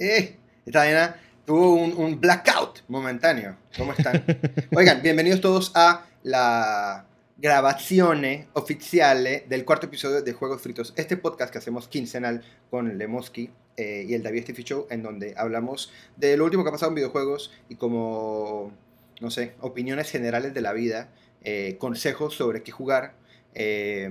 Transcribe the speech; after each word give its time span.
Eh, 0.00 0.36
esta 0.64 0.78
vaina 0.78 1.16
tuvo 1.44 1.74
un, 1.74 1.92
un 1.96 2.20
blackout 2.20 2.84
momentáneo. 2.86 3.56
¿Cómo 3.76 3.92
están? 3.92 4.24
Oigan, 4.76 5.02
bienvenidos 5.02 5.40
todos 5.40 5.72
a 5.74 6.06
la 6.22 7.04
grabazione 7.36 8.46
oficiale 8.52 9.44
del 9.48 9.64
cuarto 9.64 9.86
episodio 9.86 10.22
de 10.22 10.32
Juegos 10.32 10.62
Fritos, 10.62 10.92
este 10.94 11.16
podcast 11.16 11.50
que 11.52 11.58
hacemos 11.58 11.88
quincenal 11.88 12.44
con 12.70 12.96
Lemoski 12.96 13.50
eh, 13.76 14.04
y 14.08 14.14
el 14.14 14.22
David 14.22 14.44
Steffi 14.44 14.62
Show, 14.62 14.86
en 14.88 15.02
donde 15.02 15.34
hablamos 15.36 15.92
de 16.16 16.36
lo 16.36 16.44
último 16.44 16.62
que 16.62 16.68
ha 16.68 16.72
pasado 16.72 16.92
en 16.92 16.96
videojuegos 16.96 17.50
y 17.68 17.74
como, 17.74 18.72
no 19.20 19.32
sé, 19.32 19.54
opiniones 19.60 20.12
generales 20.12 20.54
de 20.54 20.60
la 20.60 20.72
vida, 20.74 21.08
eh, 21.42 21.74
consejos 21.80 22.36
sobre 22.36 22.62
qué 22.62 22.70
jugar, 22.70 23.14
eh, 23.54 24.08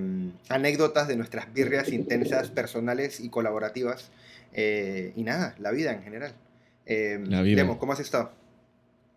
anécdotas 0.50 1.08
de 1.08 1.16
nuestras 1.16 1.54
birrias 1.54 1.94
intensas, 1.94 2.50
personales 2.50 3.22
y 3.22 3.30
colaborativas, 3.30 4.12
eh, 4.54 5.14
y 5.16 5.23
nada, 5.23 5.55
la 5.59 5.71
vida 5.71 5.93
en 5.93 6.04
general. 6.04 6.34
Eh, 6.86 7.20
La 7.27 7.41
vida. 7.41 7.58
Lemo, 7.63 7.77
¿cómo 7.80 7.94
has 7.94 7.99
estado? 7.99 8.31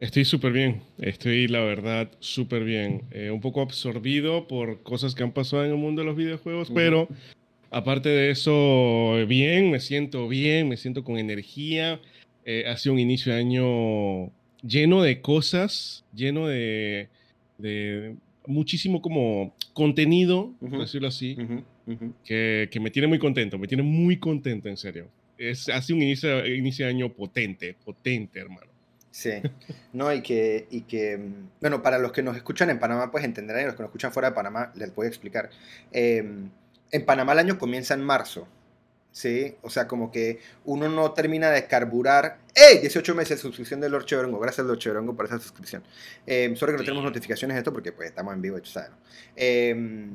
Estoy 0.00 0.24
súper 0.24 0.52
bien, 0.52 0.82
estoy 0.98 1.46
la 1.46 1.60
verdad 1.60 2.10
súper 2.20 2.64
bien. 2.64 3.02
Eh, 3.10 3.30
un 3.30 3.40
poco 3.40 3.60
absorbido 3.60 4.48
por 4.48 4.82
cosas 4.82 5.14
que 5.14 5.22
han 5.22 5.32
pasado 5.32 5.64
en 5.64 5.72
el 5.72 5.76
mundo 5.76 6.00
de 6.00 6.06
los 6.06 6.16
videojuegos, 6.16 6.68
Ujú. 6.70 6.74
pero 6.74 7.08
aparte 7.70 8.08
de 8.08 8.30
eso, 8.30 9.16
bien, 9.28 9.70
me 9.70 9.78
siento 9.78 10.26
bien, 10.26 10.68
me 10.68 10.78
siento 10.78 11.04
con 11.04 11.18
energía. 11.18 12.00
Eh, 12.46 12.64
ha 12.66 12.76
sido 12.78 12.94
un 12.94 12.98
inicio 12.98 13.32
de 13.34 13.40
año 13.40 14.30
lleno 14.62 15.02
de 15.02 15.20
cosas, 15.20 16.02
lleno 16.14 16.46
de, 16.46 17.08
de 17.58 18.16
muchísimo 18.46 19.02
como 19.02 19.54
contenido, 19.74 20.54
por 20.60 20.70
Ujú. 20.70 20.80
decirlo 20.80 21.08
así, 21.08 21.36
Ujú, 21.38 21.62
ujú. 21.92 22.14
que, 22.24 22.70
que 22.72 22.80
me 22.80 22.90
tiene 22.90 23.06
muy 23.06 23.18
contento, 23.18 23.58
me 23.58 23.68
tiene 23.68 23.82
muy 23.82 24.16
contento, 24.18 24.70
en 24.70 24.78
serio. 24.78 25.08
Es, 25.40 25.70
ha 25.70 25.80
sido 25.80 25.96
un 25.96 26.02
inicio, 26.02 26.46
inicio 26.46 26.84
de 26.84 26.90
año 26.90 27.12
potente, 27.14 27.74
potente, 27.82 28.40
hermano. 28.40 28.70
Sí, 29.10 29.32
no, 29.94 30.12
y 30.12 30.20
que, 30.20 30.66
y 30.70 30.82
que, 30.82 31.16
mm, 31.16 31.48
bueno, 31.60 31.82
para 31.82 31.98
los 31.98 32.12
que 32.12 32.22
nos 32.22 32.36
escuchan 32.36 32.68
en 32.68 32.78
Panamá, 32.78 33.10
pues 33.10 33.24
entenderán, 33.24 33.62
y 33.62 33.64
los 33.64 33.74
que 33.74 33.82
nos 33.82 33.88
escuchan 33.88 34.12
fuera 34.12 34.28
de 34.28 34.34
Panamá, 34.34 34.70
les 34.76 34.94
voy 34.94 35.06
a 35.06 35.08
explicar. 35.08 35.48
Eh, 35.92 36.22
en 36.92 37.04
Panamá 37.06 37.32
el 37.32 37.38
año 37.38 37.58
comienza 37.58 37.94
en 37.94 38.02
marzo, 38.02 38.46
¿sí? 39.12 39.56
O 39.62 39.70
sea, 39.70 39.88
como 39.88 40.12
que 40.12 40.40
uno 40.66 40.90
no 40.90 41.12
termina 41.12 41.50
de 41.50 41.66
carburar. 41.66 42.38
¡Ey! 42.54 42.78
18 42.80 43.14
meses 43.14 43.38
de 43.38 43.42
suscripción 43.42 43.80
de 43.80 43.88
Lord 43.88 44.04
Cheverongo. 44.04 44.38
Gracias, 44.40 44.66
Lord 44.66 44.78
Cheverongo, 44.78 45.16
por 45.16 45.24
esa 45.24 45.38
suscripción. 45.38 45.82
Eh, 46.26 46.52
solo 46.54 46.72
que 46.72 46.78
no 46.78 46.84
tenemos 46.84 47.04
notificaciones 47.04 47.54
de 47.54 47.60
esto 47.60 47.72
porque 47.72 47.92
pues 47.92 48.10
estamos 48.10 48.34
en 48.34 48.42
vivo, 48.42 48.60
tú 48.60 48.68
sabes, 48.68 48.90
¿no? 48.90 48.96
Eh, 49.36 50.10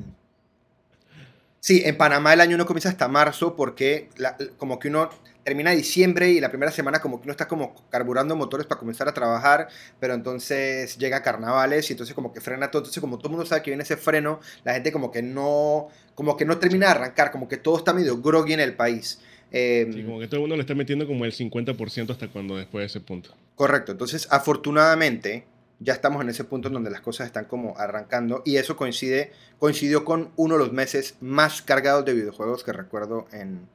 Sí, 1.65 1.81
en 1.83 1.97
Panamá 1.97 2.31
el 2.31 2.41
año 2.41 2.57
no 2.57 2.67
comienza 2.67 2.89
hasta 2.89 3.07
marzo 3.07 3.55
porque 3.55 4.07
la- 4.17 4.37
como 4.59 4.77
que 4.77 4.87
uno 4.89 5.09
termina 5.43 5.71
diciembre 5.71 6.29
y 6.29 6.39
la 6.39 6.49
primera 6.49 6.71
semana 6.71 6.99
como 6.99 7.17
que 7.19 7.23
uno 7.23 7.31
está 7.31 7.47
como 7.47 7.73
carburando 7.89 8.35
motores 8.35 8.67
para 8.67 8.77
comenzar 8.77 9.07
a 9.07 9.15
trabajar, 9.15 9.67
pero 9.99 10.13
entonces 10.13 10.95
llega 10.99 11.23
carnavales 11.23 11.89
y 11.89 11.93
entonces 11.93 12.13
como 12.13 12.31
que 12.31 12.39
frena 12.39 12.69
todo, 12.69 12.81
entonces 12.83 13.01
como 13.01 13.17
todo 13.17 13.29
el 13.29 13.31
mundo 13.31 13.47
sabe 13.47 13.63
que 13.63 13.71
viene 13.71 13.81
ese 13.81 13.97
freno, 13.97 14.41
la 14.63 14.75
gente 14.75 14.91
como 14.91 15.09
que 15.11 15.23
no, 15.23 15.87
como 16.13 16.37
que 16.37 16.45
no 16.45 16.59
termina 16.59 16.85
de 16.85 16.91
arrancar, 16.91 17.31
como 17.31 17.47
que 17.47 17.57
todo 17.57 17.79
está 17.79 17.95
medio 17.95 18.21
groggy 18.21 18.53
en 18.53 18.59
el 18.59 18.75
país. 18.75 19.19
Eh, 19.51 19.89
Sí, 19.91 20.03
como 20.03 20.19
que 20.19 20.27
todo 20.27 20.35
el 20.35 20.41
mundo 20.41 20.57
le 20.57 20.61
está 20.61 20.75
metiendo 20.75 21.07
como 21.07 21.25
el 21.25 21.33
50% 21.33 22.11
hasta 22.13 22.27
cuando 22.27 22.57
después 22.57 22.83
de 22.83 22.85
ese 22.85 22.99
punto. 22.99 23.31
Correcto, 23.55 23.91
entonces 23.91 24.27
afortunadamente 24.29 25.47
ya 25.79 25.93
estamos 25.93 26.21
en 26.21 26.29
ese 26.29 26.43
punto 26.45 26.67
en 26.69 26.73
donde 26.75 26.89
las 26.89 27.01
cosas 27.01 27.27
están 27.27 27.45
como 27.45 27.77
arrancando 27.77 28.41
y 28.45 28.57
eso 28.57 28.75
coincide, 28.77 29.31
coincidió 29.59 30.05
con 30.05 30.31
uno 30.35 30.55
de 30.55 30.59
los 30.63 30.73
meses 30.73 31.15
más 31.21 31.61
cargados 31.61 32.05
de 32.05 32.13
videojuegos 32.13 32.63
que 32.63 32.71
recuerdo 32.73 33.27
en 33.31 33.67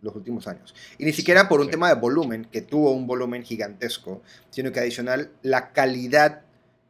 los 0.00 0.14
últimos 0.14 0.46
años. 0.46 0.74
Y 0.98 1.04
ni 1.04 1.12
siquiera 1.12 1.48
por 1.48 1.58
un 1.60 1.66
sí. 1.66 1.72
tema 1.72 1.88
de 1.88 2.00
volumen, 2.00 2.44
que 2.52 2.62
tuvo 2.62 2.92
un 2.92 3.06
volumen 3.08 3.42
gigantesco, 3.42 4.22
sino 4.50 4.70
que 4.70 4.78
adicional 4.80 5.30
la 5.42 5.72
calidad 5.72 6.42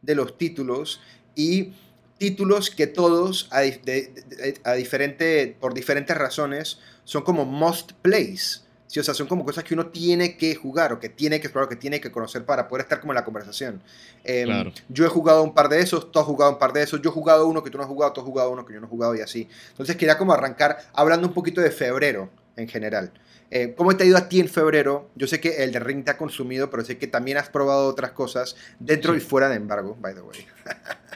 de 0.02 0.14
los 0.14 0.36
títulos 0.36 1.00
y 1.34 1.72
títulos 2.18 2.70
que 2.70 2.86
todos 2.86 3.48
a, 3.50 3.60
di- 3.60 3.80
de- 3.84 4.12
de- 4.28 4.60
a 4.64 4.74
diferente, 4.74 5.56
por 5.58 5.72
diferentes 5.72 6.16
razones 6.16 6.78
son 7.04 7.22
como 7.22 7.46
must 7.46 7.92
plays. 8.02 8.66
Sí, 8.88 8.98
o 8.98 9.04
sea, 9.04 9.12
son 9.14 9.26
como 9.28 9.44
cosas 9.44 9.62
que 9.64 9.74
uno 9.74 9.86
tiene 9.88 10.36
que 10.36 10.54
jugar 10.56 10.92
o 10.94 10.98
que 10.98 11.10
tiene 11.10 11.38
que 11.40 11.46
explorar 11.48 11.66
o 11.66 11.68
que 11.68 11.76
tiene 11.76 12.00
que 12.00 12.10
conocer 12.10 12.44
para 12.44 12.66
poder 12.66 12.84
estar 12.84 12.98
como 13.00 13.12
en 13.12 13.16
la 13.16 13.24
conversación. 13.24 13.80
Em, 14.24 14.46
Claro. 14.46 14.72
Yo 14.88 15.04
he 15.04 15.08
jugado 15.08 15.42
un 15.44 15.52
par 15.54 15.68
de 15.68 15.78
esos, 15.80 16.10
tú 16.10 16.18
has 16.18 16.24
jugado 16.24 16.52
un 16.52 16.58
par 16.58 16.72
de 16.72 16.82
esos, 16.82 17.00
yo 17.02 17.10
he 17.10 17.12
jugado 17.12 17.46
uno 17.46 17.62
que 17.62 17.68
tú 17.70 17.76
no 17.78 17.84
has 17.84 17.88
jugado, 17.88 18.12
tú 18.14 18.20
has 18.22 18.26
jugado 18.26 18.50
uno 18.50 18.64
que 18.64 18.72
yo 18.74 18.80
no 18.80 18.86
he 18.86 18.90
jugado 18.90 19.14
y 19.14 19.20
así. 19.20 19.46
Entonces 19.70 19.94
quería 19.96 20.16
como 20.16 20.32
arrancar 20.32 20.78
hablando 20.94 21.28
un 21.28 21.34
poquito 21.34 21.60
de 21.60 21.70
febrero 21.70 22.30
en 22.56 22.66
general. 22.66 23.12
Eh, 23.50 23.74
¿Cómo 23.76 23.96
te 23.96 24.04
ha 24.04 24.06
ido 24.06 24.16
a 24.18 24.28
ti 24.28 24.40
en 24.40 24.48
febrero? 24.48 25.10
Yo 25.14 25.26
sé 25.26 25.38
que 25.40 25.62
el 25.64 25.72
de 25.72 25.80
Ring 25.80 26.04
te 26.04 26.10
ha 26.10 26.16
consumido, 26.18 26.68
pero 26.70 26.84
sé 26.84 26.98
que 26.98 27.06
también 27.06 27.36
has 27.38 27.48
probado 27.50 27.86
otras 27.88 28.12
cosas 28.12 28.56
dentro 28.78 29.12
Sí. 29.12 29.18
y 29.18 29.20
fuera 29.22 29.48
de 29.50 29.56
embargo, 29.56 29.96
by 30.00 30.14
the 30.14 30.20
way. 30.22 30.46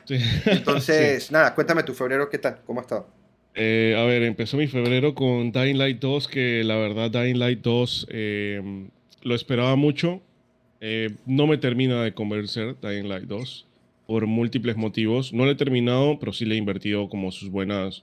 Sí. 0.07 0.17
Entonces, 0.47 1.25
Sí. 1.25 1.33
nada, 1.33 1.55
cuéntame 1.55 1.83
tu 1.83 1.95
febrero, 1.95 2.29
¿qué 2.29 2.39
tal? 2.39 2.61
¿Cómo 2.67 2.81
ha 2.81 2.83
estado? 2.83 3.07
Eh, 3.55 3.95
a 3.99 4.05
ver, 4.05 4.23
empezó 4.23 4.57
mi 4.57 4.67
febrero 4.67 5.15
con 5.15 5.53
Dying 5.53 5.77
Light 5.77 6.01
2, 6.01 6.29
que 6.29 6.65
la 6.65 6.77
verdad 6.77 7.11
Dying 7.11 7.39
Light 7.39 7.61
2 7.61 8.07
eh, 8.11 8.89
lo 9.23 9.35
esperaba 9.35 9.77
mucho. 9.77 10.23
Eh, 10.81 11.11
no 11.27 11.47
me 11.47 11.59
termina 11.59 12.03
de 12.03 12.13
convencer 12.13 12.77
Dying 12.81 13.09
Light 13.09 13.25
2 13.25 13.67
por 14.07 14.27
múltiples 14.27 14.77
motivos. 14.77 15.33
No 15.33 15.45
lo 15.45 15.51
he 15.53 15.55
terminado, 15.55 16.19
pero 16.19 16.33
sí 16.33 16.45
le 16.45 16.55
he 16.55 16.59
invertido 16.59 17.09
como 17.09 17.31
sus 17.31 17.51
buenas, 17.51 18.03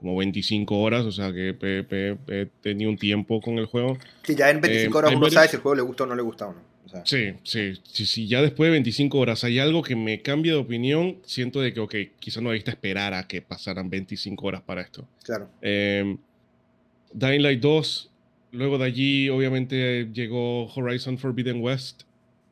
como 0.00 0.16
25 0.16 0.78
horas, 0.80 1.04
o 1.04 1.12
sea 1.12 1.32
que 1.32 1.50
he, 1.60 1.86
he- 1.90 2.18
he 2.42 2.46
tenido 2.62 2.90
un 2.90 2.96
tiempo 2.98 3.40
con 3.40 3.58
el 3.58 3.66
juego. 3.66 3.98
Si 4.22 4.34
ya 4.34 4.50
en 4.50 4.60
25 4.60 4.96
Eh, 4.96 4.98
horas 4.98 5.10
uno 5.12 5.20
varios- 5.20 5.34
sabe 5.34 5.48
si 5.48 5.56
el 5.56 5.62
juego 5.62 5.74
le 5.76 5.82
gusta 5.82 6.04
o 6.04 6.06
no 6.06 6.16
le 6.16 6.22
gusta 6.22 6.46
o 6.48 6.52
no. 6.54 6.60
O 6.86 6.88
sea, 6.88 7.02
Sí, 7.06 7.34
sí, 7.44 7.80
sí, 7.84 8.06
sí, 8.06 8.26
ya 8.26 8.42
después 8.42 8.66
de 8.68 8.72
25 8.72 9.18
horas 9.18 9.44
hay 9.44 9.58
algo 9.60 9.82
que 9.82 9.94
me 9.94 10.22
cambia 10.22 10.52
de 10.54 10.58
opinión, 10.58 11.18
siento 11.24 11.60
de 11.60 11.72
que, 11.72 11.78
ok, 11.80 11.94
quizás 12.18 12.42
no 12.42 12.48
debiste 12.50 12.70
esperar 12.72 13.14
a 13.14 13.28
que 13.28 13.42
pasaran 13.42 13.88
25 13.90 14.46
horas 14.46 14.62
para 14.62 14.80
esto. 14.80 15.06
claro. 15.22 15.48
Eh, 15.62 16.16
Dying 17.12 17.42
Light 17.42 17.60
2, 17.60 18.10
luego 18.52 18.78
de 18.78 18.84
allí 18.86 19.28
obviamente 19.28 20.08
llegó 20.12 20.66
Horizon 20.72 21.18
Forbidden 21.18 21.60
West, 21.60 22.02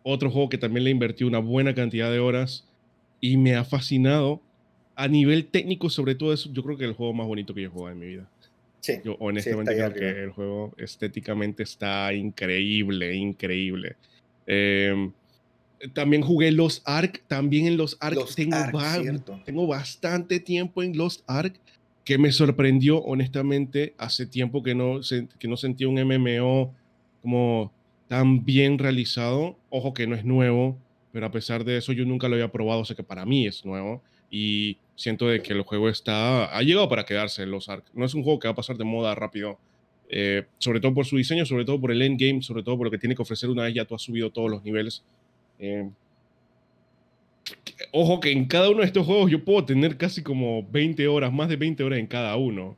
otro 0.02 0.30
juego 0.30 0.48
que 0.48 0.58
también 0.58 0.84
le 0.84 0.90
invertí 0.90 1.24
una 1.24 1.38
buena 1.38 1.74
cantidad 1.74 2.10
de 2.10 2.18
horas 2.18 2.64
y 3.20 3.36
me 3.36 3.54
ha 3.56 3.64
fascinado. 3.64 4.40
A 5.00 5.06
nivel 5.06 5.46
técnico, 5.46 5.88
sobre 5.90 6.16
todo, 6.16 6.32
es 6.32 6.44
yo 6.52 6.62
creo 6.64 6.76
que 6.76 6.84
el 6.84 6.92
juego 6.92 7.12
más 7.14 7.26
bonito 7.28 7.54
que 7.54 7.62
yo 7.62 7.68
he 7.68 7.70
jugado 7.70 7.92
en 7.92 8.00
mi 8.00 8.06
vida. 8.06 8.28
Sí. 8.80 8.94
Yo 9.04 9.12
Sí, 9.12 9.16
honestamente 9.20 9.70
ahí 9.72 9.76
creo 9.78 9.92
que 9.94 10.04
arriba. 10.06 10.22
el 10.24 10.30
juego 10.32 10.74
estéticamente 10.76 11.62
está 11.62 12.12
increíble, 12.12 13.14
increíble. 13.14 13.94
Eh, 14.46 15.10
también 15.94 16.22
jugué 16.22 16.50
Lost 16.50 16.82
Ark, 16.84 17.22
también 17.28 17.66
en 17.66 17.76
Lost 17.76 17.96
Ark 18.02 18.16
Lost 18.16 18.34
tengo, 18.36 18.56
Ark, 18.56 18.72
ba- 18.72 19.42
tengo 19.44 19.66
bastante 19.68 20.40
tiempo 20.40 20.82
en 20.82 20.96
Lost 20.96 21.22
Ark 21.28 21.54
que 22.04 22.18
me 22.18 22.32
sorprendió 22.32 22.98
honestamente. 23.02 23.94
Hace 23.98 24.26
tiempo 24.26 24.62
que 24.64 24.74
no, 24.74 25.00
que 25.38 25.46
no 25.46 25.56
sentía 25.56 25.88
un 25.88 25.98
MMO 25.98 26.74
como 27.22 27.72
tan 28.08 28.44
bien 28.44 28.78
realizado. 28.78 29.56
Ojo 29.70 29.94
que 29.94 30.08
no 30.08 30.16
es 30.16 30.24
nuevo, 30.24 30.76
pero 31.12 31.26
a 31.26 31.30
pesar 31.30 31.64
de 31.64 31.76
eso 31.76 31.92
yo 31.92 32.04
nunca 32.04 32.26
lo 32.28 32.34
había 32.34 32.50
probado, 32.50 32.80
o 32.80 32.84
sea 32.84 32.96
que 32.96 33.04
para 33.04 33.24
mí 33.24 33.46
es 33.46 33.64
nuevo 33.64 34.02
y 34.30 34.78
siento 34.98 35.28
de 35.28 35.40
que 35.42 35.52
el 35.52 35.62
juego 35.62 35.88
está 35.88 36.54
ha 36.54 36.62
llegado 36.62 36.88
para 36.88 37.04
quedarse 37.04 37.46
los 37.46 37.68
Ark. 37.68 37.84
No 37.94 38.04
es 38.04 38.14
un 38.14 38.24
juego 38.24 38.40
que 38.40 38.48
va 38.48 38.52
a 38.52 38.56
pasar 38.56 38.76
de 38.76 38.84
moda 38.84 39.14
rápido, 39.14 39.58
eh, 40.10 40.44
sobre 40.58 40.80
todo 40.80 40.92
por 40.92 41.06
su 41.06 41.16
diseño, 41.16 41.46
sobre 41.46 41.64
todo 41.64 41.80
por 41.80 41.92
el 41.92 42.02
endgame, 42.02 42.42
sobre 42.42 42.64
todo 42.64 42.76
por 42.76 42.88
lo 42.88 42.90
que 42.90 42.98
tiene 42.98 43.14
que 43.14 43.22
ofrecer 43.22 43.48
una 43.48 43.62
vez 43.62 43.74
ya 43.74 43.84
tú 43.84 43.94
has 43.94 44.02
subido 44.02 44.30
todos 44.30 44.50
los 44.50 44.64
niveles. 44.64 45.04
Eh, 45.60 45.88
ojo 47.92 48.18
que 48.18 48.32
en 48.32 48.46
cada 48.46 48.70
uno 48.70 48.80
de 48.80 48.86
estos 48.86 49.06
juegos 49.06 49.30
yo 49.30 49.44
puedo 49.44 49.64
tener 49.64 49.96
casi 49.96 50.22
como 50.22 50.64
20 50.68 51.06
horas, 51.06 51.32
más 51.32 51.48
de 51.48 51.56
20 51.56 51.84
horas 51.84 52.00
en 52.00 52.08
cada 52.08 52.36
uno. 52.36 52.76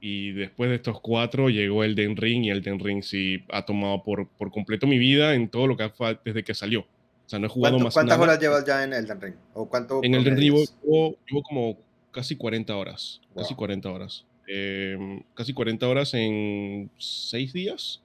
Y 0.00 0.30
después 0.32 0.70
de 0.70 0.76
estos 0.76 1.00
cuatro 1.00 1.50
llegó 1.50 1.84
el 1.84 1.94
Den 1.96 2.16
Ring 2.16 2.44
y 2.44 2.50
el 2.50 2.62
Den 2.62 2.78
Ring 2.78 3.02
sí 3.02 3.42
ha 3.50 3.66
tomado 3.66 4.02
por, 4.02 4.28
por 4.28 4.50
completo 4.50 4.86
mi 4.86 4.96
vida 4.96 5.34
en 5.34 5.48
todo 5.48 5.66
lo 5.66 5.76
que 5.76 5.82
ha 5.82 6.20
desde 6.24 6.44
que 6.44 6.54
salió. 6.54 6.86
O 7.28 7.30
sea, 7.30 7.38
no 7.38 7.44
he 7.46 7.50
jugado 7.50 7.74
¿Cuánto- 7.74 7.84
más 7.84 7.94
¿Cuántas 7.94 8.18
nada. 8.18 8.30
horas 8.32 8.40
llevas 8.42 8.64
ya 8.64 8.84
en 8.84 8.94
Elden 8.94 9.20
Ring? 9.20 9.34
¿O 9.52 9.68
cuánto 9.68 10.00
En 10.02 10.14
el 10.14 10.24
Ring 10.24 10.38
llevo, 10.38 10.64
llevo- 11.28 11.42
como 11.42 11.76
casi 12.10 12.34
40 12.36 12.74
horas. 12.74 13.20
Casi 13.36 13.50
Wow. 13.52 13.56
40 13.58 13.90
horas. 13.92 14.24
Eh, 14.46 15.22
casi 15.34 15.52
40 15.52 15.86
horas 15.86 16.14
en 16.14 16.90
6 16.96 17.52
días. 17.52 18.00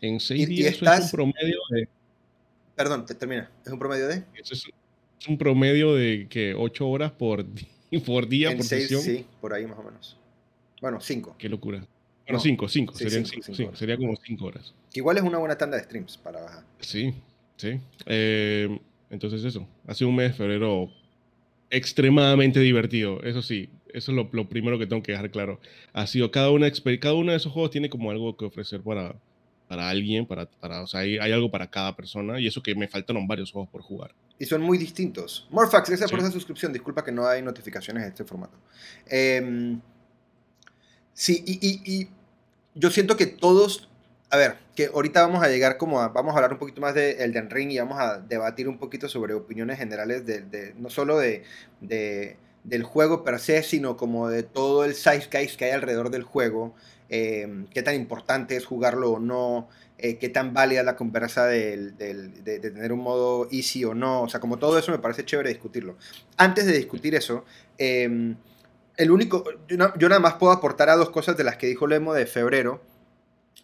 En 0.00 0.18
6 0.18 0.40
Y- 0.40 0.42
y 0.52 0.56
días 0.56 0.74
eso 0.74 0.84
es 0.84 0.90
estás- 0.90 1.04
un 1.04 1.10
promedio 1.12 1.58
de... 1.70 1.88
Perdón, 2.74 3.06
te 3.06 3.14
termina. 3.14 3.48
¿Es 3.64 3.70
un 3.72 3.78
promedio 3.78 4.08
de? 4.08 4.24
eso 4.34 4.52
es, 4.54 4.64
un 5.28 5.38
promedio 5.38 5.94
de 5.94 6.26
que 6.28 6.54
8 6.54 6.88
horas 6.88 7.12
por, 7.12 7.46
por 8.04 8.26
día, 8.28 8.50
en 8.50 8.56
por 8.56 8.66
6, 8.66 8.82
sesión. 8.88 9.00
sí, 9.02 9.24
por 9.40 9.54
ahí 9.54 9.64
más 9.64 9.78
o 9.78 9.84
menos. 9.84 10.18
Bueno, 10.80 11.00
5. 11.00 11.36
Qué 11.38 11.48
locura. 11.48 11.78
No. 11.78 11.86
Bueno, 12.26 12.40
5, 12.40 12.68
5. 12.68 12.94
Sí, 12.94 13.04
serían 13.04 13.26
cinco, 13.26 13.44
5. 13.44 13.56
cinco 13.56 13.68
horas. 13.68 13.78
sería 13.78 13.96
como 13.96 14.16
5 14.16 14.44
horas. 14.44 14.74
Igual 14.92 15.18
es 15.18 15.22
una 15.22 15.38
buena 15.38 15.56
tanda 15.56 15.76
de 15.76 15.84
streams 15.84 16.16
para 16.18 16.40
bajar. 16.40 16.64
Sí, 16.80 17.14
sí. 17.56 17.80
Eh, 18.06 18.78
entonces 19.10 19.44
eso. 19.44 19.66
Ha 19.86 19.94
sido 19.94 20.10
un 20.10 20.16
mes 20.16 20.32
de 20.32 20.36
febrero 20.36 20.90
extremadamente 21.70 22.60
divertido. 22.60 23.22
Eso 23.22 23.42
sí, 23.42 23.70
eso 23.92 24.12
es 24.12 24.16
lo, 24.16 24.28
lo 24.32 24.48
primero 24.48 24.78
que 24.78 24.86
tengo 24.86 25.02
que 25.02 25.12
dejar 25.12 25.30
claro. 25.30 25.60
Ha 25.92 26.06
sido 26.06 26.30
cada 26.30 26.50
una 26.50 26.70
cada 27.00 27.14
uno 27.14 27.30
de 27.30 27.36
esos 27.36 27.52
juegos 27.52 27.70
tiene 27.70 27.88
como 27.88 28.10
algo 28.10 28.36
que 28.36 28.44
ofrecer 28.44 28.80
para, 28.80 29.14
para 29.68 29.88
alguien, 29.88 30.26
para, 30.26 30.46
para, 30.46 30.82
o 30.82 30.86
sea, 30.86 31.00
hay, 31.00 31.18
hay, 31.18 31.32
algo 31.32 31.50
para 31.50 31.70
cada 31.70 31.94
persona 31.96 32.40
y 32.40 32.46
eso 32.46 32.62
que 32.62 32.74
me 32.74 32.88
faltaron 32.88 33.26
varios 33.26 33.52
juegos 33.52 33.70
por 33.70 33.82
jugar. 33.82 34.14
Y 34.38 34.46
son 34.46 34.62
muy 34.62 34.78
distintos. 34.78 35.46
Morfax, 35.50 35.88
gracias 35.88 36.10
por 36.10 36.20
esa 36.20 36.30
suscripción. 36.30 36.72
Disculpa 36.72 37.04
que 37.04 37.12
no 37.12 37.26
hay 37.26 37.42
notificaciones 37.42 38.02
en 38.02 38.08
este 38.08 38.24
formato. 38.24 38.58
Eh, 39.08 39.76
sí, 41.12 41.42
y, 41.46 41.66
y, 41.66 42.00
y, 42.00 42.08
yo 42.74 42.90
siento 42.90 43.16
que 43.16 43.26
todos, 43.26 43.88
a 44.34 44.36
ver, 44.36 44.56
que 44.74 44.90
ahorita 44.92 45.22
vamos 45.22 45.42
a 45.44 45.48
llegar 45.48 45.78
como 45.78 46.00
a, 46.00 46.08
vamos 46.08 46.32
a 46.32 46.38
hablar 46.38 46.52
un 46.52 46.58
poquito 46.58 46.80
más 46.80 46.94
de 46.94 47.22
Elden 47.24 47.50
Ring 47.50 47.70
y 47.70 47.78
vamos 47.78 47.98
a 48.00 48.18
debatir 48.18 48.68
un 48.68 48.78
poquito 48.78 49.08
sobre 49.08 49.32
opiniones 49.32 49.78
generales 49.78 50.26
de, 50.26 50.40
de 50.40 50.74
no 50.76 50.90
solo 50.90 51.18
de, 51.18 51.44
de, 51.80 52.36
del 52.64 52.82
juego 52.82 53.22
per 53.22 53.38
se, 53.38 53.62
sino 53.62 53.96
como 53.96 54.28
de 54.28 54.42
todo 54.42 54.84
el 54.84 54.94
zeitgeist 54.94 55.56
que 55.56 55.66
hay 55.66 55.70
alrededor 55.70 56.10
del 56.10 56.24
juego. 56.24 56.74
Eh, 57.10 57.66
qué 57.72 57.82
tan 57.82 57.94
importante 57.94 58.56
es 58.56 58.64
jugarlo 58.64 59.12
o 59.12 59.20
no, 59.20 59.68
eh, 59.98 60.16
qué 60.18 60.28
tan 60.28 60.52
válida 60.52 60.82
la 60.82 60.96
conversa 60.96 61.46
de, 61.46 61.92
tener 62.60 62.92
un 62.92 63.00
modo 63.00 63.46
easy 63.52 63.84
o 63.84 63.94
no, 63.94 64.22
o 64.22 64.28
sea, 64.28 64.40
como 64.40 64.58
todo 64.58 64.78
eso 64.78 64.90
me 64.90 64.98
parece 64.98 65.24
chévere 65.24 65.50
discutirlo. 65.50 65.96
Antes 66.36 66.66
de 66.66 66.72
discutir 66.72 67.14
eso, 67.14 67.44
eh, 67.78 68.34
el 68.96 69.10
único, 69.10 69.44
yo, 69.68 69.94
yo, 69.96 70.08
nada 70.08 70.20
más 70.20 70.34
puedo 70.34 70.52
aportar 70.52 70.88
a 70.88 70.96
dos 70.96 71.10
cosas 71.10 71.36
de 71.36 71.44
las 71.44 71.56
que 71.56 71.66
dijo 71.66 71.86
Lemo 71.86 72.14
de 72.14 72.26
febrero. 72.26 72.80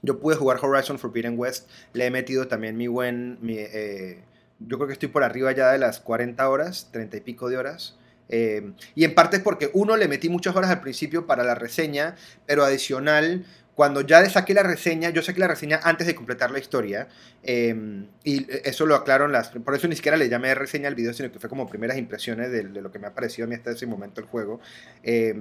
Yo 0.03 0.19
pude 0.19 0.37
jugar 0.37 0.59
Horizon 0.63 0.99
Forbidden 0.99 1.39
West, 1.39 1.69
le 1.93 2.07
he 2.07 2.11
metido 2.11 2.49
también 2.49 2.77
mi 2.77 2.87
buen, 2.87 3.39
mi, 3.41 3.57
eh, 3.59 4.23
yo 4.61 4.77
creo 4.77 4.87
que 4.87 4.93
estoy 4.95 5.09
por 5.09 5.25
arriba 5.25 5.53
ya 5.53 5.73
de 5.73 5.79
las 5.79 6.01
40 6.01 6.49
horas, 6.49 6.89
30 6.93 7.19
y 7.19 7.21
pico 7.21 7.49
de 7.49 7.57
horas. 7.57 7.97
Eh, 8.29 8.73
y 8.95 9.05
en 9.05 9.15
parte 9.15 9.39
es 9.39 9.43
porque 9.43 9.71
uno 9.73 9.97
le 9.97 10.07
metí 10.07 10.29
muchas 10.29 10.55
horas 10.55 10.71
al 10.71 10.81
principio 10.81 11.27
para 11.27 11.43
la 11.43 11.55
reseña, 11.55 12.15
pero 12.47 12.65
adicional, 12.65 13.45
cuando 13.75 14.03
ya 14.03 14.29
saqué 14.29 14.55
la 14.55 14.63
reseña, 14.63 15.11
yo 15.11 15.23
saqué 15.23 15.41
la 15.41 15.49
reseña 15.49 15.81
antes 15.83 16.07
de 16.07 16.15
completar 16.15 16.51
la 16.51 16.59
historia, 16.59 17.09
eh, 17.43 18.07
y 18.23 18.47
eso 18.65 18.87
lo 18.87 18.95
aclaro 18.95 19.25
en 19.25 19.33
las... 19.33 19.49
Por 19.49 19.75
eso 19.75 19.89
ni 19.89 19.97
siquiera 19.97 20.17
le 20.17 20.29
llamé 20.29 20.55
reseña 20.55 20.89
al 20.89 20.95
video, 20.95 21.13
sino 21.13 21.33
que 21.33 21.39
fue 21.39 21.49
como 21.49 21.67
primeras 21.67 21.97
impresiones 21.97 22.51
de, 22.51 22.65
de 22.65 22.83
lo 22.83 22.93
que 22.93 22.99
me 22.99 23.09
ha 23.09 23.15
parecido 23.15 23.47
a 23.47 23.49
mí 23.49 23.55
hasta 23.55 23.73
ese 23.73 23.87
momento 23.87 24.21
el 24.21 24.27
juego. 24.27 24.61
Eh, 25.03 25.35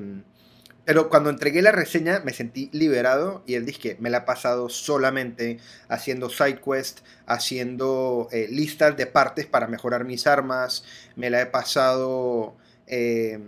pero 0.86 1.10
cuando 1.10 1.30
entregué 1.30 1.62
la 1.62 1.72
reseña 1.72 2.22
me 2.24 2.34
sentí 2.34 2.70
liberado 2.72 3.44
y 3.46 3.56
el 3.56 3.66
disque 3.66 3.98
me 4.00 4.10
la 4.10 4.20
ha 4.20 4.26
pasado 4.26 4.70
solamente 4.70 5.60
haciendo 5.88 6.30
side 6.30 6.62
quest, 6.62 7.00
haciendo 7.26 8.28
eh, 8.32 8.48
listas 8.50 8.98
de 8.98 9.06
partes 9.06 9.46
para 9.46 9.68
mejorar 9.68 10.06
mis 10.06 10.28
armas, 10.28 10.84
me 11.16 11.30
la 11.30 11.42
he 11.42 11.46
pasado... 11.46 12.56
Eh, 12.88 13.40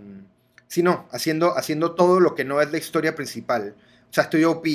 sí, 0.68 0.82
no, 0.82 1.08
haciendo, 1.10 1.56
haciendo 1.56 1.94
todo 1.94 2.20
lo 2.20 2.34
que 2.34 2.44
no 2.44 2.60
es 2.60 2.70
la 2.70 2.78
historia 2.78 3.14
principal. 3.14 3.74
O 4.10 4.12
sea, 4.12 4.24
estoy 4.24 4.44
OP. 4.44 4.66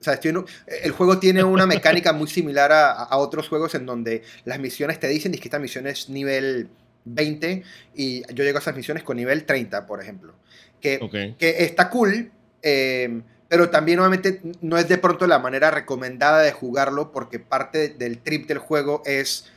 O 0.00 0.04
sea, 0.04 0.14
estoy, 0.14 0.34
el 0.66 0.92
juego 0.92 1.18
tiene 1.18 1.42
una 1.44 1.66
mecánica 1.66 2.12
muy 2.12 2.28
similar 2.28 2.72
a, 2.72 2.92
a, 2.92 3.16
otros 3.18 3.48
juegos 3.48 3.74
en 3.74 3.86
donde 3.86 4.22
las 4.44 4.58
misiones 4.58 5.00
te 5.00 5.08
dicen 5.08 5.32
que 5.32 5.38
esta 5.38 5.58
misión 5.58 5.86
es 5.86 6.08
nivel 6.08 6.68
20 7.14 7.62
y 7.94 8.22
yo 8.32 8.44
llego 8.44 8.58
a 8.58 8.60
esas 8.60 8.76
misiones 8.76 9.02
con 9.02 9.16
nivel 9.16 9.44
30, 9.44 9.86
por 9.86 10.02
ejemplo. 10.02 10.34
Que, 10.80 11.00
okay. 11.02 11.34
que 11.38 11.64
está 11.64 11.90
cool, 11.90 12.30
eh, 12.62 13.22
pero 13.48 13.70
también 13.70 13.98
obviamente 13.98 14.40
no 14.60 14.78
es 14.78 14.88
de 14.88 14.98
pronto 14.98 15.26
la 15.26 15.38
manera 15.38 15.70
recomendada 15.70 16.40
de 16.42 16.52
jugarlo 16.52 17.10
porque 17.12 17.38
parte 17.38 17.88
del 17.88 18.18
trip 18.18 18.46
del 18.46 18.58
juego 18.58 19.02
es 19.04 19.50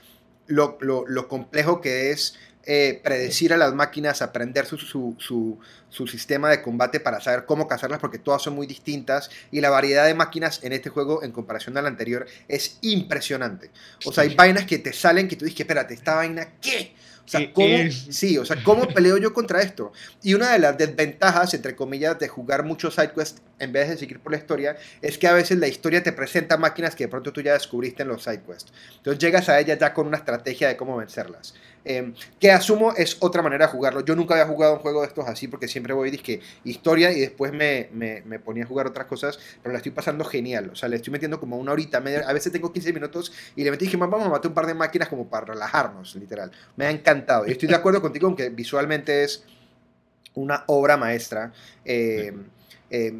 lo, 0.47 0.77
lo, 0.81 1.05
lo 1.07 1.27
complejo 1.27 1.81
que 1.81 2.11
es 2.11 2.37
eh, 2.63 3.01
predecir 3.03 3.53
a 3.53 3.57
las 3.57 3.73
máquinas, 3.73 4.21
aprender 4.21 4.67
su, 4.67 4.77
su, 4.77 5.15
su, 5.17 5.57
su, 5.89 6.05
sistema 6.05 6.47
de 6.47 6.61
combate 6.61 6.99
para 6.99 7.19
saber 7.19 7.45
cómo 7.47 7.67
cazarlas, 7.67 7.99
porque 7.99 8.19
todas 8.19 8.43
son 8.43 8.53
muy 8.53 8.67
distintas 8.67 9.31
y 9.49 9.61
la 9.61 9.71
variedad 9.71 10.05
de 10.05 10.13
máquinas 10.13 10.63
en 10.63 10.71
este 10.73 10.91
juego 10.91 11.23
en 11.23 11.31
comparación 11.31 11.75
al 11.77 11.87
anterior 11.87 12.27
es 12.47 12.77
impresionante. 12.81 13.71
O 14.05 14.13
sea, 14.13 14.25
hay 14.25 14.35
vainas 14.35 14.65
que 14.65 14.77
te 14.77 14.93
salen 14.93 15.27
que 15.27 15.35
tú 15.35 15.45
dices, 15.45 15.61
espérate, 15.61 15.95
esta 15.95 16.13
vaina, 16.13 16.49
¿qué? 16.61 16.93
O 17.31 17.37
sea, 17.37 17.53
¿cómo, 17.53 17.77
sí, 18.09 18.37
o 18.37 18.45
sea, 18.45 18.61
¿cómo 18.61 18.89
peleo 18.89 19.17
yo 19.17 19.33
contra 19.33 19.61
esto? 19.61 19.93
Y 20.21 20.33
una 20.33 20.51
de 20.51 20.59
las 20.59 20.77
desventajas, 20.77 21.53
entre 21.53 21.77
comillas, 21.77 22.19
de 22.19 22.27
jugar 22.27 22.65
muchos 22.65 22.95
sidequests 22.95 23.41
en 23.57 23.71
vez 23.71 23.87
de 23.87 23.95
seguir 23.95 24.19
por 24.19 24.33
la 24.33 24.37
historia, 24.37 24.75
es 25.01 25.17
que 25.17 25.27
a 25.27 25.33
veces 25.33 25.57
la 25.57 25.69
historia 25.69 26.03
te 26.03 26.11
presenta 26.11 26.57
máquinas 26.57 26.93
que 26.93 27.05
de 27.05 27.07
pronto 27.07 27.31
tú 27.31 27.39
ya 27.39 27.53
descubriste 27.53 28.03
en 28.03 28.09
los 28.09 28.23
sidequests. 28.23 28.73
Entonces 28.97 29.21
llegas 29.21 29.47
a 29.47 29.57
ellas 29.61 29.79
ya 29.79 29.93
con 29.93 30.07
una 30.07 30.17
estrategia 30.17 30.67
de 30.67 30.75
cómo 30.75 30.97
vencerlas. 30.97 31.53
Eh, 31.83 32.13
que 32.39 32.51
asumo 32.51 32.93
es 32.95 33.17
otra 33.19 33.41
manera 33.41 33.65
de 33.65 33.71
jugarlo. 33.71 34.01
Yo 34.05 34.15
nunca 34.15 34.35
había 34.35 34.45
jugado 34.45 34.73
un 34.73 34.79
juego 34.79 35.01
de 35.01 35.07
estos 35.07 35.27
así 35.27 35.47
porque 35.47 35.67
siempre 35.67 35.93
voy 35.93 36.09
a 36.09 36.21
que 36.21 36.41
historia 36.63 37.11
y 37.11 37.19
después 37.19 37.51
me, 37.53 37.89
me, 37.93 38.39
ponía 38.39 38.63
a 38.63 38.67
jugar 38.67 38.87
otras 38.87 39.07
cosas, 39.07 39.39
pero 39.61 39.73
la 39.73 39.77
estoy 39.77 39.91
pasando 39.91 40.23
genial. 40.25 40.69
O 40.71 40.75
sea, 40.75 40.89
le 40.89 40.97
estoy 40.97 41.11
metiendo 41.11 41.39
como 41.39 41.57
una 41.57 41.71
horita, 41.71 41.99
media, 41.99 42.27
a 42.27 42.33
veces 42.33 42.51
tengo 42.51 42.71
15 42.71 42.93
minutos 42.93 43.31
y 43.55 43.63
le 43.63 43.71
metí 43.71 43.85
dije, 43.85 43.97
vamos 43.97 44.23
a 44.23 44.29
matar 44.29 44.47
un 44.47 44.53
par 44.53 44.67
de 44.67 44.73
máquinas 44.73 45.09
como 45.09 45.27
para 45.27 45.47
relajarnos, 45.47 46.15
literal. 46.15 46.51
Me 46.75 46.85
ha 46.85 46.91
encantado. 46.91 47.47
Y 47.47 47.51
estoy 47.51 47.67
de 47.67 47.75
acuerdo 47.75 48.01
contigo 48.01 48.27
aunque 48.27 48.49
visualmente 48.49 49.23
es 49.23 49.43
una 50.35 50.63
obra 50.67 50.97
maestra. 50.97 51.51
Eh, 51.83 52.33
eh, 52.89 53.13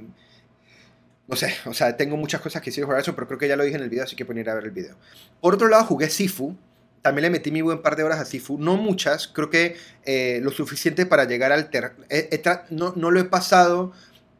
no 1.28 1.36
sé, 1.38 1.54
o 1.66 1.74
sea, 1.74 1.96
tengo 1.96 2.18
muchas 2.18 2.42
cosas 2.42 2.62
que 2.62 2.72
decir 2.72 2.84
sobre 2.84 3.00
eso, 3.00 3.16
pero 3.16 3.26
creo 3.26 3.40
que 3.40 3.48
ya 3.48 3.56
lo 3.56 3.64
dije 3.64 3.78
en 3.78 3.84
el 3.84 3.90
video, 3.90 4.04
así 4.04 4.16
que 4.16 4.24
ir 4.24 4.50
a 4.50 4.54
ver 4.54 4.66
el 4.66 4.72
video. 4.72 4.98
Por 5.40 5.54
otro 5.54 5.70
lado, 5.70 5.86
jugué 5.86 6.10
Sifu, 6.10 6.58
también 7.02 7.24
le 7.24 7.30
metí 7.32 7.52
mi 7.52 7.62
buen 7.62 7.82
par 7.82 7.96
de 7.96 8.04
horas 8.04 8.20
a 8.20 8.26
Sifu. 8.26 8.58
No 8.58 8.78
muchas, 8.78 9.28
creo 9.28 9.50
que 9.50 9.76
eh, 10.06 10.40
lo 10.44 10.52
suficiente 10.52 11.06
para 11.06 11.26
llegar 11.26 11.52
al... 11.52 11.70
Ter 11.70 11.94
no, 12.70 12.94
no, 12.96 13.12
lo 13.12 13.20
he 13.20 13.26
pasado, 13.26 13.92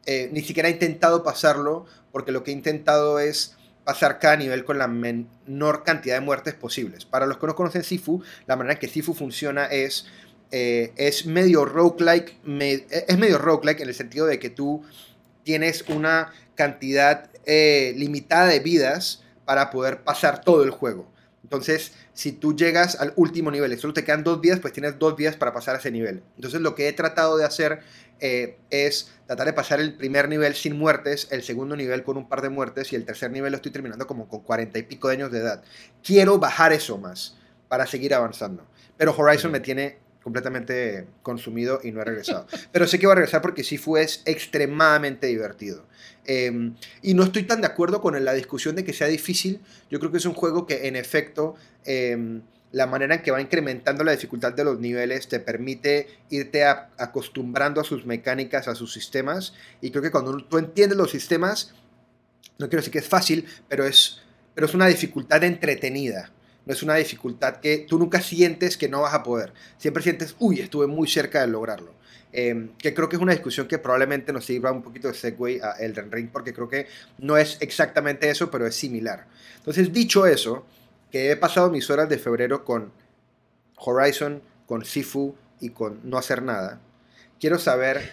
eh, 0.06 0.28
ni 0.32 0.42
siquiera 0.42 0.68
he 0.68 0.72
intentado 0.72 1.22
pasarlo, 1.22 1.86
porque 2.12 2.32
lo 2.32 2.44
que 2.44 2.52
he 2.52 2.54
intentado 2.54 3.18
es 3.18 3.56
pasar 3.84 4.20
cada 4.20 4.36
nivel 4.36 4.64
con 4.64 4.78
la 4.78 4.86
menor 4.86 5.82
cantidad 5.82 6.14
de 6.14 6.20
muertes 6.20 6.54
posibles. 6.54 7.04
Para 7.04 7.26
los 7.26 7.38
que 7.38 7.46
no 7.48 7.56
conocen 7.56 7.82
Sifu, 7.82 8.22
la 8.46 8.56
manera 8.56 8.74
en 8.74 8.80
que 8.80 8.88
Sifu 8.88 9.14
funciona 9.14 9.66
es... 9.66 10.06
Eh, 10.54 10.92
es 10.96 11.24
medio 11.24 11.64
roguelike, 11.64 12.38
me, 12.44 12.84
es 12.90 13.16
medio 13.16 13.38
roguelike 13.38 13.80
en 13.80 13.88
el 13.88 13.94
sentido 13.94 14.26
de 14.26 14.38
que 14.38 14.50
tú 14.50 14.84
tienes 15.44 15.82
una 15.88 16.30
cantidad 16.54 17.30
limitada 17.46 18.48
de 18.48 18.60
vidas 18.60 19.22
para 19.46 19.70
poder 19.70 20.02
pasar 20.04 20.42
todo 20.44 20.62
el 20.62 20.70
juego. 20.70 21.10
Entonces, 21.42 21.92
si 22.14 22.32
tú 22.32 22.54
llegas 22.54 23.00
al 23.00 23.12
último 23.16 23.50
nivel 23.50 23.72
y 23.72 23.78
solo 23.78 23.94
te 23.94 24.04
quedan 24.04 24.24
dos 24.24 24.40
vidas, 24.40 24.60
pues 24.60 24.72
tienes 24.72 24.98
dos 24.98 25.16
vidas 25.16 25.36
para 25.36 25.52
pasar 25.52 25.76
a 25.76 25.78
ese 25.78 25.90
nivel. 25.90 26.22
Entonces 26.36 26.60
lo 26.60 26.74
que 26.74 26.88
he 26.88 26.92
tratado 26.92 27.36
de 27.36 27.44
hacer 27.44 27.80
eh, 28.20 28.58
es 28.70 29.10
tratar 29.26 29.46
de 29.46 29.52
pasar 29.52 29.80
el 29.80 29.94
primer 29.94 30.28
nivel 30.28 30.54
sin 30.54 30.76
muertes, 30.78 31.28
el 31.30 31.42
segundo 31.42 31.74
nivel 31.74 32.04
con 32.04 32.16
un 32.16 32.28
par 32.28 32.42
de 32.42 32.50
muertes 32.50 32.92
y 32.92 32.96
el 32.96 33.04
tercer 33.04 33.30
nivel 33.30 33.52
lo 33.52 33.56
estoy 33.56 33.72
terminando 33.72 34.06
como 34.06 34.28
con 34.28 34.40
cuarenta 34.40 34.78
y 34.78 34.82
pico 34.82 35.08
de 35.08 35.14
años 35.14 35.32
de 35.32 35.38
edad. 35.38 35.62
Quiero 36.02 36.38
bajar 36.38 36.72
eso 36.72 36.98
más 36.98 37.36
para 37.68 37.86
seguir 37.86 38.14
avanzando. 38.14 38.66
Pero 38.96 39.14
Horizon 39.16 39.50
me 39.50 39.60
tiene 39.60 39.98
completamente 40.22 41.06
consumido 41.22 41.80
y 41.82 41.92
no 41.92 42.00
he 42.00 42.04
regresado. 42.04 42.46
Pero 42.70 42.86
sé 42.86 42.98
que 42.98 43.06
va 43.06 43.12
a 43.12 43.16
regresar 43.16 43.42
porque 43.42 43.64
Sifu 43.64 43.96
es 43.96 44.22
extremadamente 44.24 45.26
divertido. 45.26 45.84
Eh, 46.24 46.72
y 47.02 47.14
no 47.14 47.24
estoy 47.24 47.42
tan 47.42 47.60
de 47.60 47.66
acuerdo 47.66 48.00
con 48.00 48.22
la 48.24 48.32
discusión 48.32 48.76
de 48.76 48.84
que 48.84 48.92
sea 48.92 49.08
difícil. 49.08 49.60
Yo 49.90 49.98
creo 49.98 50.12
que 50.12 50.18
es 50.18 50.26
un 50.26 50.34
juego 50.34 50.66
que 50.66 50.86
en 50.86 50.96
efecto 50.96 51.56
eh, 51.84 52.40
la 52.70 52.86
manera 52.86 53.16
en 53.16 53.22
que 53.22 53.30
va 53.30 53.40
incrementando 53.40 54.04
la 54.04 54.12
dificultad 54.12 54.52
de 54.52 54.64
los 54.64 54.78
niveles 54.78 55.28
te 55.28 55.40
permite 55.40 56.08
irte 56.30 56.64
acostumbrando 56.64 57.80
a 57.80 57.84
sus 57.84 58.06
mecánicas, 58.06 58.68
a 58.68 58.74
sus 58.74 58.92
sistemas. 58.92 59.54
Y 59.80 59.90
creo 59.90 60.02
que 60.02 60.10
cuando 60.10 60.36
tú 60.38 60.58
entiendes 60.58 60.96
los 60.96 61.10
sistemas, 61.10 61.74
no 62.58 62.68
quiero 62.68 62.80
decir 62.80 62.92
que 62.92 63.00
es 63.00 63.08
fácil, 63.08 63.46
pero 63.68 63.84
es, 63.84 64.22
pero 64.54 64.66
es 64.66 64.74
una 64.74 64.86
dificultad 64.86 65.42
entretenida 65.44 66.30
no 66.64 66.72
es 66.72 66.82
una 66.82 66.94
dificultad 66.94 67.56
que 67.56 67.78
tú 67.88 67.98
nunca 67.98 68.20
sientes 68.20 68.76
que 68.76 68.88
no 68.88 69.02
vas 69.02 69.14
a 69.14 69.22
poder. 69.22 69.52
Siempre 69.78 70.02
sientes, 70.02 70.36
uy, 70.38 70.60
estuve 70.60 70.86
muy 70.86 71.08
cerca 71.08 71.40
de 71.40 71.48
lograrlo. 71.48 71.92
Eh, 72.32 72.70
que 72.78 72.94
creo 72.94 73.08
que 73.08 73.16
es 73.16 73.22
una 73.22 73.32
discusión 73.32 73.68
que 73.68 73.78
probablemente 73.78 74.32
nos 74.32 74.46
sirva 74.46 74.72
un 74.72 74.82
poquito 74.82 75.08
de 75.08 75.14
segue 75.14 75.60
a 75.62 75.72
Elden 75.72 76.10
Ring, 76.10 76.30
porque 76.32 76.54
creo 76.54 76.68
que 76.68 76.86
no 77.18 77.36
es 77.36 77.58
exactamente 77.60 78.30
eso, 78.30 78.50
pero 78.50 78.66
es 78.66 78.74
similar. 78.74 79.26
Entonces, 79.56 79.92
dicho 79.92 80.26
eso, 80.26 80.64
que 81.10 81.30
he 81.30 81.36
pasado 81.36 81.70
mis 81.70 81.90
horas 81.90 82.08
de 82.08 82.18
febrero 82.18 82.64
con 82.64 82.90
Horizon, 83.76 84.42
con 84.66 84.84
Sifu 84.84 85.34
y 85.60 85.70
con 85.70 86.00
no 86.04 86.16
hacer 86.16 86.42
nada, 86.42 86.80
quiero 87.42 87.58
saber, 87.58 88.08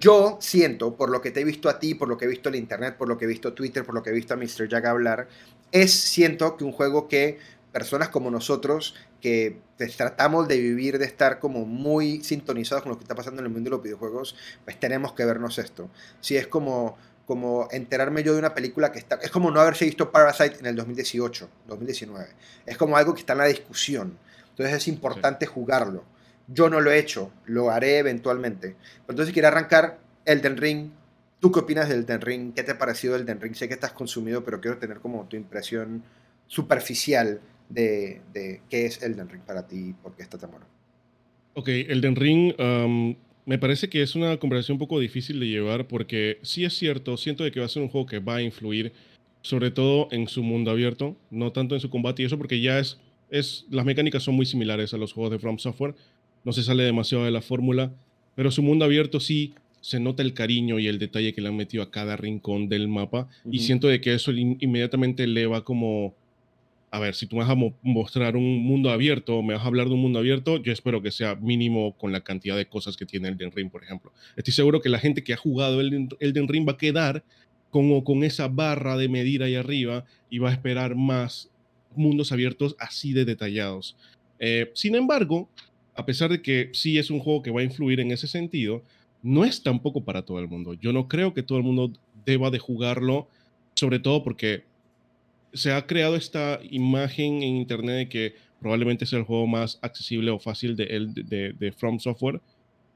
yo 0.00 0.38
siento, 0.40 0.96
por 0.96 1.10
lo 1.10 1.20
que 1.20 1.30
te 1.30 1.42
he 1.42 1.44
visto 1.44 1.68
a 1.68 1.78
ti, 1.78 1.94
por 1.94 2.08
lo 2.08 2.16
que 2.16 2.24
he 2.24 2.28
visto 2.28 2.48
en 2.48 2.54
internet, 2.54 2.96
por 2.96 3.06
lo 3.06 3.18
que 3.18 3.26
he 3.26 3.28
visto 3.28 3.52
Twitter, 3.52 3.84
por 3.84 3.94
lo 3.94 4.02
que 4.02 4.08
he 4.08 4.14
visto 4.14 4.32
a 4.32 4.38
Mr. 4.38 4.66
Jack 4.66 4.86
hablar, 4.86 5.28
es 5.72 5.92
siento 5.92 6.56
que 6.56 6.64
un 6.64 6.72
juego 6.72 7.06
que 7.06 7.38
personas 7.70 8.08
como 8.08 8.30
nosotros, 8.30 8.94
que 9.20 9.60
pues, 9.76 9.94
tratamos 9.94 10.48
de 10.48 10.58
vivir, 10.58 10.98
de 10.98 11.04
estar 11.04 11.38
como 11.38 11.66
muy 11.66 12.24
sintonizados 12.24 12.82
con 12.82 12.92
lo 12.92 12.96
que 12.96 13.04
está 13.04 13.14
pasando 13.14 13.42
en 13.42 13.46
el 13.46 13.52
mundo 13.52 13.68
de 13.68 13.76
los 13.76 13.82
videojuegos, 13.82 14.34
pues 14.64 14.80
tenemos 14.80 15.12
que 15.12 15.26
vernos 15.26 15.58
esto. 15.58 15.90
Si 16.20 16.38
es 16.38 16.46
como 16.46 16.96
como 17.26 17.68
enterarme 17.70 18.24
yo 18.24 18.32
de 18.32 18.40
una 18.40 18.54
película 18.54 18.90
que 18.90 18.98
está... 18.98 19.14
Es 19.22 19.30
como 19.30 19.52
no 19.52 19.60
haberse 19.60 19.84
visto 19.84 20.10
Parasite 20.10 20.58
en 20.58 20.66
el 20.66 20.74
2018, 20.74 21.48
2019. 21.68 22.26
Es 22.66 22.76
como 22.76 22.96
algo 22.96 23.14
que 23.14 23.20
está 23.20 23.34
en 23.34 23.38
la 23.38 23.44
discusión. 23.44 24.18
Entonces 24.48 24.74
es 24.74 24.88
importante 24.88 25.46
sí. 25.46 25.52
jugarlo. 25.54 26.02
Yo 26.52 26.68
no 26.68 26.80
lo 26.80 26.90
he 26.90 26.98
hecho, 26.98 27.32
lo 27.46 27.70
haré 27.70 27.98
eventualmente. 27.98 28.76
Pero 29.06 29.10
entonces 29.10 29.32
quiero 29.32 29.48
arrancar 29.48 29.98
Elden 30.24 30.56
Ring, 30.56 30.90
¿Tú 31.40 31.50
qué 31.50 31.60
opinas 31.60 31.88
del 31.88 32.04
Den 32.04 32.20
Ring? 32.20 32.52
¿Qué 32.52 32.62
te 32.62 32.72
ha 32.72 32.78
parecido 32.78 33.16
el 33.16 33.24
Den 33.24 33.40
Ring? 33.40 33.54
Sé 33.54 33.66
que 33.66 33.72
estás 33.72 33.92
consumido, 33.92 34.44
pero 34.44 34.60
quiero 34.60 34.76
tener 34.76 35.00
como 35.00 35.26
tu 35.26 35.36
impresión 35.36 36.02
superficial 36.46 37.40
de, 37.70 38.20
qué 38.68 38.84
es 38.84 39.02
Elden 39.02 39.28
Ring 39.28 39.42
para 39.42 39.66
ti 39.66 39.88
y 39.88 39.92
por 39.94 40.14
qué 40.14 40.22
está 40.22 40.36
tan 40.36 40.50
bueno. 40.50 40.66
Ok, 41.54 41.68
Elden 41.68 42.16
Ring 42.16 42.54
me 43.46 43.58
parece 43.58 43.88
que 43.88 44.02
es 44.02 44.14
una 44.14 44.36
conversación 44.36 44.74
un 44.74 44.80
poco 44.80 45.00
difícil 45.00 45.40
de 45.40 45.46
llevar 45.46 45.88
porque 45.88 46.38
sí 46.42 46.64
es 46.64 46.74
cierto, 46.74 47.16
siento 47.16 47.42
de 47.42 47.50
que 47.50 47.60
va 47.60 47.66
a 47.66 47.70
ser 47.70 47.82
un 47.82 47.88
juego 47.88 48.06
que 48.06 48.18
va 48.18 48.36
a 48.36 48.42
influir 48.42 48.92
sobre 49.40 49.70
todo 49.70 50.08
en 50.10 50.28
su 50.28 50.42
mundo 50.42 50.70
abierto, 50.70 51.16
no 51.30 51.52
tanto 51.52 51.74
en 51.74 51.80
su 51.80 51.88
combate 51.88 52.22
y 52.22 52.26
eso 52.26 52.36
porque 52.36 52.60
ya 52.60 52.78
es, 52.78 52.98
es 53.30 53.64
las 53.70 53.86
mecánicas 53.86 54.22
son 54.22 54.34
muy 54.34 54.44
similares 54.44 54.92
a 54.92 54.98
los 54.98 55.14
juegos 55.14 55.32
de 55.32 55.38
From 55.38 55.58
Software, 55.58 55.94
no 56.44 56.52
se 56.52 56.62
sale 56.62 56.82
demasiado 56.82 57.24
de 57.24 57.30
la 57.30 57.42
fórmula, 57.42 57.92
pero 58.34 58.50
su 58.50 58.62
mundo 58.62 58.84
abierto 58.84 59.20
sí 59.20 59.54
se 59.80 60.00
nota 60.00 60.22
el 60.22 60.34
cariño 60.34 60.78
y 60.78 60.86
el 60.86 60.98
detalle 60.98 61.32
que 61.32 61.40
le 61.40 61.48
han 61.48 61.56
metido 61.56 61.82
a 61.82 61.90
cada 61.90 62.16
rincón 62.16 62.68
del 62.68 62.88
mapa 62.88 63.28
y 63.50 63.60
siento 63.60 63.88
de 63.88 64.00
que 64.00 64.14
eso 64.14 64.30
inmediatamente 64.32 65.26
le 65.26 65.46
va 65.46 65.64
como 65.64 66.14
a 66.90 66.98
ver, 66.98 67.14
si 67.14 67.26
tú 67.26 67.36
me 67.36 67.44
vas 67.44 67.50
a 67.50 67.72
mostrar 67.82 68.36
un 68.36 68.64
mundo 68.64 68.90
abierto, 68.90 69.42
me 69.42 69.54
vas 69.54 69.62
a 69.62 69.66
hablar 69.66 69.86
de 69.86 69.94
un 69.94 70.00
mundo 70.00 70.18
abierto, 70.18 70.56
yo 70.56 70.72
espero 70.72 71.00
que 71.00 71.12
sea 71.12 71.36
mínimo 71.36 71.96
con 71.96 72.10
la 72.10 72.22
cantidad 72.22 72.56
de 72.56 72.66
cosas 72.66 72.96
que 72.96 73.06
tiene 73.06 73.28
Elden 73.28 73.52
Ring, 73.52 73.70
por 73.70 73.84
ejemplo. 73.84 74.12
Estoy 74.36 74.52
seguro 74.52 74.80
que 74.80 74.88
la 74.88 74.98
gente 74.98 75.22
que 75.22 75.32
ha 75.32 75.36
jugado 75.36 75.80
Elden, 75.80 76.08
Elden 76.18 76.48
Ring 76.48 76.66
va 76.66 76.72
a 76.72 76.76
quedar 76.76 77.22
como 77.70 78.02
con 78.02 78.24
esa 78.24 78.48
barra 78.48 78.96
de 78.96 79.08
medir 79.08 79.44
ahí 79.44 79.54
arriba 79.54 80.04
y 80.28 80.38
va 80.38 80.50
a 80.50 80.52
esperar 80.52 80.96
más 80.96 81.48
mundos 81.94 82.32
abiertos 82.32 82.74
así 82.80 83.12
de 83.12 83.24
detallados. 83.24 83.96
Eh, 84.40 84.70
sin 84.74 84.96
embargo, 84.96 85.48
a 85.94 86.06
pesar 86.06 86.30
de 86.30 86.42
que 86.42 86.70
sí 86.72 86.98
es 86.98 87.10
un 87.10 87.20
juego 87.20 87.42
que 87.42 87.50
va 87.50 87.60
a 87.60 87.64
influir 87.64 88.00
en 88.00 88.10
ese 88.10 88.26
sentido, 88.26 88.82
no 89.22 89.44
es 89.44 89.62
tampoco 89.62 90.02
para 90.04 90.22
todo 90.22 90.38
el 90.38 90.48
mundo. 90.48 90.74
Yo 90.74 90.92
no 90.92 91.08
creo 91.08 91.34
que 91.34 91.42
todo 91.42 91.58
el 91.58 91.64
mundo 91.64 91.92
deba 92.24 92.50
de 92.50 92.58
jugarlo, 92.58 93.28
sobre 93.74 93.98
todo 93.98 94.22
porque 94.22 94.64
se 95.52 95.72
ha 95.72 95.86
creado 95.86 96.16
esta 96.16 96.60
imagen 96.70 97.42
en 97.42 97.56
internet 97.56 97.96
de 97.96 98.08
que 98.08 98.34
probablemente 98.60 99.06
sea 99.06 99.18
el 99.18 99.24
juego 99.24 99.46
más 99.46 99.78
accesible 99.82 100.30
o 100.30 100.38
fácil 100.38 100.76
de, 100.76 101.54
de, 101.58 101.72
From 101.72 101.98
Software. 101.98 102.40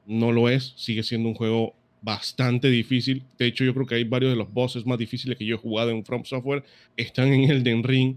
No 0.06 0.32
lo 0.32 0.48
es, 0.48 0.74
sigue 0.76 1.02
siendo 1.02 1.28
un 1.28 1.34
juego 1.34 1.74
bastante 2.02 2.68
difícil. 2.68 3.22
De 3.38 3.46
hecho, 3.46 3.64
yo 3.64 3.72
creo 3.72 3.86
que 3.86 3.94
hay 3.94 4.04
varios 4.04 4.32
de 4.32 4.36
los 4.36 4.52
bosses 4.52 4.84
más 4.84 4.98
difíciles 4.98 5.38
que 5.38 5.46
yo 5.46 5.56
he 5.56 5.58
jugado 5.58 5.90
en 5.90 6.04
From 6.04 6.24
Software 6.24 6.62
están 6.96 7.32
en 7.32 7.50
el 7.50 7.64
Den 7.64 7.82
Ring. 7.82 8.16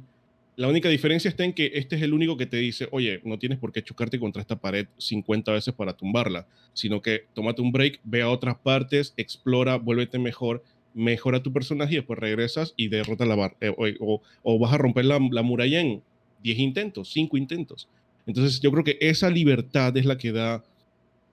La 0.57 0.67
única 0.67 0.89
diferencia 0.89 1.29
está 1.29 1.45
en 1.45 1.53
que 1.53 1.71
este 1.75 1.95
es 1.95 2.01
el 2.01 2.13
único 2.13 2.35
que 2.35 2.47
te 2.47 2.57
dice, 2.57 2.89
oye, 2.91 3.21
no 3.23 3.39
tienes 3.39 3.59
por 3.59 3.71
qué 3.71 3.83
chocarte 3.83 4.19
contra 4.19 4.41
esta 4.41 4.59
pared 4.59 4.87
50 4.97 5.51
veces 5.51 5.73
para 5.73 5.95
tumbarla, 5.95 6.47
sino 6.73 7.01
que 7.01 7.25
tómate 7.33 7.61
un 7.61 7.71
break, 7.71 8.01
ve 8.03 8.23
a 8.23 8.29
otras 8.29 8.57
partes, 8.57 9.13
explora, 9.17 9.77
vuélvete 9.77 10.17
mejor 10.17 10.63
mejora 10.97 11.43
tu 11.43 11.53
personaje 11.53 11.93
y 11.93 11.97
después 11.97 12.17
regresas 12.17 12.73
y 12.75 12.87
derrotas 12.87 13.27
la 13.27 13.35
barra. 13.35 13.55
Eh, 13.61 13.97
o, 13.99 14.59
vas 14.59 14.73
a 14.73 14.79
romper 14.79 15.05
la, 15.05 15.19
muralla 15.19 15.79
en 15.79 16.01
10 16.41 16.59
intentos, 16.59 17.09
5 17.09 17.37
intentos. 17.37 17.87
Entonces 18.25 18.59
yo 18.59 18.71
creo 18.71 18.83
que 18.83 18.97
esa 18.99 19.29
libertad 19.29 19.95
es 19.95 20.05
la 20.05 20.17
que 20.17 20.31
da, 20.31 20.63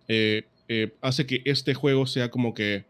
eh, 0.06 0.42
eh, 0.68 0.92
hace 1.00 1.26
que 1.26 1.40
este 1.46 1.72
juego 1.72 2.06
sea 2.06 2.30
como 2.30 2.52
que 2.52 2.84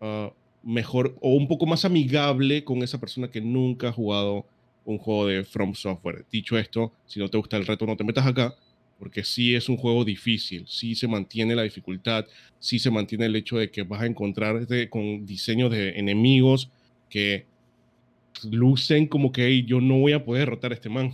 ah, 0.00 0.32
mejor 0.62 1.16
o 1.20 1.34
un 1.34 1.48
poco 1.48 1.66
más 1.66 1.84
amigable 1.84 2.64
con 2.64 2.82
esa 2.82 2.98
persona 2.98 3.30
que 3.30 3.42
nunca 3.42 3.88
ha 3.88 3.92
jugado 3.92 4.46
un 4.86 4.98
juego 4.98 5.26
de 5.26 5.44
From 5.44 5.74
Software. 5.74 6.24
Dicho 6.32 6.56
esto, 6.56 6.92
si 7.06 7.20
no 7.20 7.28
te 7.28 7.36
gusta 7.36 7.58
el 7.58 7.66
reto, 7.66 7.84
no 7.84 7.96
te 7.96 8.04
metas 8.04 8.26
acá 8.26 8.54
porque 8.98 9.24
sí 9.24 9.54
es 9.54 9.68
un 9.68 9.76
juego 9.76 10.04
difícil, 10.04 10.64
sí 10.66 10.94
se 10.94 11.06
mantiene 11.06 11.54
la 11.54 11.62
dificultad, 11.62 12.26
sí 12.58 12.78
se 12.78 12.90
mantiene 12.90 13.26
el 13.26 13.36
hecho 13.36 13.58
de 13.58 13.70
que 13.70 13.82
vas 13.82 14.02
a 14.02 14.06
encontrarte 14.06 14.88
con 14.88 15.26
diseños 15.26 15.70
de 15.70 15.90
enemigos 15.98 16.70
que 17.10 17.46
lucen 18.50 19.06
como 19.06 19.32
que 19.32 19.62
yo 19.64 19.80
no 19.80 19.98
voy 19.98 20.12
a 20.12 20.24
poder 20.24 20.46
derrotar 20.46 20.72
a 20.72 20.74
este 20.74 20.88
man, 20.88 21.12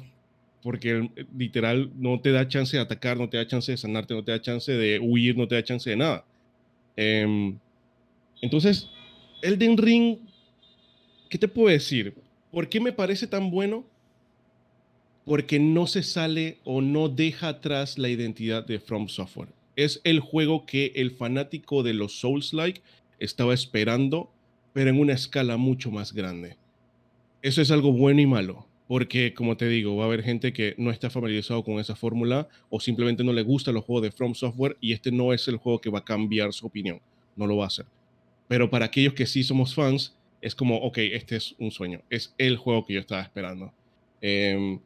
porque 0.63 1.11
literal 1.37 1.91
no 1.97 2.21
te 2.21 2.31
da 2.31 2.47
chance 2.47 2.77
de 2.77 2.83
atacar, 2.83 3.17
no 3.17 3.29
te 3.29 3.37
da 3.37 3.47
chance 3.47 3.73
de 3.73 3.79
sanarte, 3.79 4.15
no 4.15 4.23
te 4.23 4.33
da 4.33 4.41
chance 4.41 4.71
de 4.71 5.01
huir, 5.01 5.37
no 5.37 5.49
te 5.49 5.57
da 5.57 5.65
chance 5.65 5.91
de 5.91 5.97
nada. 5.97 6.25
Em, 6.97 7.59
entonces, 8.41 8.89
Elden 9.43 9.77
Ring, 9.77 10.19
¿qué 11.29 11.39
te 11.39 11.49
puedo 11.49 11.69
decir? 11.69 12.15
¿Por 12.53 12.69
qué 12.69 12.79
me 12.79 12.93
parece 12.93 13.27
tan 13.27 13.51
bueno? 13.51 13.85
porque 15.25 15.59
no 15.61 15.87
se 15.87 16.03
sale 16.03 16.59
o 16.65 16.81
no 16.81 17.09
deja 17.09 17.49
atrás 17.49 17.99
la 17.99 18.09
identidad 18.09 18.67
de 18.67 18.81
From 18.81 19.09
Software. 19.09 19.51
Es 19.77 20.01
el 20.05 20.21
juego 20.21 20.67
que 20.67 20.93
el 20.97 21.13
fanático 21.13 21.83
de 21.83 21.95
los 21.95 22.19
Souls-like 22.21 22.83
estaba 23.19 23.55
esperando, 23.55 24.31
pero 24.73 24.91
en 24.91 24.99
una 24.99 25.13
escala 25.13 25.57
mucho 25.57 25.91
más 25.91 26.13
grande. 26.13 26.57
Eso 27.41 27.63
es 27.63 27.71
algo 27.71 27.93
bueno 27.93 28.21
y 28.21 28.27
malo, 28.27 28.67
porque 28.89 29.33
como 29.33 29.57
te 29.57 29.69
digo, 29.69 29.97
va 29.97 30.05
a 30.05 30.07
haber 30.07 30.23
gente 30.23 30.53
que 30.53 30.75
no 30.77 30.91
está 30.91 31.09
familiarizado 31.09 31.63
con 31.63 31.79
esa 31.79 31.97
fórmula 31.97 32.49
o 32.69 32.81
simplemente 32.81 33.25
no 33.25 33.33
le 33.33 33.43
gusta 33.43 33.73
los 33.73 33.85
juegos 33.85 34.03
de 34.03 34.13
From 34.13 34.35
Software 34.35 34.77
y 34.81 34.93
este 34.93 35.13
no 35.13 35.33
es 35.33 35.47
el 35.49 35.57
juego 35.57 35.81
que 35.81 35.91
va 35.91 36.01
a 36.01 36.05
cambiar 36.05 36.53
su 36.53 36.67
opinión, 36.67 37.01
no 37.37 37.47
lo 37.47 37.57
va 37.57 37.65
a 37.65 37.69
hacer. 37.69 37.87
Pero 38.49 38.69
para 38.69 38.87
aquellos 38.87 39.15
que 39.15 39.27
sí 39.27 39.43
somos 39.45 39.75
fans, 39.75 40.15
es 40.43 40.55
como, 40.55 40.77
ok, 40.79 40.99
este 40.99 41.37
es 41.37 41.55
un 41.59 41.71
sueño, 41.71 42.03
es 42.11 42.35
el 42.37 42.57
juego 42.57 42.85
que 42.85 42.95
yo 42.95 43.01
estaba 43.01 43.23
esperando. 43.23 43.73
Eh, 44.21 44.79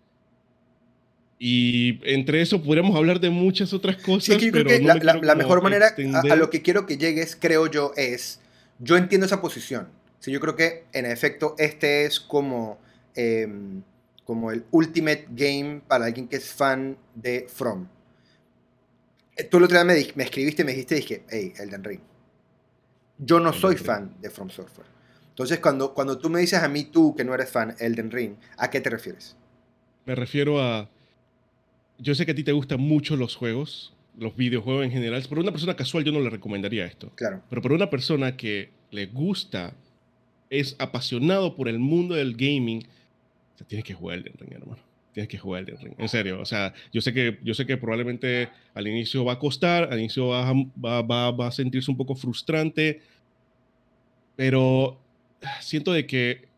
y 1.39 2.01
entre 2.05 2.41
eso 2.41 2.63
podríamos 2.63 2.97
hablar 2.97 3.21
de 3.21 3.31
muchas 3.31 3.73
otras 3.73 3.97
cosas. 3.97 4.41
Sí, 4.41 4.51
pero 4.51 4.71
la, 4.71 5.35
mejor 5.35 5.63
manera 5.63 5.95
a, 6.15 6.37
lo 6.37 6.49
que 6.49 6.63
quiero 6.63 6.87
que 6.87 6.97
llegues, 6.97 7.37
creo 7.37 7.67
yo, 7.67 7.93
es, 7.97 8.41
yo 8.79 8.97
entiendo 8.97 9.27
esa 9.27 9.41
posición. 9.41 9.89
Sí, 10.19 10.31
yo 10.31 10.41
creo 10.41 10.57
que 10.57 10.85
en 10.93 11.05
efecto 11.05 11.55
este 11.59 12.07
es 12.07 12.21
como, 12.21 12.79
em, 13.15 13.83
como 14.25 14.51
el 14.51 14.65
ultimate 14.71 15.27
game 15.31 15.83
para 15.87 16.07
alguien 16.07 16.27
que 16.27 16.37
es 16.37 16.51
fan 16.51 16.97
de 17.15 17.47
From. 17.49 17.87
Eh, 19.37 19.45
tú 19.45 19.59
el 19.59 19.65
otro 19.65 19.77
día 19.77 19.85
me, 19.85 19.95
me 20.15 20.25
escribiste 20.25 20.63
y 20.63 20.65
me 20.65 20.73
dijiste, 20.73 20.95
dije, 20.95 21.23
hey, 21.29 21.53
Elden 21.59 21.85
Ring. 21.85 22.01
Yo 23.19 23.41
no 23.41 23.53
soy 23.53 23.77
fan 23.77 24.15
de 24.21 24.31
From 24.31 24.49
Software. 24.49 24.96
Entonces, 25.37 25.61
cuando, 25.61 25.93
cuando 25.93 26.17
tú 26.17 26.31
me 26.31 26.41
dices 26.41 26.63
a 26.63 26.69
mí, 26.69 26.85
tú 26.85 27.15
que 27.15 27.23
no 27.23 27.35
eres 27.35 27.51
fan, 27.51 27.77
Elden 27.79 28.11
Ring, 28.11 28.37
¿a 28.57 28.71
qué 28.71 28.81
te 28.81 28.89
refieres? 28.89 29.37
Me 30.07 30.15
refiero 30.15 30.63
a 30.63 30.89
yo 31.99 32.15
sé 32.15 32.25
que 32.25 32.33
a 32.33 32.35
ti 32.35 32.43
te 32.43 32.53
gustan 32.53 32.81
mucho 32.81 33.17
los 33.17 33.37
juegos, 33.37 33.93
los 34.19 34.35
videojuegos 34.37 34.85
en 34.85 34.91
general. 34.91 35.23
Pero 35.29 35.41
una 35.41 35.53
persona 35.53 35.77
casual 35.77 36.05
yo 36.05 36.13
no 36.13 36.21
le 36.21 36.31
recomendaría 36.31 36.87
esto. 36.87 37.11
Claro. 37.15 37.43
Pero 37.49 37.63
para 37.63 37.75
una 37.75 37.91
persona 37.91 38.37
que 38.37 38.71
le 38.91 39.07
gusta, 39.07 39.75
es 40.51 40.77
apasionado 40.79 41.55
por 41.55 41.69
el 41.69 41.79
mundo 41.79 42.15
del 42.15 42.35
gaming, 42.35 42.87
o 43.61 43.65
tienes 43.65 43.85
que 43.85 43.95
jugar 43.95 44.19
Elden 44.19 44.35
Ring, 44.39 44.53
hermano. 44.53 44.83
Tienes 45.13 45.29
que 45.29 45.39
jugar 45.39 45.63
Elden 45.63 45.79
Ring. 45.79 45.95
En 45.99 46.09
serio. 46.09 46.41
O 46.41 46.45
sea, 46.45 46.75
yo 46.93 47.01
sé 47.01 47.13
que, 47.13 47.39
yo 47.43 47.55
sé 47.55 47.67
que 47.67 47.77
probablemente 47.77 48.49
al 48.75 48.87
inicio 48.87 49.25
va 49.25 49.35
a 49.35 49.39
costar, 49.39 49.93
al 49.93 49.99
inicio 49.99 50.29
va 50.29 50.53
va, 50.53 51.03
va, 51.03 51.31
va 51.31 51.47
a 51.49 51.53
sentirse 51.53 51.91
un 51.91 51.97
poco 51.97 52.15
frustrante, 52.15 53.01
pero 54.35 54.99
siento 55.61 55.93
de 55.93 56.07
que 56.07 56.49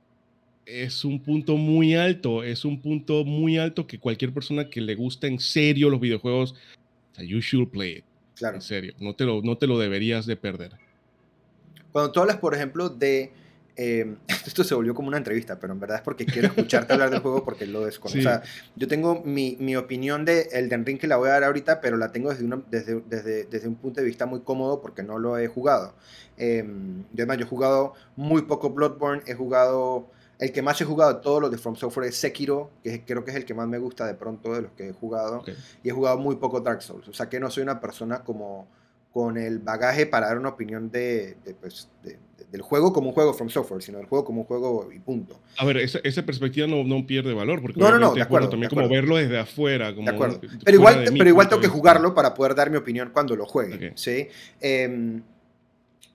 es 0.67 1.05
un 1.05 1.21
punto 1.21 1.57
muy 1.57 1.95
alto, 1.95 2.43
es 2.43 2.65
un 2.65 2.81
punto 2.81 3.25
muy 3.25 3.59
alto 3.59 3.87
que 3.87 3.99
cualquier 3.99 4.33
persona 4.33 4.69
que 4.69 4.81
le 4.81 4.95
gusta 4.95 5.27
en 5.27 5.39
serio 5.39 5.89
los 5.89 6.01
videojuegos, 6.01 6.55
you 7.19 7.41
should 7.41 7.71
play 7.71 7.99
it. 7.99 8.05
Claro. 8.35 8.57
En 8.57 8.63
serio, 8.63 8.95
no 9.01 9.15
te, 9.15 9.25
lo, 9.25 9.43
no 9.43 9.57
te 9.57 9.67
lo 9.67 9.79
deberías 9.79 10.27
de 10.27 10.37
perder. 10.37 10.73
Cuando 11.91 12.13
tú 12.13 12.21
hablas, 12.21 12.37
por 12.37 12.55
ejemplo, 12.55 12.89
de... 12.89 13.33
Eh, 13.81 14.17
esto 14.45 14.65
se 14.65 14.75
volvió 14.75 14.93
como 14.93 15.07
una 15.07 15.19
entrevista, 15.19 15.59
pero 15.61 15.73
en 15.73 15.79
verdad 15.79 15.99
es 15.99 16.03
porque 16.03 16.27
quiero 16.27 16.49
escucharte 16.49 16.93
hablar 16.93 17.11
del 17.11 17.21
juego 17.21 17.45
porque 17.45 17.65
lo 17.65 17.87
desconozco. 17.87 18.19
O 18.19 18.23
sea, 18.23 18.43
yo 18.75 18.89
tengo 18.89 19.23
mi, 19.25 19.57
mi, 19.61 19.77
opinión 19.77 20.25
de 20.25 20.49
Elden 20.53 20.85
Ring 20.85 20.99
que 20.99 21.07
la 21.07 21.17
voy 21.17 21.29
a 21.29 21.33
dar 21.33 21.45
ahorita, 21.45 21.81
pero 21.81 21.97
la 21.97 22.11
tengo 22.11 22.31
desde, 22.31 22.45
una, 22.45 22.61
desde, 22.69 23.01
desde, 23.09 23.45
desde 23.45 23.69
un 23.69 23.77
punto 23.77 24.01
de 24.01 24.07
vista 24.07 24.27
muy 24.27 24.41
cómodo 24.41 24.81
porque 24.83 25.05
no 25.05 25.21
lo 25.21 25.39
he 25.39 25.47
jugado. 25.47 25.95
Eh, 26.37 26.67
además, 27.15 27.39
yo 27.39 27.45
he 27.45 27.49
jugado 27.49 27.95
muy 28.17 28.43
poco 28.43 28.71
Bloodborne, 28.71 29.23
he 29.27 29.35
jugado 29.35 30.11
el 30.41 30.53
que 30.53 30.63
más 30.63 30.81
he 30.81 30.85
jugado 30.85 31.15
de 31.15 31.21
todos 31.21 31.41
los 31.41 31.51
de 31.51 31.59
From 31.59 31.77
Software 31.77 32.09
es 32.09 32.17
Sekiro, 32.17 32.71
que 32.83 33.05
creo 33.05 33.25
que 33.25 33.33
es 33.33 33.37
el 33.37 33.45
que 33.45 33.55
más 33.55 33.67
me 33.67 33.79
gusta 33.79 34.07
de 34.07 34.15
pronto 34.15 34.55
de 34.55 34.63
los 34.63 34.73
que 34.73 34.89
he 34.89 34.93
jugado. 34.93 35.43
Y 35.83 35.89
he 35.89 35.93
jugado 35.93 36.19
muy 36.19 36.37
poco 36.37 36.61
Dark 36.61 36.83
Souls. 36.83 37.09
O 37.09 37.13
sea 37.13 37.29
que 37.29 37.41
no 37.41 37.51
soy 37.51 37.65
una 37.65 37.81
persona 37.81 38.23
como 38.23 38.69
con 39.13 39.37
el 39.37 39.59
bagaje 39.59 40.07
para 40.07 40.29
dar 40.29 40.39
una 40.39 40.51
opinión 40.51 40.91
de, 40.91 41.37
pues, 41.61 41.89
del 42.51 42.63
juego 42.63 42.93
como 42.93 43.09
un 43.09 43.15
juego 43.15 43.35
From 43.35 43.51
Software, 43.51 43.83
sino 43.83 43.99
del 43.99 44.07
juego 44.07 44.25
como 44.25 44.41
un 44.41 44.47
juego 44.47 44.91
y 44.93 44.99
punto. 44.99 45.39
A 45.59 45.65
ver, 45.65 45.79
esa, 45.79 45.99
esa 46.03 46.25
perspectiva 46.25 46.67
no, 46.67 46.83
no, 46.85 47.07
pierde 47.07 47.35
valor, 47.35 47.61
porque 47.61 47.79
no, 47.79 47.91
no, 47.91 47.99
no, 47.99 48.15
de 48.15 48.23
acuerdo, 48.23 48.49
también 48.49 48.71
como 48.71 48.89
verlo 48.89 49.17
desde 49.17 49.39
afuera. 49.39 49.95
Como 49.95 50.09
de 50.09 50.15
acuerdo. 50.15 50.41
Pero 50.65 50.77
igual, 50.77 51.05
pero 51.17 51.29
igual 51.29 51.49
tengo 51.49 51.61
que 51.61 51.69
jugarlo 51.69 52.15
para 52.15 52.35
poder 52.35 52.55
dar 52.55 52.71
mi 52.71 52.77
opinión 52.77 53.11
cuando 53.13 53.37
lo 53.37 53.45
juegue. 53.45 53.93
¿sí? 53.97 54.29
Em, 54.61 55.23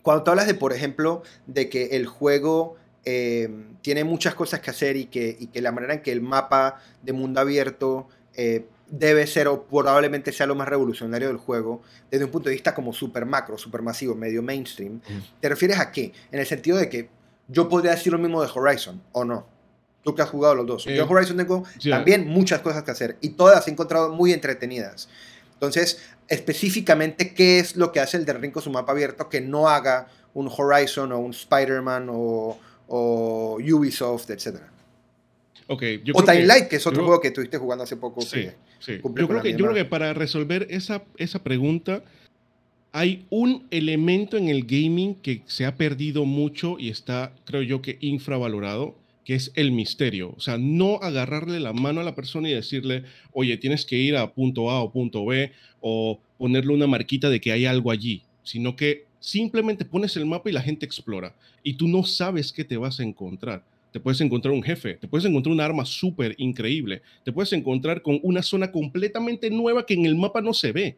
cuando 0.01 0.23
tú 0.23 0.31
hablas 0.31 0.47
de, 0.47 0.55
por 0.55 0.73
ejemplo, 0.73 1.23
de 1.45 1.69
que 1.69 1.85
el 1.91 2.07
juego 2.07 2.77
eh, 3.05 3.49
tiene 3.81 4.03
muchas 4.03 4.33
cosas 4.33 4.59
que 4.59 4.71
hacer 4.71 4.95
y 4.97 5.05
que, 5.05 5.35
y 5.39 5.47
que, 5.47 5.61
la 5.61 5.71
manera 5.71 5.93
en 5.93 6.01
que 6.01 6.11
el 6.11 6.21
mapa 6.21 6.81
de 7.01 7.13
mundo 7.13 7.41
abierto 7.41 8.07
eh, 8.35 8.65
debe 8.87 9.25
ser 9.27 9.47
o 9.47 9.63
probablemente 9.63 10.31
sea 10.31 10.45
lo 10.45 10.55
más 10.55 10.67
revolucionario 10.67 11.27
del 11.27 11.37
juego 11.37 11.81
desde 12.11 12.25
un 12.25 12.31
punto 12.31 12.49
de 12.49 12.55
vista 12.55 12.75
como 12.75 12.93
super 12.93 13.25
macro, 13.25 13.57
super 13.57 13.81
masivo, 13.81 14.15
medio 14.15 14.43
mainstream. 14.43 15.01
¿Te 15.39 15.49
refieres 15.49 15.79
a 15.79 15.91
qué? 15.91 16.13
En 16.31 16.39
el 16.39 16.45
sentido 16.45 16.77
de 16.77 16.89
que 16.89 17.09
yo 17.47 17.67
podría 17.67 17.91
decir 17.91 18.11
lo 18.11 18.19
mismo 18.19 18.41
de 18.41 18.49
Horizon, 18.53 19.01
¿o 19.11 19.25
no? 19.25 19.47
Tú 20.03 20.13
que 20.13 20.21
has 20.21 20.29
jugado 20.29 20.55
los 20.55 20.65
dos. 20.65 20.83
yo 20.85 20.91
en 20.91 21.09
Horizon 21.09 21.37
tengo 21.37 21.63
también 21.89 22.27
muchas 22.27 22.61
cosas 22.61 22.83
que 22.83 22.91
hacer 22.91 23.17
y 23.21 23.29
todas 23.29 23.67
he 23.67 23.71
encontrado 23.71 24.13
muy 24.13 24.33
entretenidas. 24.33 25.09
Entonces, 25.53 26.01
específicamente, 26.27 27.33
¿qué 27.33 27.59
es 27.59 27.75
lo 27.75 27.91
que 27.91 28.01
hace 28.01 28.17
el 28.17 28.25
de 28.25 28.33
Ring 28.33 28.51
con 28.51 28.61
su 28.61 28.69
mapa 28.69 28.91
abierto 28.91 29.29
que 29.29 29.39
no 29.39 29.69
haga 29.69 30.07
un 30.33 30.51
Horizon 30.55 31.11
o 31.13 31.19
un 31.19 31.31
Spider-Man 31.31 32.09
o, 32.11 32.59
Ubisoft, 32.89 34.29
etcétera? 34.29 34.69
Okay, 35.67 36.03
o 36.13 36.23
Time 36.23 36.45
Light, 36.45 36.67
que 36.67 36.75
es 36.75 36.85
otro 36.85 37.03
juego 37.05 37.21
que 37.21 37.29
estuviste 37.29 37.57
jugando 37.57 37.85
hace 37.85 37.95
poco. 37.95 38.21
Sí, 38.21 38.49
sí. 38.83 38.99
Yo, 39.03 39.27
creo 39.27 39.41
que, 39.41 39.51
yo 39.51 39.57
creo 39.57 39.73
que 39.73 39.85
para 39.85 40.13
resolver 40.13 40.67
esa, 40.69 41.03
esa 41.17 41.43
pregunta, 41.43 42.03
hay 42.91 43.25
un 43.29 43.65
elemento 43.71 44.37
en 44.37 44.49
el 44.49 44.65
gaming 44.65 45.15
que 45.15 45.41
se 45.45 45.65
ha 45.65 45.75
perdido 45.75 46.25
mucho 46.25 46.77
y 46.79 46.89
está, 46.89 47.33
creo 47.45 47.63
yo, 47.63 47.81
que 47.81 47.97
infravalorado, 48.01 48.95
que 49.25 49.35
es 49.35 49.51
el 49.55 49.71
misterio. 49.71 50.33
O 50.37 50.39
sea, 50.39 50.57
no 50.57 50.99
agarrarle 51.01 51.59
la 51.59 51.73
mano 51.73 52.01
a 52.01 52.03
la 52.03 52.15
persona 52.15 52.49
y 52.49 52.53
decirle, 52.53 53.03
oye, 53.31 53.57
tienes 53.57 53.85
que 53.85 53.97
ir 53.97 54.15
a 54.15 54.31
punto 54.31 54.69
A 54.69 54.81
o 54.81 54.91
punto 54.91 55.25
B, 55.25 55.51
o 55.81 56.19
ponerle 56.37 56.73
una 56.73 56.87
marquita 56.87 57.29
de 57.29 57.41
que 57.41 57.51
hay 57.51 57.65
algo 57.65 57.89
allí, 57.89 58.21
sino 58.43 58.75
que 58.75 59.05
simplemente 59.19 59.85
pones 59.85 60.15
el 60.17 60.25
mapa 60.25 60.49
y 60.49 60.53
la 60.53 60.61
gente 60.61 60.85
explora. 60.85 61.33
Y 61.63 61.73
tú 61.73 61.87
no 61.87 62.03
sabes 62.03 62.51
qué 62.51 62.63
te 62.63 62.77
vas 62.77 62.99
a 62.99 63.03
encontrar. 63.03 63.63
Te 63.93 63.99
puedes 63.99 64.19
encontrar 64.19 64.53
un 64.53 64.63
jefe, 64.63 64.95
te 64.95 65.07
puedes 65.07 65.23
encontrar 65.25 65.53
un 65.53 65.61
arma 65.61 65.85
súper 65.85 66.35
increíble, 66.37 67.01
te 67.23 67.31
puedes 67.31 67.53
encontrar 67.53 68.01
con 68.01 68.19
una 68.23 68.41
zona 68.41 68.71
completamente 68.71 69.49
nueva 69.49 69.85
que 69.85 69.93
en 69.93 70.05
el 70.05 70.15
mapa 70.15 70.41
no 70.41 70.53
se 70.53 70.73
ve. 70.73 70.97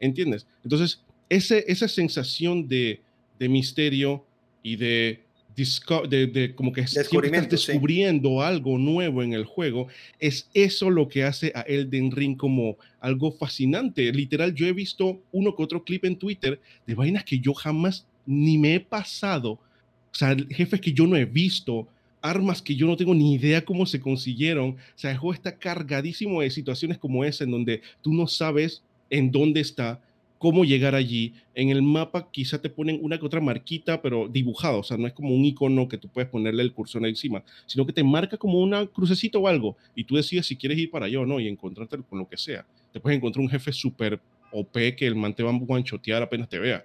¿Entiendes? 0.00 0.46
Entonces, 0.62 1.02
ese, 1.28 1.64
esa 1.66 1.88
sensación 1.88 2.68
de, 2.68 3.00
de 3.38 3.48
misterio 3.48 4.24
y 4.62 4.76
de 4.76 5.26
de, 5.56 6.52
como 6.54 6.72
que 6.72 6.82
estás 6.82 7.08
descubriendo 7.48 8.42
algo 8.42 8.76
nuevo 8.76 9.22
en 9.22 9.32
el 9.32 9.44
juego, 9.44 9.88
es 10.20 10.50
eso 10.52 10.90
lo 10.90 11.08
que 11.08 11.24
hace 11.24 11.50
a 11.54 11.62
Elden 11.62 12.10
Ring 12.10 12.36
como 12.36 12.76
algo 13.00 13.32
fascinante. 13.32 14.12
Literal, 14.12 14.54
yo 14.54 14.66
he 14.66 14.72
visto 14.72 15.22
uno 15.32 15.56
que 15.56 15.62
otro 15.62 15.82
clip 15.82 16.04
en 16.04 16.16
Twitter 16.16 16.60
de 16.86 16.94
vainas 16.94 17.24
que 17.24 17.38
yo 17.38 17.54
jamás 17.54 18.06
ni 18.26 18.58
me 18.58 18.74
he 18.74 18.80
pasado. 18.80 19.52
O 19.52 20.14
sea, 20.18 20.36
jefes 20.50 20.80
que 20.80 20.92
yo 20.92 21.06
no 21.06 21.16
he 21.16 21.24
visto, 21.24 21.88
armas 22.28 22.62
que 22.62 22.74
yo 22.74 22.86
no 22.86 22.96
tengo 22.96 23.14
ni 23.14 23.34
idea 23.34 23.64
cómo 23.64 23.86
se 23.86 24.00
consiguieron. 24.00 24.70
O 24.70 24.76
sea, 24.98 25.10
el 25.10 25.18
juego 25.18 25.34
está 25.34 25.58
cargadísimo 25.58 26.40
de 26.40 26.50
situaciones 26.50 26.98
como 26.98 27.24
esa 27.24 27.44
en 27.44 27.50
donde 27.50 27.82
tú 28.02 28.12
no 28.12 28.26
sabes 28.26 28.82
en 29.10 29.30
dónde 29.30 29.60
está, 29.60 30.00
cómo 30.38 30.64
llegar 30.64 30.94
allí. 30.94 31.34
En 31.54 31.70
el 31.70 31.82
mapa 31.82 32.28
quizá 32.30 32.60
te 32.60 32.70
ponen 32.70 32.98
una 33.02 33.18
que 33.18 33.26
otra 33.26 33.40
marquita, 33.40 34.02
pero 34.02 34.28
dibujado, 34.28 34.80
o 34.80 34.82
sea, 34.82 34.96
no 34.96 35.06
es 35.06 35.12
como 35.12 35.34
un 35.34 35.44
icono 35.44 35.88
que 35.88 35.98
tú 35.98 36.08
puedes 36.08 36.28
ponerle 36.28 36.62
el 36.62 36.72
cursor 36.72 37.06
encima, 37.06 37.42
sino 37.66 37.86
que 37.86 37.92
te 37.92 38.04
marca 38.04 38.36
como 38.36 38.60
una 38.60 38.86
crucecita 38.86 39.38
o 39.38 39.48
algo 39.48 39.76
y 39.94 40.04
tú 40.04 40.16
decides 40.16 40.46
si 40.46 40.56
quieres 40.56 40.78
ir 40.78 40.90
para 40.90 41.06
allá 41.06 41.20
o 41.20 41.26
no 41.26 41.40
y 41.40 41.48
encontrarte 41.48 41.98
con 42.08 42.18
lo 42.18 42.28
que 42.28 42.36
sea. 42.36 42.66
Te 42.92 43.00
puedes 43.00 43.16
encontrar 43.16 43.42
un 43.42 43.50
jefe 43.50 43.72
súper 43.72 44.20
OP 44.52 44.72
que 44.96 45.06
el 45.06 45.14
man 45.14 45.34
te 45.34 45.42
va 45.42 45.50
a 45.50 45.58
guanchotear 45.58 46.22
apenas 46.22 46.48
te 46.48 46.58
vea. 46.58 46.84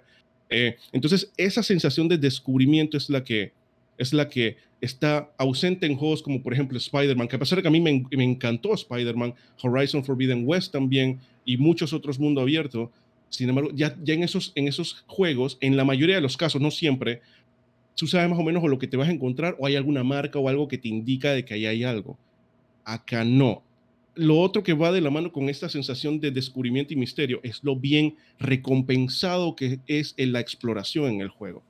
Eh, 0.50 0.76
entonces, 0.92 1.32
esa 1.36 1.62
sensación 1.62 2.08
de 2.08 2.18
descubrimiento 2.18 2.98
es 2.98 3.08
la 3.08 3.24
que 3.24 3.52
es 4.02 4.12
la 4.12 4.28
que 4.28 4.56
está 4.80 5.32
ausente 5.38 5.86
en 5.86 5.96
juegos 5.96 6.22
como 6.22 6.42
por 6.42 6.52
ejemplo 6.52 6.76
Spider-Man, 6.76 7.28
que 7.28 7.36
a 7.36 7.38
pesar 7.38 7.56
de 7.56 7.62
que 7.62 7.68
a 7.68 7.70
mí 7.70 7.80
me, 7.80 8.04
me 8.10 8.24
encantó 8.24 8.74
Spider-Man, 8.74 9.34
Horizon 9.62 10.04
Forbidden 10.04 10.42
West 10.46 10.72
también 10.72 11.20
y 11.44 11.56
muchos 11.56 11.92
otros 11.92 12.18
mundo 12.18 12.40
abierto, 12.40 12.90
sin 13.32 13.48
embargo, 13.48 13.70
ya, 13.72 13.96
en, 14.06 14.22
esos, 14.22 15.04
juegos, 15.06 15.56
en 15.62 15.78
la 15.78 15.86
mayoría 15.86 16.16
de 16.16 16.20
los 16.20 16.36
casos, 16.36 16.60
no 16.60 16.70
siempre, 16.70 17.22
tú 17.96 18.06
sabes 18.06 18.28
más 18.28 18.38
o 18.38 18.42
menos 18.42 18.62
lo 18.62 18.78
que 18.78 18.86
te 18.86 18.98
vas 18.98 19.08
a 19.08 19.12
encontrar 19.12 19.56
o 19.58 19.66
hay 19.66 19.74
alguna 19.74 20.04
marca 20.04 20.38
o 20.38 20.50
algo 20.50 20.68
que 20.68 20.76
te 20.76 20.88
indica 20.88 21.32
de 21.32 21.42
que 21.42 21.54
ahí 21.54 21.64
hay 21.64 21.82
algo. 21.82 22.18
Acá 22.84 23.24
no. 23.24 23.62
Lo 24.14 24.38
otro 24.38 24.62
que 24.62 24.74
va 24.74 24.92
de 24.92 25.00
la 25.00 25.08
mano 25.08 25.32
con 25.32 25.48
esta 25.48 25.70
sensación 25.70 26.20
de 26.20 26.30
descubrimiento 26.30 26.92
y 26.92 26.96
misterio 26.96 27.40
es 27.42 27.64
lo 27.64 27.74
bien 27.74 28.16
recompensado 28.38 29.56
que 29.56 29.80
es 29.86 30.12
en 30.18 30.32
la 30.32 30.40
exploración 30.40 31.14
en 31.14 31.22
el 31.22 31.30
juego. 31.30 31.62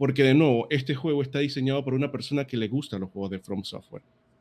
Porque 0.00 0.22
de 0.22 0.32
nuevo, 0.32 0.66
este 0.70 0.94
juego 0.94 1.20
está 1.20 1.40
diseñado 1.40 1.84
por 1.84 1.92
una 1.92 2.10
persona 2.10 2.46
que 2.46 2.56
le 2.56 2.68
gusta 2.68 2.98
los 2.98 3.10
juegos 3.10 3.32
de 3.32 3.38
From 3.38 3.62
Software. 3.64 4.00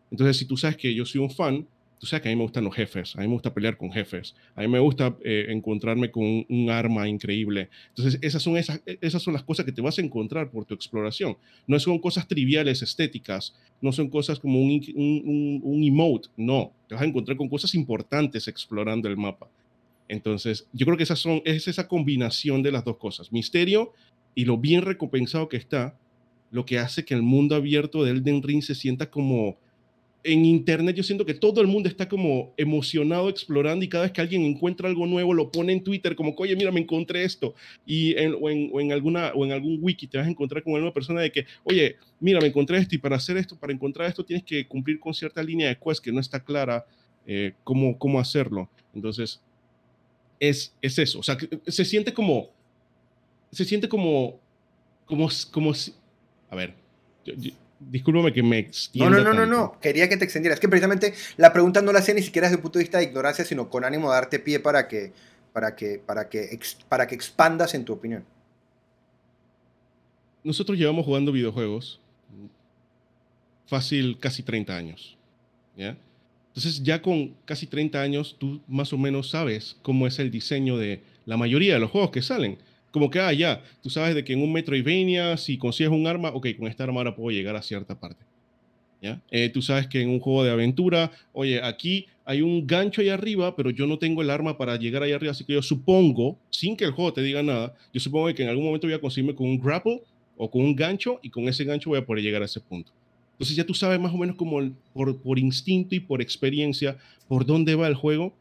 Entonces, 0.09 0.37
si 0.37 0.45
tú 0.45 0.55
sabes 0.55 0.77
que 0.77 0.95
yo 0.95 1.05
soy 1.05 1.19
un 1.19 1.29
fan, 1.29 1.67
tú 1.99 2.07
sabes 2.07 2.23
que 2.23 2.29
a 2.29 2.31
mí 2.31 2.37
me 2.37 2.43
gustan 2.43 2.63
los 2.63 2.73
jefes, 2.73 3.13
a 3.17 3.19
mí 3.19 3.27
me 3.27 3.33
gusta 3.33 3.53
pelear 3.53 3.75
con 3.75 3.91
jefes, 3.91 4.35
a 4.55 4.61
mí 4.61 4.69
me 4.69 4.79
gusta 4.79 5.17
eh, 5.21 5.47
encontrarme 5.49 6.11
con 6.11 6.45
un, 6.47 6.69
arma 6.69 7.09
increíble. 7.09 7.67
Entonces, 7.89 8.19
esas 8.21 8.41
son, 8.41 8.55
esas, 8.55 8.81
esas 8.85 9.21
son 9.21 9.33
las 9.33 9.43
cosas 9.43 9.65
que 9.65 9.73
te 9.73 9.81
vas 9.81 9.99
a 9.99 10.01
encontrar 10.01 10.49
por 10.49 10.63
tu 10.63 10.73
exploración. 10.73 11.35
No 11.67 11.77
son 11.77 11.99
cosas 11.99 12.25
triviales, 12.25 12.81
estéticas, 12.81 13.53
no 13.81 13.91
son 13.91 14.07
cosas 14.07 14.39
como 14.39 14.61
un, 14.61 14.81
un, 14.95 15.59
un 15.61 15.83
emote, 15.83 16.29
no, 16.37 16.71
te 16.87 16.95
vas 16.95 17.03
a 17.03 17.05
encontrar 17.05 17.35
con 17.35 17.49
cosas 17.49 17.75
importantes 17.75 18.47
explorando 18.47 19.09
el 19.09 19.17
mapa. 19.17 19.49
Entonces, 20.09 20.67
yo 20.73 20.85
creo 20.85 20.97
que 20.97 21.03
esas 21.03 21.19
son, 21.19 21.41
es 21.45 21.67
esa 21.67 21.87
combinación 21.87 22.63
de 22.63 22.71
las 22.71 22.83
dos 22.83 22.97
cosas, 22.97 23.31
misterio 23.31 23.93
y 24.35 24.45
lo 24.45 24.57
bien 24.57 24.81
recompensado 24.83 25.49
que 25.49 25.57
está, 25.57 25.97
lo 26.51 26.65
que 26.65 26.79
hace 26.79 27.05
que 27.05 27.13
el 27.13 27.21
mundo 27.21 27.55
abierto 27.55 28.03
de 28.03 28.11
Elden 28.11 28.41
Ring 28.41 28.61
se 28.61 28.75
sienta 28.75 29.09
como 29.09 29.57
en 30.23 30.43
internet 30.43 30.95
yo 30.95 31.03
siento 31.03 31.25
que 31.25 31.33
todo 31.33 31.61
el 31.61 31.67
mundo 31.67 31.87
está 31.87 32.09
como 32.09 32.53
emocionado 32.57 33.29
explorando 33.29 33.85
y 33.85 33.87
cada 33.87 34.03
vez 34.03 34.11
que 34.11 34.19
alguien 34.19 34.43
encuentra 34.43 34.89
algo 34.89 35.05
nuevo 35.05 35.33
lo 35.33 35.49
pone 35.49 35.71
en 35.71 35.83
Twitter 35.83 36.15
como 36.15 36.35
oye 36.37 36.55
mira 36.57 36.71
me 36.71 36.81
encontré 36.81 37.23
esto 37.23 37.55
y 37.85 38.17
en, 38.17 38.35
o, 38.39 38.49
en, 38.49 38.91
alguna 38.91 39.31
o 39.33 39.45
en 39.45 39.53
algún 39.53 39.79
wiki 39.81 40.07
te 40.07 40.17
vas 40.17 40.27
a 40.27 40.29
encontrar 40.29 40.61
con 40.61 40.73
una 40.73 40.93
persona 40.93 41.21
de 41.21 41.31
que 41.31 41.45
oye 41.63 41.95
mira 42.19 42.41
me 42.41 42.47
encontré 42.47 42.77
esto 42.79 42.95
y 42.95 42.97
para 42.97 43.15
hacer 43.15 43.37
esto 43.37 43.57
para 43.57 43.71
encontrar 43.71 44.09
esto 44.09 44.25
tienes 44.25 44.43
que 44.43 44.67
cumplir 44.67 44.99
con 44.99 45.13
cierta 45.13 45.41
línea 45.41 45.69
de 45.69 45.77
quest 45.77 46.03
que 46.03 46.11
no 46.11 46.19
está 46.19 46.43
clara 46.43 46.85
eh, 47.25 47.53
cómo, 47.63 47.97
cómo 47.97 48.19
hacerlo 48.19 48.69
entonces 48.93 49.41
es, 50.37 50.75
es 50.81 50.99
eso 50.99 51.19
o 51.19 51.23
sea 51.23 51.37
se 51.65 51.85
siente 51.85 52.13
como 52.13 52.49
se 53.51 53.65
siente 53.65 53.89
como 53.89 54.39
como 55.05 55.29
como 55.51 55.73
a 56.49 56.55
ver 56.55 56.75
yo, 57.25 57.33
discúlpame 57.79 58.33
que 58.33 58.43
me 58.43 58.59
extienda. 58.59 59.09
No, 59.09 59.23
no, 59.23 59.33
no, 59.33 59.45
no, 59.45 59.45
no, 59.45 59.79
quería 59.79 60.09
que 60.09 60.17
te 60.17 60.25
extendieras. 60.25 60.57
Es 60.57 60.61
que 60.61 60.69
precisamente 60.69 61.13
la 61.37 61.53
pregunta 61.53 61.81
no 61.81 61.91
la 61.91 61.99
hacía 61.99 62.13
ni 62.13 62.21
siquiera 62.21 62.47
desde 62.47 62.57
el 62.57 62.61
punto 62.61 62.79
de 62.79 62.83
vista 62.83 62.97
de 62.97 63.05
ignorancia, 63.05 63.45
sino 63.45 63.69
con 63.69 63.85
ánimo 63.85 64.09
de 64.09 64.15
darte 64.15 64.39
pie 64.39 64.59
para 64.59 64.87
que, 64.87 65.13
para 65.53 65.75
que, 65.75 66.01
para 66.05 66.29
que, 66.29 66.59
para 66.87 67.07
que 67.07 67.15
expandas 67.15 67.73
en 67.73 67.85
tu 67.85 67.93
opinión. 67.93 68.25
Nosotros 70.43 70.77
llevamos 70.77 71.05
jugando 71.05 71.31
videojuegos 71.31 71.99
fácil 73.67 74.17
casi 74.19 74.43
30 74.43 74.75
años. 74.75 75.17
¿ya? 75.77 75.97
Entonces 76.49 76.81
ya 76.83 77.01
con 77.01 77.35
casi 77.45 77.67
30 77.67 78.01
años 78.01 78.35
tú 78.39 78.61
más 78.67 78.91
o 78.93 78.97
menos 78.97 79.29
sabes 79.29 79.77
cómo 79.81 80.07
es 80.07 80.17
el 80.19 80.31
diseño 80.31 80.77
de 80.77 81.01
la 81.25 81.37
mayoría 81.37 81.75
de 81.75 81.79
los 81.79 81.91
juegos 81.91 82.09
que 82.11 82.21
salen 82.21 82.57
como 82.91 83.09
que, 83.09 83.19
ah, 83.19 83.33
ya, 83.33 83.63
tú 83.81 83.89
sabes 83.89 84.15
de 84.15 84.23
que 84.23 84.33
en 84.33 84.41
un 84.41 84.51
Metroidvania, 84.51 85.37
si 85.37 85.57
consigues 85.57 85.91
un 85.91 86.07
arma, 86.07 86.29
ok, 86.29 86.47
con 86.57 86.67
esta 86.67 86.83
arma 86.83 86.99
ahora 86.99 87.15
puedo 87.15 87.31
llegar 87.31 87.55
a 87.55 87.61
cierta 87.61 87.99
parte. 87.99 88.23
¿Ya? 89.01 89.21
Eh, 89.31 89.49
tú 89.49 89.61
sabes 89.61 89.87
que 89.87 90.01
en 90.01 90.09
un 90.09 90.19
juego 90.19 90.43
de 90.43 90.51
aventura, 90.51 91.11
oye, 91.31 91.61
aquí 91.63 92.07
hay 92.25 92.41
un 92.41 92.67
gancho 92.67 93.01
ahí 93.01 93.09
arriba, 93.09 93.55
pero 93.55 93.69
yo 93.69 93.87
no 93.87 93.97
tengo 93.97 94.21
el 94.21 94.29
arma 94.29 94.57
para 94.57 94.75
llegar 94.75 95.03
ahí 95.03 95.13
arriba, 95.13 95.31
así 95.31 95.45
que 95.45 95.53
yo 95.53 95.61
supongo, 95.61 96.37
sin 96.49 96.75
que 96.75 96.83
el 96.83 96.91
juego 96.91 97.13
te 97.13 97.21
diga 97.21 97.41
nada, 97.41 97.73
yo 97.93 97.99
supongo 97.99 98.33
que 98.33 98.43
en 98.43 98.49
algún 98.49 98.65
momento 98.65 98.87
voy 98.87 98.93
a 98.93 98.99
conseguirme 98.99 99.33
con 99.33 99.47
un 99.47 99.59
grapple 99.59 100.01
o 100.35 100.51
con 100.51 100.61
un 100.61 100.75
gancho 100.75 101.19
y 101.23 101.29
con 101.29 101.47
ese 101.47 101.63
gancho 101.63 101.89
voy 101.89 101.99
a 101.99 102.05
poder 102.05 102.23
llegar 102.23 102.41
a 102.41 102.45
ese 102.45 102.59
punto. 102.59 102.91
Entonces 103.33 103.55
ya 103.55 103.65
tú 103.65 103.73
sabes 103.73 103.99
más 104.01 104.13
o 104.13 104.17
menos 104.17 104.35
como 104.35 104.59
por, 104.93 105.17
por 105.21 105.39
instinto 105.39 105.95
y 105.95 106.01
por 106.01 106.21
experiencia 106.21 106.97
por 107.29 107.45
dónde 107.45 107.73
va 107.73 107.87
el 107.87 107.95
juego. 107.95 108.33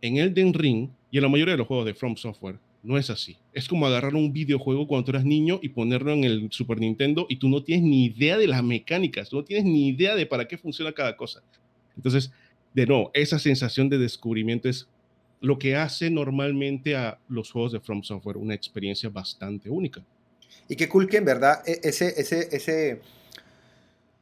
En 0.00 0.16
Elden 0.16 0.54
Ring 0.54 0.88
y 1.10 1.18
en 1.18 1.22
la 1.22 1.28
mayoría 1.28 1.52
de 1.52 1.58
los 1.58 1.66
juegos 1.66 1.84
de 1.84 1.92
From 1.92 2.16
Software, 2.16 2.58
no 2.82 2.96
es 2.96 3.10
así. 3.10 3.36
Es 3.52 3.68
como 3.68 3.86
agarrar 3.86 4.14
un 4.14 4.32
videojuego 4.32 4.86
cuando 4.86 5.04
tú 5.04 5.10
eras 5.12 5.24
niño 5.24 5.58
y 5.62 5.70
ponerlo 5.70 6.12
en 6.12 6.24
el 6.24 6.50
Super 6.50 6.78
Nintendo 6.78 7.26
y 7.28 7.36
tú 7.36 7.48
no 7.48 7.62
tienes 7.62 7.84
ni 7.84 8.06
idea 8.06 8.38
de 8.38 8.46
las 8.46 8.62
mecánicas, 8.62 9.32
no 9.32 9.44
tienes 9.44 9.64
ni 9.64 9.88
idea 9.88 10.14
de 10.14 10.26
para 10.26 10.48
qué 10.48 10.56
funciona 10.56 10.92
cada 10.92 11.16
cosa. 11.16 11.42
Entonces, 11.96 12.30
de 12.72 12.86
nuevo, 12.86 13.10
esa 13.14 13.38
sensación 13.38 13.88
de 13.88 13.98
descubrimiento 13.98 14.68
es 14.68 14.88
lo 15.40 15.58
que 15.58 15.76
hace 15.76 16.10
normalmente 16.10 16.96
a 16.96 17.18
los 17.28 17.50
juegos 17.50 17.72
de 17.72 17.80
From 17.80 18.02
Software 18.02 18.36
una 18.36 18.54
experiencia 18.54 19.08
bastante 19.08 19.68
única. 19.70 20.02
Y 20.68 20.76
qué 20.76 20.88
cool 20.88 21.08
que 21.08 21.18
en 21.18 21.24
verdad 21.24 21.62
e, 21.66 21.80
ese, 21.82 22.14
ese, 22.16 22.48
ese... 22.52 23.00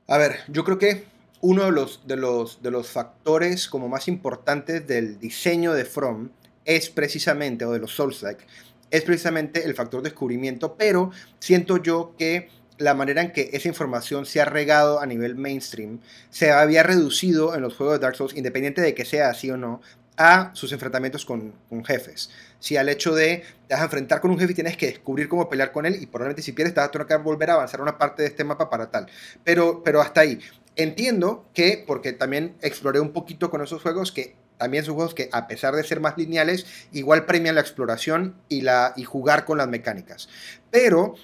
A 0.06 0.16
ver, 0.16 0.36
yo 0.48 0.64
creo 0.64 0.78
que 0.78 1.04
uno 1.40 1.64
de 1.64 1.72
los, 1.72 2.06
de 2.06 2.16
los, 2.16 2.62
de 2.62 2.70
los 2.70 2.88
factores 2.88 3.68
como 3.68 3.88
más 3.88 4.08
importantes 4.08 4.86
del 4.86 5.18
diseño 5.18 5.74
de 5.74 5.84
From 5.84 6.30
es 6.68 6.90
precisamente, 6.90 7.64
o 7.64 7.72
de 7.72 7.78
los 7.78 7.94
Souls-like, 7.96 8.44
es 8.90 9.02
precisamente 9.02 9.64
el 9.64 9.74
factor 9.74 10.02
descubrimiento, 10.02 10.76
pero 10.76 11.10
siento 11.40 11.82
yo 11.82 12.14
que 12.18 12.50
la 12.76 12.94
manera 12.94 13.22
en 13.22 13.32
que 13.32 13.48
esa 13.54 13.68
información 13.68 14.26
se 14.26 14.40
ha 14.40 14.44
regado 14.44 15.00
a 15.00 15.06
nivel 15.06 15.34
mainstream 15.34 15.98
se 16.30 16.52
había 16.52 16.82
reducido 16.82 17.56
en 17.56 17.62
los 17.62 17.74
juegos 17.74 17.98
de 17.98 18.04
Dark 18.04 18.16
Souls, 18.16 18.36
independiente 18.36 18.82
de 18.82 18.94
que 18.94 19.06
sea 19.06 19.30
así 19.30 19.50
o 19.50 19.56
no, 19.56 19.80
a 20.18 20.50
sus 20.54 20.70
enfrentamientos 20.72 21.24
con, 21.24 21.54
jefes. 21.86 22.30
Si 22.60 22.76
al 22.76 22.90
hecho 22.90 23.14
de 23.14 23.44
te 23.66 23.74
vas 23.74 23.80
a 23.80 23.84
enfrentar 23.84 24.20
con 24.20 24.30
un 24.30 24.38
jefe 24.38 24.52
y 24.52 24.56
tienes 24.56 24.76
que 24.76 24.88
descubrir 24.88 25.28
cómo 25.28 25.48
pelear 25.48 25.72
con 25.72 25.86
él 25.86 25.96
y 26.00 26.06
probablemente 26.06 26.42
si 26.42 26.52
pierdes 26.52 26.74
te 26.74 26.80
vas 26.80 26.90
a 26.90 26.92
tener 26.92 27.06
que 27.06 27.16
volver 27.16 27.50
a 27.50 27.54
avanzar 27.54 27.80
una 27.80 27.96
parte 27.96 28.22
de 28.22 28.28
este 28.28 28.44
mapa 28.44 28.68
para 28.68 28.90
tal. 28.90 29.06
Pero, 29.42 29.82
pero 29.82 30.02
hasta 30.02 30.20
ahí. 30.20 30.38
Entiendo 30.76 31.48
que, 31.54 31.82
porque 31.86 32.12
también 32.12 32.56
exploré 32.60 33.00
un 33.00 33.12
poquito 33.12 33.50
con 33.50 33.62
esos 33.62 33.80
juegos, 33.80 34.12
que 34.12 34.36
también 34.58 34.84
son 34.84 34.94
juegos 34.94 35.14
que 35.14 35.30
a 35.32 35.46
pesar 35.46 35.74
de 35.74 35.84
ser 35.84 36.00
más 36.00 36.18
lineales, 36.18 36.66
igual 36.92 37.24
premian 37.24 37.54
la 37.54 37.60
exploración 37.60 38.34
y, 38.48 38.60
la, 38.60 38.92
y 38.96 39.04
jugar 39.04 39.44
con 39.44 39.58
las 39.58 39.68
mecánicas. 39.68 40.28
Pero 40.70 41.14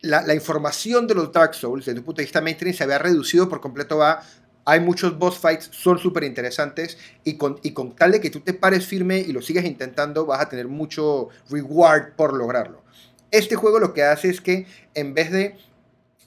la, 0.00 0.34
información 0.34 1.06
de 1.06 1.14
los 1.14 1.32
Dark 1.32 1.54
Souls, 1.54 1.86
desde 1.86 1.98
un 1.98 2.04
punto 2.04 2.18
de 2.18 2.24
vista 2.24 2.40
mainstream, 2.40 2.74
se 2.74 2.84
había 2.84 2.98
reducido 2.98 3.48
por 3.48 3.60
completo 3.60 4.02
a 4.02 4.22
hay 4.66 4.80
muchos 4.80 5.18
boss 5.18 5.38
fights, 5.38 5.68
son 5.72 5.98
súper 5.98 6.24
interesantes 6.24 6.96
y 7.22 7.36
con, 7.36 7.58
y 7.62 7.72
con 7.72 7.94
tal 7.94 8.12
de 8.12 8.20
que 8.20 8.30
tú 8.30 8.40
te 8.40 8.54
pares 8.54 8.86
firme 8.86 9.18
y 9.18 9.32
lo 9.32 9.42
sigas 9.42 9.66
intentando, 9.66 10.24
vas 10.24 10.40
a 10.40 10.48
tener 10.48 10.68
mucho 10.68 11.28
reward 11.50 12.14
por 12.16 12.34
lograrlo. 12.34 12.82
Este 13.30 13.56
juego 13.56 13.78
lo 13.78 13.92
que 13.92 14.04
hace 14.04 14.30
es 14.30 14.40
que 14.40 14.66
en 14.94 15.12
vez 15.12 15.30
de 15.30 15.56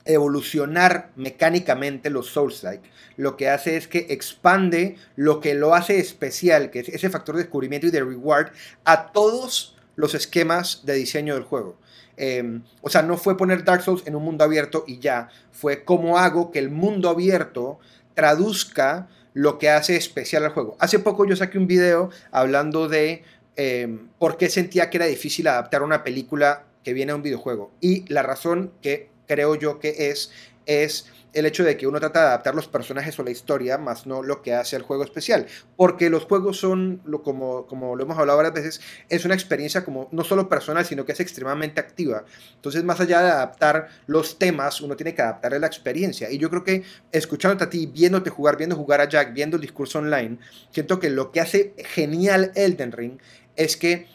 evolucionar 0.08 1.12
mecánicamente 1.15 2.10
los 2.10 2.28
Souls-like, 2.28 2.89
lo 3.17 3.36
que 3.38 3.50
hace 3.50 3.78
es 3.78 3.88
que 3.88 4.08
expande 4.10 4.98
lo 5.15 5.39
que 5.39 5.54
lo 5.54 5.76
hace 5.76 6.00
especial, 6.00 6.70
que 6.70 6.80
es 6.80 6.89
ese 6.89 7.10
factor 7.10 7.36
de 7.36 7.43
descubrimiento 7.43 7.88
y 7.88 7.91
de 7.91 8.04
reward, 8.04 8.52
a 8.86 9.12
todos 9.12 9.76
los 9.96 10.13
esquemas 10.15 10.86
de 10.86 10.93
diseño 10.93 11.34
del 11.34 11.43
juego. 11.43 11.78
Em, 12.15 12.63
o 12.82 12.89
sea, 12.89 13.04
no 13.04 13.17
fue 13.17 13.38
poner 13.38 13.63
Dark 13.63 13.84
Souls 13.84 14.04
en 14.06 14.15
un 14.15 14.24
mundo 14.24 14.43
abierto 14.43 14.84
y 14.88 15.00
ya, 15.00 15.30
fue 15.52 15.84
cómo 15.84 16.17
hago 16.17 16.52
que 16.52 16.60
el 16.60 16.70
mundo 16.70 17.10
abierto 17.10 17.80
traduzca 18.15 19.08
lo 19.34 19.60
que 19.60 19.70
hace 19.70 19.96
especial 19.96 20.46
al 20.46 20.52
juego. 20.52 20.76
Hace 20.80 20.98
poco 21.00 21.26
yo 21.26 21.36
saqué 21.36 21.60
un 21.60 21.67
video 21.67 22.10
hablando 22.32 22.88
de 22.88 23.24
em, 23.56 24.08
por 24.17 24.38
qué 24.38 24.50
sentía 24.50 24.89
que 24.89 24.98
era 24.98 25.06
difícil 25.06 25.48
adaptar 25.48 25.84
una 25.84 26.04
película 26.04 26.63
que 26.84 26.93
viene 26.93 27.12
a 27.12 27.15
un 27.15 27.22
videojuego. 27.22 27.72
Y 27.82 28.12
la 28.12 28.24
razón 28.24 28.72
que 28.82 29.10
creo 29.28 29.56
yo 29.56 29.80
que 29.80 30.10
es, 30.10 30.32
es 30.66 31.12
el 31.34 31.46
hecho 31.46 31.63
de 31.63 31.78
que 31.78 31.86
uno 31.86 32.00
trata 32.00 32.22
de 32.22 32.28
adaptar 32.28 32.56
los 32.56 32.68
personajes 32.68 33.20
o 33.20 33.24
la 33.24 33.30
historia, 33.30 33.78
más 33.78 34.08
no 34.08 34.24
lo 34.24 34.42
que 34.42 34.54
hace 34.54 34.76
el 34.76 34.82
juego 34.82 35.04
especial. 35.04 35.46
Porque 35.76 36.10
los 36.10 36.24
juegos 36.24 36.60
son, 36.60 37.02
como, 37.24 37.68
como 37.68 37.96
lo 37.96 38.04
hemos 38.04 38.18
hablado 38.18 38.38
varias 38.38 38.56
veces, 38.56 38.82
es 39.10 39.24
una 39.24 39.36
experiencia 39.36 39.86
como 39.86 40.08
no 40.12 40.24
solo 40.24 40.50
personal, 40.50 40.86
sino 40.86 41.06
que 41.06 41.12
es 41.12 41.20
extremadamente 41.20 41.80
activa. 41.80 42.26
Entonces, 42.56 42.84
más 42.84 43.00
allá 43.00 43.22
de 43.22 43.30
adaptar 43.30 43.90
los 44.08 44.40
temas, 44.40 44.82
uno 44.82 44.96
tiene 44.96 45.13
que 45.13 45.22
adaptar 45.22 45.60
la 45.60 45.68
experiencia. 45.68 46.32
Y 46.32 46.40
yo 46.40 46.50
creo 46.50 46.63
que 46.63 46.84
escuchándote 47.12 47.66
a 47.66 47.70
ti, 47.70 47.86
viéndote 47.86 48.32
jugar, 48.32 48.58
viendo 48.58 48.76
jugar 48.76 49.02
a 49.02 49.08
Jack, 49.08 49.34
viendo 49.34 49.58
el 49.58 49.62
discurso 49.62 50.00
online, 50.00 50.40
siento 50.72 51.00
que 51.00 51.12
lo 51.12 51.32
que 51.32 51.42
hace 51.42 51.76
genial 51.78 52.52
Elden 52.56 52.92
Ring 52.92 53.20
es 53.56 53.78
que 53.78 54.08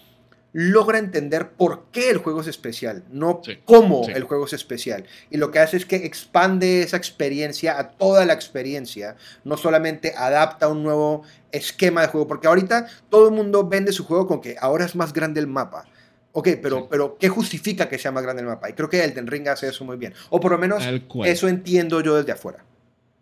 logra 0.53 0.99
entender 0.99 1.51
por 1.51 1.87
qué 1.93 2.11
el 2.11 2.19
juego 2.19 2.43
es 2.43 2.47
especial, 2.47 3.05
no 3.11 3.41
cómo 3.65 4.07
el 4.09 4.25
juego 4.25 4.45
es 4.45 4.53
especial. 4.53 5.05
Y 5.31 5.39
lo 5.39 5.51
que 5.51 5.59
hace 5.59 5.77
es 5.77 5.87
que 5.87 5.97
expande 5.97 6.83
esa 6.83 6.97
experiencia 6.97 7.79
a 7.79 7.91
toda 7.93 8.25
la 8.27 8.35
experiencia, 8.35 9.17
no 9.45 9.57
solamente 9.57 10.13
adapta 10.17 10.69
un 10.69 10.83
nuevo 10.83 11.23
esquema 11.51 12.03
de 12.03 12.09
juego, 12.09 12.27
porque 12.27 12.49
ahorita 12.49 12.87
todo 13.09 13.29
el 13.29 13.35
mundo 13.35 13.67
vende 13.67 13.93
su 13.93 14.05
juego 14.05 14.27
con 14.27 14.41
que 14.41 14.57
ahora 14.61 14.85
es 14.85 14.95
más 14.95 15.13
grande 15.13 15.41
el 15.41 15.47
mapa. 15.47 15.87
Ok, 16.35 16.49
pero, 16.63 16.89
pero 16.89 17.19
¿qué 17.19 17.29
justifica 17.29 17.89
que 17.89 17.99
sea 17.99 18.11
más 18.11 18.23
grande 18.23 18.41
el 18.41 18.49
mapa? 18.49 18.71
Y 18.71 18.73
creo 18.73 18.89
que 18.89 19.05
Elden 19.05 19.27
Ring 19.27 19.49
hace 19.49 19.69
eso 19.69 19.85
muy 19.85 19.99
bien. 19.99 20.15
O 20.31 20.41
por 20.41 20.53
lo 20.53 20.59
menos 20.59 20.83
eso 21.25 21.49
entiendo 21.49 22.01
yo 22.01 22.17
desde 22.17 22.33
afuera. 22.33 22.65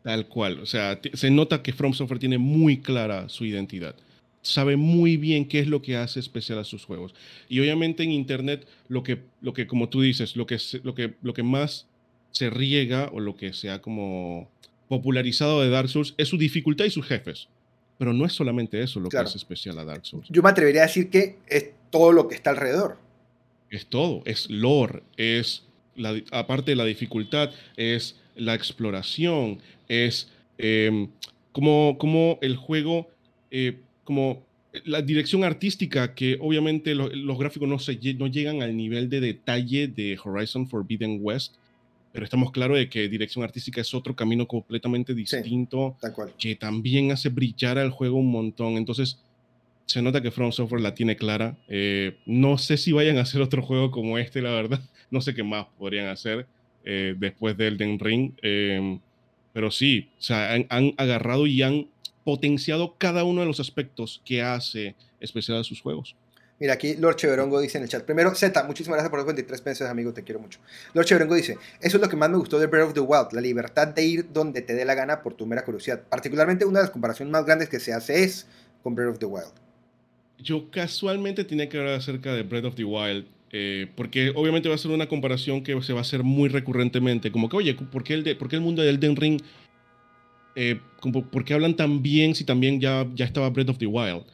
Tal 0.02 0.28
cual. 0.28 0.60
O 0.60 0.66
sea, 0.66 0.98
se 1.12 1.30
nota 1.30 1.62
que 1.62 1.72
From 1.72 1.92
Software 1.92 2.20
tiene 2.20 2.38
muy 2.38 2.80
clara 2.80 3.28
su 3.28 3.44
identidad 3.44 3.96
sabe 4.42 4.76
muy 4.76 5.16
bien 5.16 5.46
qué 5.46 5.60
es 5.60 5.66
lo 5.66 5.82
que 5.82 5.96
hace 5.96 6.20
especial 6.20 6.58
a 6.58 6.64
sus 6.64 6.84
juegos. 6.84 7.14
Y 7.48 7.60
obviamente 7.60 8.02
en 8.02 8.12
Internet, 8.12 8.66
lo 8.88 9.02
que, 9.02 9.20
lo 9.40 9.52
que 9.52 9.66
como 9.66 9.88
tú 9.88 10.00
dices, 10.00 10.36
lo 10.36 10.46
que, 10.46 10.58
lo, 10.82 10.94
que, 10.94 11.14
lo 11.22 11.34
que 11.34 11.42
más 11.42 11.86
se 12.30 12.50
riega 12.50 13.10
o 13.12 13.20
lo 13.20 13.36
que 13.36 13.52
se 13.52 13.70
ha 13.70 13.82
como 13.82 14.48
popularizado 14.88 15.60
de 15.62 15.70
Dark 15.70 15.88
Souls 15.88 16.14
es 16.16 16.28
su 16.28 16.38
dificultad 16.38 16.84
y 16.84 16.90
sus 16.90 17.06
jefes. 17.06 17.48
Pero 17.98 18.12
no 18.12 18.24
es 18.24 18.32
solamente 18.32 18.82
eso 18.82 18.98
lo 18.98 19.10
que 19.10 19.18
hace 19.18 19.36
especial 19.36 19.78
a 19.78 19.84
Dark 19.84 20.06
Souls. 20.06 20.26
Yo 20.30 20.42
me 20.42 20.48
atrevería 20.48 20.82
a 20.82 20.86
decir 20.86 21.10
que 21.10 21.36
es 21.46 21.70
todo 21.90 22.12
lo 22.12 22.28
que 22.28 22.34
está 22.34 22.50
alrededor. 22.50 22.98
Es 23.68 23.86
todo, 23.86 24.22
es 24.24 24.48
lore, 24.48 25.02
es 25.16 25.64
la, 25.94 26.20
aparte 26.32 26.72
de 26.72 26.76
la 26.76 26.84
dificultad, 26.84 27.50
es 27.76 28.16
la 28.34 28.54
exploración, 28.54 29.60
es 29.88 30.28
em, 30.58 31.08
como, 31.52 31.98
como 31.98 32.38
el 32.40 32.56
juego 32.56 33.08
eh, 33.50 33.78
como 34.10 34.42
la 34.86 35.02
dirección 35.02 35.44
artística, 35.44 36.16
que 36.16 36.36
obviamente 36.40 36.96
los 36.96 37.38
gráficos 37.38 37.68
no, 37.68 37.78
se, 37.78 37.96
no 38.14 38.26
llegan 38.26 38.60
al 38.60 38.76
nivel 38.76 39.08
de 39.08 39.20
detalle 39.20 39.86
de 39.86 40.18
Horizon 40.20 40.66
Forbidden 40.66 41.20
West, 41.22 41.54
pero 42.10 42.24
estamos 42.24 42.50
claros 42.50 42.76
de 42.76 42.88
que 42.88 43.08
dirección 43.08 43.44
artística 43.44 43.80
es 43.80 43.94
otro 43.94 44.16
camino 44.16 44.48
completamente 44.48 45.14
distinto, 45.14 45.96
que 46.36 46.56
también 46.56 47.12
hace 47.12 47.28
brillar 47.28 47.78
al 47.78 47.90
juego 47.90 48.18
un 48.18 48.32
montón. 48.32 48.78
Entonces, 48.78 49.20
se 49.86 50.02
nota 50.02 50.20
que 50.20 50.32
From 50.32 50.50
Software 50.50 50.82
la 50.82 50.92
tiene 50.92 51.14
clara. 51.14 51.56
Eh, 51.68 52.16
no 52.26 52.58
sé 52.58 52.78
si 52.78 52.90
vayan 52.90 53.18
a 53.18 53.20
hacer 53.20 53.40
otro 53.40 53.62
juego 53.62 53.92
como 53.92 54.18
este, 54.18 54.42
la 54.42 54.50
verdad. 54.50 54.80
No 55.12 55.20
sé 55.20 55.34
qué 55.34 55.44
más 55.44 55.66
podrían 55.78 56.06
hacer 56.08 56.46
eh, 56.84 57.14
después 57.16 57.56
del 57.56 57.76
Den 57.76 58.00
Ring. 58.00 58.32
Eh, 58.42 58.98
pero 59.52 59.70
sí, 59.70 60.08
o 60.18 60.22
sea, 60.22 60.52
han 60.52 60.94
agarrado 60.98 61.48
y 61.48 61.62
han 61.62 61.86
potenciado 62.30 62.94
cada 62.96 63.24
uno 63.24 63.40
de 63.40 63.48
los 63.48 63.58
aspectos 63.58 64.22
que 64.24 64.40
hace 64.40 64.94
especial 65.18 65.58
a 65.58 65.64
sus 65.64 65.80
juegos. 65.80 66.14
Mira, 66.60 66.74
aquí 66.74 66.94
Lord 66.94 67.16
Cheverongo 67.16 67.58
dice 67.58 67.78
en 67.78 67.82
el 67.82 67.90
chat. 67.90 68.04
Primero, 68.04 68.32
Z, 68.36 68.62
muchísimas 68.62 68.98
gracias 68.98 69.10
por 69.10 69.18
los 69.18 69.26
23 69.26 69.60
pesos, 69.62 69.88
amigo, 69.88 70.12
te 70.12 70.22
quiero 70.22 70.38
mucho. 70.38 70.60
Lord 70.94 71.06
Cheverongo 71.06 71.34
dice, 71.34 71.58
eso 71.80 71.96
es 71.96 72.00
lo 72.00 72.08
que 72.08 72.14
más 72.14 72.30
me 72.30 72.36
gustó 72.36 72.60
de 72.60 72.68
Breath 72.68 72.86
of 72.86 72.94
the 72.94 73.00
Wild, 73.00 73.32
la 73.32 73.40
libertad 73.40 73.88
de 73.88 74.04
ir 74.04 74.32
donde 74.32 74.62
te 74.62 74.74
dé 74.74 74.84
la 74.84 74.94
gana 74.94 75.22
por 75.22 75.34
tu 75.34 75.44
mera 75.44 75.64
curiosidad. 75.64 76.04
Particularmente 76.08 76.64
una 76.64 76.78
de 76.78 76.84
las 76.84 76.92
comparaciones 76.92 77.32
más 77.32 77.44
grandes 77.44 77.68
que 77.68 77.80
se 77.80 77.92
hace 77.92 78.22
es 78.22 78.46
con 78.84 78.94
Breath 78.94 79.10
of 79.10 79.18
the 79.18 79.26
Wild. 79.26 79.52
Yo 80.38 80.70
casualmente 80.70 81.42
tenía 81.42 81.68
que 81.68 81.78
hablar 81.78 81.94
acerca 81.94 82.32
de 82.32 82.44
Breath 82.44 82.66
of 82.66 82.76
the 82.76 82.84
Wild, 82.84 83.26
eh, 83.50 83.88
porque 83.96 84.30
obviamente 84.36 84.68
va 84.68 84.76
a 84.76 84.78
ser 84.78 84.92
una 84.92 85.08
comparación 85.08 85.64
que 85.64 85.82
se 85.82 85.92
va 85.92 85.98
a 85.98 86.02
hacer 86.02 86.22
muy 86.22 86.48
recurrentemente, 86.48 87.32
como 87.32 87.48
que, 87.48 87.56
oye, 87.56 87.74
¿por 87.74 88.04
qué 88.04 88.14
el, 88.14 88.22
de, 88.22 88.36
por 88.36 88.48
qué 88.48 88.54
el 88.54 88.62
mundo 88.62 88.82
de 88.82 88.90
Elden 88.90 89.16
Ring 89.16 89.40
eh, 90.54 90.80
¿por 91.30 91.44
qué 91.44 91.54
hablan 91.54 91.76
tan 91.76 92.02
bien 92.02 92.34
si 92.34 92.44
también 92.44 92.80
ya, 92.80 93.06
ya 93.14 93.24
estaba 93.24 93.50
Breath 93.50 93.70
of 93.70 93.78
the 93.78 93.86
Wild? 93.86 94.24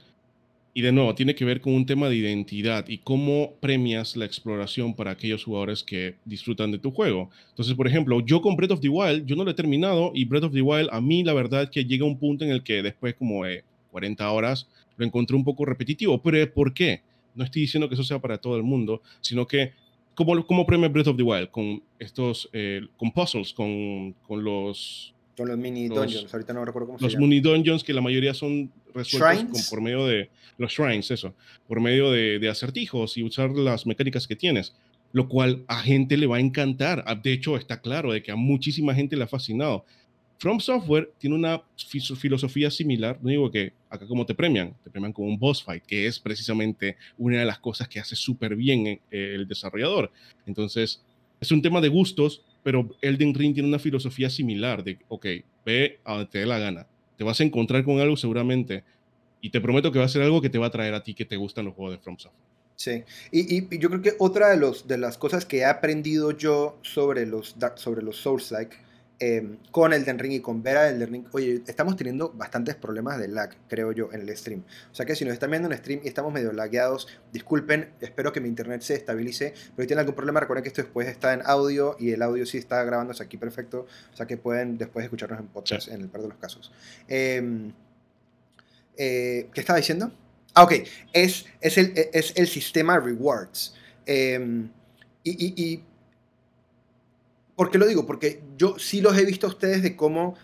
Y 0.77 0.83
de 0.83 0.93
nuevo, 0.93 1.15
tiene 1.15 1.35
que 1.35 1.47
ver 1.47 1.63
con 1.63 1.73
un 1.73 1.87
tema 1.87 2.07
de 2.11 2.17
identidad 2.17 2.87
y 2.87 2.99
cómo 2.99 3.55
premias 3.61 4.15
la 4.15 4.27
exploración 4.27 4.95
para 4.95 5.13
aquellos 5.13 5.43
jugadores 5.43 5.83
que 5.83 6.17
disfrutan 6.27 6.71
de 6.71 6.79
tu 6.79 6.91
juego. 6.91 7.31
Entonces, 7.49 7.75
por 7.75 7.87
ejemplo, 7.87 8.21
yo 8.21 8.43
con 8.43 8.57
Breath 8.57 8.73
of 8.73 8.81
the 8.81 8.91
Wild, 8.91 9.25
yo 9.25 9.37
no 9.37 9.45
lo 9.45 9.53
he 9.53 9.55
terminado 9.55 10.13
y 10.15 10.27
Breath 10.27 10.45
of 10.45 10.53
the 10.53 10.61
Wild, 10.61 10.91
a 10.93 11.01
mí 11.01 11.25
la 11.25 11.33
verdad 11.33 11.63
es 11.63 11.71
que 11.71 11.87
llega 11.87 12.05
un 12.05 12.19
punto 12.19 12.45
en 12.45 12.51
el 12.51 12.63
que 12.63 12.83
después 12.83 13.15
como 13.15 13.45
de 13.47 13.65
40 13.91 14.31
horas 14.31 14.69
lo 14.99 15.07
encontré 15.07 15.35
un 15.35 15.45
poco 15.45 15.65
repetitivo. 15.65 16.21
Pero 16.21 16.53
¿por 16.53 16.75
qué? 16.75 17.01
No 17.35 17.43
estoy 17.43 17.63
diciendo 17.63 17.89
que 17.89 17.95
eso 17.95 18.05
sea 18.05 18.19
para 18.19 18.37
todo 18.37 18.59
el 18.59 18.63
mundo, 18.63 19.01
sino 19.23 19.47
que 19.47 19.73
¿cómo, 20.15 20.47
cómo 20.47 20.67
premia 20.67 20.91
Breath 20.91 21.09
of 21.09 21.17
the 21.17 21.23
Wild? 21.23 21.51
Con 21.51 21.83
estos, 21.99 22.51
eh, 22.53 22.83
con 22.99 23.13
puzzles, 23.13 23.55
con, 23.55 24.13
con 24.27 24.45
los 24.45 25.15
son 25.37 25.49
los 25.49 25.59
mini 25.59 25.89
dungeons, 25.89 26.33
ahorita 26.33 26.53
no 26.53 26.65
recuerdo 26.65 26.87
cómo 26.87 26.99
se 26.99 27.05
llaman. 27.05 27.21
Los 27.21 27.21
mini 27.21 27.41
dungeons 27.41 27.85
que 27.85 27.93
la 27.93 28.01
mayoría 28.01 28.33
son 28.33 28.73
resueltos 28.95 29.69
por 29.69 29.81
medio 29.81 30.07
de 30.07 30.31
los 30.59 30.73
shrines, 30.73 31.11
eso, 31.11 31.35
por 31.69 31.81
medio 31.81 32.11
de, 32.11 32.39
de, 32.39 32.49
acertijos 32.49 33.17
y 33.19 33.23
usar 33.23 33.51
las 33.51 33.87
mecánicas 33.87 34.27
que 34.27 34.37
tienes, 34.37 34.75
lo 35.13 35.29
cual 35.29 35.65
a 35.69 35.81
gente 35.81 36.17
le 36.17 36.27
va 36.27 36.39
a 36.39 36.41
encantar. 36.41 37.05
Ah, 37.07 37.15
de 37.15 37.33
hecho, 37.33 37.57
está 37.57 37.81
claro 37.81 38.13
de 38.13 38.23
que 38.23 38.33
a 38.33 38.37
muchísima 38.37 38.95
gente 38.95 39.17
le 39.17 39.25
ha 39.25 39.29
fascinado. 39.29 39.85
From 40.39 40.61
Software 40.61 41.13
tiene 41.19 41.35
una 41.35 41.63
filosofía 42.19 42.71
similar, 42.71 43.19
no 43.23 43.31
digo 43.31 43.51
que 43.51 43.73
acá 43.89 44.07
como 44.07 44.27
te 44.27 44.35
premian, 44.35 44.75
te 44.85 44.91
premian 44.91 45.13
con 45.13 45.27
un 45.27 45.39
boss 45.39 45.63
fight, 45.63 45.85
que 45.85 46.07
es 46.07 46.19
precisamente 46.19 46.97
una 47.17 47.39
de 47.39 47.47
las 47.47 47.59
cosas 47.59 47.89
que 47.89 48.01
hace 48.01 48.17
súper 48.17 48.55
bien 48.55 48.87
eh, 48.87 49.01
el 49.11 49.49
desarrollador. 49.49 50.11
Entonces, 50.45 51.03
es 51.41 51.51
un 51.53 51.63
tema 51.63 51.81
de 51.81 51.89
gustos, 51.89 52.43
pero 52.67 52.89
Elden 53.01 53.33
Ring 53.33 53.55
tiene 53.55 53.69
una 53.69 53.79
filosofía 53.79 54.29
similar 54.29 54.83
de, 54.83 54.99
ok, 55.07 55.25
ve 55.65 56.01
a 56.03 56.15
donde 56.15 56.27
te 56.27 56.39
dé 56.41 56.47
la 56.47 56.59
gana. 56.59 56.85
Te 57.17 57.23
vas 57.23 57.39
a 57.39 57.45
encontrar 57.45 57.85
con 57.85 58.01
algo 58.01 58.17
seguramente 58.17 58.83
y 59.41 59.51
te 59.51 59.61
prometo 59.61 59.93
que 59.93 60.01
va 60.01 60.07
a 60.07 60.09
ser 60.09 60.23
algo 60.23 60.43
que 60.43 60.51
te 60.51 60.59
va 60.59 60.67
a 60.67 60.71
traer 60.71 60.93
a 60.93 61.05
ti 61.05 61.15
que 61.15 61.25
te 61.25 61.37
gustan 61.37 61.67
los 61.67 61.75
juegos 61.75 61.97
de 61.97 62.03
From 62.03 62.19
Software. 62.19 62.43
Sí, 62.75 63.05
y, 63.31 63.55
y, 63.55 63.79
yo 63.79 63.89
creo 63.89 64.03
que 64.03 64.15
otra 64.19 64.49
de, 64.49 64.57
los, 64.57 64.89
de 64.89 64.99
las 64.99 65.17
cosas 65.17 65.45
que 65.45 65.59
he 65.59 65.65
aprendido 65.65 66.33
yo 66.33 66.77
sobre 66.83 67.25
los, 67.25 67.55
sobre 67.77 68.03
los 68.03 68.17
Souls-like 68.17 68.77
Em, 69.19 69.57
con 69.71 69.95
el 69.95 70.05
Ring 70.05 70.33
y 70.33 70.41
con 70.41 70.63
Vera 70.63 70.91
el 70.91 71.07
Ring, 71.07 71.25
oye, 71.33 71.63
estamos 71.67 71.97
teniendo 71.97 72.33
bastantes 72.33 72.75
problemas 72.75 73.19
de 73.19 73.29
lag, 73.29 73.57
creo 73.67 73.93
yo, 73.93 74.11
en 74.13 74.21
el 74.21 74.37
stream. 74.37 74.63
O 74.93 74.95
sea 74.95 75.07
que 75.07 75.17
si 75.17 75.25
nos 75.25 75.33
están 75.33 75.51
viendo 75.51 75.71
en 75.71 75.79
stream 75.79 76.01
y 76.05 76.09
estamos 76.09 76.35
medio 76.35 76.53
lagueados, 76.53 77.09
disculpen, 77.33 77.95
espero 78.03 78.31
que 78.33 78.41
mi 78.41 78.49
internet 78.51 78.83
se 78.83 78.95
estabilice, 78.95 79.55
pero 79.75 79.85
si 79.85 79.87
tienen 79.87 80.01
algún 80.01 80.15
problema, 80.15 80.41
recuerden 80.41 80.65
que 80.65 80.69
esto 80.69 80.83
después 80.83 81.09
está 81.09 81.33
en 81.33 81.41
audio 81.47 81.97
y 81.99 82.11
el 82.11 82.21
audio 82.21 82.45
sí 82.45 82.59
está 82.59 82.85
grabándose 82.85 83.23
aquí 83.23 83.39
perfecto, 83.39 83.87
o 84.13 84.17
sea 84.17 84.27
que 84.27 84.37
pueden 84.37 84.77
después 84.77 85.05
escucharnos 85.05 85.41
en 85.41 85.47
podcast 85.47 85.89
en 85.89 86.03
el 86.03 86.09
par 86.09 86.21
de 86.21 86.29
los 86.29 86.37
casos. 86.37 86.71
Em, 87.09 87.73
Eh, 88.97 89.49
¿Qué 89.53 89.61
estaba 89.61 89.79
diciendo? 89.79 90.11
Ah, 90.55 90.65
ok. 90.65 90.73
Es, 91.13 91.45
es, 91.61 91.79
el, 91.79 91.93
es 92.13 92.33
el 92.37 92.49
sistema 92.49 92.99
rewards. 92.99 93.75
Em, 94.07 94.71
y, 95.23 95.63
y, 95.63 95.85
¿Por 97.57 97.71
qué 97.71 97.79
lo 97.79 97.87
digo? 97.87 98.07
Porque 98.07 98.43
yo 98.57 98.79
sí 98.79 99.01
los 99.01 99.17
he 99.19 99.25
visto 99.25 99.47
a 99.47 99.51
ustedes 99.51 99.83
de 99.83 99.97
cómo 99.97 100.37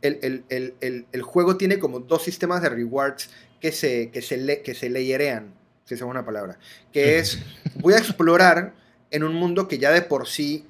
el, 0.00 0.18
el, 0.22 0.74
el, 0.80 1.06
el 1.12 1.22
juego 1.22 1.56
tiene 1.56 1.78
como 1.78 2.00
dos 2.00 2.22
sistemas 2.22 2.62
de 2.62 2.70
rewards 2.70 3.28
que 3.60 3.72
se, 3.72 4.10
que 4.10 4.22
se, 4.22 4.36
le, 4.38 4.62
que 4.62 4.74
se 4.74 4.88
leyerean, 4.88 5.52
si 5.84 5.94
esa 5.94 6.04
es 6.04 6.10
una 6.10 6.24
palabra. 6.24 6.58
Que 6.92 7.18
es, 7.18 7.38
voy 7.80 7.94
a 7.94 7.98
explorar 7.98 8.74
en 9.10 9.24
un 9.24 9.34
mundo 9.34 9.68
que 9.68 9.78
ya 9.78 9.90
de 9.90 10.02
por 10.02 10.26
sí 10.26 10.66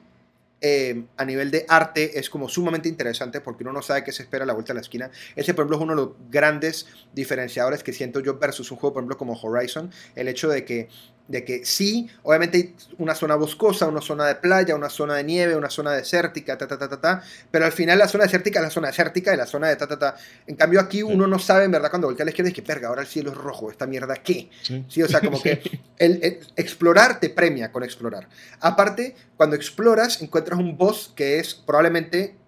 eh, 0.63 1.05
a 1.17 1.25
nivel 1.25 1.51
de 1.51 1.65
arte 1.69 2.19
es 2.19 2.29
como 2.29 2.47
sumamente 2.49 2.87
interesante 2.87 3.41
porque 3.41 3.65
uno 3.65 3.73
no 3.73 3.81
sabe 3.81 4.05
qué 4.05 4.13
se 4.13 4.23
espera 4.23 4.45
a 4.45 4.47
la 4.47 4.53
vuelta 4.53 4.73
de 4.73 4.75
la 4.75 4.83
esquina. 4.83 5.11
Ese, 5.37 5.55
por 5.55 5.63
ejemplo, 5.63 5.77
es 5.77 5.83
uno 5.83 5.95
de 5.95 6.03
los 6.03 6.31
grandes 6.31 6.87
diferenciadores 7.15 7.83
que 7.83 7.93
siento 7.93 8.21
yo 8.21 8.39
versus 8.39 8.71
un 8.71 8.77
juego, 8.77 8.95
por 8.95 9.03
ejemplo, 9.03 9.17
como 9.17 9.35
Horizon. 9.41 9.91
El 10.15 10.29
hecho 10.29 10.49
de 10.49 10.65
que 10.65 10.89
de 11.31 11.45
que 11.45 11.65
sí, 11.65 12.11
obviamente 12.25 12.59
hay 12.59 12.75
una 12.99 13.15
zona 13.15 13.37
boscosa, 13.37 13.87
una 13.87 14.01
zona 14.01 14.27
de 14.27 14.35
playa, 14.35 14.75
una 14.75 14.91
zona 14.91 15.15
de 15.15 15.23
nieve, 15.23 15.55
una 15.55 15.71
zona 15.71 15.93
desértica, 15.93 16.59
ta, 16.59 16.67
ta, 16.67 16.77
ta, 16.77 16.89
ta, 16.89 17.01
ta, 17.01 17.23
pero 17.53 17.65
al 17.65 17.71
final 17.71 18.01
la 18.01 18.09
zona 18.09 18.25
desértica 18.25 18.59
es 18.59 18.65
la 18.65 18.71
zona 18.71 18.89
desértica 18.89 19.33
y 19.33 19.37
la 19.37 19.47
zona 19.47 19.69
de 19.69 19.77
ta, 19.77 19.87
ta, 19.87 19.97
ta. 19.97 20.17
En 20.49 20.57
cambio 20.57 20.81
aquí 20.81 21.05
uno 21.05 21.29
no 21.29 21.39
sabe, 21.39 21.67
en 21.67 21.71
verdad, 21.71 21.89
cuando 21.89 22.09
voltea 22.09 22.25
a 22.25 22.27
la 22.27 22.31
izquierda, 22.31 22.49
es 22.49 22.55
que, 22.55 22.63
verga, 22.63 22.89
ahora 22.89 23.03
el 23.03 23.07
cielo 23.07 23.31
es 23.31 23.37
rojo, 23.37 23.71
esta 23.71 23.87
mierda, 23.87 24.17
¿qué? 24.17 24.51
Sí, 24.89 25.03
o 25.05 25.09
sea, 25.09 25.21
como 25.21 25.41
que 25.43 25.63
el, 25.99 26.41
explorar 26.57 27.21
te 27.21 27.31
premia 27.31 27.71
con 27.71 27.85
explorar. 27.85 28.29
Aparte, 28.59 29.15
cuando 29.37 29.55
exploras, 29.55 30.21
encuentras 30.23 30.59
un 30.59 30.77
boss 30.77 31.13
que 31.15 31.39
es 31.39 31.55
probablemente 31.55 32.40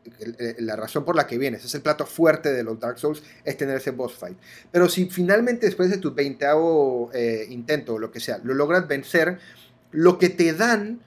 la 0.59 0.77
razón 0.77 1.05
por 1.05 1.17
la 1.17 1.27
que 1.27 1.39
vienes, 1.39 1.65
es 1.65 1.75
el 1.75 1.83
plato 1.83 2.07
fuerte 2.07 2.53
de 2.53 2.63
los 2.63 2.79
Dark 2.79 2.99
Souls, 2.99 3.23
es 3.45 3.57
tener 3.57 3.77
ese 3.77 3.91
boss 3.91 4.15
fight. 4.15 4.37
Pero 4.71 4.89
si 4.89 5.07
finalmente 5.07 5.67
después 5.67 5.91
de 5.91 5.99
tu 5.99 6.13
20 6.13 6.47
eh, 7.13 7.47
intento 7.51 7.95
o 7.95 7.99
lo 7.99 8.11
que 8.11 8.21
sea, 8.21 8.39
lo 8.43 8.55
logras 8.55 8.89
vencer, 8.89 9.39
lo 9.91 10.19
que 10.19 10.29
te 10.29 10.53
dan 10.53 11.01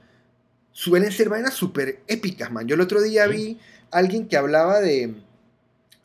suelen 0.72 1.12
ser 1.12 1.30
vainas 1.30 1.54
súper 1.54 2.02
épicas, 2.08 2.52
man. 2.52 2.68
Yo 2.68 2.76
el 2.76 2.82
otro 2.82 3.02
día 3.02 3.28
vi 3.28 3.60
a 3.92 3.98
alguien 3.98 4.28
que 4.28 4.38
hablaba 4.38 4.82
de 4.82 5.16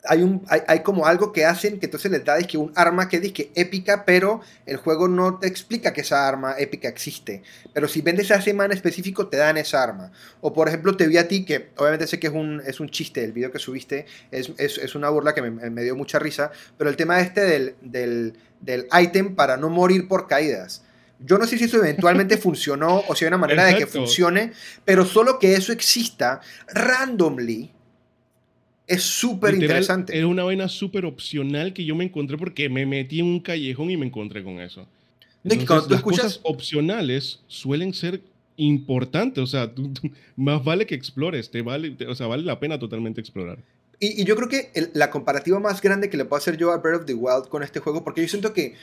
hay, 0.05 0.23
un, 0.23 0.43
hay, 0.47 0.79
como 0.79 1.05
algo 1.05 1.31
que 1.31 1.45
hacen 1.45 1.79
que 1.79 1.85
entonces 1.85 2.11
les 2.11 2.25
da 2.25 2.39
que 2.39 2.57
un 2.57 2.71
arma 2.75 3.07
que 3.07 3.19
dice 3.19 3.51
épica, 3.55 4.03
pero 4.05 4.41
el 4.65 4.77
juego 4.77 5.07
no 5.07 5.37
te 5.37 5.47
explica 5.47 5.93
que 5.93 6.01
esa 6.01 6.27
arma 6.27 6.55
épica 6.57 6.87
existe. 6.87 7.43
Pero 7.73 7.87
si 7.87 8.01
vendes 8.01 8.31
a 8.31 8.41
semana 8.41 8.73
específico, 8.73 9.27
te 9.27 9.37
dan 9.37 9.57
esa 9.57 9.83
arma. 9.83 10.11
O 10.41 10.53
por 10.53 10.67
ejemplo, 10.67 10.97
te 10.97 11.07
vi 11.07 11.17
a 11.17 11.27
ti, 11.27 11.45
que 11.45 11.69
obviamente 11.77 12.07
sé 12.07 12.19
que 12.19 12.27
es 12.27 12.33
un, 12.33 12.61
es 12.65 12.79
un 12.79 12.89
chiste, 12.89 13.23
el 13.23 13.31
video 13.31 13.51
que 13.51 13.59
subiste 13.59 14.05
es, 14.31 14.51
es, 14.57 14.77
es 14.77 14.95
una 14.95 15.09
burla 15.09 15.33
que 15.33 15.41
me, 15.41 15.69
me, 15.69 15.83
dio 15.83 15.95
mucha 15.95 16.17
risa, 16.17 16.51
pero 16.77 16.89
el 16.89 16.95
tema 16.95 17.21
este 17.21 17.41
del, 17.41 17.75
del, 17.81 18.33
del 18.59 18.87
ítem 18.99 19.35
para 19.35 19.57
no 19.57 19.69
morir 19.69 20.07
por 20.07 20.27
caídas. 20.27 20.83
Yo 21.19 21.37
no 21.37 21.45
sé 21.45 21.59
si 21.59 21.65
eso 21.65 21.77
eventualmente 21.77 22.37
funcionó 22.39 23.03
o 23.07 23.15
si 23.15 23.25
hay 23.25 23.27
una 23.27 23.37
manera 23.37 23.65
de 23.65 23.75
que 23.75 23.85
funcione, 23.85 24.53
pero 24.83 25.05
solo 25.05 25.37
que 25.37 25.53
eso 25.53 25.71
exista 25.71 26.41
randomly 26.73 27.71
es 28.91 29.03
súper 29.03 29.53
interesante. 29.55 30.17
Es 30.17 30.25
una 30.25 30.43
vaina 30.43 30.67
súper 30.67 31.05
opcional 31.05 31.73
que 31.73 31.85
yo 31.85 31.95
me 31.95 32.03
encontré 32.03 32.37
porque 32.37 32.69
me 32.69 32.85
metí 32.85 33.19
en 33.19 33.25
un 33.25 33.39
callejón 33.39 33.89
y 33.89 33.97
me 33.97 34.05
encontré 34.05 34.43
con 34.43 34.59
eso. 34.59 34.87
Entonces, 35.43 35.89
las 35.89 36.01
cosas 36.01 36.39
opcionales 36.43 37.39
suelen 37.47 37.93
ser 37.93 38.21
importantes. 38.57 39.43
O 39.43 39.47
sea, 39.47 39.71
más 40.35 40.63
vale 40.63 40.85
que 40.85 40.95
explores. 40.95 41.49
Te 41.49 41.61
vale, 41.61 41.95
o 42.07 42.15
sea, 42.15 42.27
vale 42.27 42.43
la 42.43 42.59
pena 42.59 42.77
totalmente 42.77 43.21
explorar. 43.21 43.59
Y, 43.99 44.23
yo 44.25 44.35
creo 44.35 44.49
que 44.49 44.71
la 44.93 45.09
comparativa 45.09 45.59
más 45.59 45.81
grande 45.81 46.09
que 46.09 46.17
le 46.17 46.25
puedo 46.25 46.39
hacer 46.39 46.57
yo 46.57 46.71
a 46.71 46.77
Breath 46.77 47.01
of 47.01 47.05
the 47.05 47.13
Wild 47.13 47.47
con 47.47 47.63
este 47.63 47.79
juego, 47.79 48.03
porque 48.03 48.21
yo 48.21 48.27
siento 48.27 48.53
que. 48.53 48.75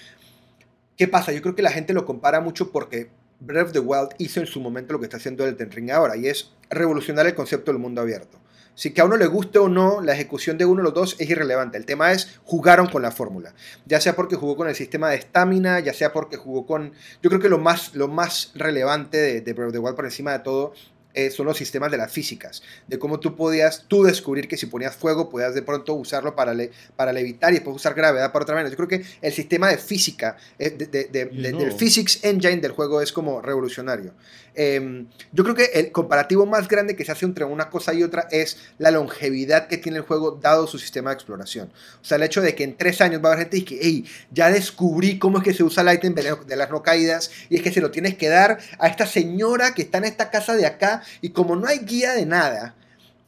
¿Qué 0.96 1.06
pasa? 1.06 1.32
Yo 1.32 1.42
creo 1.42 1.54
que 1.54 1.62
la 1.62 1.70
gente 1.70 1.92
lo 1.92 2.04
compara 2.04 2.40
mucho 2.40 2.72
porque 2.72 3.08
Breath 3.40 3.66
of 3.66 3.72
the 3.72 3.78
Wild 3.78 4.08
hizo 4.18 4.40
en 4.40 4.46
su 4.46 4.60
momento 4.60 4.94
lo 4.94 4.98
que 4.98 5.04
está 5.04 5.18
haciendo 5.18 5.46
el 5.46 5.56
Ring 5.56 5.90
ahora, 5.90 6.16
y 6.16 6.26
es 6.26 6.52
revolucionar 6.70 7.26
el 7.26 7.34
concepto 7.34 7.70
del 7.70 7.80
mundo 7.80 8.00
abierto. 8.00 8.38
Si 8.78 8.92
que 8.92 9.00
a 9.00 9.04
uno 9.04 9.16
le 9.16 9.26
guste 9.26 9.58
o 9.58 9.68
no, 9.68 10.00
la 10.02 10.12
ejecución 10.12 10.56
de 10.56 10.64
uno 10.64 10.76
de 10.76 10.84
los 10.84 10.94
dos 10.94 11.16
es 11.18 11.28
irrelevante. 11.28 11.76
El 11.76 11.84
tema 11.84 12.12
es, 12.12 12.38
jugaron 12.44 12.86
con 12.86 13.02
la 13.02 13.10
fórmula. 13.10 13.52
Ya 13.86 14.00
sea 14.00 14.14
porque 14.14 14.36
jugó 14.36 14.54
con 14.54 14.68
el 14.68 14.76
sistema 14.76 15.10
de 15.10 15.16
estamina, 15.16 15.80
ya 15.80 15.92
sea 15.92 16.12
porque 16.12 16.36
jugó 16.36 16.64
con... 16.64 16.92
Yo 17.20 17.28
creo 17.28 17.40
que 17.40 17.48
lo 17.48 17.58
más, 17.58 17.96
lo 17.96 18.06
más 18.06 18.52
relevante 18.54 19.16
de, 19.16 19.40
de 19.40 19.52
Breath 19.52 19.70
of 19.70 19.72
the 19.72 19.78
Wild 19.80 19.96
por 19.96 20.04
encima 20.04 20.30
de 20.30 20.38
todo 20.38 20.74
eh, 21.18 21.32
son 21.32 21.46
los 21.46 21.56
sistemas 21.56 21.90
de 21.90 21.96
las 21.96 22.12
físicas, 22.12 22.62
de 22.86 22.96
cómo 22.96 23.18
tú 23.18 23.34
podías 23.34 23.86
tú 23.88 24.04
descubrir 24.04 24.46
que 24.46 24.56
si 24.56 24.66
ponías 24.66 24.94
fuego 24.94 25.28
podías 25.28 25.52
de 25.52 25.62
pronto 25.62 25.94
usarlo 25.94 26.36
para, 26.36 26.54
para 26.94 27.12
levitar 27.12 27.50
y 27.50 27.54
después 27.54 27.74
usar 27.74 27.94
gravedad 27.94 28.30
para 28.30 28.44
otra 28.44 28.54
manera. 28.54 28.70
Yo 28.70 28.76
creo 28.76 28.88
que 28.88 29.04
el 29.20 29.32
sistema 29.32 29.68
de 29.68 29.78
física, 29.78 30.36
eh, 30.60 30.70
del 30.70 31.72
physics 31.72 32.22
engine 32.22 32.58
del 32.58 32.70
juego 32.70 33.00
es 33.00 33.10
como 33.10 33.42
revolucionario. 33.42 34.12
Em, 34.60 35.06
yo 35.30 35.44
creo 35.44 35.54
que 35.54 35.66
el 35.74 35.92
comparativo 35.92 36.44
más 36.44 36.66
grande 36.66 36.96
que 36.96 37.04
se 37.04 37.12
hace 37.12 37.24
entre 37.24 37.44
una 37.44 37.70
cosa 37.70 37.94
y 37.94 38.02
otra 38.02 38.26
es 38.32 38.58
la 38.78 38.90
longevidad 38.90 39.68
que 39.68 39.78
tiene 39.78 39.98
el 39.98 40.02
juego 40.02 40.32
dado 40.32 40.66
su 40.66 40.80
sistema 40.80 41.10
de 41.10 41.14
exploración. 41.14 41.70
O 42.02 42.04
sea, 42.04 42.16
el 42.16 42.24
hecho 42.24 42.40
de 42.40 42.56
que 42.56 42.64
en 42.64 42.76
tres 42.76 43.00
años 43.00 43.22
va 43.24 43.28
a 43.28 43.32
haber 43.34 43.44
gente 43.44 43.58
y 43.58 43.62
que, 43.62 43.78
hey, 43.80 44.04
ya 44.32 44.50
descubrí 44.50 45.20
cómo 45.20 45.38
es 45.38 45.44
que 45.44 45.54
se 45.54 45.62
usa 45.62 45.84
el 45.84 45.94
item 45.94 46.12
de 46.12 46.56
las 46.56 46.70
no 46.70 46.82
caídas 46.82 47.30
y 47.48 47.54
es 47.54 47.62
que 47.62 47.70
se 47.70 47.80
lo 47.80 47.92
tienes 47.92 48.16
que 48.16 48.28
dar 48.28 48.58
a 48.80 48.88
esta 48.88 49.06
señora 49.06 49.74
que 49.74 49.82
está 49.82 49.98
en 49.98 50.04
esta 50.06 50.28
casa 50.28 50.56
de 50.56 50.66
acá 50.66 51.04
y 51.20 51.30
como 51.30 51.54
no 51.54 51.68
hay 51.68 51.78
guía 51.78 52.14
de 52.14 52.26
nada 52.26 52.74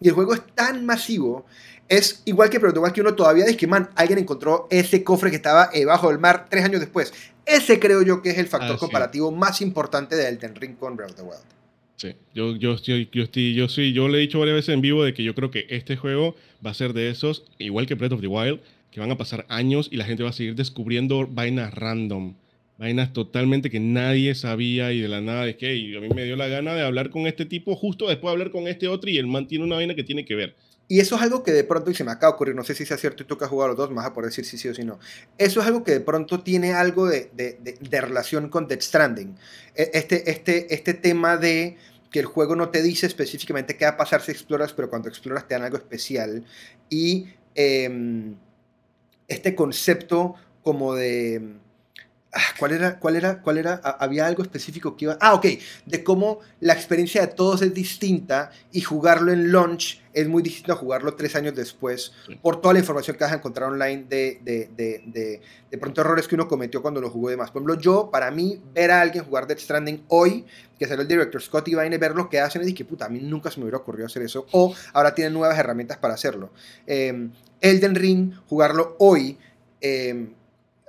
y 0.00 0.08
el 0.08 0.14
juego 0.14 0.34
es 0.34 0.42
tan 0.54 0.86
masivo, 0.86 1.44
es 1.90 2.22
igual 2.24 2.48
que 2.48 2.56
igual 2.56 2.92
que 2.92 3.00
uno 3.00 3.14
todavía 3.14 3.44
dice 3.44 3.56
que, 3.56 3.66
man, 3.66 3.90
alguien 3.96 4.20
encontró 4.20 4.68
ese 4.70 5.02
cofre 5.02 5.28
que 5.30 5.36
estaba 5.36 5.70
eh, 5.74 5.84
bajo 5.84 6.10
el 6.10 6.20
mar 6.20 6.46
tres 6.48 6.64
años 6.64 6.80
después. 6.80 7.12
Ese 7.44 7.80
creo 7.80 8.02
yo 8.02 8.22
que 8.22 8.30
es 8.30 8.38
el 8.38 8.46
factor 8.46 8.76
ah, 8.76 8.78
comparativo 8.78 9.32
más 9.32 9.60
importante 9.60 10.14
de 10.14 10.28
Elden 10.28 10.54
Ring 10.54 10.76
con 10.76 10.96
Breath 10.96 11.10
of 11.10 11.16
the 11.16 11.22
Wild. 11.22 11.42
Sí, 11.96 12.14
yo, 12.32 12.54
yo, 12.54 12.76
yo, 12.76 12.96
yo, 12.96 13.24
yo, 13.24 13.68
sí, 13.68 13.92
yo 13.92 14.08
le 14.08 14.18
he 14.18 14.20
dicho 14.20 14.38
varias 14.38 14.54
veces 14.54 14.72
en 14.72 14.80
vivo 14.80 15.02
de 15.02 15.12
que 15.12 15.24
yo 15.24 15.34
creo 15.34 15.50
que 15.50 15.66
este 15.68 15.96
juego 15.96 16.36
va 16.64 16.70
a 16.70 16.74
ser 16.74 16.92
de 16.92 17.10
esos, 17.10 17.44
igual 17.58 17.86
que 17.86 17.96
Breath 17.96 18.12
of 18.12 18.20
the 18.20 18.28
Wild, 18.28 18.60
que 18.92 19.00
van 19.00 19.10
a 19.10 19.18
pasar 19.18 19.44
años 19.48 19.88
y 19.90 19.96
la 19.96 20.04
gente 20.04 20.22
va 20.22 20.30
a 20.30 20.32
seguir 20.32 20.54
descubriendo 20.54 21.26
vainas 21.26 21.74
random, 21.74 22.34
vainas 22.78 23.12
totalmente 23.12 23.68
que 23.68 23.80
nadie 23.80 24.36
sabía 24.36 24.92
y 24.92 25.00
de 25.00 25.08
la 25.08 25.20
nada 25.20 25.48
es 25.48 25.56
que 25.56 25.66
a 25.96 26.00
mí 26.00 26.08
me 26.14 26.24
dio 26.24 26.36
la 26.36 26.46
gana 26.46 26.72
de 26.72 26.82
hablar 26.82 27.10
con 27.10 27.26
este 27.26 27.46
tipo 27.46 27.74
justo 27.74 28.08
después 28.08 28.30
de 28.30 28.32
hablar 28.32 28.50
con 28.52 28.68
este 28.68 28.86
otro 28.86 29.10
y 29.10 29.18
el 29.18 29.26
man 29.26 29.48
tiene 29.48 29.64
una 29.64 29.76
vaina 29.76 29.96
que 29.96 30.04
tiene 30.04 30.24
que 30.24 30.36
ver. 30.36 30.54
Y 30.90 30.98
eso 30.98 31.14
es 31.14 31.22
algo 31.22 31.44
que 31.44 31.52
de 31.52 31.62
pronto, 31.62 31.92
y 31.92 31.94
se 31.94 32.02
me 32.02 32.10
acaba 32.10 32.32
de 32.32 32.34
ocurrir, 32.34 32.56
no 32.56 32.64
sé 32.64 32.74
si 32.74 32.84
sea 32.84 32.96
cierto 32.96 33.22
y 33.22 33.26
tú 33.26 33.38
que 33.38 33.44
has 33.44 33.50
jugado 33.50 33.68
los 33.68 33.76
dos, 33.76 33.92
más 33.92 34.04
a 34.06 34.12
poder 34.12 34.30
decir 34.30 34.44
si 34.44 34.58
sí 34.58 34.68
o 34.68 34.74
si 34.74 34.82
no. 34.82 34.98
Eso 35.38 35.60
es 35.60 35.66
algo 35.68 35.84
que 35.84 35.92
de 35.92 36.00
pronto 36.00 36.42
tiene 36.42 36.72
algo 36.72 37.06
de, 37.06 37.30
de, 37.32 37.60
de, 37.80 38.00
relación 38.00 38.48
con 38.48 38.66
Death 38.66 38.82
Stranding. 38.82 39.36
E, 39.76 39.92
este, 39.94 40.28
este, 40.28 40.74
este 40.74 40.94
tema 40.94 41.36
de 41.36 41.76
que 42.10 42.18
el 42.18 42.26
juego 42.26 42.56
no 42.56 42.70
te 42.70 42.82
dice 42.82 43.06
específicamente 43.06 43.76
qué 43.76 43.84
va 43.84 43.92
a 43.92 43.96
pasar 43.96 44.20
si 44.20 44.32
exploras, 44.32 44.72
pero 44.72 44.90
cuando 44.90 45.08
exploras 45.08 45.46
te 45.46 45.54
dan 45.54 45.62
algo 45.62 45.76
especial. 45.76 46.44
Y 46.88 47.28
em, 47.54 48.34
este 49.28 49.54
concepto 49.54 50.34
como 50.64 50.96
de 50.96 51.54
¿Cuál 52.58 52.72
era? 52.72 52.98
¿Cuál 52.98 53.16
era? 53.16 53.42
¿Cuál 53.42 53.58
era? 53.58 53.74
Había 53.74 54.26
algo 54.26 54.42
específico 54.42 54.96
que 54.96 55.06
iba. 55.06 55.18
Ah, 55.20 55.34
ok. 55.34 55.46
De 55.86 56.04
cómo 56.04 56.38
la 56.60 56.74
experiencia 56.74 57.22
de 57.22 57.26
todos 57.28 57.62
es 57.62 57.74
distinta 57.74 58.52
y 58.70 58.82
jugarlo 58.82 59.32
en 59.32 59.50
launch 59.50 60.00
es 60.12 60.28
muy 60.28 60.42
distinto 60.42 60.72
a 60.72 60.76
jugarlo 60.76 61.14
tres 61.14 61.36
años 61.36 61.54
después 61.54 62.12
por 62.42 62.60
toda 62.60 62.74
la 62.74 62.80
información 62.80 63.16
que 63.16 63.22
vas 63.22 63.32
a 63.32 63.36
encontrar 63.36 63.70
online 63.70 64.06
de, 64.08 64.40
de, 64.42 64.68
de, 64.76 65.40
de, 65.70 65.78
pronto 65.78 66.00
errores 66.00 66.26
que 66.26 66.34
uno 66.34 66.48
cometió 66.48 66.82
cuando 66.82 67.00
lo 67.00 67.10
jugó 67.10 67.30
de 67.30 67.36
más. 67.36 67.50
Por 67.50 67.62
ejemplo, 67.62 67.80
yo, 67.80 68.10
para 68.10 68.30
mí, 68.30 68.60
ver 68.74 68.90
a 68.90 69.00
alguien 69.00 69.24
jugar 69.24 69.46
Death 69.46 69.60
Stranding 69.60 70.04
hoy, 70.08 70.44
que 70.78 70.86
salió 70.86 71.02
el 71.02 71.08
director 71.08 71.40
Scott 71.40 71.68
y 71.68 71.76
Vine, 71.76 71.96
ver 71.98 72.14
lo 72.14 72.28
que 72.28 72.40
hacen 72.40 72.62
y 72.62 72.66
dije, 72.66 72.84
puta, 72.84 73.06
a 73.06 73.08
mí 73.08 73.20
nunca 73.20 73.50
se 73.50 73.58
me 73.58 73.64
hubiera 73.64 73.78
ocurrido 73.78 74.06
hacer 74.06 74.22
eso. 74.22 74.46
O 74.52 74.74
ahora 74.92 75.14
tienen 75.14 75.32
nuevas 75.32 75.58
herramientas 75.58 75.98
para 75.98 76.14
hacerlo. 76.14 76.50
Eh, 76.86 77.28
Elden 77.60 77.94
Ring, 77.94 78.32
jugarlo 78.46 78.96
hoy. 78.98 79.38
Eh, 79.80 80.34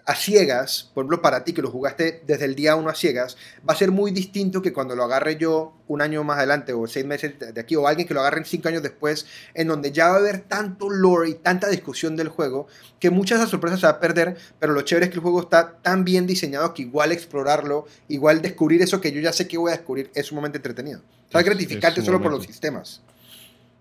a 0.05 0.15
ciegas, 0.15 0.89
por 0.93 1.03
ejemplo, 1.03 1.21
para 1.21 1.43
ti 1.43 1.53
que 1.53 1.61
lo 1.61 1.69
jugaste 1.69 2.23
desde 2.25 2.45
el 2.45 2.55
día 2.55 2.75
1 2.75 2.89
a 2.89 2.95
ciegas, 2.95 3.37
va 3.67 3.73
a 3.73 3.77
ser 3.77 3.91
muy 3.91 4.11
distinto 4.11 4.61
que 4.61 4.73
cuando 4.73 4.95
lo 4.95 5.03
agarre 5.03 5.37
yo 5.37 5.73
un 5.87 6.01
año 6.01 6.23
más 6.23 6.37
adelante 6.37 6.73
o 6.73 6.87
seis 6.87 7.05
meses 7.05 7.33
de 7.39 7.61
aquí 7.61 7.75
o 7.75 7.87
alguien 7.87 8.07
que 8.07 8.13
lo 8.13 8.21
agarre 8.21 8.39
en 8.39 8.45
cinco 8.45 8.69
años 8.69 8.81
después, 8.81 9.25
en 9.53 9.67
donde 9.67 9.91
ya 9.91 10.07
va 10.07 10.15
a 10.15 10.17
haber 10.17 10.41
tanto 10.41 10.89
lore 10.89 11.29
y 11.29 11.33
tanta 11.35 11.69
discusión 11.69 12.15
del 12.15 12.29
juego 12.29 12.67
que 12.99 13.09
muchas 13.09 13.37
de 13.37 13.43
esas 13.43 13.51
sorpresas 13.51 13.79
se 13.79 13.85
va 13.85 13.93
a 13.93 13.99
perder, 13.99 14.37
pero 14.59 14.73
lo 14.73 14.81
chévere 14.81 15.05
es 15.05 15.11
que 15.11 15.15
el 15.15 15.21
juego 15.21 15.41
está 15.41 15.77
tan 15.81 16.03
bien 16.03 16.27
diseñado 16.27 16.73
que 16.73 16.83
igual 16.83 17.11
explorarlo, 17.11 17.85
igual 18.07 18.41
descubrir 18.41 18.81
eso 18.81 19.01
que 19.01 19.11
yo 19.11 19.21
ya 19.21 19.33
sé 19.33 19.47
que 19.47 19.57
voy 19.57 19.71
a 19.71 19.75
descubrir 19.75 20.11
es 20.15 20.27
sumamente 20.27 20.57
entretenido. 20.57 21.01
O 21.27 21.31
sea, 21.31 21.41
gratificante 21.43 22.01
solo 22.01 22.21
por 22.21 22.31
los 22.31 22.43
sistemas. 22.43 23.01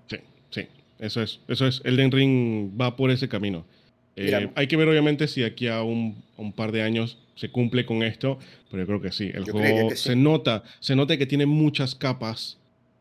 Sí, 0.09 0.19
sí, 0.51 0.69
eso 0.99 1.23
es, 1.23 1.41
eso 1.49 1.67
es. 1.67 1.81
Elden 1.85 2.13
Ring 2.13 2.81
va 2.81 2.97
por 2.97 3.11
ese 3.11 3.29
camino. 3.29 3.65
Eh, 4.21 4.51
hay 4.55 4.67
que 4.67 4.77
ver 4.77 4.89
obviamente 4.89 5.29
si 5.29 5.45
aquí 5.45 5.69
a 5.69 5.83
un, 5.83 6.23
par 6.55 6.73
de 6.73 6.83
años 6.83 7.19
se 7.37 7.51
cumple 7.51 7.87
con 7.87 8.03
esto, 8.03 8.39
pero 8.71 8.83
yo 8.83 8.87
creo 8.87 9.01
que 9.01 9.13
sí. 9.13 9.31
El 9.33 9.51
juego 9.51 9.95
se 9.97 10.15
nota, 10.15 10.63
se 10.81 10.95
nota 10.95 11.17
que 11.17 11.27
tiene 11.27 11.47
muchas 11.47 11.95
capas, 11.95 12.59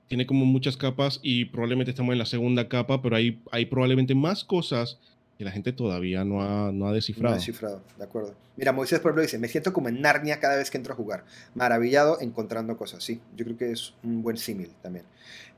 tiene 0.08 0.26
como 0.26 0.46
muchas 0.46 0.78
capas 0.78 1.20
y 1.22 1.46
probablemente 1.46 1.92
estamos 1.92 2.14
en 2.14 2.20
la 2.20 2.26
segunda 2.26 2.70
capa, 2.70 3.02
pero 3.02 3.18
hay, 3.18 3.42
hay 3.52 3.66
probablemente 3.66 4.16
más 4.16 4.46
cosas 4.46 4.98
que 5.38 5.44
la 5.44 5.52
gente 5.52 5.72
todavía 5.72 6.24
no 6.24 6.42
ha, 6.42 6.72
no 6.72 6.88
ha 6.88 6.94
descifrado. 6.94 7.30
No 7.30 7.36
ha 7.36 7.40
descifrado, 7.40 7.82
de 7.98 8.04
acuerdo. 8.04 8.36
Mira, 8.56 8.74
Moisés, 8.74 9.00
ejemplo, 9.00 9.22
dice, 9.22 9.38
me 9.40 9.48
siento 9.48 9.72
como 9.72 9.88
en 9.88 10.02
Narnia 10.02 10.40
cada 10.40 10.58
vez 10.58 10.70
que 10.70 10.78
entro 10.78 10.94
a 10.94 10.98
jugar, 10.98 11.24
maravillado 11.56 12.20
encontrando 12.20 12.76
cosas. 12.76 13.04
Sí, 13.04 13.22
yo 13.36 13.46
creo 13.46 13.58
que 13.58 13.72
es 13.72 13.94
un 14.04 14.22
buen 14.22 14.36
símil 14.36 14.72
también. 14.82 15.06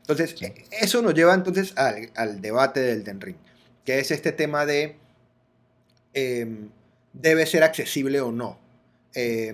Entonces, 0.02 0.39
e, 0.41 0.54
eso 0.82 1.02
nos 1.02 1.13
lleva 1.13 1.34
entonces 1.34 1.76
al, 1.78 2.12
al, 2.15 2.41
debate 2.41 2.80
del 2.80 3.04
Den 3.04 3.21
Ring, 3.21 3.38
que 3.86 4.00
es 4.00 4.12
este 4.12 4.32
tema 4.32 4.65
de 4.67 4.97
em, 6.13 6.69
debe 7.13 7.45
ser 7.45 7.63
accesible 7.63 8.21
o 8.21 8.32
no. 8.32 8.60
Eh, 9.13 9.54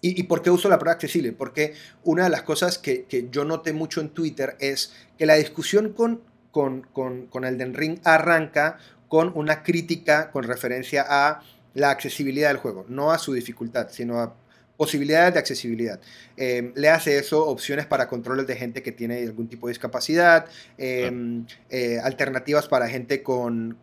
¿Y, 0.00 0.22
por 0.24 0.42
qué 0.42 0.50
uso 0.50 0.68
la 0.68 0.78
palabra 0.78 0.92
accesible? 0.92 1.32
Porque 1.32 1.74
una 2.04 2.24
de 2.24 2.30
las 2.30 2.42
cosas 2.42 2.78
que, 2.78 3.06
yo 3.32 3.44
noté 3.44 3.72
mucho 3.72 4.00
en 4.00 4.10
Twitter 4.10 4.56
es 4.60 4.92
que 5.18 5.26
la 5.26 5.34
discusión 5.34 5.92
con, 5.92 6.20
con, 6.52 6.82
con, 6.92 7.26
con 7.26 7.44
Elden 7.44 7.74
Ring 7.74 7.98
arranca 8.04 8.78
con 9.08 9.32
una 9.34 9.64
crítica 9.64 10.30
con 10.30 10.44
referencia 10.44 11.04
a 11.08 11.42
la 11.74 11.90
accesibilidad 11.90 12.48
del 12.48 12.58
juego, 12.58 12.86
no 12.88 13.10
a 13.10 13.18
su 13.18 13.32
dificultad, 13.32 13.88
sino 13.90 14.20
a 14.20 14.34
posibilidades 14.76 15.34
de 15.34 15.40
accesibilidad. 15.40 16.00
Em, 16.36 16.72
le 16.76 16.88
hace 16.88 17.18
eso 17.18 17.44
opciones 17.46 17.84
para 17.86 18.08
controles 18.08 18.46
de 18.46 18.54
gente 18.54 18.82
que 18.82 18.92
tiene 18.92 19.18
algún 19.22 19.48
tipo 19.48 19.66
de 19.66 19.72
discapacidad, 19.72 20.46
em, 20.78 21.44
eh, 21.68 21.98
alternativas 22.02 22.68
para 22.68 22.88
gente 22.88 23.22
con, 23.22 23.76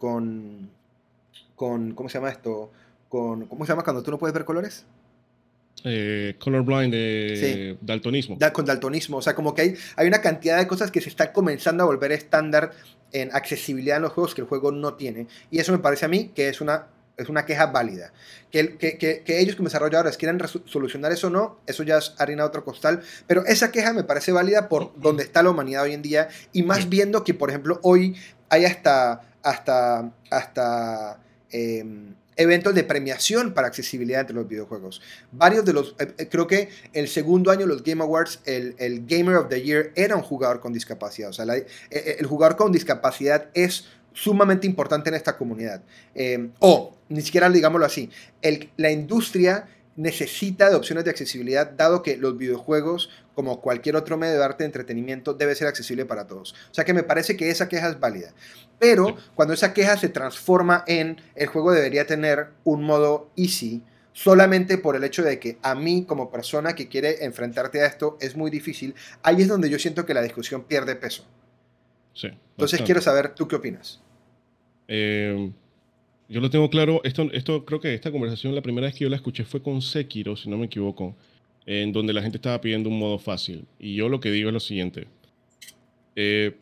con, 1.55 1.93
¿cómo 1.93 2.09
se 2.09 2.17
llama 2.17 2.29
esto? 2.29 2.71
Con, 3.09 3.45
¿Cómo 3.47 3.65
se 3.65 3.71
llama 3.71 3.83
cuando 3.83 4.03
tú 4.03 4.11
no 4.11 4.17
puedes 4.17 4.33
ver 4.33 4.45
colores? 4.45 4.85
eh, 5.83 6.35
colorblind, 6.39 6.91
de 6.91 7.77
daltonismo. 7.81 8.37
con 8.53 8.65
daltonismo, 8.65 9.17
o 9.17 9.21
sea, 9.21 9.35
como 9.35 9.53
que 9.53 9.61
hay, 9.61 9.75
hay 9.95 10.07
una 10.07 10.21
cantidad 10.21 10.57
de 10.57 10.67
cosas 10.67 10.91
que 10.91 10.99
se 11.01 11.09
están 11.09 11.29
comenzando 11.31 11.83
a 11.83 11.85
volver 11.85 12.11
estándar 12.11 12.71
en 13.11 13.33
accesibilidad 13.33 13.97
en 13.97 14.03
los 14.03 14.13
juegos 14.13 14.33
que 14.33 14.41
el 14.41 14.47
juego 14.47 14.71
no 14.71 14.95
tiene. 14.95 15.27
Y 15.51 15.59
eso 15.59 15.71
me 15.71 15.79
parece 15.79 16.05
a 16.05 16.07
mí 16.07 16.31
que 16.35 16.49
es 16.49 16.59
una, 16.59 16.87
es 17.17 17.29
una 17.29 17.45
queja 17.45 17.67
válida. 17.67 18.13
Que, 18.51 18.77
que, 18.77 18.97
que, 18.97 19.39
ellos 19.39 19.55
como 19.55 19.67
desarrolladores 19.67 20.17
quieran 20.17 20.39
solucionar 20.65 21.11
eso 21.11 21.27
o 21.27 21.29
no, 21.29 21.59
eso 21.67 21.83
ya 21.83 21.97
es 21.97 22.15
harina 22.17 22.43
de 22.43 22.47
otro 22.47 22.65
costal. 22.65 23.01
Pero 23.27 23.45
esa 23.45 23.71
queja 23.71 23.93
me 23.93 24.03
parece 24.03 24.31
válida 24.31 24.67
por 24.69 24.99
donde 24.99 25.23
está 25.23 25.43
la 25.43 25.51
humanidad 25.51 25.83
hoy 25.83 25.93
en 25.93 26.01
día. 26.01 26.29
Y 26.51 26.63
más 26.63 26.89
viendo 26.89 27.23
que, 27.23 27.33
por 27.33 27.49
ejemplo, 27.49 27.79
hoy 27.83 28.15
hay 28.49 28.65
hasta, 28.65 29.21
hasta, 29.43 30.11
hasta 30.31 31.19
em, 31.51 32.15
eventos 32.35 32.75
de 32.75 32.83
premiación 32.83 33.53
para 33.53 33.67
accesibilidad 33.67 34.21
entre 34.21 34.35
los 34.35 34.47
videojuegos. 34.47 35.01
Varios 35.31 35.65
de 35.65 35.73
los, 35.73 35.95
eh, 35.99 36.13
eh, 36.17 36.27
creo 36.29 36.47
que 36.47 36.69
el 36.93 37.07
segundo 37.07 37.51
año 37.51 37.65
los 37.65 37.83
Game 37.83 38.01
Awards, 38.03 38.39
el, 38.45 39.05
Gamer 39.07 39.35
of 39.37 39.49
the 39.49 39.61
Year 39.61 39.91
era 39.95 40.15
un 40.15 40.21
jugador 40.21 40.59
con 40.59 40.73
discapacidad. 40.73 41.29
O 41.29 41.33
sea, 41.33 41.45
eh, 41.55 41.65
el 42.19 42.25
jugador 42.25 42.57
con 42.57 42.71
discapacidad 42.71 43.49
es 43.53 43.85
sumamente 44.13 44.65
importante 44.67 45.09
en 45.09 45.15
esta 45.15 45.37
comunidad. 45.37 45.81
o, 46.59 46.95
ni 47.09 47.21
siquiera 47.21 47.49
digámoslo 47.49 47.85
así, 47.85 48.09
la 48.77 48.89
industria 48.89 49.67
necesita 49.95 50.69
de 50.69 50.75
opciones 50.75 51.05
de 51.05 51.11
accesibilidad, 51.11 51.71
dado 51.71 52.03
que 52.03 52.17
los 52.17 52.37
videojuegos, 52.37 53.09
como 53.33 53.61
cualquier 53.61 53.95
otro 53.95 54.17
medio 54.17 54.37
de 54.37 54.43
arte 54.43 54.63
de 54.63 54.67
entretenimiento, 54.67 55.33
debe 55.33 55.55
ser 55.55 55.67
accesible 55.67 56.05
para 56.05 56.27
todos. 56.27 56.53
O 56.71 56.73
sea 56.73 56.83
que 56.83 56.93
me 56.93 57.03
parece 57.03 57.37
que 57.37 57.49
esa 57.49 57.69
queja 57.69 57.89
es 57.89 57.99
válida. 57.99 58.33
Pero 58.79 59.15
cuando 59.35 59.53
esa 59.53 59.73
queja 59.73 59.97
se 59.97 60.09
transforma 60.09 60.83
en 60.87 61.21
el 61.35 61.47
juego 61.47 61.71
debería 61.71 62.05
tener 62.05 62.47
un 62.63 62.83
modo 62.83 63.29
easy, 63.37 63.83
solamente 64.11 64.77
por 64.77 64.95
el 64.95 65.03
hecho 65.03 65.23
de 65.23 65.39
que 65.39 65.57
a 65.61 65.75
mí 65.75 66.05
como 66.05 66.31
persona 66.31 66.73
que 66.73 66.87
quiere 66.87 67.25
enfrentarte 67.25 67.81
a 67.81 67.85
esto 67.85 68.17
es 68.19 68.35
muy 68.35 68.51
difícil, 68.51 68.95
ahí 69.23 69.41
es 69.41 69.47
donde 69.47 69.69
yo 69.69 69.79
siento 69.79 70.05
que 70.05 70.13
la 70.13 70.21
discusión 70.21 70.63
pierde 70.63 70.95
peso. 70.95 71.25
Sí. 72.13 72.27
Entonces 72.51 72.81
quiero 72.81 73.01
saber, 73.01 73.29
¿tú 73.29 73.47
qué 73.47 73.57
opinas? 73.57 74.01
Eh, 74.87 75.51
yo 76.27 76.41
lo 76.41 76.49
tengo 76.49 76.69
claro, 76.69 77.01
esto, 77.03 77.29
esto 77.33 77.65
creo 77.65 77.79
que 77.79 77.93
esta 77.93 78.11
conversación 78.11 78.55
la 78.55 78.61
primera 78.61 78.87
vez 78.87 78.95
que 78.95 79.03
yo 79.03 79.09
la 79.09 79.15
escuché 79.15 79.43
fue 79.43 79.61
con 79.61 79.81
Sekiro, 79.81 80.35
si 80.35 80.49
no 80.49 80.57
me 80.57 80.65
equivoco, 80.65 81.15
en 81.65 81.91
donde 81.91 82.13
la 82.13 82.21
gente 82.21 82.37
estaba 82.37 82.61
pidiendo 82.61 82.89
un 82.89 82.99
modo 82.99 83.19
fácil. 83.19 83.65
Y 83.79 83.95
yo 83.95 84.09
lo 84.09 84.19
que 84.19 84.31
digo 84.31 84.49
es 84.49 84.53
lo 84.53 84.59
siguiente. 84.59 85.07
Eh, 86.15 86.55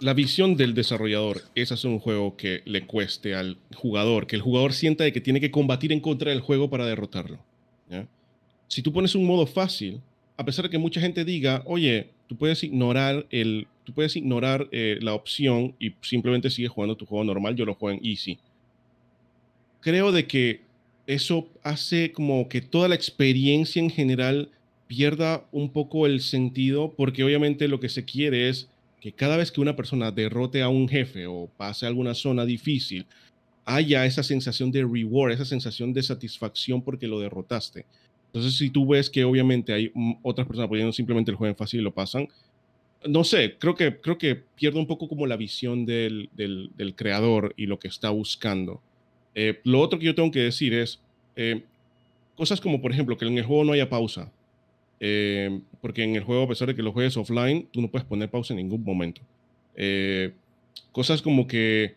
la 0.00 0.12
visión 0.12 0.56
del 0.56 0.74
desarrollador 0.74 1.42
es 1.54 1.72
hacer 1.72 1.90
un 1.90 1.98
juego 1.98 2.36
que 2.36 2.62
le 2.66 2.86
cueste 2.86 3.34
al 3.34 3.56
jugador, 3.74 4.26
que 4.26 4.36
el 4.36 4.42
jugador 4.42 4.72
sienta 4.72 5.04
de 5.04 5.12
que 5.12 5.20
tiene 5.20 5.40
que 5.40 5.50
combatir 5.50 5.92
en 5.92 6.00
contra 6.00 6.30
del 6.30 6.40
juego 6.40 6.68
para 6.68 6.86
derrotarlo. 6.86 7.38
Si 8.68 8.82
tú 8.82 8.92
pones 8.92 9.14
un 9.14 9.24
modo 9.24 9.46
fácil, 9.46 10.00
a 10.36 10.44
pesar 10.44 10.64
de 10.64 10.70
que 10.70 10.78
mucha 10.78 11.00
gente 11.00 11.24
diga, 11.24 11.62
oye, 11.66 12.10
tú 12.26 12.36
puedes 12.36 12.62
ignorar, 12.62 13.26
el, 13.30 13.66
tú 13.84 13.92
puedes 13.92 14.16
ignorar 14.16 14.68
eh, 14.72 14.98
la 15.00 15.14
opción 15.14 15.74
y 15.78 15.92
simplemente 16.02 16.50
sigues 16.50 16.70
jugando 16.70 16.96
tu 16.96 17.06
juego 17.06 17.24
normal, 17.24 17.56
yo 17.56 17.64
lo 17.64 17.74
juego 17.74 17.98
en 17.98 18.04
easy. 18.04 18.38
Creo 19.80 20.12
de 20.12 20.26
que 20.26 20.60
eso 21.06 21.48
hace 21.62 22.12
como 22.12 22.48
que 22.48 22.60
toda 22.60 22.88
la 22.88 22.94
experiencia 22.94 23.80
en 23.80 23.90
general 23.90 24.50
pierda 24.86 25.44
un 25.52 25.70
poco 25.70 26.06
el 26.06 26.20
sentido, 26.20 26.92
porque 26.96 27.24
obviamente 27.24 27.68
lo 27.68 27.80
que 27.80 27.88
se 27.88 28.04
quiere 28.04 28.48
es 28.48 28.68
que 29.00 29.12
cada 29.12 29.36
vez 29.36 29.52
que 29.52 29.60
una 29.60 29.76
persona 29.76 30.10
derrote 30.10 30.62
a 30.62 30.68
un 30.68 30.88
jefe 30.88 31.26
o 31.26 31.48
pase 31.56 31.86
a 31.86 31.88
alguna 31.88 32.14
zona 32.14 32.44
difícil, 32.44 33.06
haya 33.64 34.06
esa 34.06 34.22
sensación 34.22 34.70
de 34.70 34.84
reward, 34.84 35.32
esa 35.32 35.44
sensación 35.44 35.92
de 35.92 36.02
satisfacción 36.02 36.82
porque 36.82 37.08
lo 37.08 37.20
derrotaste. 37.20 37.84
Entonces, 38.36 38.58
si 38.58 38.68
tú 38.68 38.86
ves 38.86 39.08
que 39.08 39.24
obviamente 39.24 39.72
hay 39.72 39.90
otras 40.22 40.46
personas 40.46 40.68
poniendo 40.68 40.92
simplemente 40.92 41.30
el 41.30 41.38
juego 41.38 41.52
en 41.52 41.56
fácil 41.56 41.80
y 41.80 41.82
lo 41.82 41.94
pasan, 41.94 42.28
no 43.06 43.24
sé, 43.24 43.56
creo 43.58 43.74
que, 43.74 43.98
creo 43.98 44.18
que 44.18 44.34
pierde 44.34 44.78
un 44.78 44.86
poco 44.86 45.08
como 45.08 45.26
la 45.26 45.38
visión 45.38 45.86
del, 45.86 46.28
del, 46.34 46.94
creador 46.94 47.54
y 47.56 47.64
lo 47.64 47.78
que 47.78 47.88
está 47.88 48.10
buscando. 48.10 48.82
Eh, 49.34 49.60
lo 49.64 49.80
otro 49.80 49.98
que 49.98 50.04
yo 50.04 50.14
tengo 50.14 50.30
que 50.30 50.40
decir 50.40 50.74
es 50.74 51.00
eh, 51.34 51.62
cosas 52.36 52.60
como, 52.60 52.82
por 52.82 52.92
ejemplo, 52.92 53.16
que 53.16 53.24
en 53.24 53.38
el 53.38 53.44
juego 53.44 53.64
no 53.64 53.72
haya 53.72 53.88
pausa. 53.88 54.30
Eh, 55.00 55.58
porque 55.80 56.04
en 56.04 56.14
el 56.14 56.22
juego, 56.22 56.42
a 56.42 56.48
pesar 56.48 56.68
de 56.68 56.74
que 56.74 56.82
lo 56.82 56.92
juegues 56.92 57.16
offline, 57.16 57.66
tú 57.70 57.80
no 57.80 57.88
puedes 57.88 58.06
poner 58.06 58.30
pausa 58.30 58.52
en 58.52 58.58
ningún 58.58 58.84
momento. 58.84 59.22
Eh, 59.76 60.34
cosas 60.92 61.22
como 61.22 61.46
que 61.46 61.94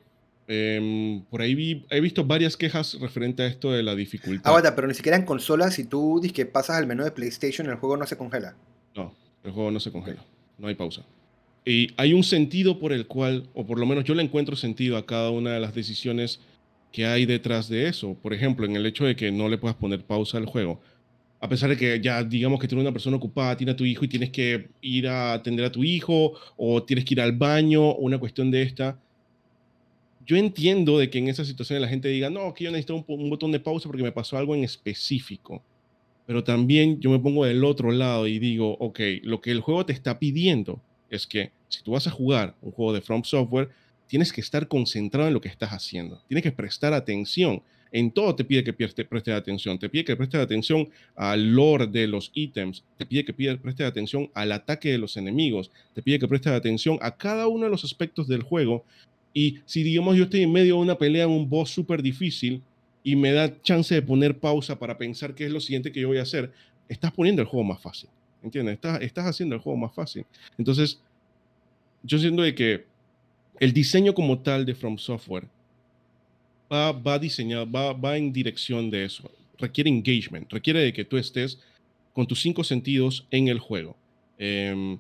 em, 0.49 1.21
por 1.29 1.41
ahí 1.41 1.85
he 1.89 2.01
visto 2.01 2.25
varias 2.25 2.57
quejas 2.57 2.99
referente 2.99 3.43
a 3.43 3.47
esto 3.47 3.71
de 3.71 3.83
la 3.83 3.95
dificultad. 3.95 4.51
Ah, 4.53 4.75
pero 4.75 4.87
ni 4.87 4.93
siquiera 4.93 5.17
en 5.17 5.23
consolas, 5.23 5.75
si 5.75 5.85
tú 5.85 6.19
dices 6.21 6.35
que 6.35 6.45
pasas 6.45 6.75
al 6.75 6.87
menú 6.87 7.05
de 7.05 7.11
PlayStation, 7.11 7.69
el 7.69 7.75
juego 7.75 7.95
no 7.95 8.05
se 8.05 8.17
congela. 8.17 8.55
No, 8.95 9.15
el 9.43 9.51
juego 9.51 9.71
no 9.71 9.79
se 9.79 9.91
congela, 9.91 10.25
no 10.57 10.67
hay 10.67 10.75
pausa. 10.75 11.05
Y 11.63 11.93
hay 11.95 12.13
un 12.13 12.23
sentido 12.23 12.79
por 12.79 12.91
el 12.91 13.07
cual, 13.07 13.47
o 13.53 13.65
por 13.65 13.79
lo 13.79 13.85
menos 13.85 14.03
yo 14.03 14.13
le 14.15 14.23
encuentro 14.23 14.57
sentido 14.57 14.97
a 14.97 15.05
cada 15.05 15.29
una 15.29 15.51
de 15.51 15.61
las 15.61 15.73
decisiones 15.73 16.41
que 16.91 17.05
hay 17.05 17.25
detrás 17.25 17.69
de 17.69 17.87
eso. 17.87 18.15
Por 18.21 18.33
ejemplo, 18.33 18.65
en 18.65 18.75
el 18.75 18.85
hecho 18.85 19.05
de 19.05 19.15
que 19.15 19.31
no 19.31 19.47
le 19.47 19.57
puedas 19.57 19.77
poner 19.77 20.03
pausa 20.03 20.37
al 20.37 20.45
juego 20.45 20.81
a 21.41 21.47
pesar 21.47 21.69
de 21.69 21.77
que 21.77 21.99
ya 22.01 22.23
digamos 22.23 22.59
que 22.59 22.67
tú 22.67 22.75
eres 22.75 22.83
una 22.83 22.91
persona 22.91 23.17
ocupada, 23.17 23.55
tiene 23.55 23.71
a 23.71 23.75
tu 23.75 23.85
hijo 23.85 24.03
y 24.05 24.07
tienes 24.07 24.29
que 24.29 24.69
ir 24.81 25.07
a 25.07 25.33
atender 25.33 25.65
a 25.65 25.71
tu 25.71 25.83
hijo 25.83 26.33
o 26.57 26.83
tienes 26.83 27.05
que 27.05 27.13
ir 27.13 27.21
al 27.21 27.31
baño, 27.31 27.95
una 27.95 28.17
cuestión 28.17 28.51
de 28.51 28.61
esta. 28.63 28.99
Yo 30.25 30.37
entiendo 30.37 30.99
de 30.99 31.09
que 31.09 31.17
en 31.17 31.27
esa 31.27 31.45
situación 31.45 31.81
la 31.81 31.87
gente 31.87 32.07
diga, 32.07 32.29
no, 32.29 32.53
que 32.53 32.65
yo 32.65 32.71
necesito 32.71 33.03
un, 33.07 33.29
botón 33.29 33.51
de 33.51 33.59
pausa 33.59 33.87
porque 33.87 34.03
me 34.03 34.11
pasó 34.11 34.37
algo 34.37 34.55
en 34.55 34.63
específico. 34.63 35.61
Pero 36.25 36.43
también 36.43 36.99
yo 36.99 37.09
me 37.09 37.19
pongo 37.19 37.45
del 37.45 37.63
otro 37.63 37.91
lado 37.91 38.27
y 38.27 38.37
digo, 38.37 38.77
ok, 38.79 38.99
lo 39.23 39.41
que 39.41 39.51
el 39.51 39.61
juego 39.61 39.85
te 39.85 39.93
está 39.93 40.19
pidiendo 40.19 40.79
es 41.09 41.25
que 41.25 41.51
si 41.67 41.81
tú 41.81 41.91
vas 41.91 42.05
a 42.05 42.11
jugar 42.11 42.55
un 42.61 42.71
juego 42.71 42.93
de 42.93 43.01
From 43.01 43.23
Software, 43.23 43.69
tienes 44.07 44.31
que 44.31 44.41
estar 44.41 44.67
concentrado 44.67 45.27
en 45.27 45.33
lo 45.33 45.41
que 45.41 45.47
estás 45.47 45.71
haciendo. 45.71 46.21
Tienes 46.27 46.43
que 46.43 46.51
prestar 46.51 46.93
atención 46.93 47.63
en 47.91 48.11
todo 48.11 48.35
te 48.35 48.43
pide 48.43 48.63
que 48.63 48.73
prestes 48.73 49.33
atención. 49.33 49.79
Te 49.79 49.89
pide 49.89 50.05
que 50.05 50.15
prestes 50.15 50.39
atención 50.39 50.89
al 51.15 51.53
lore 51.53 51.87
de 51.87 52.07
los 52.07 52.31
ítems. 52.33 52.83
Te 52.97 53.05
pide 53.05 53.25
que 53.25 53.33
prestes 53.33 53.87
atención 53.87 54.29
al 54.33 54.51
ataque 54.51 54.91
de 54.91 54.97
los 54.97 55.17
enemigos. 55.17 55.71
Te 55.93 56.01
pide 56.01 56.19
que 56.19 56.27
prestes 56.27 56.53
atención 56.53 56.99
a 57.01 57.15
cada 57.15 57.47
uno 57.47 57.65
de 57.65 57.71
los 57.71 57.83
aspectos 57.83 58.27
del 58.27 58.43
juego. 58.43 58.85
Y 59.33 59.59
si, 59.65 59.83
digamos, 59.83 60.17
yo 60.17 60.23
estoy 60.23 60.43
en 60.43 60.51
medio 60.51 60.75
de 60.75 60.81
una 60.81 60.97
pelea 60.97 61.27
un 61.27 61.49
boss 61.49 61.69
súper 61.69 62.01
difícil 62.01 62.61
y 63.03 63.15
me 63.15 63.31
da 63.31 63.61
chance 63.61 63.93
de 63.93 64.01
poner 64.01 64.37
pausa 64.37 64.77
para 64.77 64.97
pensar 64.97 65.35
qué 65.35 65.45
es 65.45 65.51
lo 65.51 65.59
siguiente 65.59 65.91
que 65.91 66.01
yo 66.01 66.07
voy 66.07 66.17
a 66.17 66.23
hacer, 66.23 66.51
estás 66.87 67.11
poniendo 67.11 67.41
el 67.41 67.47
juego 67.47 67.63
más 67.63 67.81
fácil. 67.81 68.09
¿Entiendes? 68.41 68.75
Estás, 68.75 69.01
estás 69.01 69.25
haciendo 69.25 69.55
el 69.55 69.61
juego 69.61 69.77
más 69.77 69.93
fácil. 69.93 70.25
Entonces, 70.57 71.01
yo 72.03 72.17
siento 72.17 72.41
de 72.41 72.55
que 72.55 72.85
el 73.59 73.73
diseño 73.73 74.13
como 74.13 74.39
tal 74.39 74.65
de 74.65 74.73
From 74.73 74.97
Software 74.97 75.47
va, 76.71 76.91
va 76.91 77.19
diseñado, 77.19 77.69
va, 77.69 77.93
va 77.93 78.17
en 78.17 78.31
dirección 78.31 78.89
de 78.89 79.05
eso. 79.05 79.29
Requiere 79.57 79.89
engagement, 79.89 80.51
requiere 80.51 80.79
de 80.79 80.93
que 80.93 81.03
tú 81.03 81.17
estés 81.17 81.59
con 82.13 82.25
tus 82.25 82.41
cinco 82.41 82.63
sentidos 82.63 83.27
en 83.31 83.47
el 83.49 83.59
juego. 83.59 83.95
Em, 84.37 84.97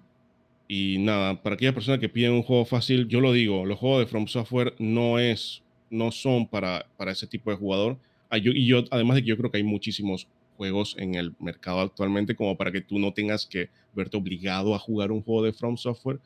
y 0.71 0.99
nada, 0.99 1.41
para 1.41 1.55
aquella 1.55 1.73
persona 1.73 1.99
que 1.99 2.09
pide 2.09 2.29
un 2.29 2.43
juego 2.43 2.63
fácil, 2.63 3.07
yo 3.07 3.21
lo 3.21 3.33
digo, 3.33 3.65
los 3.65 3.79
juegos 3.79 4.01
de 4.01 4.05
From 4.05 4.27
Software 4.27 4.75
no, 4.77 5.17
es, 5.17 5.63
no 5.89 6.11
son 6.11 6.47
para, 6.47 6.85
para 6.95 7.11
ese 7.11 7.25
tipo 7.25 7.49
de 7.49 7.57
jugador. 7.57 7.97
Ah, 8.29 8.37
y 8.37 8.67
yo, 8.67 8.83
además 8.91 9.15
de 9.15 9.23
que 9.23 9.29
yo 9.29 9.37
creo 9.37 9.49
que 9.49 9.57
hay 9.57 9.63
muchísimos 9.63 10.27
juegos 10.57 10.95
en 10.99 11.15
el 11.15 11.33
mercado 11.39 11.79
actualmente 11.79 12.35
como 12.35 12.55
para 12.55 12.71
que 12.71 12.81
tú 12.81 12.99
no 12.99 13.11
tengas 13.13 13.47
que 13.47 13.69
verte 13.95 14.17
obligado 14.17 14.75
a 14.75 14.79
jugar 14.79 15.11
un 15.11 15.23
juego 15.23 15.43
de 15.43 15.53
From 15.53 15.75
Software. 15.75 16.19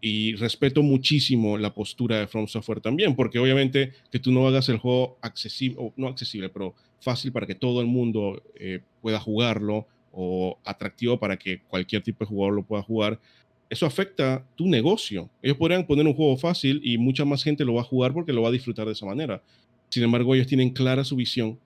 y 0.00 0.34
respeto 0.34 0.82
muchísimo 0.82 1.56
la 1.56 1.72
postura 1.72 2.18
de 2.18 2.26
From 2.26 2.48
Software 2.48 2.80
también, 2.80 3.14
porque 3.14 3.38
obviamente 3.38 3.92
que 4.10 4.18
tú 4.18 4.32
no 4.32 4.48
hagas 4.48 4.68
el 4.68 4.78
juego 4.78 5.16
accesible, 5.22 5.92
no 5.96 6.08
accesible, 6.08 6.48
pero 6.48 6.74
fácil 7.00 7.30
para 7.30 7.46
que 7.46 7.54
todo 7.54 7.80
el 7.80 7.86
mundo 7.86 8.42
eh, 8.56 8.80
pueda 9.00 9.20
jugarlo 9.20 9.86
o 10.12 10.58
atractivo 10.64 11.18
para 11.18 11.36
que 11.36 11.60
cualquier 11.60 12.02
tipo 12.02 12.24
de 12.24 12.28
jugador 12.28 12.54
lo 12.54 12.62
pueda 12.62 12.82
jugar, 12.82 13.20
eso 13.68 13.86
afecta 13.86 14.44
tu 14.56 14.68
negocio. 14.68 15.28
Ellos 15.42 15.56
podrían 15.56 15.86
poner 15.86 16.06
un 16.06 16.14
juego 16.14 16.36
fácil 16.36 16.80
y 16.84 16.98
mucha 16.98 17.24
más 17.24 17.42
gente 17.42 17.64
lo 17.64 17.74
va 17.74 17.80
a 17.80 17.84
jugar 17.84 18.12
porque 18.12 18.32
lo 18.32 18.42
va 18.42 18.48
a 18.48 18.52
disfrutar 18.52 18.86
de 18.86 18.92
esa 18.92 19.06
manera. 19.06 19.42
Sin 19.88 20.02
embargo, 20.02 20.34
ellos 20.34 20.46
tienen 20.46 20.70
clara 20.70 21.04
su 21.04 21.16
visión, 21.16 21.58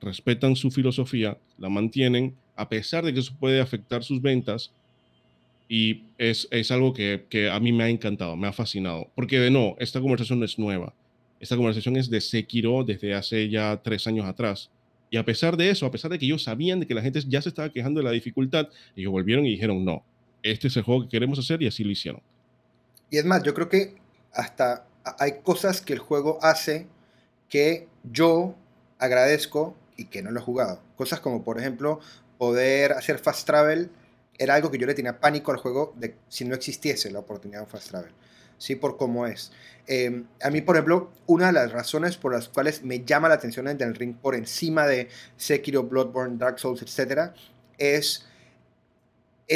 respetan 0.00 0.56
su 0.56 0.70
filosofía, 0.70 1.38
la 1.58 1.68
mantienen, 1.68 2.34
a 2.56 2.68
pesar 2.68 3.04
de 3.04 3.12
que 3.12 3.20
eso 3.20 3.34
puede 3.38 3.60
afectar 3.60 4.02
sus 4.02 4.20
ventas. 4.20 4.72
Y 5.68 6.02
es, 6.18 6.48
es 6.50 6.70
algo 6.70 6.92
que, 6.92 7.24
que, 7.30 7.48
a 7.48 7.58
mí 7.58 7.72
me 7.72 7.84
ha 7.84 7.88
encantado, 7.88 8.36
me 8.36 8.46
ha 8.46 8.52
fascinado. 8.52 9.08
Porque 9.14 9.38
de 9.38 9.50
no, 9.50 9.74
esta 9.78 10.00
conversación 10.00 10.38
no 10.38 10.44
es 10.44 10.58
nueva. 10.58 10.94
Esta 11.40 11.56
conversación 11.56 11.96
es 11.96 12.10
de 12.10 12.20
Sekiro 12.20 12.84
desde 12.84 13.14
hace 13.14 13.48
ya 13.48 13.80
tres 13.82 14.06
años 14.06 14.26
atrás. 14.26 14.70
Y 15.10 15.16
a 15.16 15.24
pesar 15.24 15.56
de 15.56 15.70
eso, 15.70 15.84
a 15.84 15.90
pesar 15.90 16.10
de 16.10 16.18
que 16.18 16.24
ellos 16.24 16.42
sabían 16.42 16.80
de 16.80 16.86
que 16.86 16.94
la 16.94 17.02
gente 17.02 17.20
ya 17.26 17.42
se 17.42 17.50
estaba 17.50 17.70
quejando 17.70 18.00
de 18.00 18.04
la 18.04 18.12
dificultad, 18.12 18.68
ellos 18.96 19.12
volvieron 19.12 19.44
y 19.44 19.50
dijeron, 19.50 19.84
no, 19.84 20.04
este 20.42 20.68
es 20.68 20.76
el 20.76 20.82
juego 20.82 21.02
que 21.02 21.08
queremos 21.08 21.38
hacer 21.38 21.62
y 21.62 21.66
así 21.66 21.84
lo 21.84 21.90
hicieron. 21.90 22.22
Y 23.10 23.18
es 23.18 23.24
más, 23.24 23.42
yo 23.42 23.54
creo 23.54 23.68
que 23.68 23.96
hasta 24.32 24.86
hay 25.18 25.40
cosas 25.42 25.80
que 25.80 25.92
el 25.92 25.98
juego 25.98 26.38
hace 26.42 26.86
que 27.48 27.88
yo 28.10 28.54
agradezco 28.98 29.76
y 29.96 30.06
que 30.06 30.22
no 30.22 30.30
lo 30.30 30.40
he 30.40 30.42
jugado. 30.42 30.82
Cosas 30.96 31.20
como, 31.20 31.44
por 31.44 31.58
ejemplo, 31.58 32.00
poder 32.38 32.92
hacer 32.92 33.18
fast 33.18 33.46
travel 33.46 33.90
era 34.38 34.54
algo 34.54 34.70
que 34.70 34.78
yo 34.78 34.86
le 34.86 34.94
tenía 34.94 35.20
pánico 35.20 35.52
al 35.52 35.58
juego 35.58 35.92
de 35.96 36.16
si 36.28 36.44
no 36.44 36.54
existiese 36.54 37.10
la 37.10 37.18
oportunidad 37.18 37.60
de 37.60 37.66
fast 37.66 37.88
travel. 37.90 38.12
Sí, 38.58 38.76
por 38.76 38.96
cómo 38.96 39.26
es. 39.26 39.52
Em, 39.86 40.26
a 40.40 40.50
mí, 40.50 40.60
por 40.60 40.76
ejemplo, 40.76 41.10
una 41.26 41.48
de 41.48 41.52
las 41.52 41.72
razones 41.72 42.16
por 42.16 42.32
las 42.32 42.48
cuales 42.48 42.82
me 42.84 43.04
llama 43.04 43.28
la 43.28 43.34
atención 43.34 43.66
el 43.66 43.76
del 43.76 43.94
ring 43.94 44.14
por 44.14 44.34
encima 44.34 44.86
de 44.86 45.08
Sekiro, 45.36 45.82
Bloodborne, 45.82 46.38
Dark 46.38 46.60
Souls, 46.60 46.82
etc., 46.82 47.32
es 47.78 48.24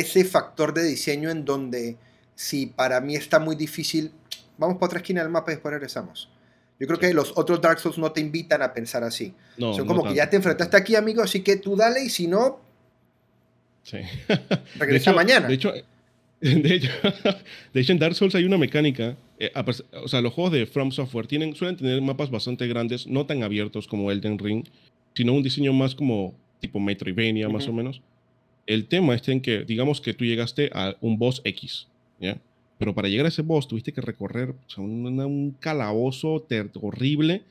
ese 0.01 0.25
factor 0.25 0.75
de 0.75 0.85
diseño 0.85 1.31
en 1.31 1.45
donde 1.45 1.97
si 2.35 2.67
para 2.67 3.01
mí 3.01 3.17
está 3.17 3.39
muy 3.39 3.57
difícil, 3.57 4.13
vamos 4.59 4.77
para 4.77 4.87
otra 4.87 4.99
esquina 4.99 5.23
del 5.23 5.31
mapa 5.31 5.51
y 5.51 5.55
después 5.55 5.73
regresamos. 5.73 6.29
Yo 6.79 6.87
creo 6.87 6.99
que 6.99 7.15
los 7.15 7.33
otros 7.37 7.61
Dark 7.63 7.79
Souls 7.79 7.97
no 7.97 8.13
te 8.13 8.21
invitan 8.21 8.61
a 8.63 8.75
pensar 8.75 9.03
así. 9.03 9.35
Son 9.59 9.87
como 9.87 10.05
que 10.05 10.15
ya 10.15 10.29
te 10.29 10.37
enfrentaste 10.37 10.77
aquí, 10.77 10.95
amigo, 10.95 11.23
así 11.23 11.41
que 11.41 11.57
tú 11.57 11.75
dale 11.75 12.05
y 12.05 12.11
si 12.11 12.27
no, 12.27 12.61
sí. 13.83 13.99
regresa 14.79 15.15
mañana. 15.15 15.49
De 15.49 15.55
hecho, 15.55 15.73
de 16.41 16.75
hecho, 16.75 16.91
de 17.73 17.81
hecho, 17.81 17.93
en 17.93 17.99
Dark 17.99 18.15
Souls 18.15 18.35
hay 18.35 18.45
una 18.45 18.59
mecánica. 18.59 19.17
Eh, 19.39 19.51
o 19.93 20.09
sea, 20.09 20.21
los 20.21 20.35
juegos 20.35 20.53
de 20.53 20.67
From 20.67 20.93
Software 20.93 21.27
tienen, 21.27 21.55
suelen 21.55 21.77
tener 21.77 22.01
mapas 22.03 22.31
bastante 22.31 22.67
grandes, 22.67 23.07
no 23.07 23.25
tan 23.25 23.43
abiertos 23.43 23.89
como 23.89 24.11
Elden 24.11 24.39
Ring, 24.39 24.67
sino 25.15 25.33
un 25.33 25.43
diseño 25.43 25.73
más 25.73 25.95
como 25.95 26.35
tipo 26.61 26.79
Metroidvania, 26.79 27.49
más 27.49 27.67
o 27.69 27.73
menos. 27.73 28.03
El 28.67 28.87
tema 28.87 29.15
está 29.15 29.33
en 29.33 29.41
que, 29.41 29.65
digamos 29.65 30.01
que 30.01 30.15
tú 30.15 30.25
llegaste 30.25 30.71
a 30.73 30.97
un 31.01 31.19
boss 31.19 31.41
X, 31.45 31.87
¿ya? 32.21 32.39
Pero 32.79 32.95
para 32.95 33.09
llegar 33.09 33.27
a 33.27 33.31
ese 33.31 33.43
boss 33.43 33.69
tuviste 33.69 33.93
que 33.93 34.01
recorrer 34.01 34.55
un, 34.77 35.57
calabozo 35.61 36.47
horrible 36.81 37.43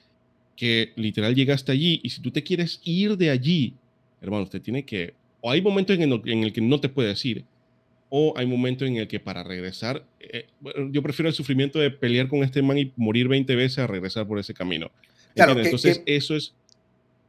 que 0.56 0.92
literal 0.96 1.34
llegaste 1.34 1.72
allí 1.72 2.00
y 2.04 2.10
si 2.10 2.22
tú 2.22 2.32
te 2.32 2.44
quieres 2.44 2.80
ir 2.84 3.18
de 3.18 3.30
allí, 3.30 3.74
hermano, 4.22 4.44
usted 4.44 4.62
tiene 4.62 4.84
que... 4.84 5.14
O 5.42 5.52
hay 5.52 5.62
momentos 5.62 5.96
en 5.96 6.04
el, 6.04 6.22
en 6.26 6.44
el 6.44 6.54
que 6.54 6.62
no 6.62 6.80
te 6.80 6.90
puedes 6.90 7.24
ir, 7.26 7.44
o 8.10 8.34
hay 8.38 8.46
momentos 8.46 8.88
en 8.88 8.98
el 8.98 9.08
que 9.08 9.20
para 9.20 9.44
regresar, 9.44 10.06
eh, 10.20 10.46
yo 10.92 11.02
prefiero 11.02 11.30
el 11.30 11.36
sufrimiento 11.36 11.80
de 11.80 11.92
pelear 11.92 12.28
con 12.28 12.44
este 12.44 12.62
man 12.62 12.78
y 12.78 12.92
morir 12.96 13.28
20 13.28 13.56
veces 13.56 13.80
a 13.80 13.88
regresar 13.88 14.28
por 14.28 14.40
ese 14.40 14.54
camino. 14.54 14.92
Claro, 15.34 15.60
Entonces, 15.60 16.02
eso 16.06 16.36
es 16.36 16.54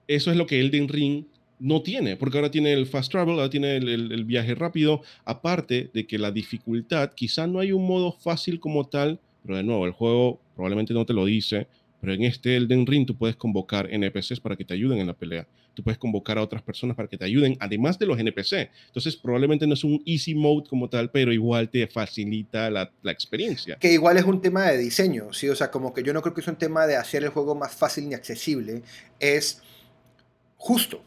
eso 0.08 0.30
es 0.30 0.36
lo 0.36 0.46
que 0.46 0.60
Elden 0.60 0.88
Ring 0.88 1.24
no 1.58 1.82
tiene, 1.82 2.16
porque 2.16 2.38
ahora 2.38 2.50
tiene 2.50 2.72
el 2.72 2.86
fast 2.86 3.10
travel, 3.10 3.34
ahora 3.36 3.50
tiene 3.50 3.76
el, 3.76 4.24
viaje 4.24 4.54
rápido, 4.54 5.02
aparte 5.24 5.90
de 5.92 6.06
que 6.06 6.18
la 6.18 6.30
dificultad, 6.30 7.12
quizá 7.14 7.46
no 7.46 7.60
hay 7.60 7.72
un 7.72 7.86
modo 7.86 8.12
fácil 8.12 8.60
como 8.60 8.86
tal, 8.86 9.20
pero 9.42 9.56
de 9.56 9.62
nuevo, 9.62 9.86
el 9.86 9.92
juego 9.92 10.40
probablemente 10.54 10.92
no 10.92 11.06
te 11.06 11.12
lo 11.12 11.24
dice, 11.24 11.66
pero 12.00 12.12
en 12.12 12.24
este 12.24 12.56
Elden 12.56 12.86
Ring 12.86 13.06
tú 13.06 13.16
puedes 13.16 13.36
convocar 13.36 13.88
NPCs 13.90 14.40
para 14.40 14.56
que 14.56 14.64
te 14.64 14.74
ayuden 14.74 14.98
en 14.98 15.06
la 15.06 15.14
pelea, 15.14 15.46
tú 15.74 15.82
puedes 15.82 15.98
convocar 15.98 16.38
a 16.38 16.42
otras 16.42 16.62
personas 16.62 16.94
para 16.96 17.08
que 17.08 17.16
te 17.16 17.24
ayuden, 17.24 17.56
además 17.60 17.98
de 17.98 18.06
los 18.06 18.18
NPC. 18.18 18.70
Entonces 18.86 19.16
probablemente 19.16 19.66
no 19.66 19.74
es 19.74 19.84
un 19.84 20.02
easy 20.06 20.34
mode 20.34 20.68
como 20.68 20.88
tal, 20.88 21.10
pero 21.10 21.32
igual 21.32 21.68
te 21.68 21.86
facilita 21.86 22.70
la, 22.70 22.90
la 23.02 23.12
experiencia. 23.12 23.76
Que 23.76 23.92
igual 23.92 24.16
es 24.16 24.24
un 24.24 24.40
tema 24.40 24.64
de 24.70 24.78
diseño, 24.78 25.32
¿sí? 25.32 25.48
O 25.48 25.54
sea, 25.54 25.70
como 25.70 25.92
que 25.92 26.02
yo 26.02 26.12
no 26.12 26.22
creo 26.22 26.34
que 26.34 26.40
es 26.40 26.48
un 26.48 26.56
tema 26.56 26.86
de 26.86 26.96
hacer 26.96 27.24
el 27.24 27.30
juego 27.30 27.54
más 27.54 27.74
fácil 27.74 28.08
ni 28.08 28.14
accesible, 28.14 28.82
es 29.20 29.62
justo. 30.56 31.02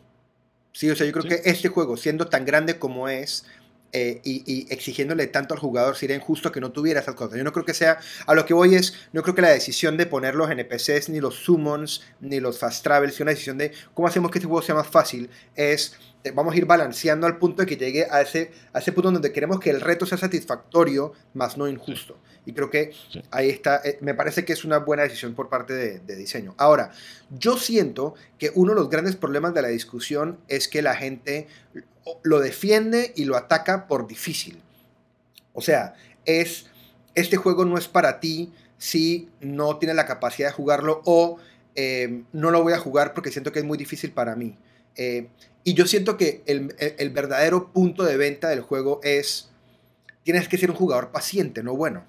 Sí, 0.71 0.89
o 0.89 0.95
sea, 0.95 1.05
yo 1.05 1.11
creo 1.13 1.25
que 1.25 1.49
este 1.49 1.67
juego, 1.67 1.97
siendo 1.97 2.27
tan 2.27 2.45
grande 2.45 2.77
como 2.79 3.09
es, 3.09 3.45
eh, 3.91 4.21
y, 4.23 4.67
exigiéndole 4.71 5.25
tanto 5.27 5.55
al 5.55 5.59
jugador 5.59 5.95
sería 5.95 6.15
injusto 6.15 6.51
que 6.51 6.61
no 6.61 6.71
tuviera 6.71 6.99
esas 6.99 7.15
cosas. 7.15 7.37
Yo 7.37 7.43
no 7.43 7.51
creo 7.51 7.65
que 7.65 7.73
sea, 7.73 7.99
a 8.27 8.35
lo 8.35 8.45
que 8.45 8.53
voy 8.53 8.75
es, 8.75 8.93
no 9.13 9.23
creo 9.23 9.35
que 9.35 9.41
la 9.41 9.49
decisión 9.49 9.97
de 9.97 10.05
poner 10.05 10.35
los 10.35 10.49
NPCs, 10.49 11.09
ni 11.09 11.19
los 11.19 11.35
summons, 11.35 12.03
ni 12.19 12.39
los 12.39 12.59
fast 12.59 12.83
travels, 12.83 13.15
sea 13.15 13.23
una 13.23 13.31
decisión 13.31 13.57
de 13.57 13.71
cómo 13.93 14.07
hacemos 14.07 14.31
que 14.31 14.39
este 14.39 14.47
juego 14.47 14.61
sea 14.61 14.75
más 14.75 14.87
fácil, 14.87 15.29
es 15.55 15.95
eh, 16.23 16.31
vamos 16.31 16.53
a 16.53 16.57
ir 16.57 16.65
balanceando 16.65 17.25
al 17.25 17.37
punto 17.37 17.61
de 17.61 17.65
que 17.65 17.77
llegue 17.77 18.05
a 18.11 18.21
ese, 18.21 18.51
a 18.73 18.79
ese 18.79 18.91
punto 18.91 19.09
donde 19.09 19.31
queremos 19.31 19.59
que 19.59 19.69
el 19.69 19.79
reto 19.79 20.05
sea 20.05 20.17
satisfactorio, 20.17 21.13
más 21.33 21.57
no 21.57 21.67
injusto. 21.67 22.17
Y 22.45 22.53
creo 22.53 22.69
que 22.69 22.93
ahí 23.31 23.49
está, 23.49 23.81
eh, 23.85 23.97
me 24.01 24.13
parece 24.13 24.43
que 24.43 24.53
es 24.53 24.65
una 24.65 24.79
buena 24.79 25.03
decisión 25.03 25.33
por 25.33 25.49
parte 25.49 25.73
de, 25.73 25.99
de, 25.99 26.15
diseño. 26.15 26.55
Ahora, 26.57 26.91
yo 27.29 27.57
siento 27.57 28.15
que 28.37 28.51
uno 28.53 28.73
de 28.73 28.81
los 28.81 28.89
grandes 28.89 29.15
problemas 29.15 29.53
de 29.53 29.61
la 29.61 29.69
discusión 29.69 30.39
es 30.47 30.67
que 30.67 30.81
la 30.81 30.95
gente 30.95 31.47
lo 32.23 32.39
defiende 32.39 33.13
y 33.15 33.25
lo 33.25 33.35
ataca 33.35 33.87
por 33.87 34.07
difícil. 34.07 34.61
O 35.53 35.61
sea, 35.61 35.95
es, 36.25 36.67
este 37.15 37.37
juego 37.37 37.65
no 37.65 37.77
es 37.77 37.87
para 37.87 38.19
ti 38.19 38.51
si 38.77 39.29
no 39.41 39.77
tienes 39.77 39.95
la 39.95 40.05
capacidad 40.05 40.49
de 40.49 40.53
jugarlo 40.53 41.01
o 41.05 41.37
eh, 41.75 42.23
no 42.33 42.51
lo 42.51 42.63
voy 42.63 42.73
a 42.73 42.79
jugar 42.79 43.13
porque 43.13 43.31
siento 43.31 43.51
que 43.51 43.59
es 43.59 43.65
muy 43.65 43.77
difícil 43.77 44.11
para 44.11 44.35
mí. 44.35 44.55
Eh, 44.95 45.27
y 45.63 45.73
yo 45.73 45.85
siento 45.85 46.17
que 46.17 46.43
el, 46.45 47.09
verdadero 47.11 47.71
punto 47.71 48.03
de 48.03 48.17
venta 48.17 48.49
del 48.49 48.61
juego 48.61 48.99
es, 49.03 49.49
tienes 50.23 50.47
que 50.47 50.57
ser 50.57 50.71
un 50.71 50.77
jugador 50.77 51.11
paciente, 51.11 51.63
no 51.63 51.75
bueno. 51.75 52.05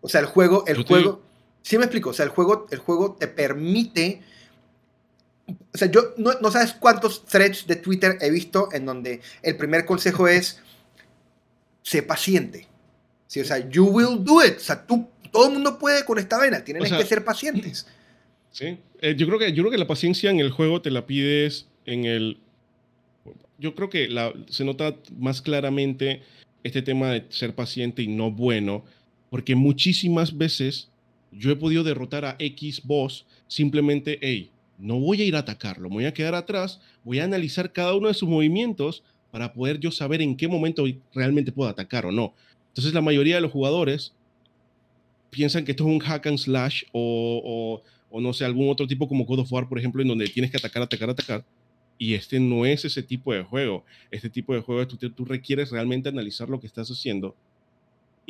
O 0.00 0.08
sea, 0.08 0.20
el 0.20 0.26
juego, 0.26 0.64
el 0.66 0.84
juego, 0.84 1.20
sí 1.62 1.76
me 1.76 1.84
explico, 1.84 2.10
o 2.10 2.12
sea, 2.12 2.24
el 2.24 2.30
juego, 2.30 2.66
el 2.70 2.78
juego 2.78 3.16
te 3.18 3.28
permite, 3.28 4.22
o 5.72 5.78
sea, 5.78 5.90
yo 5.90 6.14
no, 6.16 6.50
sabes 6.50 6.72
cuántos 6.72 7.24
threads 7.24 7.66
de 7.66 7.76
Twitter 7.76 8.18
he 8.20 8.30
visto 8.30 8.68
en 8.72 8.86
donde 8.86 9.20
el 9.42 9.56
primer 9.56 9.84
consejo 9.84 10.28
es, 10.28 10.60
sé 11.82 12.02
paciente. 12.02 12.66
Sí, 13.26 13.40
o 13.40 13.44
sea, 13.44 13.68
you 13.68 13.86
will 13.86 14.24
do 14.24 14.44
it. 14.44 14.56
O 14.56 14.60
sea, 14.60 14.86
tú, 14.86 15.08
todo 15.30 15.46
el 15.46 15.54
mundo 15.54 15.78
puede 15.78 16.04
con 16.04 16.18
esta 16.18 16.38
vena, 16.38 16.64
tienen 16.64 16.82
que 16.82 17.04
ser 17.04 17.24
pacientes. 17.24 17.86
Sí, 18.52 18.78
eh, 19.00 19.14
yo, 19.16 19.28
creo 19.28 19.38
que, 19.38 19.52
yo 19.52 19.62
creo 19.62 19.70
que 19.70 19.78
la 19.78 19.86
paciencia 19.86 20.28
en 20.28 20.40
el 20.40 20.50
juego 20.50 20.82
te 20.82 20.90
la 20.90 21.06
pides 21.06 21.68
en 21.86 22.04
el... 22.04 22.38
Yo 23.58 23.76
creo 23.76 23.88
que 23.88 24.08
la, 24.08 24.32
se 24.48 24.64
nota 24.64 24.96
más 25.16 25.40
claramente 25.40 26.22
este 26.64 26.82
tema 26.82 27.12
de 27.12 27.26
ser 27.28 27.54
paciente 27.54 28.02
y 28.02 28.08
no 28.08 28.32
bueno, 28.32 28.84
porque 29.30 29.54
muchísimas 29.54 30.36
veces 30.36 30.88
yo 31.30 31.52
he 31.52 31.56
podido 31.56 31.84
derrotar 31.84 32.24
a 32.24 32.34
X 32.38 32.82
boss 32.82 33.24
simplemente, 33.46 34.18
hey, 34.20 34.50
no 34.80 34.98
voy 34.98 35.22
a 35.22 35.24
ir 35.24 35.36
a 35.36 35.40
atacarlo, 35.40 35.88
voy 35.88 36.06
a 36.06 36.14
quedar 36.14 36.34
atrás, 36.34 36.80
voy 37.04 37.20
a 37.20 37.24
analizar 37.24 37.72
cada 37.72 37.94
uno 37.94 38.08
de 38.08 38.14
sus 38.14 38.28
movimientos 38.28 39.02
para 39.30 39.52
poder 39.52 39.78
yo 39.78 39.90
saber 39.90 40.22
en 40.22 40.36
qué 40.36 40.48
momento 40.48 40.84
realmente 41.14 41.52
puedo 41.52 41.70
atacar 41.70 42.06
o 42.06 42.12
no. 42.12 42.34
Entonces 42.68 42.94
la 42.94 43.00
mayoría 43.00 43.36
de 43.36 43.40
los 43.40 43.52
jugadores 43.52 44.14
piensan 45.30 45.64
que 45.64 45.72
esto 45.72 45.84
es 45.84 45.90
un 45.90 46.00
hack 46.00 46.26
and 46.26 46.38
slash 46.38 46.84
o 46.92 47.82
o 48.10 48.20
no 48.20 48.32
sé, 48.32 48.44
algún 48.44 48.68
otro 48.68 48.86
tipo 48.86 49.08
como 49.08 49.24
God 49.24 49.40
of 49.40 49.52
War, 49.52 49.68
por 49.68 49.78
ejemplo, 49.78 50.02
en 50.02 50.08
donde 50.08 50.26
tienes 50.26 50.50
que 50.50 50.56
atacar, 50.56 50.82
atacar, 50.82 51.10
atacar. 51.10 51.44
Y 51.96 52.14
este 52.14 52.40
no 52.40 52.66
es 52.66 52.84
ese 52.84 53.02
tipo 53.02 53.32
de 53.32 53.42
juego. 53.42 53.84
Este 54.10 54.28
tipo 54.28 54.52
de 54.54 54.60
juego 54.60 54.86
tú, 54.86 54.96
tú 55.10 55.24
requieres 55.24 55.70
realmente 55.70 56.08
analizar 56.08 56.48
lo 56.48 56.60
que 56.60 56.66
estás 56.66 56.90
haciendo 56.90 57.36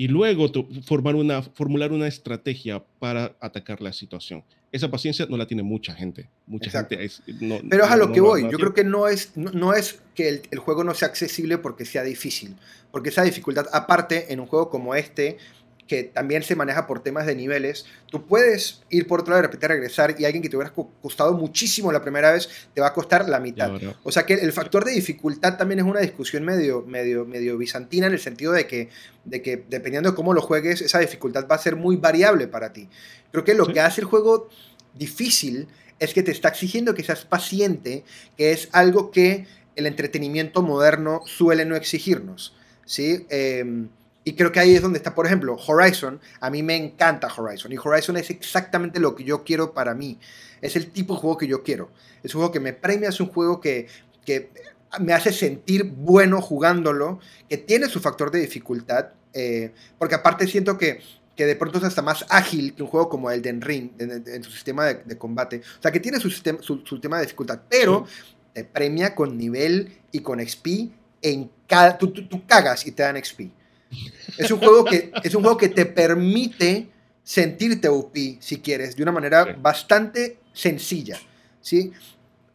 y 0.01 0.09
luego 0.09 0.51
formar 0.87 1.15
una, 1.15 1.43
formular 1.43 1.93
una 1.93 2.07
estrategia 2.07 2.83
para 2.99 3.37
atacar 3.39 3.83
la 3.83 3.93
situación. 3.93 4.43
Esa 4.73 4.91
paciencia 4.91 5.27
no 5.29 5.37
la 5.37 5.47
tiene 5.47 5.63
mucha 5.63 5.95
gente. 5.95 6.31
Mucha 6.47 6.71
gente 6.71 7.11
Pero 7.69 7.85
es 7.85 7.91
a 7.91 7.97
lo 7.99 8.11
que 8.11 8.23
voy. 8.23 8.45
Yo 8.51 8.57
creo 8.57 8.73
que 8.73 8.83
no 8.83 9.09
es, 9.09 9.37
no, 9.37 9.75
es 9.75 10.01
que 10.15 10.31
el, 10.31 10.43
el, 10.53 10.59
juego 10.59 10.85
no 10.85 10.95
sea 10.95 11.09
accesible 11.09 11.59
porque 11.59 11.85
sea 11.85 12.03
difícil. 12.03 12.57
Porque 12.91 13.11
esa 13.11 13.25
dificultad, 13.25 13.67
aparte, 13.75 14.33
en 14.33 14.41
un 14.41 14.47
juego 14.47 14.71
como 14.71 14.95
este, 14.95 15.37
que 15.91 16.05
también 16.05 16.45
se 16.45 16.55
maneja 16.55 16.87
por 16.87 17.03
temas 17.03 17.27
de 17.27 17.35
niveles, 17.35 17.85
tú 18.07 18.25
puedes 18.25 18.83
ir 18.91 19.09
por 19.09 19.23
otro 19.23 19.33
lado 19.33 19.43
de 19.43 19.49
repente 19.49 19.67
regresar 19.67 20.15
y 20.17 20.25
alguien 20.25 20.41
que 20.41 20.49
te 20.49 20.57
hubiera 20.57 20.73
costado 20.73 21.33
muchísimo 21.33 21.91
la 21.91 22.01
primera 22.01 22.31
vez 22.31 22.49
te 22.73 22.81
va 22.81 22.87
a 22.87 22.93
costar 22.93 23.29
la 23.29 23.41
mitad. 23.41 23.73
O 24.05 24.13
sea 24.13 24.25
que 24.25 24.35
el 24.35 24.53
factor 24.53 24.85
de 24.85 24.93
dificultad 24.93 25.57
también 25.57 25.81
es 25.81 25.85
una 25.85 25.99
discusión 25.99 26.45
medio, 26.45 26.83
medio, 26.83 27.27
medio 27.27 27.59
bizantina 27.59 28.07
en 28.07 28.13
el 28.13 28.21
sentido 28.21 28.53
de 28.53 28.69
que, 28.69 28.89
de 29.25 29.43
que 29.43 29.65
dependiendo 29.69 30.11
de 30.11 30.15
cómo 30.15 30.33
lo 30.33 30.43
juegues, 30.43 30.81
esa 30.81 31.01
dificultad 31.01 31.49
va 31.51 31.57
a 31.57 31.59
ser 31.59 31.75
muy 31.75 31.97
variable 31.97 32.47
para 32.47 32.73
ti. 32.73 32.89
Creo 33.33 33.43
que 33.43 33.55
lo 33.55 33.67
que 33.67 33.81
hace 33.81 34.03
el 34.03 34.07
juego 34.07 34.49
difícil 34.95 35.67
es 35.99 36.15
que 36.15 36.23
te 36.23 36.31
está 36.31 36.51
exigiendo 36.51 36.95
que 36.95 37.03
seas 37.03 37.25
paciente, 37.25 38.05
que 38.37 38.53
es 38.53 38.69
algo 38.71 39.11
que 39.11 39.49
el 39.75 39.87
entretenimiento 39.87 40.63
moderno 40.63 41.23
suele 41.27 41.65
no 41.65 41.75
exigirnos. 41.75 42.55
¿sí? 42.85 43.27
Em, 43.29 43.89
y 44.23 44.35
creo 44.35 44.53
que 44.53 44.61
ahí 44.61 44.75
es 44.75 44.83
donde 44.83 44.99
está, 44.99 45.15
por 45.15 45.27
ejemplo, 45.27 45.57
Horizon. 45.57 46.21
A 46.41 46.51
mí 46.51 46.63
me 46.63 46.77
encanta 46.77 47.33
Horizon. 47.35 47.73
Y 47.73 47.79
Horizon 47.79 48.17
es 48.19 48.31
exactamente 48.31 49.01
lo 49.01 49.15
que 49.15 49.25
yo 49.25 49.45
quiero 49.45 49.73
para 49.73 49.95
mí. 49.95 50.19
Es 50.61 50.77
el 50.77 50.91
tipo 50.91 51.15
de 51.15 51.21
juego 51.21 51.39
que 51.39 51.47
yo 51.47 51.63
quiero. 51.63 51.91
Es 52.23 52.35
un 52.35 52.41
juego 52.41 52.53
que 52.53 52.61
me 52.61 52.75
premia, 52.75 53.09
es 53.09 53.21
un 53.21 53.29
juego 53.29 53.61
que, 53.61 53.87
que 54.27 54.51
me 55.01 55.15
hace 55.15 55.33
sentir 55.33 55.85
bueno 55.85 56.43
jugándolo, 56.43 57.19
que 57.49 57.57
tiene 57.57 57.89
su 57.89 58.01
factor 58.01 58.31
de 58.31 58.41
dificultad. 58.41 59.09
Eh, 59.33 59.73
porque 59.99 60.17
aparte 60.17 60.47
siento 60.47 60.77
que, 60.77 61.01
que 61.35 61.47
de 61.47 61.57
pronto 61.57 61.79
es 61.79 61.85
hasta 61.85 62.03
más 62.03 62.27
ágil 62.29 62.75
que 62.75 62.83
un 62.83 62.89
juego 62.91 63.09
como 63.09 63.31
Elden 63.31 63.63
Ring 63.63 63.93
en, 63.99 64.45
su 64.45 64.51
sistema 64.51 64.85
de, 64.85 65.17
combate. 65.17 65.63
O 65.79 65.83
sea, 65.83 65.91
que 65.91 66.01
tiene 66.01 66.21
su, 66.21 66.31
sistema, 66.31 66.59
su, 66.61 67.01
tema 67.01 67.17
de 67.17 67.23
dificultad, 67.23 67.63
pero 67.71 68.05
te 68.53 68.65
premia 68.65 69.15
con 69.15 69.39
nivel 69.39 69.99
y 70.13 70.21
con 70.21 70.47
XP 70.47 70.67
en 71.23 71.51
cada... 71.67 71.97
Tú, 71.97 72.13
tú 72.13 72.45
cagas 72.47 72.87
y 72.87 72.93
te 72.93 73.03
dan 73.03 73.17
XP. 73.17 73.60
Es 74.39 74.51
un 74.51 74.59
juego 74.59 74.85
que, 74.85 75.13
es 75.23 75.35
un 75.35 75.43
juego 75.43 75.57
que 75.57 75.69
te 75.69 75.87
permite 75.87 76.89
sentirte 77.23 77.89
OP, 77.89 78.17
si 78.41 78.59
quieres, 78.61 78.97
de 78.97 79.03
una 79.03 79.13
manera 79.13 79.57
bastante 79.61 80.39
sencilla. 80.53 81.19
¿sí? 81.61 81.93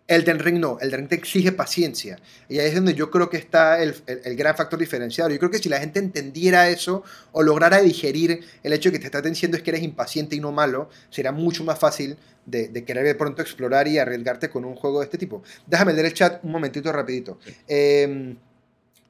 Elden 0.07 0.39
Ring 0.39 0.59
no, 0.59 0.77
Elden 0.79 1.01
Ring 1.01 1.09
te 1.09 1.15
exige 1.15 1.51
paciencia. 1.51 2.19
Y 2.47 2.59
ahí 2.59 2.67
es 2.67 2.75
donde 2.75 2.93
yo 2.93 3.09
creo 3.09 3.29
que 3.29 3.37
está 3.37 3.81
el, 3.81 3.95
gran 4.35 4.55
factor 4.55 4.79
diferenciador. 4.79 5.31
Yo 5.31 5.39
creo 5.39 5.51
que 5.51 5.57
si 5.57 5.69
la 5.69 5.79
gente 5.79 5.99
entendiera 5.99 6.69
eso 6.69 7.03
o 7.31 7.41
lograra 7.41 7.81
digerir 7.81 8.41
el 8.63 8.73
hecho 8.73 8.89
de 8.89 8.93
que 8.93 8.99
te 8.99 9.05
estás 9.05 9.23
diciendo 9.23 9.57
es 9.57 9.63
que 9.63 9.71
eres 9.71 9.83
impaciente 9.83 10.35
y 10.35 10.39
no 10.39 10.51
malo, 10.51 10.89
será 11.09 11.31
mucho 11.31 11.63
más 11.63 11.79
fácil 11.79 12.17
de, 12.45 12.69
querer 12.85 13.03
de 13.03 13.15
pronto 13.15 13.41
explorar 13.41 13.87
y 13.87 13.97
arriesgarte 13.97 14.49
con 14.49 14.65
un 14.65 14.75
juego 14.75 14.99
de 14.99 15.05
este 15.05 15.17
tipo. 15.17 15.41
Déjame 15.65 15.93
leer 15.93 16.07
el 16.07 16.13
chat 16.13 16.43
un 16.43 16.51
momentito 16.51 16.91
rapidito. 16.91 17.39
Eh, 17.67 18.35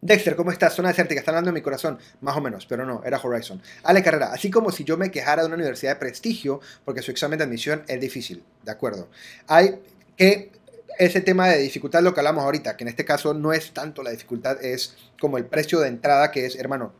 Dexter, 0.02 0.36
¿cómo 0.36 0.52
estás? 0.52 0.76
Zona 0.76 0.90
desértica, 0.90 1.20
está 1.20 1.32
hablando 1.32 1.50
en 1.50 1.56
mi 1.56 1.62
corazón. 1.62 1.98
Más 2.22 2.36
o 2.38 2.42
menos, 2.42 2.66
pero 2.66 2.86
no, 2.86 3.02
era 3.04 3.20
Horizon. 3.20 3.62
Ale 3.84 4.04
Carrera, 4.04 4.32
así 4.32 4.52
como 4.52 4.72
si 4.72 4.84
yo 4.84 4.98
me 4.98 5.10
quejara 5.10 5.42
de 5.42 5.48
una 5.48 5.56
universidad 5.56 5.94
de 5.94 6.00
prestigio 6.00 6.62
porque 6.84 7.02
su 7.02 7.12
examen 7.12 7.40
de 7.40 7.46
admisión 7.46 7.84
es 7.88 8.00
difícil. 8.00 8.44
De 8.64 8.72
acuerdo. 8.72 9.10
Hay 9.48 9.80
que 10.16 10.52
ese 10.98 11.22
tema 11.22 11.48
de 11.50 11.58
dificultad 11.58 12.02
lo 12.02 12.14
que 12.14 12.20
hablamos 12.20 12.44
ahorita, 12.44 12.78
que 12.78 12.84
en 12.84 12.90
este 12.90 13.06
caso 13.06 13.34
no 13.34 13.54
es 13.54 13.74
tanto 13.74 14.04
la 14.04 14.12
dificultad, 14.12 14.64
es 14.64 14.96
como 15.20 15.38
el 15.38 15.46
precio 15.46 15.80
de 15.80 15.90
entrada 15.90 16.32
que 16.32 16.46
es, 16.46 16.56
hermano, 16.56 16.94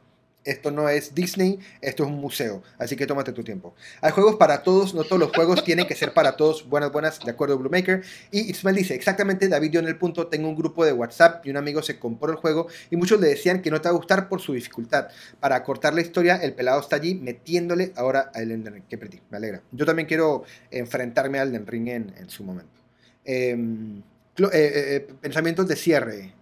esto 0.46 0.72
no 0.72 0.88
es 0.88 1.14
Disney, 1.14 1.60
esto 1.82 2.04
es 2.04 2.10
un 2.10 2.20
museo, 2.20 2.64
así 2.78 2.96
que 2.96 3.06
tómate 3.06 3.34
tu 3.34 3.44
tiempo. 3.44 3.76
Hay 4.02 4.12
juegos 4.12 4.36
para 4.36 4.64
todos, 4.64 4.94
no 4.94 5.04
todos 5.04 5.20
los 5.20 5.32
juegos 5.36 5.64
tienen 5.64 5.88
que 5.88 5.96
ser 5.96 6.14
para 6.14 6.38
todos. 6.38 6.68
Buenas, 6.70 6.92
buenas, 6.92 7.20
de 7.20 7.32
acuerdo, 7.32 7.58
Blue 7.58 7.70
Maker. 7.70 8.04
Y 8.32 8.52
Ismael 8.52 8.76
dice, 8.76 8.94
exactamente, 8.94 9.48
David 9.48 9.72
dio 9.72 9.80
en 9.80 9.88
el 9.88 9.98
punto, 9.98 10.28
tengo 10.28 10.48
un 10.48 10.56
grupo 10.56 10.86
de 10.86 10.94
WhatsApp 10.94 11.46
y 11.46 11.50
un 11.50 11.58
amigo 11.58 11.82
se 11.82 12.00
compró 12.00 12.32
el 12.32 12.38
juego 12.38 12.68
y 12.90 12.96
muchos 12.96 13.20
le 13.20 13.28
decían 13.28 13.62
que 13.62 13.72
no 13.72 13.82
te 13.82 13.90
va 13.90 13.96
a 13.96 13.98
gustar 13.98 14.30
por 14.30 14.40
su 14.40 14.54
dificultad. 14.54 15.08
Para 15.40 15.64
cortar 15.64 15.94
la 15.94 16.02
historia, 16.02 16.38
el 16.38 16.54
pelado 16.54 16.80
está 16.80 16.98
allí 16.98 17.16
metiéndole 17.16 17.92
ahora 17.96 18.32
a 18.34 18.42
Elden 18.42 18.66
Ring. 18.66 18.84
Qué 18.88 18.98
pretty, 18.98 19.22
me 19.30 19.38
alegra. 19.38 19.62
Yo 19.72 19.86
también 19.86 20.08
quiero 20.08 20.44
enfrentarme 20.72 21.40
al 21.40 21.50
Elden 21.50 21.68
Ring 21.68 21.88
en, 21.88 22.30
su 22.30 22.44
momento. 22.44 22.82
Em, 23.24 24.00
eh, 24.38 24.50
eh, 24.52 24.96
eh, 24.96 25.08
pensamientos 25.22 25.68
de 25.68 25.76
cierre, 25.76 26.36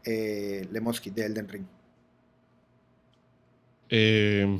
Lemoski, 0.71 1.11
de 1.11 1.25
Elden 1.25 1.47
Ring. 1.47 1.65
Eh, 3.89 4.59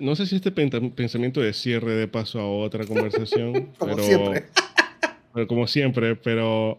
no 0.00 0.16
sé 0.16 0.26
si 0.26 0.36
este 0.36 0.52
pensamiento 0.52 1.40
de 1.40 1.52
cierre 1.52 1.92
de 1.94 2.08
paso 2.08 2.40
a 2.40 2.48
otra 2.48 2.84
conversación, 2.84 3.66
como 3.78 3.96
pero, 3.96 4.06
siempre. 4.06 4.44
pero 5.34 5.46
como 5.46 5.66
siempre, 5.66 6.16
pero 6.16 6.78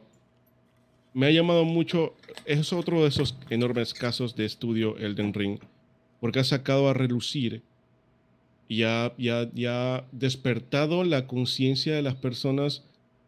me 1.13 1.27
ha 1.27 1.31
llamado 1.31 1.65
mucho, 1.65 2.15
es 2.45 2.71
otro 2.71 3.01
de 3.01 3.09
esos 3.09 3.37
enormes 3.49 3.93
casos 3.93 4.35
de 4.35 4.45
estudio 4.45 4.97
Elden 4.97 5.33
Ring, 5.33 5.59
porque 6.19 6.39
ha 6.39 6.43
sacado 6.43 6.89
a 6.89 6.93
relucir 6.93 7.63
y 8.67 8.83
ha, 8.83 9.13
ya 9.17 10.05
despertado 10.11 11.03
la 11.03 11.25
conciencia 11.25 11.95
de 11.95 12.03
las 12.03 12.15
personas 12.15 12.83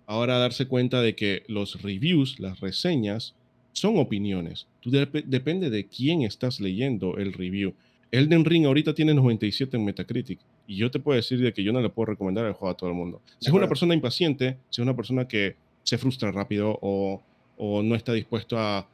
ahora 0.06 0.36
a 0.36 0.40
darse 0.40 0.68
cuenta 0.68 1.02
de 1.02 1.16
que 1.16 1.44
los 1.48 1.82
reviews, 1.82 2.40
las 2.40 2.60
reseñas, 2.60 3.34
son 3.74 3.98
opiniones. 3.98 4.68
Tú 4.80 4.92
depende 4.92 5.70
de 5.70 5.88
quién 5.88 6.24
estás 6.24 6.60
leyendo 6.60 7.18
el 7.18 7.34
review. 7.34 7.74
Elden 8.12 8.44
Ring 8.44 8.66
ahorita 8.66 8.94
tiene 8.94 9.14
97 9.14 9.78
en 9.78 9.86
Metacritic 9.86 10.40
y 10.68 10.76
yo 10.76 10.92
te 10.92 11.00
puedo 11.00 11.16
decir 11.16 11.40
de 11.40 11.54
que 11.54 11.64
yo 11.64 11.72
no 11.72 11.82
le 11.82 11.90
puedo 11.90 12.08
recomendar 12.08 12.46
el 12.46 12.54
juego 12.54 12.74
a 12.74 12.78
todo 12.78 12.90
el 12.90 12.96
mundo. 12.96 13.22
Si 13.40 13.48
es 13.48 13.54
una 13.54 13.68
persona 13.68 13.94
impaciente, 13.94 14.58
si 14.70 14.82
es 14.82 14.84
una 14.84 14.96
persona 14.96 15.28
que 15.28 15.56
se 15.84 15.98
frustra 15.98 16.32
rápido 16.32 16.78
o, 16.82 17.22
no 17.58 17.96
está 17.96 18.12
dispuesto 18.14 18.58
a, 18.58 18.88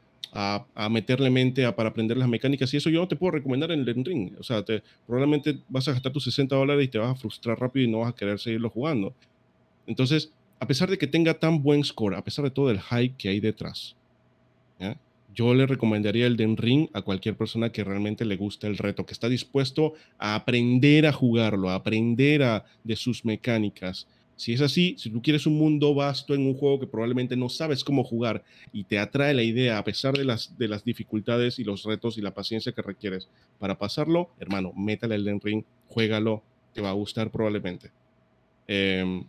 meterle 0.90 1.30
mente 1.30 1.64
a, 1.64 1.74
para 1.74 1.88
aprender 1.88 2.16
las 2.16 2.28
mecánicas 2.28 2.72
y 2.74 2.76
eso 2.76 2.90
yo 2.90 3.00
no 3.00 3.08
te 3.08 3.16
puedo 3.16 3.32
recomendar 3.32 3.72
en 3.72 3.80
Elden 3.80 4.04
Ring. 4.04 4.32
O 4.38 4.42
sea, 4.42 4.64
te, 4.64 4.82
probablemente 5.06 5.58
vas 5.68 5.88
a 5.88 5.92
gastar 5.92 6.12
tus 6.12 6.24
60 6.24 6.54
dólares 6.54 6.84
y 6.84 6.88
te 6.88 6.98
vas 6.98 7.10
a 7.10 7.16
frustrar 7.16 7.58
rápido 7.58 7.86
y 7.86 7.90
no 7.90 8.00
vas 8.00 8.10
a 8.10 8.14
querer 8.14 8.38
seguirlo 8.38 8.70
jugando. 8.70 9.14
Entonces, 9.86 10.32
a 10.60 10.66
pesar 10.66 10.90
de 10.90 10.98
que 10.98 11.06
tenga 11.06 11.34
tan 11.34 11.62
buen 11.62 11.82
score, 11.82 12.14
a 12.14 12.22
pesar 12.22 12.44
de 12.44 12.50
todo 12.50 12.70
el 12.70 12.80
hype 12.80 13.14
que 13.16 13.30
hay 13.30 13.40
detrás, 13.40 13.96
yo 15.38 15.54
le 15.54 15.66
recomendaría 15.66 16.26
el 16.26 16.36
Den 16.36 16.56
Ring 16.56 16.88
a 16.94 17.02
cualquier 17.02 17.36
persona 17.36 17.70
que 17.70 17.84
realmente 17.84 18.24
le 18.24 18.36
guste 18.36 18.66
el 18.66 18.76
reto, 18.76 19.06
que 19.06 19.12
está 19.12 19.28
dispuesto 19.28 19.92
a 20.18 20.34
aprender 20.34 21.06
a 21.06 21.12
jugarlo, 21.12 21.70
a 21.70 21.76
aprender 21.76 22.42
a, 22.42 22.64
de 22.82 22.96
sus 22.96 23.24
mecánicas. 23.24 24.08
Si 24.34 24.52
es 24.52 24.60
así, 24.60 24.96
si 24.98 25.10
tú 25.10 25.22
quieres 25.22 25.46
un 25.46 25.56
mundo 25.56 25.94
vasto 25.94 26.34
en 26.34 26.44
un 26.44 26.54
juego 26.54 26.80
que 26.80 26.88
probablemente 26.88 27.36
no 27.36 27.48
sabes 27.48 27.84
cómo 27.84 28.02
jugar 28.02 28.42
y 28.72 28.82
te 28.82 28.98
atrae 28.98 29.32
la 29.32 29.44
idea 29.44 29.78
a 29.78 29.84
pesar 29.84 30.16
de 30.16 30.24
las, 30.24 30.58
de 30.58 30.66
las 30.66 30.84
dificultades 30.84 31.60
y 31.60 31.64
los 31.64 31.84
retos 31.84 32.18
y 32.18 32.20
la 32.20 32.34
paciencia 32.34 32.72
que 32.72 32.82
requieres 32.82 33.28
para 33.60 33.78
pasarlo, 33.78 34.30
hermano, 34.40 34.72
métale 34.76 35.14
el 35.14 35.24
Den 35.24 35.40
Ring, 35.40 35.62
juégalo, 35.86 36.42
te 36.72 36.80
va 36.80 36.90
a 36.90 36.94
gustar 36.94 37.30
probablemente. 37.30 37.92
Em, 38.66 39.22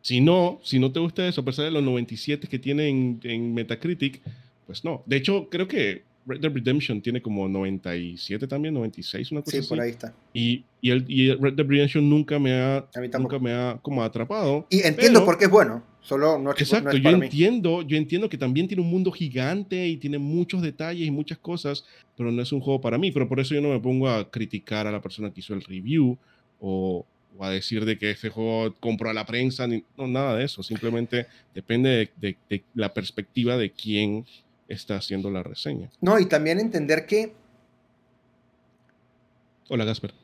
si 0.00 0.20
no, 0.20 0.60
si 0.64 0.80
no 0.80 0.90
te 0.90 0.98
gusta 0.98 1.26
eso, 1.28 1.40
a 1.40 1.44
pesar 1.44 1.66
de 1.66 1.70
los 1.70 1.84
97 1.84 2.48
que 2.48 2.58
tiene 2.58 2.88
en 2.88 3.54
Metacritic, 3.54 4.22
pues 4.66 4.84
no. 4.84 5.02
De 5.06 5.16
hecho, 5.16 5.48
creo 5.48 5.68
que 5.68 6.02
Red 6.26 6.40
Dead 6.40 6.52
Redemption 6.52 7.00
tiene 7.00 7.22
como 7.22 7.48
97 7.48 8.48
también, 8.48 8.74
96, 8.74 9.30
una 9.30 9.42
cosa 9.42 9.62
sí, 9.62 9.68
por 9.68 9.80
ahí 9.80 9.90
está. 9.90 10.12
Y, 10.34 10.64
y, 10.80 10.90
el, 10.90 11.04
y 11.06 11.32
Red 11.32 11.54
Dead 11.54 11.66
Redemption 11.66 12.10
nunca 12.10 12.38
me 12.40 12.52
ha, 12.52 12.84
nunca 13.18 13.38
me 13.38 13.52
ha 13.52 13.78
como 13.80 14.02
atrapado. 14.02 14.66
Y 14.68 14.82
entiendo 14.82 15.24
por 15.24 15.38
qué 15.38 15.44
es 15.44 15.50
bueno, 15.50 15.84
solo 16.00 16.36
no 16.38 16.52
es 16.52 16.60
Exacto, 16.60 16.90
no 16.90 16.96
es 16.96 17.02
yo 17.02 17.10
entiendo, 17.10 17.82
yo 17.82 17.96
entiendo 17.96 18.28
que 18.28 18.36
también 18.36 18.66
tiene 18.66 18.82
un 18.82 18.90
mundo 18.90 19.12
gigante 19.12 19.86
y 19.86 19.96
tiene 19.98 20.18
muchos 20.18 20.62
detalles 20.62 21.06
y 21.06 21.10
muchas 21.12 21.38
cosas, 21.38 21.84
pero 22.16 22.32
no 22.32 22.42
es 22.42 22.50
un 22.50 22.60
juego 22.60 22.80
para 22.80 22.98
mí, 22.98 23.12
pero 23.12 23.28
por 23.28 23.38
eso 23.38 23.54
yo 23.54 23.60
no 23.60 23.68
me 23.68 23.78
pongo 23.78 24.08
a 24.08 24.28
criticar 24.28 24.88
a 24.88 24.90
la 24.90 25.00
persona 25.00 25.32
que 25.32 25.40
hizo 25.40 25.54
el 25.54 25.62
review 25.62 26.18
o, 26.60 27.06
o 27.38 27.44
a 27.44 27.50
decir 27.50 27.84
de 27.84 27.98
que 27.98 28.10
ese 28.10 28.30
juego 28.30 28.74
compró 28.80 29.10
a 29.10 29.14
la 29.14 29.26
prensa, 29.26 29.68
ni, 29.68 29.84
no, 29.96 30.08
nada 30.08 30.36
de 30.36 30.44
eso, 30.44 30.64
simplemente 30.64 31.28
depende 31.54 32.10
de, 32.16 32.36
de 32.50 32.64
la 32.74 32.92
perspectiva 32.92 33.56
de 33.56 33.70
quién 33.70 34.26
está 34.68 34.96
haciendo 34.96 35.30
la 35.30 35.42
reseña. 35.42 35.90
No, 36.00 36.18
y 36.18 36.26
también 36.26 36.60
entender 36.60 37.06
que... 37.06 37.34
Hola, 39.68 39.84
Gasper. 39.84 40.14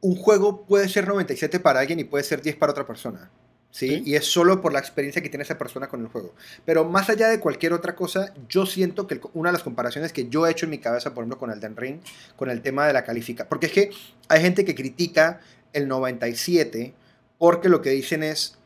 Un 0.00 0.16
juego 0.16 0.64
puede 0.66 0.88
ser 0.88 1.06
97 1.06 1.60
para 1.60 1.80
alguien 1.80 2.00
y 2.00 2.04
puede 2.04 2.24
ser 2.24 2.42
10 2.42 2.56
para 2.56 2.72
otra 2.72 2.86
persona. 2.86 3.30
¿sí? 3.70 4.02
Y 4.04 4.14
es 4.14 4.26
solo 4.26 4.60
por 4.60 4.72
la 4.72 4.78
experiencia 4.78 5.22
que 5.22 5.28
tiene 5.28 5.44
esa 5.44 5.58
persona 5.58 5.88
con 5.88 6.00
el 6.00 6.08
juego. 6.08 6.34
Pero 6.64 6.84
más 6.84 7.08
allá 7.08 7.28
de 7.28 7.40
cualquier 7.40 7.72
otra 7.72 7.94
cosa, 7.96 8.32
yo 8.48 8.66
siento 8.66 9.06
que 9.06 9.20
una 9.34 9.50
de 9.50 9.54
las 9.54 9.62
comparaciones 9.62 10.12
que 10.12 10.28
yo 10.28 10.46
he 10.46 10.50
hecho 10.50 10.66
en 10.66 10.70
mi 10.70 10.78
cabeza, 10.78 11.14
por 11.14 11.22
ejemplo, 11.22 11.38
con 11.38 11.50
el 11.50 11.60
Den 11.60 11.76
Ring, 11.76 12.00
con 12.36 12.50
el 12.50 12.62
tema 12.62 12.86
de 12.86 12.92
la 12.92 13.04
calificación, 13.04 13.48
porque 13.48 13.66
es 13.66 13.72
que 13.72 13.90
hay 14.28 14.40
gente 14.40 14.64
que 14.64 14.74
critica 14.74 15.40
el 15.72 15.88
97 15.88 16.94
porque 17.38 17.68
lo 17.68 17.82
que 17.82 17.90
dicen 17.90 18.22
es, 18.22 18.58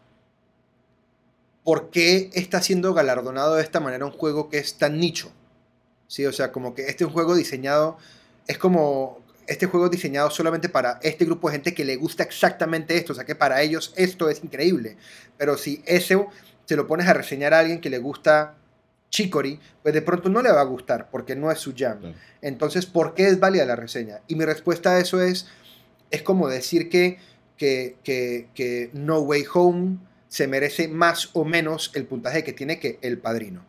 ¿por 1.67 1.91
qué 1.91 2.31
está 2.33 2.63
siendo 2.63 2.95
galardonado 2.95 3.57
de 3.57 3.63
esta 3.65 3.81
manera 3.81 4.07
un 4.07 4.13
juego 4.13 4.49
que 4.49 4.59
es 4.59 4.79
tan 4.79 5.01
nicho? 5.01 5.33
¿Sí? 6.07 6.25
O 6.25 6.33
sea, 6.33 6.53
como 6.53 6.77
que 6.77 6.83
este 6.83 7.03
es 7.03 7.09
un 7.09 7.13
juego 7.13 7.35
diseñado, 7.35 7.99
es 8.47 8.57
como, 8.57 9.19
este 9.49 9.67
juego 9.67 9.89
diseñado 9.89 10.31
solamente 10.31 10.69
para 10.69 11.01
este 11.03 11.25
grupo 11.25 11.49
de 11.49 11.55
gente 11.55 11.75
que 11.75 11.85
le 11.85 11.97
gusta 11.97 12.23
exactamente 12.23 12.97
esto, 12.97 13.15
o 13.15 13.17
sea 13.17 13.25
que 13.25 13.35
para 13.35 13.63
ellos 13.63 13.93
esto 13.97 14.31
es 14.31 14.45
increíble. 14.45 14.97
Pero 15.39 15.59
si 15.59 15.83
eso 15.87 16.29
se 16.67 16.77
lo 16.77 16.87
pones 16.87 17.09
a 17.09 17.15
reseñar 17.15 17.53
a 17.53 17.59
alguien 17.59 17.81
que 17.81 17.91
le 17.91 17.99
gusta 17.99 18.55
chicory, 19.11 19.59
pues 19.83 19.93
de 19.93 20.03
pronto 20.03 20.29
no 20.29 20.43
le 20.43 20.53
va 20.53 20.61
a 20.61 20.65
gustar 20.65 21.11
porque 21.11 21.35
no 21.35 21.51
es 21.51 21.59
su 21.59 21.75
jam. 21.77 22.15
Entonces, 22.43 22.87
¿por 22.87 23.15
qué 23.15 23.27
es 23.27 23.41
válida 23.41 23.65
la 23.65 23.75
reseña? 23.75 24.21
Y 24.29 24.37
mi 24.37 24.45
respuesta 24.45 24.91
a 24.93 25.01
eso 25.01 25.21
es, 25.21 25.49
es 26.13 26.23
como 26.23 26.47
decir 26.47 26.89
que, 26.89 27.19
que, 27.57 27.97
que, 28.05 28.51
que 28.55 28.91
No 28.93 29.19
Way 29.19 29.47
Home 29.53 29.99
se 30.29 30.47
merece 30.47 30.89
más 30.89 31.31
o 31.33 31.45
menos 31.45 31.91
el 31.95 32.07
puntaje 32.07 32.45
que 32.45 32.53
tiene 32.53 32.79
que 32.79 32.99
El 33.03 33.19
Padrino. 33.19 33.65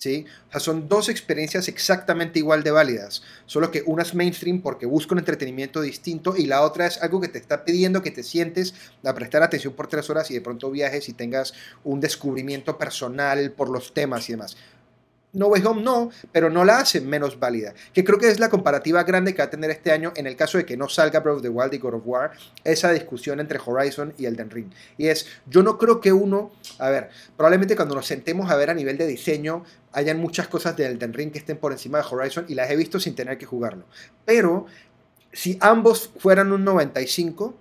¿sí? 0.00 0.24
O 0.48 0.50
sea, 0.52 0.60
son 0.60 0.88
dos 0.88 1.10
experiencias 1.10 1.68
exactamente 1.68 2.38
igual 2.38 2.62
de 2.62 2.70
válidas, 2.70 3.22
solo 3.44 3.70
que 3.70 3.82
una 3.84 4.02
es 4.02 4.14
mainstream 4.14 4.62
porque 4.62 4.86
busca 4.86 5.14
un 5.14 5.18
entretenimiento 5.18 5.82
distinto 5.82 6.34
y 6.36 6.46
la 6.46 6.62
otra 6.62 6.86
es 6.86 7.02
algo 7.02 7.20
que 7.20 7.28
te 7.28 7.38
está 7.38 7.64
pidiendo 7.64 8.00
que 8.00 8.10
te 8.10 8.22
sientes 8.22 8.74
a 9.04 9.14
prestar 9.14 9.42
atención 9.42 9.74
por 9.74 9.88
tres 9.88 10.08
horas 10.08 10.30
y 10.30 10.34
de 10.34 10.40
pronto 10.40 10.70
viajes 10.70 11.08
y 11.10 11.12
tengas 11.12 11.52
un 11.84 12.00
descubrimiento 12.00 12.78
personal 12.78 13.52
por 13.52 13.68
los 13.68 13.92
temas 13.92 14.28
y 14.30 14.32
demás. 14.32 14.56
No 15.32 15.46
Way 15.46 15.62
Home 15.64 15.82
no, 15.82 16.10
pero 16.32 16.50
no 16.50 16.64
la 16.64 16.78
hace 16.78 17.00
menos 17.00 17.38
válida. 17.38 17.72
Que 17.92 18.04
creo 18.04 18.18
que 18.18 18.28
es 18.28 18.40
la 18.40 18.48
comparativa 18.48 19.04
grande 19.04 19.32
que 19.32 19.38
va 19.38 19.44
a 19.44 19.50
tener 19.50 19.70
este 19.70 19.92
año 19.92 20.12
en 20.16 20.26
el 20.26 20.36
caso 20.36 20.58
de 20.58 20.66
que 20.66 20.76
no 20.76 20.88
salga 20.88 21.20
Breath 21.20 21.36
of 21.36 21.42
the 21.42 21.48
Wild 21.48 21.74
y 21.74 21.78
God 21.78 21.94
of 21.94 22.02
War, 22.04 22.32
esa 22.64 22.90
discusión 22.92 23.38
entre 23.38 23.60
Horizon 23.64 24.12
y 24.18 24.26
Elden 24.26 24.50
Ring. 24.50 24.70
Y 24.98 25.06
es, 25.06 25.26
yo 25.46 25.62
no 25.62 25.78
creo 25.78 26.00
que 26.00 26.12
uno, 26.12 26.50
a 26.78 26.90
ver, 26.90 27.10
probablemente 27.36 27.76
cuando 27.76 27.94
nos 27.94 28.06
sentemos 28.06 28.50
a 28.50 28.56
ver 28.56 28.70
a 28.70 28.74
nivel 28.74 28.98
de 28.98 29.06
diseño, 29.06 29.64
hayan 29.92 30.18
muchas 30.18 30.48
cosas 30.48 30.76
de 30.76 30.86
Elden 30.86 31.12
Ring 31.12 31.30
que 31.30 31.38
estén 31.38 31.58
por 31.58 31.72
encima 31.72 31.98
de 31.98 32.04
Horizon 32.10 32.46
y 32.48 32.54
las 32.54 32.70
he 32.70 32.76
visto 32.76 32.98
sin 32.98 33.14
tener 33.14 33.38
que 33.38 33.46
jugarlo. 33.46 33.84
Pero 34.24 34.66
si 35.32 35.58
ambos 35.60 36.10
fueran 36.18 36.52
un 36.52 36.64
95, 36.64 37.54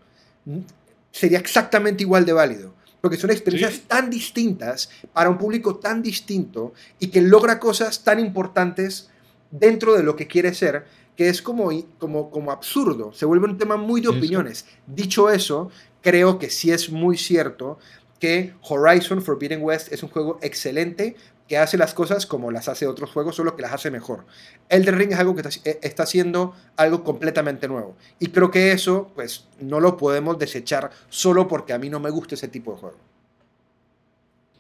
sería 1.12 1.38
exactamente 1.38 2.04
igual 2.04 2.26
de 2.26 2.34
válido 2.34 2.79
porque 3.02 3.18
son 3.18 3.32
experiencias 3.32 3.82
tan 3.88 4.10
distintas 4.10 4.90
para 5.14 5.30
un 5.30 5.38
público 5.38 5.78
tan 5.78 6.02
distinto 6.02 6.74
y 7.00 7.08
que 7.08 7.22
logra 7.22 7.60
cosas 7.60 8.04
tan 8.04 8.20
importantes 8.20 9.10
dentro 9.52 9.96
de 9.96 10.04
lo 10.04 10.16
que 10.16 10.28
quiere 10.28 10.54
ser, 10.54 10.86
que 11.16 11.30
es 11.30 11.42
como, 11.42 11.70
como, 11.98 12.30
como 12.30 12.52
absurdo, 12.52 13.12
se 13.14 13.26
vuelve 13.26 13.48
un 13.48 13.58
tema 13.58 13.78
muy 13.78 14.02
de 14.02 14.10
opiniones. 14.10 14.66
Dicho 14.88 15.30
eso, 15.30 15.70
creo 16.02 16.40
que 16.40 16.50
sí 16.50 16.72
es 16.72 16.90
muy 16.90 17.18
cierto 17.18 17.78
que 18.20 18.54
Horizon 18.62 19.22
Forbidden 19.22 19.62
West 19.62 19.92
es 19.92 20.04
un 20.04 20.10
juego 20.10 20.40
excelente 20.42 21.16
que 21.50 21.58
hace 21.58 21.78
las 21.78 21.96
cosas 21.96 22.28
como 22.28 22.52
las 22.52 22.70
hace 22.70 22.86
otros 22.86 23.10
juegos, 23.10 23.36
solo 23.36 23.56
que 23.56 23.64
las 23.64 23.74
hace 23.74 23.90
mejor. 23.90 24.26
Elden 24.70 24.98
Ring 24.98 25.12
es 25.12 25.20
algo 25.20 25.36
que 25.36 25.42
eh, 25.66 25.80
está, 25.82 26.04
haciendo 26.04 26.56
algo 26.78 27.04
completamente 27.04 27.68
nuevo. 27.68 27.98
Y 28.20 28.28
creo 28.28 28.52
que 28.52 28.72
eso, 28.72 29.12
pues, 29.16 29.48
no 29.60 29.80
lo 29.80 29.98
podemos 29.98 30.38
desechar 30.38 30.92
solo 31.10 31.48
porque 31.48 31.74
a 31.74 31.80
mí 31.80 31.90
no 31.90 32.00
me 32.00 32.12
gusta 32.12 32.36
ese 32.36 32.50
tipo 32.50 32.74
de 32.74 32.78
juego. 32.78 32.98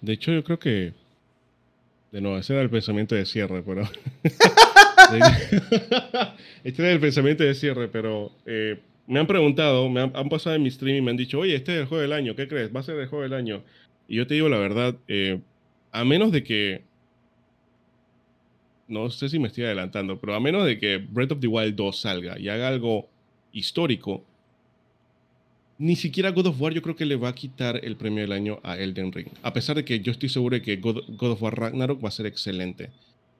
De 0.02 0.14
hecho, 0.14 0.32
yo 0.32 0.44
creo 0.44 0.58
que. 0.58 0.94
De 2.12 2.22
nuevo, 2.22 2.40
ese 2.40 2.54
era 2.54 2.64
el 2.64 2.72
pensamiento 2.72 3.14
de 3.14 3.28
cierre, 3.28 3.62
pero. 3.62 3.84
este 6.64 6.82
era 6.82 6.92
el 6.92 7.00
pensamiento 7.00 7.44
de 7.44 7.54
cierre, 7.54 7.88
pero. 7.88 8.32
Eh, 8.48 8.80
me 9.06 9.20
han 9.20 9.28
preguntado, 9.28 9.90
me 9.90 10.02
han, 10.02 10.30
pasado 10.30 10.56
en 10.56 10.64
mi 10.64 10.72
stream 10.72 10.98
y 10.98 11.02
me 11.02 11.12
han 11.12 11.18
dicho, 11.18 11.38
oye, 11.40 11.56
este 11.56 11.74
es 11.74 11.82
el 11.82 11.86
juego 11.88 12.02
del 12.02 12.14
año, 12.14 12.36
¿qué 12.36 12.48
crees? 12.48 12.74
¿Va 12.76 12.80
a 12.80 12.84
ser 12.84 12.96
el 13.00 13.08
juego 13.08 13.24
del 13.24 13.34
año? 13.34 13.64
Y 14.08 14.18
yo 14.18 14.28
te 14.28 14.36
digo 14.36 14.50
la 14.50 14.60
verdad, 14.60 14.96
eh, 15.08 15.40
a 15.92 16.06
menos 16.06 16.32
de 16.32 16.44
que, 16.44 16.84
no 18.88 19.10
sé 19.10 19.30
si 19.30 19.40
me 19.40 19.48
estoy 19.48 19.66
adelantando, 19.66 20.20
pero 20.20 20.36
a 20.36 20.40
menos 20.40 20.66
de 20.66 20.80
que 20.80 20.98
Breath 20.98 21.34
of 21.34 21.40
the 21.40 21.48
Wild 21.48 21.76
2 21.76 22.00
salga 22.00 22.40
y 22.40 22.50
haga 22.50 22.68
algo 22.68 23.08
histórico, 23.52 24.24
ni 25.80 25.96
siquiera 25.96 26.32
God 26.32 26.48
of 26.48 26.62
War 26.62 26.74
yo 26.74 26.82
creo 26.82 26.96
que 26.96 27.06
le 27.06 27.16
va 27.16 27.30
a 27.30 27.36
quitar 27.36 27.80
el 27.84 27.96
premio 27.96 28.22
del 28.22 28.34
año 28.34 28.60
a 28.64 28.78
Elden 28.78 29.14
Ring. 29.14 29.30
A 29.42 29.54
pesar 29.54 29.78
de 29.78 29.86
que 29.86 30.02
yo 30.02 30.12
estoy 30.12 30.28
seguro 30.28 30.56
de 30.56 30.62
que 30.62 30.76
God, 30.76 31.08
of 31.08 31.42
War 31.42 31.58
Ragnarok 31.58 32.04
va 32.04 32.10
a 32.10 32.12
ser 32.12 32.26
excelente. 32.26 32.92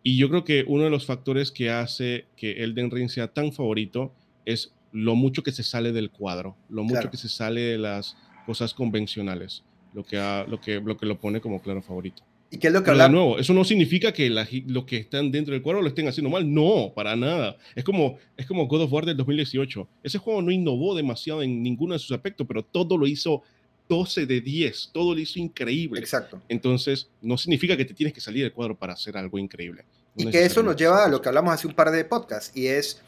Y 0.04 0.18
yo 0.18 0.30
creo 0.30 0.46
que 0.46 0.64
uno 0.66 0.86
de 0.86 0.90
los 0.90 1.06
factores 1.06 1.52
que 1.52 1.70
hace 1.70 2.26
que 2.38 2.64
Elden 2.64 2.90
Ring 2.90 3.10
sea 3.10 3.28
tan 3.28 3.52
favorito 3.52 4.14
es 4.46 4.74
lo 4.94 5.16
mucho 5.16 5.44
que 5.44 5.52
se 5.52 5.64
sale 5.64 5.92
del 5.92 6.10
cuadro, 6.10 6.56
lo 6.70 6.84
mucho 6.84 7.12
que 7.12 7.18
se 7.18 7.28
sale 7.28 7.62
de 7.62 7.78
las 7.78 8.16
cosas 8.46 8.74
convencionales, 8.74 9.64
lo 9.94 10.06
que, 10.06 10.18
lo, 10.48 10.62
que, 10.62 10.80
lo 10.80 10.98
que 10.98 11.06
lo 11.06 11.20
pone 11.20 11.42
como 11.42 11.62
claro 11.62 11.82
favorito. 11.82 12.24
¿Y 12.52 12.58
qué 12.58 12.68
es 12.68 12.74
lo 12.74 12.80
que 12.80 12.92
Pero 12.92 13.04
de 13.04 13.10
nuevo, 13.10 13.38
eso 13.38 13.54
no 13.54 13.64
significa 13.64 14.12
que 14.12 14.30
los 14.30 14.86
que 14.86 14.98
están 14.98 15.32
dentro 15.32 15.54
del 15.54 15.62
cuadro 15.62 15.82
lo 15.82 15.88
estén 15.88 16.08
haciendo 16.08 16.30
mal. 16.30 16.52
No, 16.52 16.92
para 16.96 17.16
nada. 17.16 17.58
Es 17.76 17.84
como, 17.84 18.18
es 18.36 18.48
como 18.48 18.68
God 18.68 18.84
of 18.84 18.94
War 18.94 19.06
del 19.06 19.18
2018. 19.18 19.88
Ese 20.04 20.18
juego 20.18 20.42
no 20.42 20.52
innovó 20.52 20.96
demasiado 20.96 21.44
en 21.44 21.62
ninguno 21.62 21.94
de 21.94 22.00
sus 22.00 22.12
aspectos, 22.12 22.48
pero 22.48 22.64
todo 22.64 22.98
lo 22.98 23.06
hizo 23.06 23.44
12 23.88 24.26
de 24.26 24.42
10. 24.42 24.90
Todo 24.92 25.14
lo 25.14 25.20
hizo 25.20 25.38
increíble. 25.38 26.00
Exacto. 26.00 26.42
Entonces, 26.50 27.10
no 27.22 27.38
significa 27.38 27.78
que 27.78 27.86
te 27.86 27.94
tienes 27.94 28.14
que 28.14 28.22
salir 28.22 28.44
del 28.44 28.54
cuadro 28.54 28.76
para 28.76 28.94
hacer 28.94 29.16
algo 29.16 29.38
increíble. 29.38 29.86
y 30.16 30.26
que 30.32 30.44
eso 30.44 30.64
nos 30.64 30.76
lleva 30.76 31.06
a 31.06 31.08
lo 31.08 31.22
que 31.22 31.30
hablamos 31.30 31.54
hace 31.54 31.68
un 31.68 31.76
par 31.76 31.92
de 31.92 32.04
podcasts, 32.04 32.52
y 32.58 32.68
es 32.68 33.02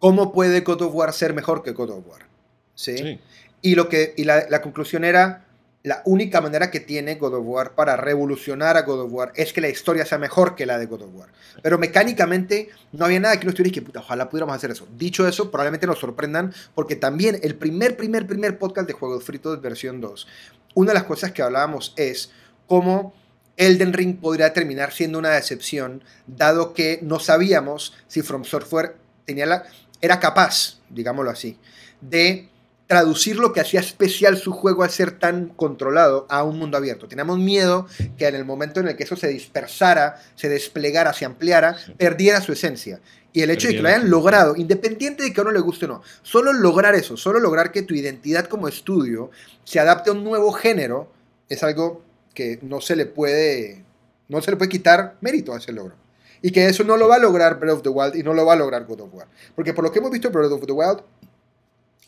cómo 0.00 0.32
puede 0.32 0.60
God 0.62 0.82
of 0.82 0.94
War 0.94 1.12
ser 1.12 1.32
mejor 1.32 1.62
que 1.62 1.70
God 1.70 1.90
of 1.90 2.08
War. 2.08 2.22
¿Sí? 2.74 3.20
Y, 3.60 3.76
lo 3.76 3.88
que, 3.88 4.14
y 4.16 4.24
la, 4.24 4.48
la 4.50 4.60
conclusión 4.62 5.04
era 5.04 5.46
la 5.84 6.02
única 6.04 6.40
manera 6.40 6.70
que 6.70 6.78
tiene 6.78 7.16
God 7.16 7.34
of 7.34 7.44
War 7.44 7.74
para 7.74 7.96
revolucionar 7.96 8.76
a 8.76 8.82
God 8.82 9.00
of 9.00 9.12
War 9.12 9.32
es 9.34 9.52
que 9.52 9.60
la 9.60 9.68
historia 9.68 10.06
sea 10.06 10.18
mejor 10.18 10.54
que 10.54 10.64
la 10.64 10.78
de 10.78 10.86
God 10.86 11.02
of 11.02 11.14
War. 11.14 11.28
Pero 11.60 11.78
mecánicamente 11.78 12.70
no 12.92 13.04
había 13.04 13.18
nada 13.18 13.38
que 13.38 13.44
no 13.44 13.50
estuviera 13.50 13.74
que 13.74 13.82
puta, 13.82 13.98
ojalá 13.98 14.28
pudiéramos 14.28 14.54
hacer 14.54 14.70
eso. 14.70 14.86
Dicho 14.96 15.26
eso, 15.26 15.50
probablemente 15.50 15.86
nos 15.86 15.98
sorprendan 15.98 16.54
porque 16.74 16.94
también 16.94 17.40
el 17.42 17.56
primer, 17.56 17.96
primer, 17.96 18.26
primer 18.26 18.58
podcast 18.58 18.86
de 18.86 18.92
Juegos 18.92 19.24
Fritos 19.24 19.60
versión 19.60 20.00
2, 20.00 20.28
una 20.74 20.92
de 20.92 20.94
las 20.94 21.04
cosas 21.04 21.32
que 21.32 21.42
hablábamos 21.42 21.94
es 21.96 22.30
cómo 22.68 23.14
Elden 23.56 23.92
Ring 23.92 24.18
podría 24.18 24.52
terminar 24.52 24.92
siendo 24.92 25.18
una 25.18 25.30
decepción, 25.30 26.04
dado 26.26 26.74
que 26.74 27.00
no 27.02 27.18
sabíamos 27.18 27.92
si 28.06 28.22
From 28.22 28.44
Software 28.44 28.96
tenía 29.24 29.46
la, 29.46 29.64
era 30.00 30.20
capaz, 30.20 30.80
digámoslo 30.88 31.30
así, 31.30 31.58
de 32.00 32.48
traducir 32.92 33.36
lo 33.36 33.54
que 33.54 33.60
hacía 33.60 33.80
especial 33.80 34.36
su 34.36 34.52
juego 34.52 34.82
al 34.82 34.90
ser 34.90 35.12
tan 35.12 35.48
controlado 35.48 36.26
a 36.28 36.44
un 36.44 36.58
mundo 36.58 36.76
abierto. 36.76 37.08
Teníamos 37.08 37.38
miedo 37.38 37.86
que 38.18 38.26
en 38.26 38.34
el 38.34 38.44
momento 38.44 38.80
en 38.80 38.88
el 38.88 38.96
que 38.96 39.04
eso 39.04 39.16
se 39.16 39.28
dispersara, 39.28 40.20
se 40.34 40.50
desplegara, 40.50 41.14
se 41.14 41.24
ampliara, 41.24 41.74
perdiera 41.96 42.42
su 42.42 42.52
esencia. 42.52 43.00
Y 43.32 43.40
el 43.40 43.48
hecho 43.48 43.68
de 43.68 43.76
que 43.76 43.80
lo 43.80 43.88
hayan 43.88 44.10
logrado, 44.10 44.56
independiente 44.56 45.22
de 45.22 45.32
que 45.32 45.40
a 45.40 45.42
uno 45.42 45.52
le 45.52 45.60
guste 45.60 45.86
o 45.86 45.88
no, 45.88 46.02
solo 46.20 46.52
lograr 46.52 46.94
eso, 46.94 47.16
solo 47.16 47.40
lograr 47.40 47.72
que 47.72 47.80
tu 47.80 47.94
identidad 47.94 48.44
como 48.44 48.68
estudio 48.68 49.30
se 49.64 49.80
adapte 49.80 50.10
a 50.10 50.12
un 50.12 50.22
nuevo 50.22 50.52
género, 50.52 51.10
es 51.48 51.62
algo 51.62 52.02
que 52.34 52.58
no 52.60 52.82
se 52.82 52.94
le 52.94 53.06
puede, 53.06 53.86
no 54.28 54.42
se 54.42 54.50
le 54.50 54.58
puede 54.58 54.68
quitar 54.68 55.16
mérito 55.22 55.54
a 55.54 55.56
ese 55.56 55.72
logro. 55.72 55.94
Y 56.42 56.50
que 56.50 56.66
eso 56.66 56.84
no 56.84 56.98
lo 56.98 57.08
va 57.08 57.16
a 57.16 57.20
lograr 57.20 57.58
Breath 57.58 57.76
of 57.76 57.82
the 57.84 57.88
Wild 57.88 58.16
y 58.16 58.22
no 58.22 58.34
lo 58.34 58.44
va 58.44 58.52
a 58.52 58.56
lograr 58.56 58.84
God 58.84 59.00
of 59.00 59.14
War. 59.14 59.28
Porque 59.54 59.72
por 59.72 59.82
lo 59.82 59.90
que 59.90 60.00
hemos 60.00 60.10
visto 60.10 60.30
Breath 60.30 60.52
of 60.52 60.66
the 60.66 60.72
Wild, 60.72 61.00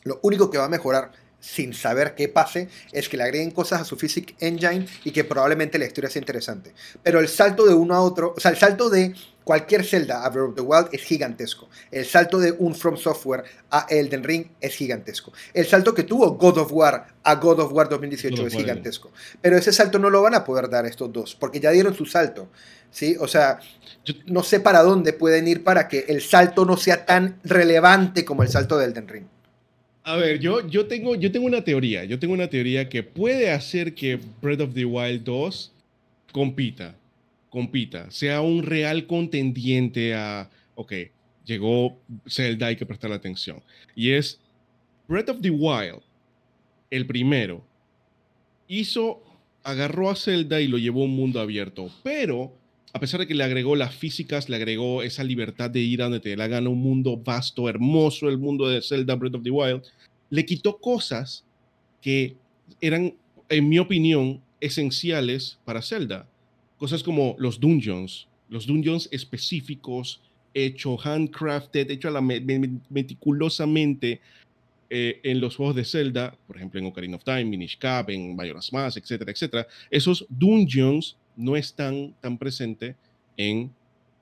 lo 0.04 0.20
único 0.22 0.50
que 0.50 0.58
va 0.58 0.66
a 0.66 0.68
mejorar 0.68 1.12
sin 1.44 1.74
saber 1.74 2.14
qué 2.14 2.28
pase 2.28 2.68
es 2.90 3.08
que 3.08 3.18
le 3.18 3.24
agreguen 3.24 3.50
cosas 3.50 3.82
a 3.82 3.84
su 3.84 3.96
Physics 3.96 4.34
Engine 4.40 4.86
y 5.04 5.10
que 5.10 5.24
probablemente 5.24 5.78
la 5.78 5.84
historia 5.84 6.08
sea 6.08 6.20
interesante. 6.20 6.72
Pero 7.02 7.20
el 7.20 7.28
salto 7.28 7.66
de 7.66 7.74
uno 7.74 7.94
a 7.94 8.00
otro, 8.00 8.32
o 8.34 8.40
sea, 8.40 8.50
el 8.50 8.56
salto 8.56 8.88
de 8.88 9.14
cualquier 9.44 9.84
Zelda 9.84 10.24
a 10.24 10.30
Breath 10.30 10.48
of 10.48 10.54
the 10.54 10.62
Wild 10.62 10.88
es 10.92 11.02
gigantesco. 11.02 11.68
El 11.90 12.06
salto 12.06 12.38
de 12.38 12.52
un 12.52 12.74
From 12.74 12.96
Software 12.96 13.44
a 13.70 13.86
Elden 13.90 14.24
Ring 14.24 14.46
es 14.58 14.74
gigantesco. 14.74 15.34
El 15.52 15.66
salto 15.66 15.92
que 15.92 16.04
tuvo 16.04 16.30
God 16.32 16.58
of 16.58 16.72
War 16.72 17.08
a 17.22 17.34
God 17.34 17.60
of 17.60 17.72
War 17.72 17.90
2018 17.90 18.46
es 18.46 18.54
gigantesco. 18.54 19.12
Pero 19.42 19.58
ese 19.58 19.70
salto 19.70 19.98
no 19.98 20.08
lo 20.08 20.22
van 20.22 20.34
a 20.34 20.44
poder 20.44 20.70
dar 20.70 20.86
estos 20.86 21.12
dos, 21.12 21.34
porque 21.34 21.60
ya 21.60 21.70
dieron 21.70 21.94
su 21.94 22.06
salto. 22.06 22.48
¿sí? 22.90 23.16
O 23.20 23.28
sea, 23.28 23.58
no 24.26 24.42
sé 24.42 24.60
para 24.60 24.82
dónde 24.82 25.12
pueden 25.12 25.46
ir 25.46 25.62
para 25.62 25.88
que 25.88 26.06
el 26.08 26.22
salto 26.22 26.64
no 26.64 26.78
sea 26.78 27.04
tan 27.04 27.38
relevante 27.44 28.24
como 28.24 28.42
el 28.42 28.48
salto 28.48 28.78
de 28.78 28.86
Elden 28.86 29.08
Ring. 29.08 29.33
A 30.04 30.16
ver, 30.16 30.38
yo, 30.38 30.68
yo, 30.68 30.86
tengo, 30.86 31.14
yo 31.14 31.32
tengo 31.32 31.46
una 31.46 31.64
teoría. 31.64 32.04
Yo 32.04 32.18
tengo 32.18 32.34
una 32.34 32.48
teoría 32.48 32.90
que 32.90 33.02
puede 33.02 33.50
hacer 33.50 33.94
que 33.94 34.20
Breath 34.42 34.60
of 34.60 34.74
the 34.74 34.84
Wild 34.84 35.24
2 35.24 35.72
compita, 36.30 36.94
compita, 37.48 38.10
sea 38.10 38.42
un 38.42 38.62
real 38.64 39.06
contendiente 39.06 40.14
a, 40.14 40.50
ok, 40.74 40.92
llegó 41.46 41.96
Zelda, 42.28 42.66
hay 42.66 42.76
que 42.76 42.84
prestarle 42.84 43.16
atención. 43.16 43.62
Y 43.94 44.10
es 44.10 44.40
Breath 45.08 45.30
of 45.30 45.40
the 45.40 45.50
Wild, 45.50 46.02
el 46.90 47.06
primero, 47.06 47.64
hizo, 48.68 49.22
agarró 49.62 50.10
a 50.10 50.16
Zelda 50.16 50.60
y 50.60 50.68
lo 50.68 50.76
llevó 50.76 51.02
a 51.02 51.04
un 51.04 51.16
mundo 51.16 51.40
abierto, 51.40 51.90
pero 52.02 52.52
a 52.94 53.00
pesar 53.00 53.18
de 53.18 53.26
que 53.26 53.34
le 53.34 53.42
agregó 53.42 53.74
las 53.74 53.92
físicas, 53.92 54.48
le 54.48 54.54
agregó 54.54 55.02
esa 55.02 55.24
libertad 55.24 55.68
de 55.68 55.80
ir 55.80 56.00
a 56.00 56.04
donde 56.04 56.20
te 56.20 56.36
la 56.36 56.46
gana, 56.46 56.70
un 56.70 56.80
mundo 56.80 57.16
vasto, 57.16 57.68
hermoso, 57.68 58.28
el 58.28 58.38
mundo 58.38 58.68
de 58.68 58.80
Zelda 58.80 59.16
Breath 59.16 59.34
of 59.34 59.42
the 59.42 59.50
Wild, 59.50 59.82
le 60.30 60.46
quitó 60.46 60.78
cosas 60.78 61.44
que 62.00 62.36
eran, 62.80 63.16
en 63.48 63.68
mi 63.68 63.80
opinión, 63.80 64.40
esenciales 64.60 65.58
para 65.64 65.82
Zelda. 65.82 66.28
Cosas 66.78 67.02
como 67.02 67.34
los 67.36 67.58
dungeons, 67.58 68.28
los 68.48 68.64
dungeons 68.64 69.08
específicos, 69.10 70.22
hechos, 70.54 71.04
handcrafted, 71.04 71.90
hechos 71.90 72.14
meticulosamente 72.90 74.20
eh, 74.88 75.18
en 75.24 75.40
los 75.40 75.56
juegos 75.56 75.74
de 75.74 75.84
Zelda, 75.84 76.38
por 76.46 76.58
ejemplo 76.58 76.78
en 76.78 76.86
Ocarina 76.86 77.16
of 77.16 77.24
Time, 77.24 77.46
Minish 77.46 77.76
Cap, 77.76 78.08
en 78.10 78.36
Majora's 78.36 78.72
Mask, 78.72 78.98
etcétera, 78.98 79.32
etcétera. 79.32 79.66
Esos 79.90 80.24
dungeons 80.28 81.16
no 81.36 81.56
es 81.56 81.74
tan, 81.74 82.14
tan 82.20 82.38
presente 82.38 82.96
en 83.36 83.70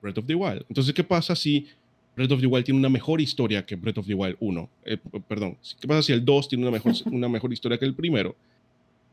Breath 0.01 0.17
of 0.17 0.25
the 0.25 0.35
Wild. 0.35 0.65
Entonces, 0.69 0.93
¿qué 0.93 1.03
pasa 1.03 1.35
si 1.35 1.67
Breath 2.15 2.31
of 2.31 2.41
the 2.41 2.47
Wild 2.47 2.65
tiene 2.65 2.79
una 2.79 2.89
mejor 2.89 3.21
historia 3.21 3.65
que 3.65 3.75
Breath 3.75 3.97
of 3.97 4.07
the 4.07 4.13
Wild 4.13 4.37
1? 4.39 4.69
Eh, 4.85 4.97
perdón, 5.27 5.57
¿qué 5.79 5.87
pasa 5.87 6.03
si 6.03 6.13
el 6.13 6.23
2 6.23 6.49
tiene 6.49 6.63
una 6.63 6.71
mejor, 6.71 6.93
una 7.11 7.29
mejor 7.29 7.53
historia 7.53 7.77
que 7.77 7.85
el 7.85 7.95
primero? 7.95 8.35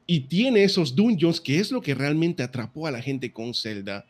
Y 0.06 0.20
tiene 0.20 0.64
esos 0.64 0.96
dungeons, 0.96 1.40
que 1.40 1.58
es 1.58 1.70
lo 1.70 1.80
que 1.80 1.94
realmente 1.94 2.42
atrapó 2.42 2.86
a 2.86 2.90
la 2.90 3.00
gente 3.00 3.32
con 3.32 3.54
Zelda 3.54 4.04